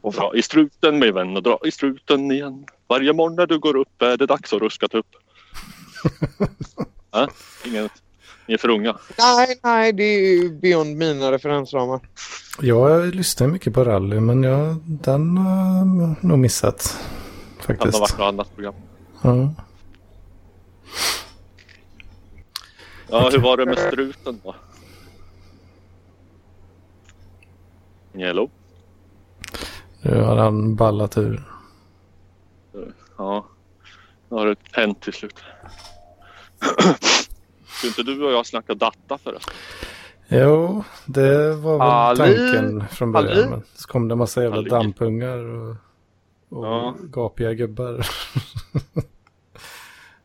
Dra 0.03 0.35
i 0.35 0.41
struten 0.41 0.99
min 0.99 1.13
vän 1.13 1.37
och 1.37 1.43
dra 1.43 1.59
i 1.65 1.71
struten 1.71 2.31
igen. 2.31 2.65
Varje 2.87 3.13
morgon 3.13 3.35
när 3.35 3.47
du 3.47 3.59
går 3.59 3.75
upp 3.75 4.01
är 4.01 4.17
det 4.17 4.25
dags 4.25 4.53
att 4.53 4.61
ruska 4.61 4.87
upp. 4.93 5.05
ja, 7.11 7.27
inget, 7.65 7.91
ni 8.47 8.53
är 8.53 8.57
för 8.57 8.69
unga. 8.69 8.97
Nej, 9.17 9.59
nej, 9.63 9.93
det 9.93 10.03
är 10.03 10.19
ju 10.19 10.49
beyond 10.49 10.97
mina 10.97 11.31
referensramar. 11.31 11.99
Jag 12.61 13.15
lyssnar 13.15 13.47
mycket 13.47 13.73
på 13.73 13.83
rally 13.83 14.19
men 14.19 14.43
jag, 14.43 14.75
den 14.85 15.37
har 15.37 15.75
jag 15.75 16.23
nog 16.23 16.39
missat. 16.39 16.99
Kan 17.65 17.75
ha 17.75 17.85
varit 17.85 17.95
Faktiskt. 17.95 18.17
något 18.19 18.27
annat 18.27 18.55
program. 18.55 18.73
Ja. 19.21 19.53
Ja, 23.09 23.29
hur 23.31 23.39
var 23.39 23.57
det 23.57 23.65
med 23.65 23.77
struten 23.79 24.41
då? 24.43 24.55
Hello? 28.13 28.49
Nu 30.01 30.21
har 30.21 30.37
han 30.37 30.75
ballat 30.75 31.17
ur. 31.17 31.43
Ja, 33.17 33.45
nu 34.29 34.37
har 34.37 34.45
det 34.45 34.55
hänt 34.71 35.01
till 35.01 35.13
slut. 35.13 35.39
Skulle 37.67 37.89
inte 37.89 38.03
du 38.03 38.25
och 38.25 38.31
jag 38.31 38.45
snacka 38.45 38.73
data 38.73 39.17
förresten? 39.17 39.53
Jo, 40.27 40.83
det 41.05 41.55
var 41.55 41.71
väl 41.77 41.81
Ali? 41.81 42.17
tanken 42.17 42.87
från 42.87 43.11
början. 43.11 43.31
Ali? 43.37 43.49
Men 43.49 43.63
så 43.75 43.87
kom 43.87 44.07
det 44.07 44.15
massa 44.15 44.43
jävla 44.43 44.57
Ali? 44.57 44.69
dampungar 44.69 45.37
och, 45.37 45.75
och 46.49 46.65
Ja. 46.65 46.95
gapiga 47.01 47.53
gubbar. 47.53 48.07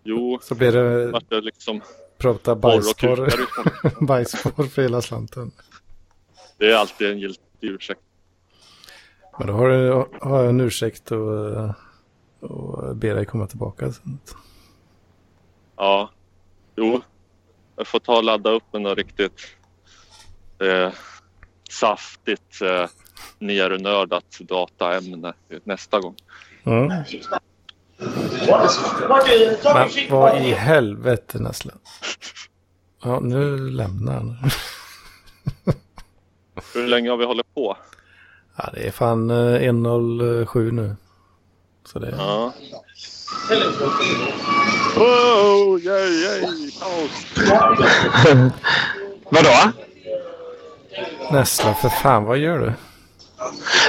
Jo, 0.04 0.38
Så 0.42 0.54
blir 0.54 0.72
det 0.72 1.06
vart 1.10 1.30
det 1.30 1.40
liksom 1.40 1.80
prata 2.18 2.54
bajskorv 2.56 3.30
för 4.74 4.82
hela 4.82 5.02
slanten. 5.02 5.50
Det 6.58 6.72
är 6.72 6.76
alltid 6.76 7.10
en 7.10 7.18
giltig 7.18 7.40
ursäkt. 7.60 8.00
Men 9.38 9.46
då 9.46 9.52
har, 9.52 9.68
du, 9.68 10.04
har 10.20 10.40
jag 10.40 10.48
en 10.48 10.60
ursäkt 10.60 11.10
och, 11.10 11.70
och 12.40 12.96
ber 12.96 13.14
dig 13.14 13.26
komma 13.26 13.46
tillbaka. 13.46 13.92
Ja, 15.76 16.10
jo. 16.76 17.00
Jag 17.76 17.86
får 17.86 17.98
ta 17.98 18.16
och 18.16 18.24
ladda 18.24 18.50
upp 18.50 18.72
med 18.72 18.82
något 18.82 18.98
riktigt 18.98 19.40
eh, 20.58 20.92
saftigt 21.70 22.62
eh, 22.62 22.88
nernördat 23.38 24.38
dataämne 24.40 25.32
nästa 25.64 26.00
gång. 26.00 26.14
Mm. 26.64 26.86
Men 26.88 27.04
vad 30.10 30.42
i 30.42 30.52
helvete 30.52 31.38
Nessla? 31.38 31.72
Ja, 33.02 33.20
nu 33.20 33.70
lämnar 33.70 34.12
han. 34.12 34.36
Hur 36.74 36.86
länge 36.86 37.10
har 37.10 37.16
vi 37.16 37.24
hållit 37.24 37.54
på? 37.54 37.76
Ja, 38.56 38.70
det 38.74 38.86
är 38.86 38.90
fan 38.90 39.30
eh, 39.30 39.34
1.07 39.34 40.70
nu. 40.72 40.96
Så 41.84 41.98
det 41.98 42.06
är... 42.08 42.12
Ja. 42.16 42.52
Oh, 44.96 45.80
yay, 45.80 46.10
yay, 46.22 46.70
kaos. 46.80 47.26
Vadå? 49.30 49.72
Nessla, 51.32 51.74
för 51.74 51.88
fan, 51.88 52.24
vad 52.24 52.38
gör 52.38 52.58
du? 52.58 52.72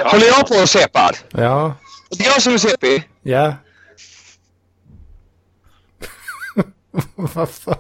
Håller 0.04 0.26
jag 0.28 0.48
på 0.48 0.56
och 0.56 0.70
separ? 0.70 1.12
Ja, 1.30 1.74
Det 2.10 2.24
är 2.24 2.28
jag 2.28 2.42
som 2.42 2.54
är 2.54 2.58
CP. 2.58 3.04
ja. 3.22 3.54
vad 7.16 7.50
fan? 7.50 7.76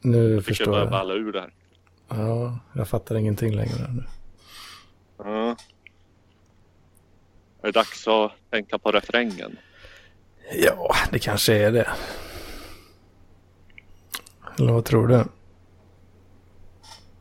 Nu 0.00 0.34
jag 0.34 0.44
förstår 0.44 0.66
börja 0.66 0.78
jag. 0.80 0.90
balla 0.90 1.14
ur 1.14 1.32
det 1.32 1.40
här. 1.40 1.50
Ja, 2.08 2.58
jag 2.72 2.88
fattar 2.88 3.16
ingenting 3.16 3.54
längre 3.54 3.88
nu. 3.92 4.04
Ja. 5.18 5.56
Är 7.62 7.66
det 7.66 7.72
dags 7.72 8.08
att 8.08 8.32
tänka 8.50 8.78
på 8.78 8.92
refrängen? 8.92 9.56
Ja, 10.52 10.94
det 11.12 11.18
kanske 11.18 11.54
är 11.54 11.72
det. 11.72 11.88
Eller 14.58 14.72
vad 14.72 14.84
tror 14.84 15.08
du? 15.08 15.24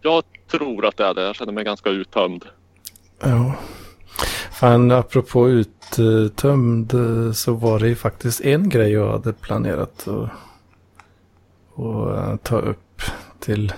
Jag 0.01 0.23
tror 0.47 0.85
att 0.85 0.97
det 0.97 1.05
är 1.05 1.13
det. 1.13 1.21
Jag 1.21 1.35
känner 1.35 1.53
mig 1.53 1.63
ganska 1.63 1.89
uttömd. 1.89 2.45
Ja. 3.19 3.55
Fan, 4.51 4.91
apropå 4.91 5.49
uttömd 5.49 6.93
eh, 6.93 7.31
så 7.31 7.53
var 7.53 7.79
det 7.79 7.87
ju 7.87 7.95
faktiskt 7.95 8.41
en 8.41 8.69
grej 8.69 8.91
jag 8.91 9.11
hade 9.11 9.33
planerat 9.33 10.07
att, 10.07 10.29
att 11.79 12.17
eh, 12.17 12.35
ta 12.35 12.59
upp 12.59 13.01
till. 13.39 13.73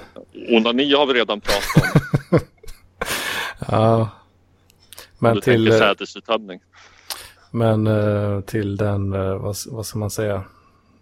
Onani 0.49 0.93
har 0.93 1.05
vi 1.05 1.13
redan 1.13 1.41
pratat 1.41 1.83
om. 2.31 2.39
Ja. 3.71 4.09
Men 5.19 5.35
du 5.35 5.41
till, 5.41 5.53
tänker 5.65 5.71
eh, 5.73 5.79
sädesuttömning. 5.79 6.59
men 7.51 7.87
eh, 7.87 8.41
till 8.41 8.77
den, 8.77 9.13
eh, 9.13 9.35
vad, 9.37 9.55
vad 9.67 9.85
ska 9.85 9.99
man 9.99 10.09
säga, 10.11 10.43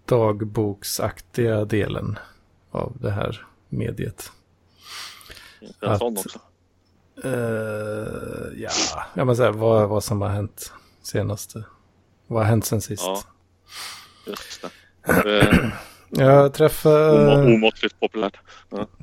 dagboksaktiga 0.05 1.65
delen 1.65 2.19
av 2.71 2.93
det 2.99 3.11
här 3.11 3.45
mediet. 3.69 4.31
En 5.81 5.89
att- 5.89 5.99
sån 5.99 6.17
också. 6.17 6.39
Eh, 7.23 7.31
ja, 8.57 8.69
jag 9.13 9.27
måste 9.27 9.37
säga 9.37 9.51
vad, 9.51 9.89
vad 9.89 10.03
som 10.03 10.21
har 10.21 10.29
hänt 10.29 10.73
senaste. 11.03 11.63
Vad 12.27 12.39
har 12.43 12.49
hänt 12.49 12.65
sen 12.65 12.81
sist? 12.81 13.03
Ja. 13.05 13.23
Just 14.27 14.61
det. 14.61 15.71
Jag 16.17 16.53
träffade, 16.53 17.55
omåttligt 17.55 17.99
populärt. 17.99 18.37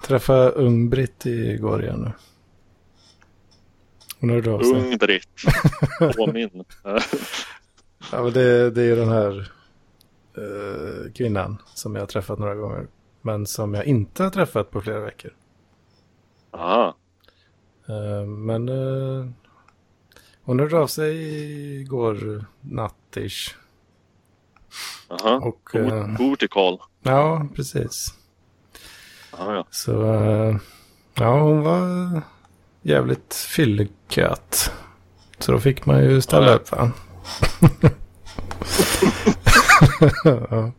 träffade 0.03 0.51
Ung-Britt 0.51 1.27
igår 1.27 1.83
igen 1.83 2.01
nu. 2.01 2.13
Hon 4.21 4.31
hörde 4.31 4.51
av 4.53 4.61
sig. 4.61 4.73
Ung-Britt. 4.73 5.29
Påminn. 6.17 6.65
Ja, 8.13 8.23
men 8.23 8.33
det, 8.33 8.71
det 8.71 8.83
är 8.83 8.97
den 8.97 9.09
här 9.09 9.51
eh, 10.37 11.13
kvinnan 11.13 11.57
som 11.75 11.95
jag 11.95 12.03
har 12.03 12.07
träffat 12.07 12.39
några 12.39 12.55
gånger. 12.55 12.87
Men 13.23 13.47
som 13.47 13.75
jag 13.75 13.85
inte 13.85 14.23
har 14.23 14.31
träffat 14.31 14.71
på 14.71 14.81
flera 14.81 15.01
veckor. 15.01 15.31
Aha. 16.51 16.97
Eh, 17.89 18.27
Men 18.27 18.69
eh, 18.69 19.27
hon 20.43 20.61
hörde 20.61 20.79
av 20.79 20.87
sig 20.87 21.17
igår 21.81 22.45
nattish. 22.61 23.55
Jaha. 25.09 25.37
Och, 25.39 25.75
eh, 25.75 26.17
Bor 26.19 26.37
till 26.37 26.49
Karl. 26.49 26.77
Ja, 27.03 27.47
precis. 27.57 28.15
Ja, 29.39 29.55
ja. 29.55 29.67
Så 29.71 30.15
eh, 30.15 30.57
ja, 31.15 31.41
hon 31.41 31.63
var 31.63 32.23
jävligt 32.83 33.35
fylleköt. 33.35 34.73
Så 35.39 35.53
då 35.53 35.61
fick 35.61 35.87
man 35.87 36.05
ju 36.05 36.21
ställa 36.21 36.47
Ja. 36.47 36.55
upp 36.55 36.73
va? 36.73 36.93
ja. 40.51 40.73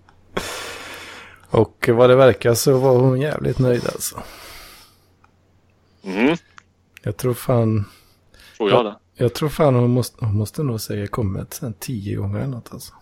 Och 1.50 1.90
vad 1.94 2.10
det 2.10 2.16
verkar 2.16 2.54
så 2.54 2.78
var 2.78 3.00
hon 3.00 3.22
jävligt 3.22 3.60
nöjd 3.60 3.86
alltså. 3.86 4.24
Mm, 6.04 6.38
Jag 7.04 7.18
tror 7.18 7.34
fan, 7.34 7.86
tror 8.58 8.70
jag 8.72 8.86
det. 8.86 8.96
jag 9.16 9.34
tror 9.36 9.50
fan 9.50 9.76
hon 9.76 9.90
måste, 9.92 10.26
hon 10.26 10.38
måste 10.38 10.64
nog 10.64 10.82
säga 10.82 11.08
kommit 11.08 11.54
sen 11.54 11.74
tio 11.80 12.16
gånger 12.18 12.40
eller 12.40 12.48
något 12.48 12.74
alltså. 12.74 12.94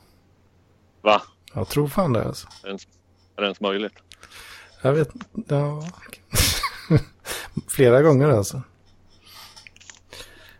Va? 1.01 1.21
Jag 1.53 1.67
tror 1.67 1.87
fan 1.87 2.13
det 2.13 2.23
alltså. 2.25 2.47
Är 3.41 3.45
det 3.45 3.47
ens 3.47 3.61
möjligt? 3.61 3.93
Jag 4.81 4.93
vet 4.93 5.09
ja. 5.47 5.83
Flera 7.67 8.01
gånger 8.01 8.29
alltså. 8.29 8.61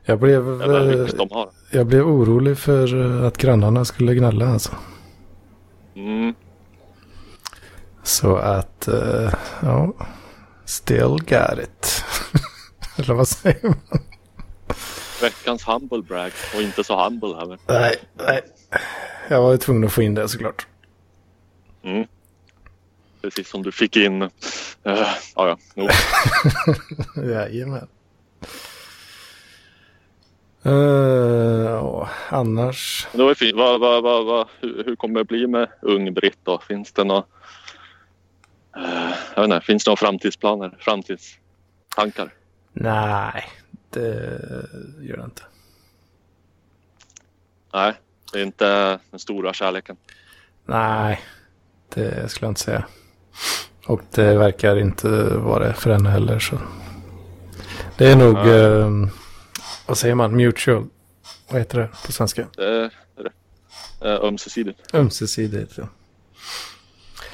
Jag 0.03 0.19
blev, 0.19 0.43
hur 0.43 1.01
eh, 1.01 1.45
jag 1.71 1.87
blev 1.87 2.07
orolig 2.07 2.57
för 2.57 3.01
eh, 3.01 3.27
att 3.27 3.37
grannarna 3.37 3.85
skulle 3.85 4.15
gnälla 4.15 4.47
alltså. 4.47 4.71
Mm. 5.95 6.33
Så 8.03 8.35
att, 8.35 8.87
eh, 8.87 9.33
ja, 9.61 9.93
still 10.65 11.09
got 11.09 11.59
it. 11.63 12.03
Eller 12.97 13.13
vad 13.13 13.27
säger 13.27 13.63
man? 13.63 13.99
Veckans 15.21 15.67
humble 15.67 16.01
brag 16.01 16.31
och 16.55 16.61
inte 16.61 16.83
så 16.83 17.03
humble 17.03 17.35
heller. 17.35 17.59
Nej, 17.67 17.95
nej. 18.13 18.41
Jag 19.27 19.41
var 19.41 19.51
ju 19.51 19.57
tvungen 19.57 19.83
att 19.83 19.93
få 19.93 20.01
in 20.01 20.15
det 20.15 20.27
såklart. 20.27 20.67
Mm. 21.83 22.07
Precis 23.22 23.49
som 23.49 23.64
du 23.64 23.72
fick 23.72 23.95
in. 23.95 24.22
Uh, 24.22 24.30
ja, 24.84 25.57
ja. 25.76 25.89
Jajamän. 27.23 27.88
Uh, 30.65 32.10
annars. 32.30 33.07
Det 33.11 33.23
var 33.23 33.34
fint. 33.34 33.57
Vad, 33.57 33.80
vad, 33.80 34.03
vad, 34.03 34.26
vad, 34.26 34.48
hur, 34.61 34.84
hur 34.84 34.95
kommer 34.95 35.19
det 35.19 35.26
bli 35.26 35.48
med 35.48 35.69
ung-Britt 35.81 36.38
då? 36.43 36.60
Finns 36.68 36.91
det 36.91 37.03
några 37.03 37.23
uh, 38.77 39.14
jag 39.35 39.41
vet 39.41 39.56
inte, 39.56 39.65
finns 39.65 39.84
det 39.84 39.89
några 39.89 39.98
framtidsplaner? 39.98 40.77
Framtidstankar? 40.80 42.34
Nej, 42.73 43.45
det 43.89 44.06
gör 45.02 45.18
det 45.18 45.23
inte. 45.23 45.43
Nej, 47.73 47.93
det 48.34 48.39
är 48.39 48.43
inte 48.43 48.99
den 49.11 49.19
stora 49.19 49.53
kärleken. 49.53 49.98
Nej, 50.65 51.22
det 51.89 52.31
skulle 52.31 52.45
jag 52.45 52.52
inte 52.52 52.61
säga. 52.61 52.85
Och 53.85 54.01
det 54.11 54.37
verkar 54.37 54.77
inte 54.77 55.07
vara 55.37 55.67
det 55.67 55.73
för 55.73 55.91
henne 55.91 56.09
heller. 56.09 56.39
Så. 56.39 56.57
Det 57.97 58.11
är 58.11 58.15
nog, 58.15 58.33
Nej. 58.33 58.49
eh, 58.49 58.89
vad 59.87 59.97
säger 59.97 60.15
man, 60.15 60.35
mutual. 60.35 60.85
Vad 61.49 61.59
heter 61.59 61.79
det 61.79 61.89
på 62.05 62.11
svenska? 62.11 62.47
Det 62.55 62.65
är, 62.65 62.93
det 63.15 63.21
är 63.21 63.23
det. 63.23 64.13
Eh, 64.13 64.23
ömsesidigt. 64.23 64.95
Ömsesidigt. 64.95 65.73
Ja. 65.77 65.87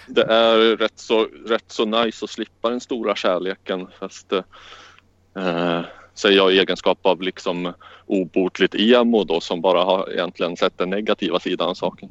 Det 0.08 0.24
är 0.24 0.78
rätt 0.78 1.00
så, 1.00 1.28
rätt 1.46 1.66
så 1.68 1.86
nice 1.86 2.26
att 2.26 2.30
slippa 2.32 2.70
den 2.70 2.80
stora 2.80 3.16
kärleken. 3.16 3.88
Fast 4.00 4.34
eh, 4.34 5.82
säger 6.14 6.38
jag 6.38 6.54
i 6.54 6.60
egenskap 6.60 7.00
av 7.02 7.22
liksom 7.22 7.74
obotligt 8.06 8.76
emo 8.76 9.24
då 9.24 9.42
som 9.42 9.62
bara 9.62 9.84
har 9.84 10.12
egentligen 10.12 10.58
sett 10.58 10.78
den 10.78 10.90
negativa 10.90 11.40
sidan 11.40 11.70
av 11.70 11.74
saken. 11.74 12.10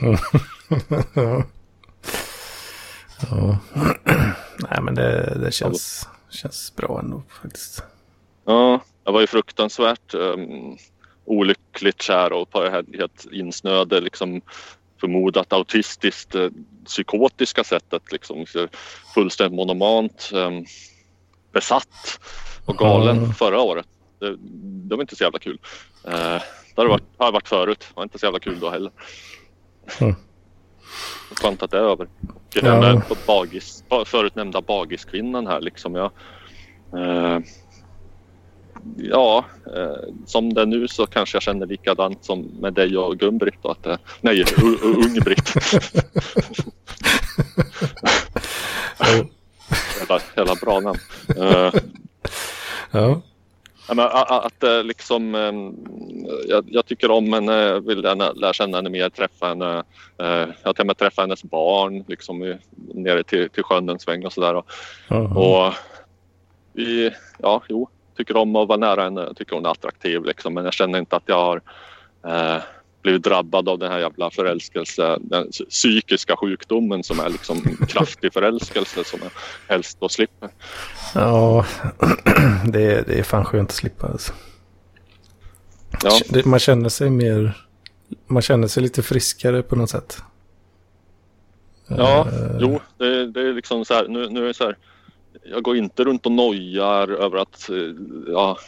ja. 3.30 3.58
Nej, 4.58 4.78
men 4.82 4.94
det, 4.94 5.38
det 5.44 5.52
känns, 5.52 6.08
känns 6.30 6.76
bra 6.76 7.00
ändå 7.04 7.22
faktiskt. 7.42 7.82
Ja, 8.44 8.80
jag 9.04 9.12
var 9.12 9.20
ju 9.20 9.26
fruktansvärt 9.26 10.14
um, 10.14 10.76
olyckligt 11.24 12.02
kär 12.02 12.32
och 12.32 12.50
på 12.50 12.62
det 12.62 12.70
här 12.70 12.84
helt 12.98 13.26
insnöade 13.32 14.00
liksom 14.00 14.40
förmodat 15.00 15.52
autistiskt 15.52 16.34
eh, 16.34 16.48
psykotiska 16.86 17.64
sättet 17.64 18.12
liksom 18.12 18.46
fullständigt 19.14 19.56
monomant 19.56 20.30
um, 20.34 20.64
besatt 21.52 22.20
och 22.64 22.76
galen 22.76 23.18
Mm. 23.18 23.32
förra 23.34 23.60
året. 23.60 23.86
Det, 24.18 24.36
det 24.88 24.96
var 24.96 25.02
inte 25.02 25.16
så 25.16 25.24
jävla 25.24 25.38
kul. 25.38 25.58
Uh, 26.06 26.12
det 26.74 26.82
har 26.82 26.86
varit, 26.86 27.02
har 27.16 27.32
varit 27.32 27.48
förut. 27.48 27.78
Det 27.88 27.96
var 27.96 28.02
inte 28.02 28.18
så 28.18 28.26
jävla 28.26 28.38
kul 28.40 28.60
då 28.60 28.70
heller. 28.70 28.92
Mm. 30.00 30.14
Skönt 31.42 31.62
att 31.62 31.70
det 31.70 31.78
är 31.78 31.82
över. 31.82 32.04
Och 32.04 32.56
Ja. 32.56 32.62
den 32.62 32.80
där 32.80 33.02
bagis, 33.26 33.84
förut 34.06 34.34
nämnda 34.34 34.60
bagiskvinnan 34.60 35.46
här 35.46 35.60
liksom. 35.60 35.94
Jag, 35.94 36.10
eh, 36.96 37.38
ja, 38.96 39.44
eh, 39.76 39.96
som 40.26 40.54
det 40.54 40.60
är 40.62 40.66
nu 40.66 40.88
så 40.88 41.06
kanske 41.06 41.36
jag 41.36 41.42
känner 41.42 41.66
likadant 41.66 42.24
som 42.24 42.40
med 42.60 42.72
dig 42.74 42.96
och 42.96 43.16
Gun-Britt. 43.16 43.64
Att, 43.66 44.00
nej, 44.20 44.44
Ung-Britt. 44.82 45.54
Jävla, 49.98 50.20
jävla 50.36 50.54
bra 50.54 50.80
namn. 50.80 50.98
Eh, 51.36 51.72
Ja. 52.92 53.22
Men, 53.88 53.98
att 54.28 54.62
eh, 54.62 54.82
liksom, 54.84 55.34
eh, 55.34 55.52
jag, 56.48 56.64
jag 56.70 56.86
tycker 56.86 57.10
om 57.10 57.32
henne, 57.32 57.80
vill 57.80 58.04
gärna 58.04 58.32
lära 58.32 58.52
känna 58.52 58.78
henne 58.78 58.90
mer, 58.90 59.08
träffa 59.08 59.46
henne. 59.46 59.84
Eh, 60.18 60.46
jag 60.62 60.76
till 60.76 60.82
och 60.82 60.86
med 60.86 60.98
träffat 60.98 61.22
hennes 61.22 61.42
barn 61.44 62.04
liksom, 62.08 62.44
i- 62.44 62.58
nere 62.94 63.22
till, 63.24 63.50
till 63.50 63.62
sjön 63.62 63.88
en 63.88 63.98
sväng 63.98 64.26
och 64.26 64.32
sådär. 64.32 64.54
Och, 64.54 64.66
Ja. 65.08 65.18
och 65.68 65.74
vi, 66.72 67.10
ja, 67.38 67.62
jo, 67.68 67.88
tycker 68.16 68.36
om 68.36 68.56
att 68.56 68.68
vara 68.68 68.78
nära 68.78 69.02
henne. 69.02 69.20
Jag 69.20 69.36
tycker 69.36 69.56
hon 69.56 69.66
är 69.66 69.70
attraktiv 69.70 70.24
liksom, 70.24 70.54
men 70.54 70.64
jag 70.64 70.72
känner 70.74 70.98
inte 70.98 71.16
att 71.16 71.22
jag 71.26 71.36
har 71.44 71.60
eh, 72.26 72.62
blivit 73.02 73.22
drabbad 73.22 73.68
av 73.68 73.78
den 73.78 73.92
här 73.92 73.98
jävla 73.98 74.30
förälskelse, 74.30 75.18
den 75.20 75.50
psykiska 75.70 76.36
sjukdomen 76.36 77.04
som 77.04 77.20
är 77.20 77.28
liksom 77.28 77.56
kraftig 77.88 78.32
förälskelse 78.32 79.04
som 79.04 79.20
jag 79.22 79.30
helst 79.74 80.00
då 80.00 80.08
slipper. 80.08 80.48
ja. 81.14 81.66
Det, 82.72 83.06
det 83.06 83.18
är 83.18 83.22
fan 83.22 83.44
skönt 83.44 83.68
att 83.70 83.74
slippa 83.76 84.06
alltså. 84.06 84.32
Ja. 86.04 86.42
Man 86.44 86.58
känner 86.58 86.88
sig 86.88 87.10
mer, 87.10 87.52
man 88.26 88.42
känner 88.42 88.68
sig 88.68 88.82
lite 88.82 89.02
friskare 89.02 89.62
på 89.62 89.76
något 89.76 89.90
sätt. 89.90 90.22
Ja, 91.88 92.26
Eh, 92.28 92.56
jo, 92.60 92.80
det, 92.98 93.26
det 93.26 93.40
är 93.40 93.52
liksom 93.52 93.84
så 93.84 93.94
här, 93.94 94.08
nu, 94.08 94.28
nu 94.28 94.42
är 94.42 94.46
det 94.46 94.54
så 94.54 94.64
här, 94.64 94.76
jag 95.44 95.62
går 95.62 95.76
inte 95.76 96.04
runt 96.04 96.26
och 96.26 96.32
nojar 96.32 97.08
över 97.08 97.38
att, 97.38 97.68
eh, 97.68 97.76
ja, 98.26 98.58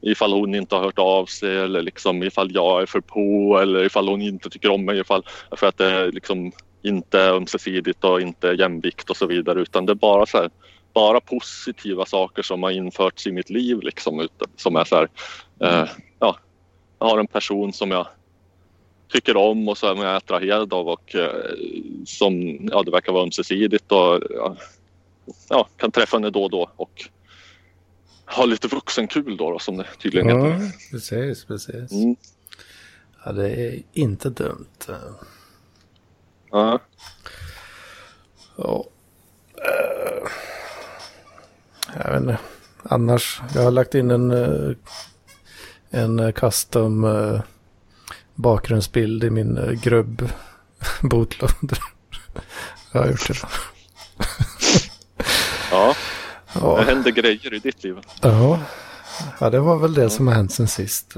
ifall 0.00 0.32
hon 0.32 0.54
inte 0.54 0.74
har 0.74 0.82
hört 0.82 0.98
av 0.98 1.26
sig 1.26 1.58
eller 1.58 1.82
liksom 1.82 2.22
ifall 2.22 2.54
jag 2.54 2.82
är 2.82 2.86
för 2.86 3.00
på 3.00 3.58
eller 3.62 3.84
ifall 3.84 4.08
hon 4.08 4.22
inte 4.22 4.50
tycker 4.50 4.70
om 4.70 4.84
mig, 4.84 5.00
ifall, 5.00 5.22
för 5.56 5.66
att 5.66 5.78
det 5.78 5.90
är 5.90 6.12
liksom 6.12 6.52
inte 6.82 7.20
är 7.20 7.32
ömsesidigt 7.32 8.04
och 8.04 8.20
inte 8.20 8.48
jämvikt 8.48 9.10
och 9.10 9.16
så 9.16 9.26
vidare, 9.26 9.60
utan 9.60 9.86
det 9.86 9.92
är 9.92 9.94
bara 9.94 10.26
så 10.26 10.38
här, 10.38 10.50
bara 10.94 11.20
positiva 11.20 12.06
saker 12.06 12.42
som 12.42 12.62
har 12.62 12.70
införts 12.70 13.26
i 13.26 13.32
mitt 13.32 13.50
liv 13.50 13.80
liksom, 13.82 14.28
som 14.56 14.76
är 14.76 14.84
så 14.84 14.96
här, 14.96 15.08
eh, 15.60 15.88
ja, 16.18 16.36
jag 16.98 17.06
har 17.06 17.18
en 17.18 17.26
person 17.26 17.72
som 17.72 17.90
jag 17.90 18.06
tycker 19.08 19.36
om 19.36 19.68
och 19.68 19.78
som 19.78 19.98
jag 19.98 20.06
är 20.10 20.14
attraherad 20.14 20.72
av 20.72 20.88
och 20.88 21.14
eh, 21.14 21.52
som 22.06 22.58
ja, 22.72 22.82
det 22.82 22.90
verkar 22.90 23.12
vara 23.12 23.22
ömsesidigt 23.22 23.92
och 23.92 24.22
ja, 25.48 25.68
kan 25.76 25.90
träffa 25.90 26.16
henne 26.16 26.30
då 26.30 26.42
och 26.44 26.50
då 26.50 26.70
och 26.76 27.04
ha 28.26 28.44
lite 28.44 28.68
vuxenkul 28.68 29.36
då, 29.36 29.50
då 29.50 29.58
som 29.58 29.76
det 29.76 29.86
tydligen 30.02 30.28
heter. 30.28 30.64
Ja, 30.64 30.70
precis, 30.90 31.44
precis. 31.44 31.92
Mm. 31.92 32.16
Ja, 33.24 33.32
det 33.32 33.50
är 33.50 33.82
inte 33.92 34.30
dumt. 34.30 34.86
Ja. 36.50 36.78
Ja. 38.56 38.84
Eh, 39.56 40.28
Jag 41.96 42.12
vet 42.12 42.20
inte. 42.20 42.38
Annars, 42.82 43.40
jag 43.54 43.62
har 43.62 43.70
lagt 43.70 43.94
in 43.94 44.10
en, 44.10 44.30
eh, 44.30 44.76
en 45.90 46.18
eh, 46.20 46.32
custom 46.32 47.04
eh, 47.04 47.40
bakgrundsbild 48.34 49.24
i 49.24 49.30
min 49.30 49.56
eh, 49.58 49.70
grubb 49.70 50.28
bootloader. 51.02 51.78
jag 52.92 53.00
har 53.00 53.08
gjort 53.08 53.28
det. 53.28 53.34
ja, 55.70 55.94
det 56.54 56.60
Ja. 56.60 56.80
händer 56.80 57.10
grejer 57.10 57.54
i 57.54 57.58
ditt 57.58 57.84
liv. 57.84 57.96
Ja. 58.22 58.58
ja, 59.40 59.50
det 59.50 59.60
var 59.60 59.78
väl 59.78 59.94
det 59.94 60.10
som 60.10 60.26
har 60.26 60.34
hänt 60.34 60.52
sen 60.52 60.68
sist. 60.68 61.14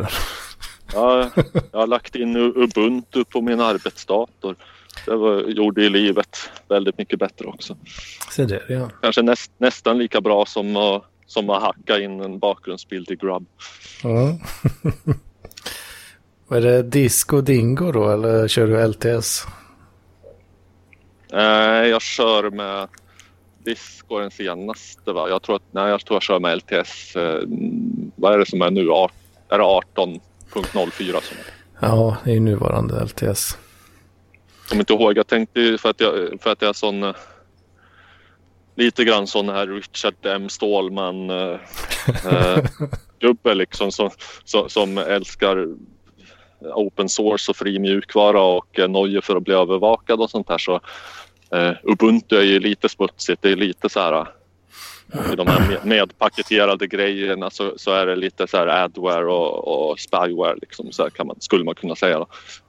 Ja, 0.95 1.31
jag 1.73 1.79
har 1.79 1.87
lagt 1.87 2.15
in 2.15 2.37
Ubuntu 2.37 3.25
på 3.25 3.41
min 3.41 3.61
arbetsdator. 3.61 4.57
Det 5.05 5.17
var, 5.17 5.41
gjorde 5.43 5.83
ju 5.83 5.89
livet 5.91 6.51
väldigt 6.69 6.99
mycket 6.99 7.19
bättre 7.19 7.47
också. 7.47 7.77
Se 8.31 8.45
där 8.45 8.65
ja. 8.69 8.91
Kanske 9.03 9.23
näst, 9.23 9.51
nästan 9.59 9.99
lika 9.99 10.21
bra 10.21 10.47
som 10.47 10.77
att 10.77 11.05
som 11.31 11.51
att 11.51 11.63
hacka 11.63 11.99
in 11.99 12.21
en 12.21 12.39
bakgrundsbild 12.39 13.11
i 13.11 13.17
Grub. 13.17 13.47
Ja. 14.03 14.39
Och 16.47 16.57
är 16.57 16.61
det 16.61 16.83
Disco 16.83 17.41
Dingo 17.41 17.93
då 17.93 18.11
eller 18.11 18.49
kör 18.49 18.67
du 18.67 18.87
LTS? 18.89 19.45
Eh, 21.33 21.89
jag 21.89 22.03
kör 22.03 22.51
med 22.51 22.89
Disco 23.65 24.19
den 24.19 24.31
senaste 24.31 25.13
va? 25.13 25.29
Jag 25.29 25.43
tror 25.43 25.57
att 25.57 25.63
nej, 25.71 25.91
jag 25.91 26.07
tror 26.07 26.17
jag 26.17 26.23
kör 26.23 26.41
med 26.41 26.57
LTS. 26.57 27.17
Eh, 27.17 27.41
vad 28.17 28.35
är 28.35 28.39
det 28.39 28.47
som 28.47 28.63
är 28.63 28.71
nu? 28.71 28.91
Art, 28.91 29.13
är 29.49 29.59
det 29.59 29.65
18.04 29.65 30.91
som 30.93 31.13
är? 31.13 31.45
Ja, 31.81 32.17
det 32.25 32.31
är 32.31 32.35
ju 32.35 32.41
nuvarande 32.41 33.05
LTS. 33.05 33.59
kommer 34.69 34.83
inte 34.83 34.93
ihåg. 34.93 35.19
Jag 35.19 35.27
tänkte 35.27 35.79
för 35.79 35.91
att 35.91 36.01
jag, 36.01 36.41
för 36.41 36.51
att 36.51 36.63
jag 36.63 36.69
är 36.69 36.73
sån 36.73 37.03
eh, 37.03 37.15
lite 38.77 39.05
grann 39.05 39.27
sån 39.27 39.49
här 39.49 39.67
Richard 39.67 40.15
M. 40.27 40.49
Stålman 40.49 41.31
eh, 41.31 41.59
eh, 42.27 42.59
gubbe 43.21 43.55
liksom 43.55 43.93
som, 43.93 44.11
som, 44.45 44.69
som 44.69 44.99
älskar 44.99 45.67
open 46.75 47.09
source 47.09 47.51
och 47.51 47.57
fri 47.57 47.79
mjukvara 47.79 48.43
och 48.43 48.79
eh, 48.79 49.21
för 49.23 49.37
att 49.37 49.43
bli 49.43 49.55
övervakad 49.55 50.21
och 50.21 50.31
sånt 50.31 50.49
där 50.49 50.59
så 50.59 50.81
eh, 51.53 51.73
Ubuntu 51.83 52.37
är 52.37 52.43
ju 52.43 52.61
lite 52.61 52.89
smutsigt. 52.89 53.43
Det 53.43 53.51
är 53.53 53.57
lite 53.57 53.89
så 53.89 54.01
här 54.01 54.27
i 55.33 55.37
de 55.37 55.47
här 55.47 55.69
med- 55.69 55.85
medpaketerade 55.87 56.87
grejerna 56.87 57.51
så, 57.51 57.73
så 57.77 57.91
är 57.93 58.07
det 58.07 58.17
lite 58.17 58.47
så 58.47 58.57
här 58.57 58.67
adware 58.67 59.25
och, 59.33 59.91
och 59.91 60.01
spyware 60.01 60.57
liksom, 60.61 60.93
så 60.93 61.03
här 61.03 61.11
kan 61.11 61.27
man, 61.27 61.37
skulle 61.41 61.65
man 61.65 61.75
kunna 61.75 61.97
säga. 61.97 62.19
Då. 62.19 62.27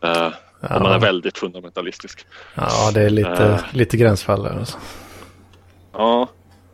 Eh, 0.08 0.32
Om 0.76 0.84
man 0.84 0.92
är 0.92 1.00
väldigt 1.00 1.38
fundamentalistisk. 1.38 2.26
Ja, 2.56 2.92
det 2.94 3.02
är 3.02 3.10
lite, 3.10 3.30
Eh. 3.46 3.60
lite 3.74 3.98
gränsfall. 3.98 4.46
Alltså. 4.48 4.78
Ja, 5.94 6.30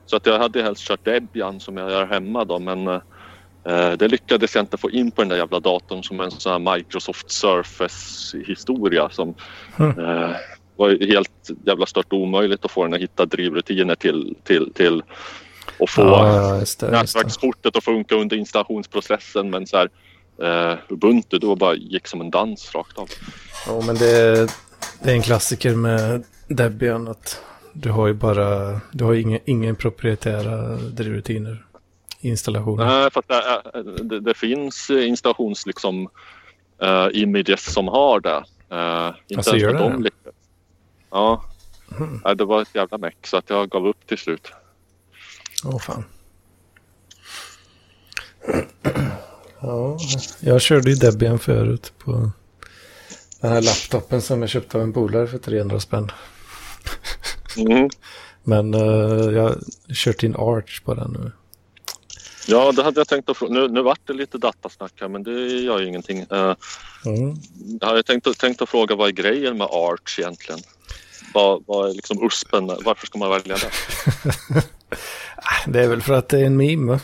så 0.06 0.15
att 0.15 0.26
jag 0.26 0.39
hade 0.39 0.64
helst 0.64 0.84
kört 0.88 1.06
Debian 1.06 1.60
som 1.60 1.77
jag 1.77 1.91
gör 1.91 2.06
hemma 2.06 2.45
då 2.45 2.60
men 2.60 2.88
eh, 2.88 3.91
det 3.99 4.07
lyckades 4.07 4.56
jag 4.56 4.61
inte 4.64 4.77
få 4.77 4.91
in 4.91 5.11
på 5.11 5.22
den 5.22 5.30
där 5.30 5.38
jävla 5.38 5.60
datorn 5.60 6.03
som 6.03 6.19
en 6.19 6.31
sån 6.31 6.52
här 6.65 6.76
Microsoft 6.77 7.31
Surface 7.31 8.38
historia 8.48 9.10
som 9.10 9.34
Mm. 9.80 9.99
eh, 9.99 10.35
var 10.76 11.07
helt 11.11 11.49
jävla 11.65 11.85
stört 11.85 12.14
omöjligt 12.14 12.65
att 12.65 12.72
få 12.72 12.84
den 12.84 12.94
att 12.94 12.99
hitta 12.99 13.26
drivrutiner 13.26 13.95
till, 13.95 14.35
till, 14.44 14.73
till 14.73 15.03
och 15.80 15.89
få 15.89 16.02
Ja. 16.02 16.60
Just 16.60 16.80
det. 16.80 16.91
nätverkskortet 16.91 17.76
att 17.76 17.84
funka 17.84 18.15
under 18.15 18.38
installationsprocessen 18.38 19.49
men 19.49 19.68
så 19.68 19.77
här 19.77 19.89
eh, 20.72 20.77
Ubuntu 20.89 21.38
då 21.38 21.56
bara 21.56 21.76
gick 21.76 22.07
som 22.07 22.22
en 22.22 22.30
dans 22.31 22.76
rakt 22.76 22.98
av. 22.98 23.10
Ja, 23.68 23.81
men 23.85 23.95
det, 23.95 24.35
det 25.03 25.11
är 25.11 25.15
en 25.15 25.22
klassiker 25.22 25.76
med 25.76 26.23
Debian 26.48 27.07
att 27.07 27.41
du 27.79 27.89
har 27.91 28.07
ju 28.07 28.13
bara, 28.13 28.81
du 28.91 29.03
har 29.03 29.13
ingen, 29.13 29.39
ingen 29.45 29.75
proprietära 29.75 30.75
drivrutiner 30.77 31.65
i 32.19 32.29
installationen. 32.29 32.87
Nej, 32.87 33.11
för 33.11 33.23
det, 33.27 33.33
är- 33.33 34.03
det, 34.03 34.19
det 34.19 34.33
finns 34.33 34.89
installations 34.89 35.65
liksom 35.65 36.09
uh, 36.83 37.07
images 37.13 37.73
som 37.73 37.87
har 37.87 38.19
det. 38.19 38.29
Uh, 38.71 39.15
inte 39.27 39.37
Alltså, 39.37 39.51
ens 39.55 39.61
gör 39.63 39.73
med 39.73 39.91
det 39.91 40.03
lyckas. 40.03 40.33
Ja, 41.11 41.43
Mhm. 41.99 42.21
Nej, 42.25 42.35
det 42.35 42.45
var 42.45 42.61
ett 42.61 42.75
jävla 42.75 42.97
meck 42.97 43.17
så 43.27 43.37
att 43.37 43.49
jag 43.49 43.69
gav 43.69 43.87
upp 43.87 44.07
till 44.07 44.17
slut. 44.17 44.51
Åh 45.65 45.79
fan. 45.79 46.03
Ja, 49.61 49.97
jag 50.39 50.61
körde 50.61 50.89
ju 50.89 50.95
Debian 50.95 51.39
förut 51.39 51.93
på 51.97 52.31
den 53.41 53.51
här 53.51 53.61
laptopen 53.61 54.21
som 54.21 54.41
jag 54.41 54.49
köpte 54.49 54.77
av 54.77 54.83
en 54.83 54.93
polare 54.93 55.27
för 55.27 55.37
300 55.37 55.79
spänn. 55.79 56.11
Mm. 57.57 57.89
Men 58.43 58.73
eh, 58.73 58.81
jag 59.35 59.43
har 59.43 59.55
kört 59.93 60.23
in 60.23 60.35
Arch 60.35 60.81
på 60.84 60.93
den 60.93 61.11
nu. 61.11 61.31
Ja, 62.47 62.71
det 62.71 62.84
hade 62.84 62.99
jag 62.99 63.07
tänkt 63.07 63.29
att 63.29 63.38
fråga. 63.38 63.53
Nu, 63.53 63.67
nu 63.67 63.81
vart 63.81 63.99
det 64.07 64.13
lite 64.13 64.38
datasnack 64.38 64.93
här, 65.01 65.07
men 65.07 65.23
det 65.23 65.31
gör 65.47 65.79
ju 65.79 65.88
ingenting. 65.88 66.25
Uh, 66.34 66.53
Mm. 67.05 67.35
jag 67.81 67.88
hade 67.88 68.03
tänkt, 68.03 68.39
tänkt 68.39 68.61
att 68.61 68.69
fråga 68.69 68.95
vad 68.95 69.07
är 69.07 69.11
grejen 69.11 69.57
med 69.57 69.67
Arch 69.71 70.19
egentligen? 70.19 70.59
Vad, 71.34 71.63
vad 71.67 71.89
är 71.89 71.93
liksom 71.93 72.23
USPen? 72.25 72.67
Varför 72.67 73.07
ska 73.07 73.17
man 73.17 73.29
välja 73.29 73.55
det? 73.55 73.71
Det 75.67 75.84
är 75.84 75.88
väl 75.88 76.01
för 76.01 76.13
att 76.13 76.29
det 76.29 76.39
är 76.39 76.45
en 76.45 76.57
meme. 76.57 76.93
Att 76.93 77.01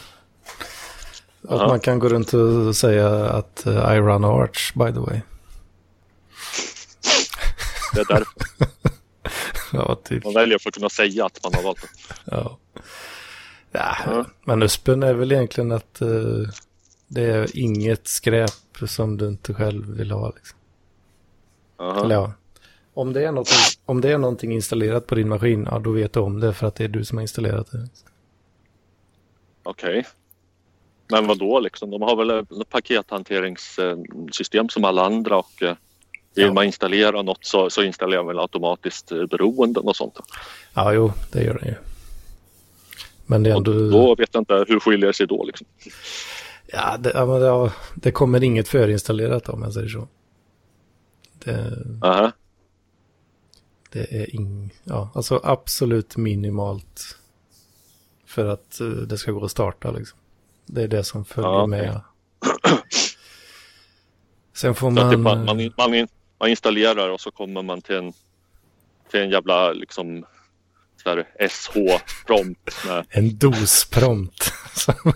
Ja. 1.49 1.67
man 1.67 1.79
kan 1.79 1.99
gå 1.99 2.09
runt 2.09 2.33
och 2.33 2.75
säga 2.75 3.09
att 3.25 3.65
eh, 3.65 3.73
I 3.95 3.99
run 3.99 4.23
Arch 4.25 4.73
by 4.73 4.93
the 4.93 4.99
way. 4.99 5.19
Det 7.93 7.99
är 8.01 8.05
därför 8.05 8.27
Ja, 9.73 9.95
typ. 9.95 10.23
man 10.23 10.33
väljer 10.33 10.59
för 10.59 10.69
att 10.69 10.75
kunna 10.75 10.89
säga 10.89 11.25
att 11.25 11.39
man 11.43 11.53
har 11.53 11.63
valt 11.63 11.81
det. 11.81 11.87
Ja. 12.25 12.57
Ja, 13.71 13.95
Ja. 14.05 14.25
Men 14.45 14.63
USPen 14.63 15.03
är 15.03 15.13
väl 15.13 15.31
egentligen 15.31 15.71
att 15.71 16.01
eh, 16.01 16.07
det 17.07 17.21
är 17.21 17.57
inget 17.57 18.07
skräp 18.07 18.49
som 18.87 19.17
du 19.17 19.27
inte 19.27 19.53
själv 19.53 19.97
vill 19.97 20.11
ha. 20.11 20.31
Liksom. 20.35 20.57
Aha. 21.77 22.03
Eller 22.03 22.15
ja, 22.15 22.33
om 22.93 23.13
det, 23.13 23.25
är 23.25 23.31
något, 23.31 23.49
om 23.85 24.01
det 24.01 24.11
är 24.11 24.17
någonting 24.17 24.53
installerat 24.53 25.07
på 25.07 25.15
din 25.15 25.29
maskin, 25.29 25.67
ja 25.71 25.79
då 25.79 25.91
vet 25.91 26.13
du 26.13 26.19
om 26.19 26.39
det 26.39 26.53
för 26.53 26.67
att 26.67 26.75
det 26.75 26.83
är 26.83 26.87
du 26.87 27.05
som 27.05 27.17
har 27.17 27.21
installerat 27.21 27.71
det. 27.71 27.87
Okej. 29.63 30.05
Men 31.07 31.27
vad 31.27 31.39
då 31.39 31.59
liksom? 31.59 31.91
De 31.91 32.01
har 32.01 32.15
väl 32.15 32.29
ett 32.29 32.69
pakethanteringssystem 32.69 34.69
som 34.69 34.85
alla 34.85 35.05
andra 35.05 35.37
och 35.37 35.63
vill 36.35 36.45
Ja. 36.45 36.53
man 36.53 36.65
installera 36.65 37.21
något 37.21 37.45
så, 37.45 37.69
så 37.69 37.83
installerar 37.83 38.23
man 38.23 38.39
automatiskt 38.39 39.11
eh, 39.11 39.25
beroenden 39.25 39.83
och 39.83 39.95
sånt. 39.95 40.19
Ja, 40.73 40.93
jo, 40.93 41.13
det 41.31 41.43
gör 41.43 41.53
den 41.53 41.67
ju. 41.67 41.75
Men 43.25 43.43
det 43.43 43.49
är 43.49 43.53
Och 43.53 43.57
ändå... 43.57 43.89
då 43.89 44.15
vet 44.15 44.29
jag 44.33 44.41
inte 44.41 44.65
hur 44.67 44.79
skiljer 44.79 45.07
det 45.07 45.13
sig 45.13 45.27
då 45.27 45.43
liksom. 45.43 45.67
Ja, 46.65 46.97
det, 46.97 47.11
ja, 47.13 47.25
men 47.25 47.69
det, 47.95 48.11
kommer 48.11 48.43
inget 48.43 48.67
förinstallerat 48.67 49.49
om 49.49 49.63
jag 49.63 49.73
säger 49.73 49.87
så. 49.89 50.07
Det, 51.43 51.71
Aha. 52.01 52.31
det 53.89 54.13
är 54.21 54.35
ing, 54.35 54.73
ja, 54.83 55.09
alltså 55.15 55.41
absolut 55.43 56.17
minimalt 56.17 57.17
för 58.25 58.45
att 58.45 58.79
eh, 58.79 58.87
det 58.87 59.17
ska 59.17 59.31
gå 59.31 59.45
att 59.45 59.51
starta 59.51 59.91
liksom. 59.91 60.19
Det 60.65 60.83
är 60.83 60.87
det 60.87 61.03
som 61.03 61.25
följer 61.25 61.49
Ja, 61.51 61.63
okej. 61.63 61.69
med. 61.81 62.01
Sen 64.53 64.75
får 64.75 64.89
man... 64.91 65.21
man, 65.21 65.45
man, 65.45 65.69
man, 65.77 66.07
man 66.43 66.49
installerar 66.49 67.09
och 67.09 67.21
så 67.21 67.31
kommer 67.31 67.61
man 67.61 67.81
till 67.81 67.95
en, 67.95 68.13
till 69.11 69.19
en 69.19 69.29
jävla 69.29 69.71
liksom 69.73 70.25
så 71.03 71.09
här 71.09 71.25
SH-prompt 71.49 72.85
med 72.87 73.05
En 73.09 73.29
dos-prompt. 73.37 74.51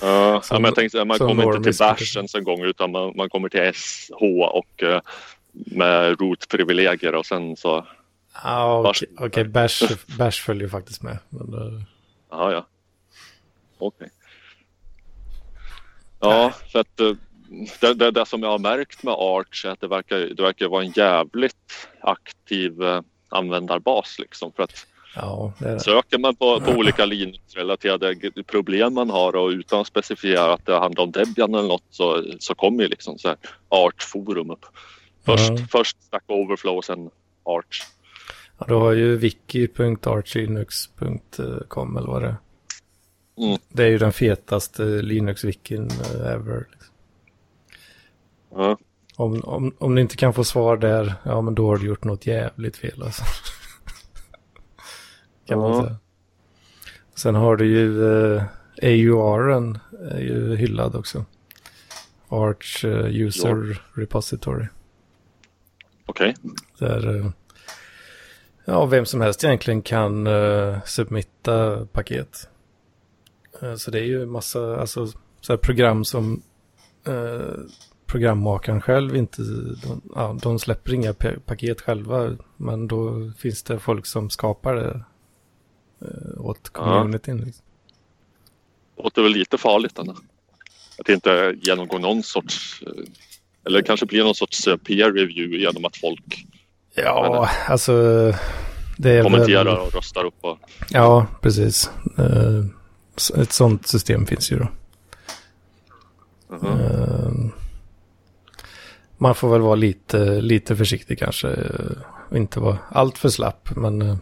Ja, 0.00 0.40
Som- 0.42 0.54
ja, 0.54 0.60
men 0.60 0.64
jag 0.64 0.74
tänkte, 0.74 1.04
man 1.04 1.18
kommer 1.18 1.56
inte 1.56 1.70
till 1.72 1.78
bash 1.78 2.16
ens 2.16 2.34
en 2.34 2.44
gång 2.44 2.60
utan 2.64 2.90
man, 2.90 3.12
man 3.16 3.28
kommer 3.28 3.48
till 3.48 3.72
SH 3.74 4.12
och 4.42 4.82
eh, 4.82 5.00
med 5.52 6.20
root-privilegier 6.20 7.14
och 7.14 7.26
sen 7.26 7.56
så, 7.56 7.86
Ja, 8.44 8.78
okej, 8.78 8.82
Varsågod. 8.82 9.26
okej, 9.28 9.44
bash, 9.44 9.82
bash 10.18 10.42
följer 10.44 10.68
faktiskt 10.68 11.02
med. 11.02 11.18
Men, 11.28 11.54
eh, 11.54 11.82
ja 12.30 12.52
ja. 12.52 12.66
Okej. 13.78 14.10
Ja, 16.20 16.52
för 16.72 16.78
att 16.78 17.00
eh, 17.00 17.12
det, 17.80 17.94
det, 17.94 18.10
det 18.10 18.26
som 18.26 18.42
jag 18.42 18.50
har 18.50 18.58
märkt 18.58 19.02
med 19.02 19.14
Arch 19.14 19.64
är 19.64 19.70
att 19.70 19.80
det 19.80 19.88
verkar, 19.88 20.18
det 20.18 20.42
verkar 20.42 20.68
vara 20.68 20.84
en 20.84 20.90
jävligt 20.92 21.88
aktiv 22.00 22.82
eh, 22.82 23.00
användarbas 23.28 24.18
liksom. 24.18 24.52
För 24.52 24.62
att 24.62 24.86
ja, 25.14 25.52
det 25.58 25.80
söker 25.80 26.18
man 26.18 26.36
på, 26.36 26.60
på 26.60 26.70
olika 26.70 27.04
Linux-relaterade 27.04 28.14
problem 28.46 28.94
man 28.94 29.10
har 29.10 29.36
och 29.36 29.48
utan 29.48 29.80
att 29.80 29.86
specificera 29.86 30.52
att 30.52 30.66
det 30.66 30.78
handlar 30.78 31.02
om 31.04 31.10
Debian 31.10 31.54
eller 31.54 31.68
något 31.68 31.84
så, 31.90 32.24
så 32.38 32.54
kommer 32.54 32.82
ju 32.82 32.88
liksom 32.88 33.18
så 33.18 33.28
här 33.28 33.36
Arch-forum 33.68 34.52
upp. 34.52 34.64
Först, 35.24 35.50
Ja. 35.50 35.56
först 35.70 36.02
Stack 36.02 36.24
Overflow 36.26 36.76
och 36.76 36.84
sen 36.84 37.10
Arch. 37.44 37.82
Ja, 38.58 38.64
du 38.68 38.74
har 38.74 38.92
ju 38.92 39.16
wiki.archlinux.com 39.16 41.96
eller 41.96 42.06
vad 42.06 42.22
det 42.22 42.28
är. 42.28 42.36
Mm. 43.46 43.58
Det 43.68 43.82
är 43.82 43.88
ju 43.88 43.98
den 43.98 44.12
fetaste 44.12 44.82
Linux-wikin 44.82 45.90
eh, 45.90 46.32
ever. 46.32 46.66
Liksom. 46.70 46.94
Ja. 48.50 48.78
Om, 49.16 49.40
om, 49.44 49.74
om 49.78 49.94
du 49.94 50.00
inte 50.02 50.16
kan 50.16 50.34
få 50.34 50.44
svar 50.44 50.76
där, 50.76 51.14
ja 51.22 51.40
men 51.40 51.54
då 51.54 51.66
har 51.66 51.76
du 51.76 51.86
gjort 51.86 52.04
något 52.04 52.26
jävligt 52.26 52.76
fel 52.76 53.02
alltså. 53.02 53.22
kan 55.46 55.58
man 55.58 55.72
Ja. 55.72 55.82
säga. 55.82 55.96
Sen 57.14 57.34
har 57.34 57.56
du 57.56 57.66
ju 57.66 58.06
eh, 58.36 58.42
AURen 58.82 59.78
är 60.10 60.20
ju 60.20 60.56
hyllad 60.56 60.94
också. 60.96 61.24
Arch 62.28 62.84
eh, 62.84 63.06
User 63.06 63.82
Repository. 63.94 64.66
Okej. 66.06 66.34
Där 66.78 67.16
eh, 67.16 67.30
ja, 68.64 68.86
vem 68.86 69.06
som 69.06 69.20
helst 69.20 69.44
egentligen 69.44 69.82
kan 69.82 70.26
uh, 70.26 70.78
submitta 70.84 71.86
paket. 71.86 72.48
Eh, 73.62 73.74
så 73.74 73.90
det 73.90 73.98
är 73.98 74.04
ju 74.04 74.26
massa 74.26 74.76
alltså, 74.80 75.06
så 75.40 75.58
program 75.58 76.04
som 76.04 76.42
uh, 77.08 77.54
programmakaren 78.08 78.80
själv 78.80 79.16
inte, 79.16 79.42
de, 79.42 80.00
ja, 80.14 80.38
de 80.42 80.58
släpper 80.58 80.94
inga 80.94 81.14
pa- 81.14 81.40
paket 81.46 81.80
själva, 81.80 82.36
men 82.56 82.88
då 82.88 83.32
finns 83.38 83.62
det 83.62 83.78
folk 83.78 84.06
som 84.06 84.30
skapar 84.30 84.74
det 84.74 85.04
uh, 86.02 86.40
åt 86.40 86.60
Ja. 86.62 86.70
communityn. 86.84 87.36
Liksom. 87.40 87.64
låter 89.02 89.22
väl 89.22 89.32
lite 89.32 89.58
farligt 89.58 89.98
ändå. 89.98 90.16
Att 90.98 91.08
inte 91.08 91.54
genomgå 91.62 91.98
någon 91.98 92.22
sorts, 92.22 92.82
eh, 92.86 92.92
eller 93.66 93.82
kanske 93.82 94.06
blir 94.06 94.24
någon 94.24 94.34
sorts 94.34 94.66
eh, 94.66 94.76
peer 94.76 95.12
review 95.12 95.58
genom 95.58 95.84
att 95.84 95.96
folk 95.96 96.46
Ja, 96.94 97.48
alltså 97.68 97.92
det 98.96 99.10
är 99.10 99.22
kommenterar 99.22 99.64
väl... 99.64 99.78
och 99.78 99.94
röstar 99.94 100.24
upp. 100.24 100.34
Och, 100.40 100.58
Ja, 100.90 101.26
precis. 101.40 101.90
Eh, 102.18 102.64
Ett 103.42 103.52
sånt 103.52 103.86
system 103.86 104.26
finns 104.26 104.52
ju 104.52 104.58
då. 104.58 104.68
Mhm. 106.56 106.66
Eh, 106.66 107.50
Man 109.18 109.34
får 109.34 109.48
väl 109.48 109.60
vara 109.60 109.74
lite, 109.74 110.40
lite 110.40 110.76
försiktig 110.76 111.18
kanske. 111.18 111.48
Och 112.30 112.36
inte 112.36 112.60
vara 112.60 112.78
allt 112.90 113.18
för 113.18 113.28
slapp. 113.28 113.76
Men, 113.76 114.18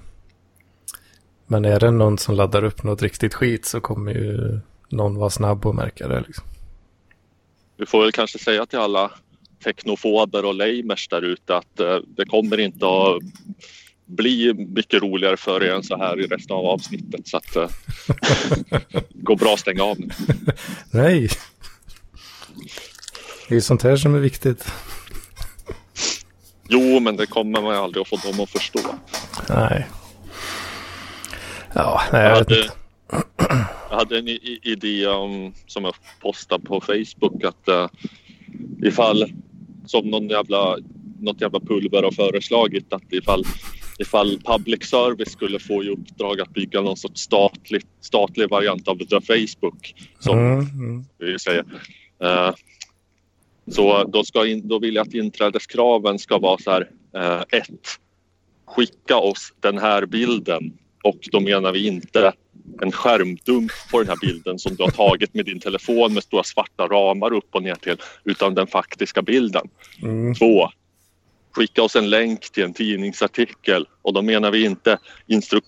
men 1.47 1.65
är 1.65 1.81
det 1.81 1.91
någon 1.91 2.19
som 2.19 2.35
laddar 2.35 2.65
upp 2.65 2.83
något 2.83 3.03
riktigt 3.03 3.35
skit 3.35 3.65
så 3.65 3.81
kommer 3.81 4.13
ju 4.13 4.61
någon 4.89 5.19
vara 5.19 5.31
snabb 5.31 5.67
och 5.67 5.75
märka 5.75 6.09
det. 6.09 6.25
Liksom. 6.27 6.45
Vi 7.77 7.87
får 7.87 8.03
väl 8.03 8.13
kanske 8.13 8.39
säga 8.39 8.67
till 8.67 8.79
alla 8.79 9.11
teknofober 9.65 10.45
och 10.45 10.55
lamers 10.55 11.09
där 11.09 11.23
ute 11.23 11.57
att 11.57 11.81
eh, 11.81 11.99
det 12.17 12.27
kommer 12.27 12.61
inte 12.61 12.87
att 12.87 13.23
bli 14.07 14.55
mycket 14.55 15.03
roligare 15.03 15.37
för 15.37 15.65
er 15.65 15.75
än 15.75 15.83
så 15.83 15.97
här 15.97 16.21
i 16.21 16.27
resten 16.27 16.57
av 16.57 16.67
avsnittet. 16.67 17.29
Så 17.29 17.37
att 17.37 17.57
eh, 17.57 17.71
går 19.15 19.37
bra 19.37 19.53
att 19.55 19.61
stänga 19.61 19.83
av 19.83 20.01
nu. 20.01 20.09
Nej! 20.91 21.29
Det 23.49 23.57
är 23.57 23.61
sånt 23.61 23.83
här 23.83 23.97
som 23.97 24.15
är 24.15 24.19
viktigt. 24.19 24.73
Jo, 26.69 27.01
men 27.01 27.17
det 27.17 27.27
kommer 27.27 27.63
man 27.63 27.75
ju 27.75 27.81
aldrig 27.81 28.03
att 28.03 28.09
få 28.09 28.17
dem 28.17 28.41
att 28.41 28.51
förstå. 28.51 28.81
Nej. 29.49 29.87
Ja, 31.75 32.03
nej, 32.13 32.23
jag 32.23 32.31
Jag 32.31 32.39
vet 32.39 32.49
hade, 32.49 32.61
inte. 32.63 32.75
jag 33.91 33.97
hade 33.97 34.19
en 34.19 34.29
idé 34.63 35.07
om, 35.07 35.55
som 35.67 35.85
jag 35.85 35.95
postade 36.23 36.65
på 36.65 36.81
Facebook 36.81 37.45
att 37.45 37.69
uh, 37.69 37.89
ifall 38.83 39.33
som 39.87 40.07
någon 40.07 40.29
jävla, 40.29 40.77
något 41.21 41.41
jävla 41.41 41.61
pulver 41.61 42.03
har 42.03 42.13
föreslagit 42.13 42.93
att 42.93 43.13
ifall, 43.13 43.45
ifall 43.99 44.41
public 44.45 44.85
service 44.85 45.33
skulle 45.33 45.59
få 45.59 45.85
i 45.85 45.89
uppdrag 45.89 46.41
att 46.41 46.51
bygga 46.51 46.81
någon 46.81 46.97
sorts 46.97 47.21
statlig, 47.21 47.83
statlig 48.01 48.51
variant 48.51 48.89
av 48.89 48.99
The 48.99 49.21
Facebook 49.21 49.95
som 50.19 50.39
Mm, 50.39 50.59
mm. 50.61 51.05
vi 51.19 51.39
säger. 51.39 51.65
Eh, 52.23 52.51
så 53.71 54.05
då, 54.05 54.25
ska 54.25 54.47
in, 54.47 54.69
då 54.69 54.79
vill 54.79 54.95
jag 54.95 55.07
att 55.07 55.15
inträdeskraven 55.15 56.19
ska 56.19 56.39
vara 56.39 56.59
så 56.59 56.71
här. 56.71 56.91
eh, 57.17 57.59
ett, 57.59 57.89
skicka 58.67 59.17
oss 59.17 59.53
den 59.61 59.79
här 59.79 60.07
bilden 60.07 60.79
och 61.05 61.29
då 61.33 61.41
menar 61.41 61.73
vi 61.73 61.87
inte 61.87 62.33
en 62.83 62.93
skärmdump 62.93 63.73
på 63.91 63.99
den 63.99 64.09
här 64.09 64.17
bilden 64.21 64.59
som 64.59 64.75
du 64.75 64.83
har 64.83 64.91
tagit 64.91 65.35
med 65.35 65.45
din 65.45 65.61
telefon 65.61 66.15
med 66.15 66.23
stora 66.23 66.43
svarta 66.43 66.87
ramar 66.87 67.33
upp 67.33 67.55
och 67.55 67.63
ner 67.63 67.75
till 67.75 67.97
utan 68.25 68.55
den 68.55 68.67
faktiska 68.67 69.23
bilden. 69.23 69.69
Mm. 70.03 70.35
Två, 70.35 70.69
skicka 71.57 71.83
oss 71.83 71.97
en 71.97 72.11
länk 72.11 72.41
till 72.53 72.65
en 72.65 72.75
tidningsartikel 72.75 73.87
och 74.03 74.13
då 74.13 74.23
menar 74.23 74.51
vi 74.51 74.65
inte 74.65 74.99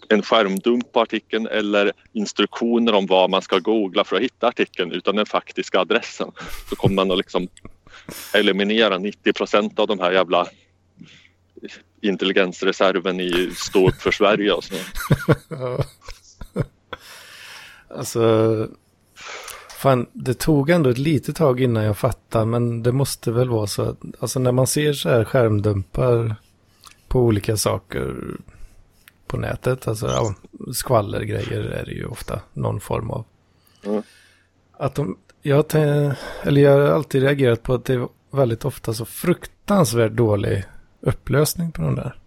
en 0.08 0.22
skärmdump 0.22 0.92
på 0.92 1.00
artikeln 1.00 1.46
eller 1.46 1.92
instruktioner 2.12 2.94
om 2.94 3.06
vad 3.06 3.30
man 3.30 3.42
ska 3.42 3.58
googla 3.58 4.04
för 4.04 4.16
att 4.16 4.22
hitta 4.22 4.48
artikeln 4.48 4.92
utan 4.92 5.16
den 5.16 5.26
faktiska 5.26 5.80
adressen. 5.80 6.30
Så 6.70 6.76
kommer 6.76 6.94
man 6.94 7.10
att 7.10 7.18
liksom 7.18 7.48
eliminera 8.35 8.98
90 8.98 9.32
procent 9.32 9.78
av 9.78 9.86
de 9.86 9.98
här 9.98 10.12
jävla 10.12 10.47
intelligensreserven 12.01 13.20
i 13.20 13.51
Stå 13.56 13.89
upp 13.89 13.94
för 13.94 14.10
Sverige 14.10 14.52
och 14.52 14.64
så. 14.64 14.74
Ja. 15.48 15.85
alltså, 17.89 18.68
fan, 19.78 20.06
det 20.12 20.35
tog 20.35 20.70
ändå 20.70 20.90
ett 20.90 20.98
litet 20.98 21.36
tag 21.36 21.60
innan 21.60 21.85
jag 21.85 21.98
fattade, 21.98 22.47
men 22.47 22.82
det 22.82 22.93
måste 22.93 23.30
väl 23.30 23.48
vara 23.48 23.66
så 23.66 23.82
att, 23.82 23.98
alltså 24.20 24.39
när 24.39 24.52
man 24.52 24.66
ser 24.66 24.93
så 24.93 25.09
här 25.09 25.24
skärmdumpar 25.24 26.36
på 27.09 27.20
olika 27.20 27.56
saker 27.56 28.16
på 29.26 29.36
nätet, 29.36 29.89
alltså 29.89 30.06
ja, 30.06 30.35
skvallergrejer 30.72 31.60
är 31.60 31.85
det 31.85 31.93
ju 31.93 32.06
ofta 32.06 32.40
någon 32.52 32.80
form 32.80 33.10
av. 33.10 33.24
Mm. 33.85 34.02
Att 34.72 34.94
de, 34.94 35.18
jag, 35.48 35.64
eller 36.42 36.60
jag 36.60 36.72
har 36.72 36.80
alltid 36.80 37.22
reagerat 37.22 37.62
på 37.62 37.74
att 37.74 37.84
det 37.84 37.94
är 37.94 38.08
väldigt 38.30 38.64
ofta 38.64 38.94
så 38.94 39.04
fruktansvärt 39.04 40.12
dålig 40.12 40.64
upplösning 41.00 41.72
på 41.72 41.82
de 41.82 41.94
där. 41.94 42.18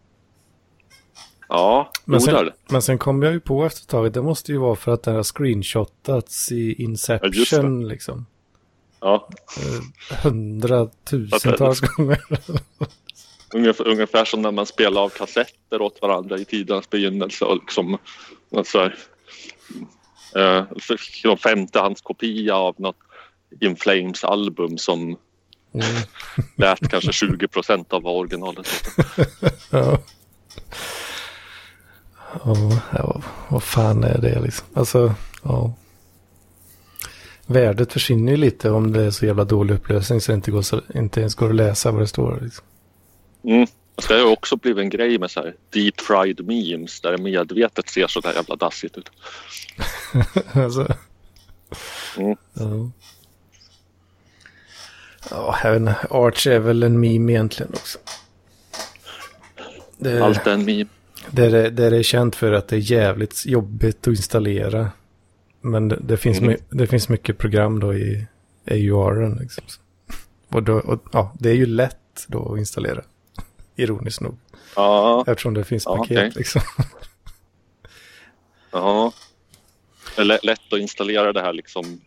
Ja, 1.48 1.92
Men 2.06 2.22
sen, 2.22 2.50
men 2.70 2.82
sen 2.82 2.98
kom 2.98 3.24
jag 3.24 3.34
ju 3.34 3.40
på 3.40 3.66
efter 3.66 3.82
ett 3.82 3.88
tag, 3.90 4.12
det 4.12 4.22
måste 4.22 4.52
ju 4.52 4.58
vara 4.58 4.76
för 4.76 4.92
att 4.92 5.04
den 5.04 5.16
har 5.16 5.24
screenshotats 5.24 6.52
i 6.52 6.76
Ja, 6.78 6.84
Inception 6.84 7.88
liksom. 7.88 8.26
Ja, 9.00 9.30
Eh, 9.58 10.18
Hundratusentals 10.24 11.80
gånger. 11.80 12.22
ungefär, 13.54 13.88
ungefär 13.88 14.26
som 14.26 14.42
när 14.42 14.52
man 14.52 14.66
spelar 14.66 15.02
av 15.02 15.10
kassetter 15.10 15.82
åt 15.82 16.02
varandra 16.02 16.38
i 16.38 16.46
tidernas 16.46 16.90
begynnelse 16.90 17.46
och 17.46 17.56
liksom 17.56 17.98
alltså, 18.56 18.92
eh, 20.36 20.66
femtehandskopia 21.38 22.56
av 22.56 22.76
något 22.78 22.98
In 23.60 23.76
Flames 23.76 24.24
album 24.24 24.78
som 24.78 25.18
Mm. 25.74 25.86
lät 26.56 26.90
kanske 26.90 27.12
20 27.14 27.48
procent 27.48 27.94
av 27.94 28.02
vad 28.04 28.16
originalet 28.16 28.68
Ja. 29.70 30.00
Ja, 32.44 32.82
ja, 32.94 33.22
vad 33.50 33.64
fan 33.64 34.04
är 34.04 34.18
det 34.18 34.42
liksom? 34.42 34.68
Alltså, 34.74 35.16
ja. 35.44 35.74
Värdet 37.46 37.94
försvinner 37.94 38.32
ju 38.32 38.38
lite 38.38 38.70
om 38.70 38.92
det 38.92 39.02
är 39.02 39.12
så 39.12 39.26
jävla 39.26 39.44
dålig 39.44 39.76
upplösning 39.76 40.22
så 40.22 40.32
det 40.32 40.36
inte, 40.36 40.52
går 40.52 40.62
så, 40.62 40.82
inte 40.96 41.20
ens 41.20 41.36
går 41.36 41.50
att 41.50 41.56
läsa 41.56 41.92
vad 41.92 42.02
det 42.02 42.08
står. 42.08 42.40
Liksom. 42.42 42.66
Mm. 43.44 43.68
Det 43.96 44.02
ska 44.02 44.18
ju 44.18 44.24
också 44.24 44.56
blivit 44.56 44.82
en 44.82 44.90
grej 44.90 45.20
med 45.20 45.32
så 45.32 45.40
här 45.40 45.56
deep 45.70 46.02
fried 46.02 46.46
memes 46.46 47.02
där 47.02 47.12
det 47.12 47.24
medvetet 47.24 47.90
ser 47.90 48.08
så 48.08 48.20
där 48.20 48.34
jävla 48.34 48.56
dassigt 48.56 48.98
ut. 48.98 49.12
alltså. 50.54 50.88
Mm. 52.18 52.36
Ja. 52.54 52.92
Ja, 55.30 55.58
jag 55.64 55.72
vet 55.72 55.80
inte. 55.80 55.96
Arch 56.10 56.48
är 56.48 56.60
väl 56.60 56.84
en 56.84 57.00
meme 57.00 57.32
egentligen 57.32 57.72
också. 57.74 58.00
Det, 59.98 60.22
Allt 60.24 60.48
är 60.48 60.52
en 60.54 60.66
meme. 60.66 60.86
det, 61.32 61.46
är, 61.46 61.70
det 61.72 61.86
är 61.86 62.04
känt 62.04 62.36
för 62.36 62.52
att 62.52 62.68
det 62.68 62.76
är 62.76 62.92
jävligt 62.92 63.46
jobbigt 63.46 64.08
att 64.08 64.08
installera. 64.08 64.92
Men 65.62 65.88
det, 65.88 66.00
det, 66.04 66.18
finns, 66.18 66.40
Mm. 66.40 66.58
det 66.70 66.88
finns 66.88 67.10
mycket 67.10 67.38
program 67.38 67.80
då 67.80 67.94
i 67.94 68.28
AURen. 68.72 69.36
Liksom. 69.42 69.64
Och, 70.50 70.64
då, 70.64 70.74
och 70.74 71.04
ja, 71.14 71.34
det 71.40 71.50
är 71.50 71.54
ju 71.56 71.66
lätt 71.66 72.26
då 72.28 72.54
att 72.54 72.60
installera. 72.60 73.02
Ironiskt 73.76 74.22
nog. 74.22 74.38
Ja, 74.76 75.24
Eftersom 75.28 75.54
det 75.54 75.64
finns 75.64 75.84
Ja, 75.86 75.98
paket 75.98 76.18
okej. 76.18 76.32
liksom. 76.36 76.62
ja. 78.72 79.14
Det 80.16 80.22
är 80.22 80.26
lä- 80.26 80.40
lätt 80.44 80.74
att 80.74 80.80
installera 80.80 81.34
det 81.34 81.42
här 81.42 81.54
liksom 81.54 82.02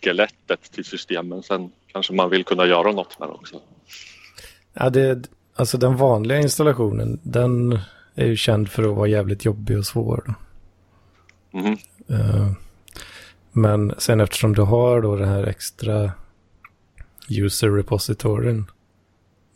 skelettet 0.00 0.62
till 0.72 0.84
systemen. 0.84 1.42
Sen 1.42 1.72
kanske 1.94 2.12
man 2.12 2.30
vill 2.30 2.44
kunna 2.44 2.66
göra 2.66 2.92
något 2.92 3.18
med 3.18 3.28
det 3.28 3.32
också. 3.32 3.60
Ja, 4.72 4.90
det, 4.90 5.28
alltså 5.54 5.78
den 5.78 5.96
vanliga 5.96 6.38
installationen, 6.40 7.20
den 7.22 7.78
är 8.14 8.26
ju 8.26 8.36
känd 8.36 8.70
för 8.70 8.82
att 8.82 8.96
vara 8.96 9.08
jävligt 9.08 9.44
jobbig 9.44 9.78
och 9.78 9.86
svår. 9.86 10.24
Då. 10.26 10.34
Eh, 12.14 12.50
Men 13.52 13.94
sen 13.98 14.20
eftersom 14.20 14.54
du 14.54 14.62
har 14.62 15.02
då 15.02 15.16
den 15.16 15.28
här 15.28 15.44
extra 15.46 16.12
user 17.28 17.70
repositoryn. 17.70 18.64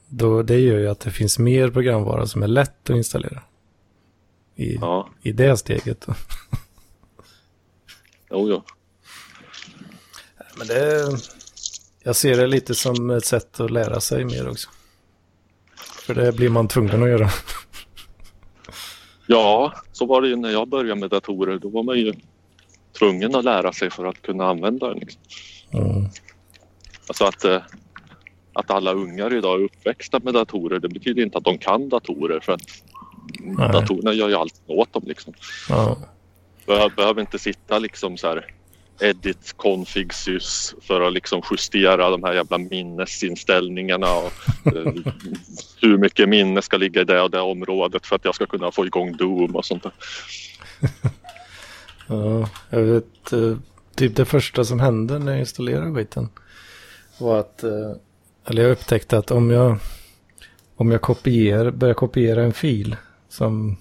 Då 0.09 0.43
det 0.43 0.59
gör 0.59 0.79
ju 0.79 0.89
att 0.89 1.01
det 1.01 1.11
finns 1.11 1.39
mer 1.39 1.71
programvara 1.71 2.27
som 2.27 2.43
är 2.43 2.47
lätt 2.49 2.91
att 2.91 2.97
installera. 2.97 3.43
I, 4.55 4.75
Ja, 4.81 5.09
i 5.23 5.33
det 5.33 5.57
steget. 5.57 6.01
Då. 6.07 6.15
jo, 8.31 8.49
jo. 8.49 8.63
Men 10.59 10.67
det, 10.67 11.07
jag 12.03 12.17
ser 12.17 12.37
det 12.37 12.47
lite 12.47 12.75
som 12.75 13.11
ett 13.11 13.25
sätt 13.25 13.61
att 13.61 13.71
lära 13.71 14.01
sig 14.01 14.25
mer 14.25 14.49
också. 14.49 14.71
För 15.77 16.15
det 16.15 16.33
blir 16.33 16.49
man 16.49 16.69
tvungen 16.69 17.03
att 17.03 17.09
göra. 17.09 17.31
Ja, 19.27 19.73
så 19.93 20.07
var 20.07 20.23
det 20.23 20.29
ju 20.29 20.37
när 20.37 20.51
jag 20.51 20.69
började 20.69 21.01
med 21.01 21.11
datorer. 21.11 21.59
Då 21.59 21.69
var 21.69 21.83
man 21.83 21.99
ju 21.99 22.15
tvungen 22.99 23.35
att 23.35 23.45
lära 23.45 23.73
sig 23.73 23.91
för 23.91 24.05
att 24.05 24.23
kunna 24.23 24.47
använda 24.47 24.89
den. 24.89 24.99
Liksom. 24.99 25.21
Mm. 25.73 26.05
Alltså 27.07 27.25
att, 27.25 27.45
eh, 27.45 27.63
att 28.53 28.71
alla 28.71 28.93
ungar 28.93 29.35
idag 29.35 29.61
är 29.61 29.65
uppväxta 29.65 30.21
med 30.23 30.35
datorer 30.35 30.79
det 30.79 30.89
betyder 30.89 31.23
inte 31.23 31.39
att 31.39 31.45
de 31.45 31.59
kan 31.59 31.89
datorer 31.89 32.41
för 32.41 32.53
att 32.53 32.63
Nej. 33.39 33.73
datorerna 33.73 34.13
gör 34.13 34.29
ju 34.29 34.35
allt 34.35 34.61
åt 34.67 34.93
dem. 34.93 35.03
Liksom. 35.07 35.35
Ja. 35.69 35.99
Behöver, 36.67 36.97
behöver 36.97 37.21
inte 37.21 37.39
sitta 37.39 37.79
liksom 37.79 38.17
så 38.17 38.27
här 38.27 38.55
edit 39.01 39.55
config 39.57 40.15
sys 40.15 40.75
för 40.81 41.01
att 41.01 41.13
liksom 41.13 41.43
justera 41.51 42.11
de 42.11 42.25
här 42.25 42.35
jävla 42.35 42.59
minnesinställningarna 42.59 44.07
och 44.17 44.33
eh, 44.77 44.93
hur 45.81 45.99
mycket 45.99 46.29
minne 46.29 46.63
ska 46.63 46.77
ligga 46.77 47.01
i 47.01 47.05
det 47.05 47.21
och 47.21 47.31
det 47.31 47.41
området 47.41 48.07
för 48.07 48.17
att 48.17 48.25
jag 48.25 48.35
ska 48.35 48.47
kunna 48.47 48.71
få 48.71 48.87
igång 48.87 49.17
Doom 49.17 49.57
och 49.57 49.65
sånt 49.65 49.83
där. 49.83 49.93
Ja, 52.11 52.49
jag 52.71 52.81
vet. 52.81 53.33
eh, 53.33 53.57
typ 53.95 54.17
det 54.17 54.25
första 54.25 54.65
som 54.65 54.81
hände 54.81 55.19
när 55.19 55.33
jag 55.33 55.41
installerade 55.41 55.95
skiten 55.95 56.29
var 57.19 57.39
att, 57.41 57.63
eh, 57.63 57.93
eller 58.47 58.63
jag 58.63 58.71
upptäckte 58.71 59.19
att 59.19 59.31
om 59.31 59.51
jag, 59.51 59.79
om 60.77 60.91
jag 60.91 61.01
kopierar, 61.03 61.71
börjar 61.71 61.95
kopiera 61.95 62.43
en 62.43 62.53
fil 62.53 62.97
som, 63.29 63.77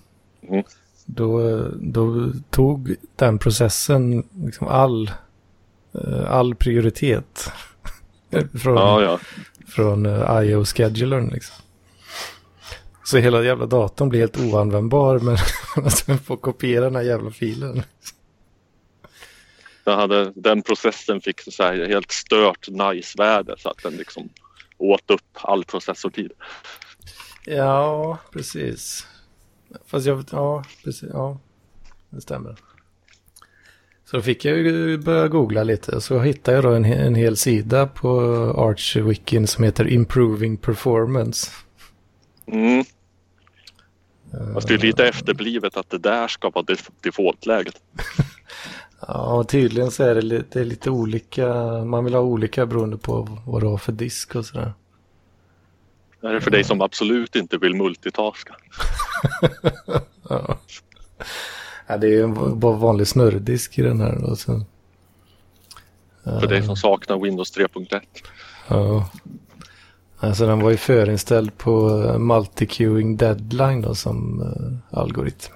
Mm. 0.50 0.64
Då, 1.08 1.62
då 1.76 2.32
tog 2.50 2.96
den 3.16 3.40
processen 3.40 4.24
liksom 4.46 4.68
all, 4.68 5.12
eh, 5.94 6.32
all 6.32 6.56
prioritet 6.56 7.52
från, 8.62 8.76
Ja, 8.76 9.02
ja. 9.02 9.20
från 9.68 10.06
uh, 10.06 10.44
IO-schedulern 10.44 11.30
liksom. 11.30 11.56
Så 13.04 13.18
hela 13.18 13.44
jävla 13.44 13.66
datorn 13.66 14.10
blir 14.10 14.20
helt 14.20 14.38
oanvändbar 14.38 15.20
men 15.26 15.38
man 16.08 16.20
får 16.20 16.38
kopiera 16.38 16.86
den 16.86 16.96
här 16.96 17.04
jävla 17.04 17.32
filen. 17.32 17.84
Jag 19.84 19.96
hade, 19.96 20.32
den 20.36 20.62
processen 20.62 21.22
fick 21.22 21.42
så 21.54 21.64
här 21.64 21.88
helt 21.88 22.12
stört 22.12 22.68
nice-värde 22.70 23.56
så 23.58 23.70
att 23.70 23.84
den 23.84 23.94
liksom 23.94 24.30
åt 24.78 25.12
upp 25.12 25.22
all 25.34 25.64
processortid. 25.64 26.32
Ja, 27.46 28.18
precis. 28.34 29.08
Fast 29.86 30.06
jag, 30.06 30.24
ja, 30.32 30.64
precis, 30.84 31.10
ja, 31.14 31.40
det 32.10 32.22
stämmer. 32.22 32.56
Så 34.06 34.18
då 34.18 34.24
fick 34.24 34.46
jag 34.46 34.58
ju 34.58 34.98
börja 34.98 35.28
googla 35.28 35.64
lite 35.64 35.96
och 35.96 36.04
så 36.04 36.20
hittade 36.20 36.58
jag 36.58 36.64
då 36.64 36.70
en, 36.70 36.86
en 36.86 37.16
hel 37.16 37.38
sida 37.38 37.88
på 37.88 38.20
Archwikin 38.58 39.48
som 39.48 39.64
heter 39.64 39.88
Improving 39.88 40.58
Performance. 40.58 41.52
Mm. 42.48 42.84
Fast 44.54 44.68
det 44.68 44.74
är 44.74 44.78
lite 44.78 45.08
efterblivet 45.08 45.78
att 45.78 45.90
det 45.90 45.98
där 45.98 46.28
ska 46.28 46.50
vara 46.50 46.66
def- 46.66 46.92
defaultläget. 47.02 47.82
Ja, 49.08 49.44
tydligen 49.44 49.92
så 49.92 50.04
är 50.04 50.16
det 50.16 50.22
lite, 50.22 50.46
det 50.52 50.60
är 50.60 50.66
lite 50.66 50.90
olika, 50.90 51.54
man 51.86 52.04
vill 52.06 52.14
ha 52.14 52.22
olika 52.22 52.66
beroende 52.66 52.98
på 52.98 53.40
vad 53.46 53.62
du 53.62 53.68
har 53.68 53.78
för 53.78 53.92
disk 53.92 54.36
och 54.36 54.46
sådär. 54.46 54.74
Det 56.22 56.28
här 56.28 56.36
är 56.36 56.40
för 56.40 56.52
dig 56.52 56.64
som 56.64 56.82
absolut 56.82 57.36
inte 57.36 57.58
vill 57.58 57.76
multitaska. 57.76 58.56
Ja. 60.30 60.58
ja, 61.88 61.98
det 61.98 62.08
är 62.08 62.12
ju 62.12 62.28
bara 62.56 62.76
vanlig 62.78 63.08
snurrdisk 63.08 63.80
i 63.80 63.82
den 63.82 64.02
här. 64.02 64.24
Och 64.24 64.38
så, 64.40 64.62
För 66.24 66.48
dig 66.48 66.64
som 66.64 66.76
saknar 66.76 67.20
Windows 67.20 67.58
3.1. 67.58 68.02
ja. 68.68 69.10
Alltså 70.20 70.48
den 70.48 70.60
var 70.60 70.72
ju 70.72 70.78
förinställd 70.78 71.58
på 71.58 71.90
eh, 72.04 72.18
multi-queuing 72.20 73.18
deadline 73.18 73.82
då 73.82 73.96
som 73.96 74.42
uh, 74.42 75.00
algoritm. 75.00 75.54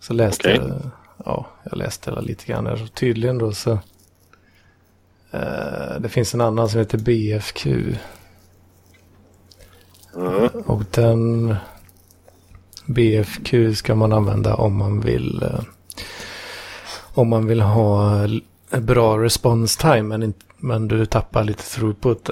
Så 0.00 0.12
läste 0.12 0.54
Okej. 0.54 0.68
jag, 0.68 0.90
ja, 1.24 1.46
jag 1.70 1.78
läste 1.78 2.20
lite 2.20 2.46
grann 2.46 2.66
här. 2.66 2.86
Tydligen 2.94 3.38
då 3.38 3.52
så. 3.52 3.70
eh, 5.30 6.00
det 6.00 6.08
finns 6.08 6.34
en 6.34 6.40
annan 6.40 6.68
som 6.68 6.78
heter 6.78 6.98
BFQ. 6.98 7.66
Mm. 10.16 10.48
Och 10.66 10.82
den 10.90 11.54
BFQ 12.86 13.54
ska 13.76 13.94
man 13.94 14.12
använda 14.12 14.54
om 14.54 14.76
man 14.76 15.00
vill 15.00 15.42
eh, 15.42 15.60
om 17.14 17.28
man 17.28 17.46
vill 17.46 17.60
ha 17.60 18.26
bra 18.80 19.18
response 19.18 19.80
time 19.80 20.02
men, 20.02 20.34
men 20.58 20.88
du 20.88 21.06
tappar 21.06 21.44
lite 21.44 21.62
throughput. 21.62 22.30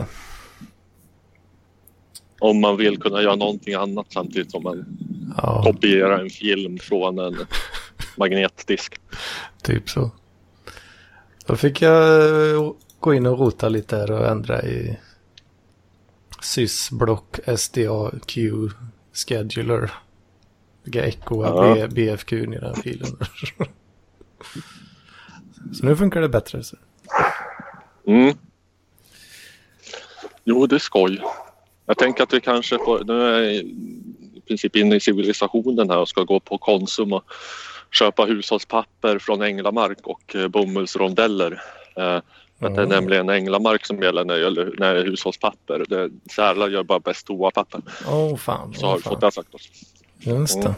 Om 2.41 2.61
man 2.61 2.77
vill 2.77 2.99
kunna 2.99 3.23
göra 3.23 3.37
någonting 3.37 3.75
annat 3.75 4.07
samtidigt 4.09 4.51
som 4.51 4.63
man 4.63 4.85
Ja, 5.37 5.63
kopierar 5.63 6.19
en 6.19 6.31
film 6.31 6.79
från 6.79 7.19
en 7.19 7.37
magnetdisk. 8.17 8.95
typ 9.63 9.91
så. 9.91 10.11
Då 11.47 11.57
fick 11.57 11.83
jag 11.83 12.77
gå 13.01 13.15
in 13.15 13.27
och 13.27 13.39
rota 13.39 13.69
lite 13.69 13.97
här 13.97 14.11
och 14.11 14.27
ändra 14.27 14.63
i 14.63 14.99
sysblock 16.43 17.39
SDAQ 17.57 18.39
scheduler. 19.13 19.91
Jag 20.85 21.09
echoa 21.09 21.49
Ja. 21.49 21.75
B- 21.75 21.89
BFQ 21.95 22.33
i 22.33 22.47
den 22.47 22.75
filen. 22.75 23.07
så 25.73 25.87
nu 25.87 25.97
funkar 25.97 26.21
det 26.21 26.29
bättre. 26.29 26.63
Så. 26.63 26.77
Mm. 28.07 28.35
Jo, 30.45 30.67
det 30.67 30.75
är 30.75 30.79
skoj. 30.79 31.23
Jag 31.87 31.99
tänker 31.99 32.23
att 32.23 32.35
vi 32.35 32.41
kanske 32.41 32.79
får, 32.79 33.05
nu 33.05 33.23
är 33.23 33.41
jag 33.43 33.55
i 33.55 34.43
princip 34.47 34.77
inne 34.77 34.97
i 34.97 35.01
civilisationen 35.01 35.91
här 35.91 35.99
och 35.99 36.09
ska 36.09 36.23
gå 36.23 36.41
på 36.41 36.59
Konsum 36.59 37.13
och 37.13 37.25
köpa 37.91 38.25
hushållspapper 38.25 39.19
från 39.19 39.43
Änglamark 39.43 39.99
och 40.03 40.37
eh, 40.37 40.49
bomullsrondeller. 40.49 41.63
Att 42.61 42.77
det 42.77 42.83
är 42.83 42.87
nämligen 42.87 43.29
Änglamark 43.29 43.87
som 43.87 44.03
gäller 44.03 44.25
när 44.25 44.35
det 44.35 44.41
gäller, 44.41 44.75
när 44.79 44.95
det 44.95 45.01
är 45.01 45.05
hushållspapper. 45.05 45.85
Det, 45.89 46.11
Särla 46.33 46.69
gör 46.69 46.83
bara 46.83 47.01
bäst 47.01 47.27
toapapper. 47.27 47.81
Åh 48.09 48.37
fan. 48.37 48.75
Så 48.75 48.87
har 48.87 48.97
vi 48.97 49.03
fått 49.03 49.21
det 49.21 49.33
sagt 49.33 49.55
oss. 49.55 49.69
Just 50.19 50.63
det. 50.63 50.69
Mm. 50.69 50.75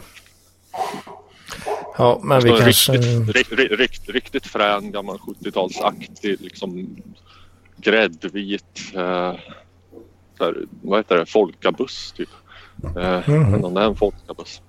Ja, 1.97 2.19
men 2.23 2.41
vi 2.43 2.49
kanske... 2.49 2.91
riktigt, 2.91 3.35
rikt, 3.35 3.51
rikt, 3.51 3.79
rikt, 3.79 4.09
riktigt 4.09 4.47
frän 4.47 4.91
gammal 4.91 5.17
70-talsaktig 5.17 6.37
liksom 6.41 6.95
gräddvit 7.77 8.79
eh, 8.95 9.33
här, 10.39 10.55
vad 10.81 10.99
heter 10.99 11.17
det, 11.17 11.25
folkabuss 11.25 12.13
typ. 12.17 12.29
Eh, 12.97 13.29
Mhm. 13.29 13.51
Men 13.51 13.65
om 13.65 13.73
det 13.73 13.81
är 13.81 13.85
en 13.85 13.95
folkabuss. 13.95 14.61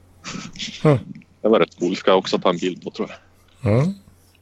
Mm. 0.85 0.99
Den 1.43 1.51
var 1.51 1.61
rätt 1.61 1.79
cool. 1.79 1.97
Ska 1.97 2.11
jag 2.11 2.19
också 2.19 2.39
ta 2.39 2.51
en 2.51 2.59
bild 2.59 2.83
på 2.85 2.91
tror 2.91 3.11
jag. 3.11 3.73
Mm. 3.73 3.95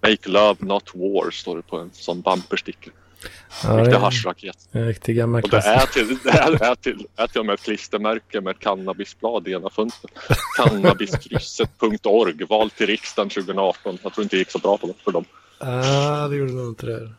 Make 0.02 0.28
love 0.28 0.56
not 0.60 0.90
war 0.94 1.30
står 1.30 1.56
det 1.56 1.62
på 1.62 1.76
en 1.78 1.90
sån 1.92 2.20
bumpersticker. 2.20 2.92
Ja, 3.64 3.70
Riktig 3.70 3.96
haschraket. 3.96 4.68
en 4.72 4.86
riktig 4.86 5.16
gammal 5.16 5.42
Och 5.42 5.50
det 5.50 5.56
är 5.56 5.86
till, 5.86 6.18
det 6.24 6.30
är, 6.30 6.62
är 6.62 6.74
till, 6.74 7.06
är 7.16 7.26
till 7.26 7.40
och 7.40 7.46
med 7.46 7.54
ett 7.54 7.62
klistermärke 7.62 8.40
med 8.40 8.50
ett 8.50 8.58
cannabisblad 8.60 9.48
i 9.48 9.52
ena 9.52 9.70
fönstret. 9.70 10.12
Cannabiskrysset.org, 10.56 12.44
val 12.44 12.70
till 12.70 12.86
riksdagen 12.86 13.28
2018. 13.28 13.98
Jag 14.02 14.14
tror 14.14 14.22
inte 14.22 14.36
det 14.36 14.38
gick 14.38 14.50
så 14.50 14.58
bra 14.58 14.78
på 14.78 14.94
för 15.04 15.12
dem. 15.12 15.24
Ah, 15.58 16.28
det 16.28 16.36
gjorde 16.36 16.52
nog 16.52 16.68
inte 16.68 16.86
det. 16.86 17.12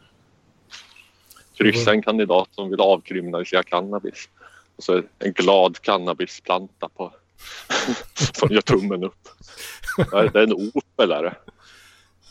Kryssa 1.57 1.91
en 1.91 2.01
kandidat 2.01 2.47
som 2.51 2.69
vill 2.69 2.79
avkriminalisera 2.81 3.63
cannabis. 3.63 4.29
Och 4.75 4.83
så 4.83 5.01
en 5.19 5.33
glad 5.33 5.81
cannabisplanta 5.81 6.89
på 6.89 7.13
som 8.33 8.49
gör 8.51 8.61
tummen 8.61 9.03
upp. 9.03 9.29
Det 9.97 10.17
är 10.17 10.29
det 10.29 10.39
är 10.39 10.43
en 10.43 10.53
Opel 10.73 11.11
är 11.11 11.23
det. 11.23 11.35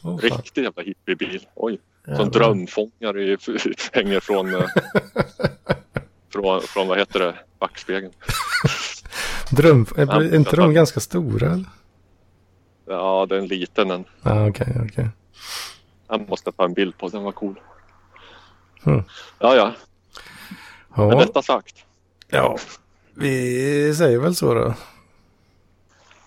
Oh. 0.03 0.19
Riktig 0.19 0.63
jävla 0.65 0.83
hippiebil. 0.83 1.47
Oj. 1.55 1.79
Som 2.05 2.13
Jävlar. 2.15 2.31
drömfångare 2.31 3.23
i, 3.23 3.37
hänger 3.93 4.21
från, 4.21 4.55
eh, 4.55 4.61
från, 6.33 6.61
från, 6.63 6.89
vad 6.89 6.99
heter 6.99 7.21
det, 7.21 7.35
backspegeln. 7.59 8.13
Dröm... 9.51 9.87
Är 9.97 10.07
Ja, 10.07 10.23
är 10.23 10.35
inte 10.35 10.57
de 10.57 10.75
ganska 10.75 11.01
stora 11.01 11.47
eller? 11.53 11.65
Ja, 12.87 13.27
det 13.29 13.35
är 13.35 13.39
en 13.39 13.47
liten 13.47 13.91
en. 13.91 14.05
Ja, 14.23 14.49
okej, 14.49 14.77
okej. 14.85 15.09
Jag 16.09 16.29
måste 16.29 16.53
ta 16.53 16.65
en 16.65 16.75
bild 16.75 16.99
på 16.99 17.09
den, 17.09 17.23
var 17.23 17.33
cool. 17.33 17.61
Mm. 18.85 19.03
Ja, 19.39 19.57
ja. 19.57 19.73
Med 20.97 21.13
Ja, 21.15 21.19
detta 21.19 21.43
sagt. 21.43 21.77
ja, 22.29 22.59
vi 23.15 23.95
säger 23.95 24.19
väl 24.19 24.35
så 24.37 24.55
då. 24.55 24.75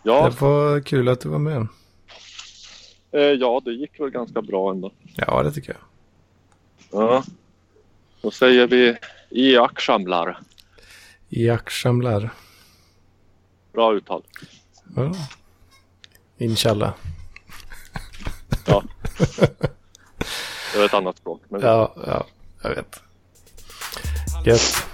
Ja, 0.03 0.29
Det 0.29 0.41
var 0.41 0.79
kul 0.81 1.09
att 1.09 1.19
du 1.21 1.29
var 1.29 1.39
med. 1.39 1.67
Eh, 3.15 3.21
ja, 3.21 3.61
det 3.65 3.71
gick 3.71 3.99
väl 3.99 4.09
ganska 4.09 4.41
bra 4.41 4.71
ändå. 4.71 4.91
Ja, 5.15 5.43
det 5.43 5.51
tycker 5.51 5.73
jag. 5.73 5.81
Ja. 7.01 7.23
Då 8.21 8.31
säger 8.31 8.67
vi 8.67 8.95
i 9.29 9.57
Akshamlar. 9.57 10.39
Jakshamlar. 11.29 12.29
Bra 13.73 13.93
uttal. 13.95 14.23
Ja. 14.95 15.11
Inshallah. 16.37 16.93
Ja. 18.67 18.83
Det 20.73 20.79
är 20.81 20.85
ett 20.85 20.93
annat 20.93 21.17
språk. 21.17 21.41
Men 21.49 21.61
Ja, 21.61 21.93
ja, 22.07 22.25
jag 22.63 22.69
vet. 22.69 22.99
Gött. 24.45 24.85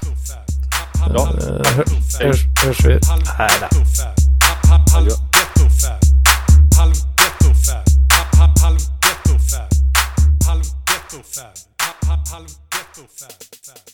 ja. 1.14 1.30
Eh, 1.30 1.46
hör, 1.48 1.86
hörs, 2.26 2.40
hörs 2.66 2.86
vi? 2.86 3.00
Nej 3.40 3.50
då. 5.06 5.31
Gettofab. 11.12 11.58
Halv 12.32 12.48
gettofab. 12.70 13.32
Halv 13.32 13.50
gettofab. 13.50 13.91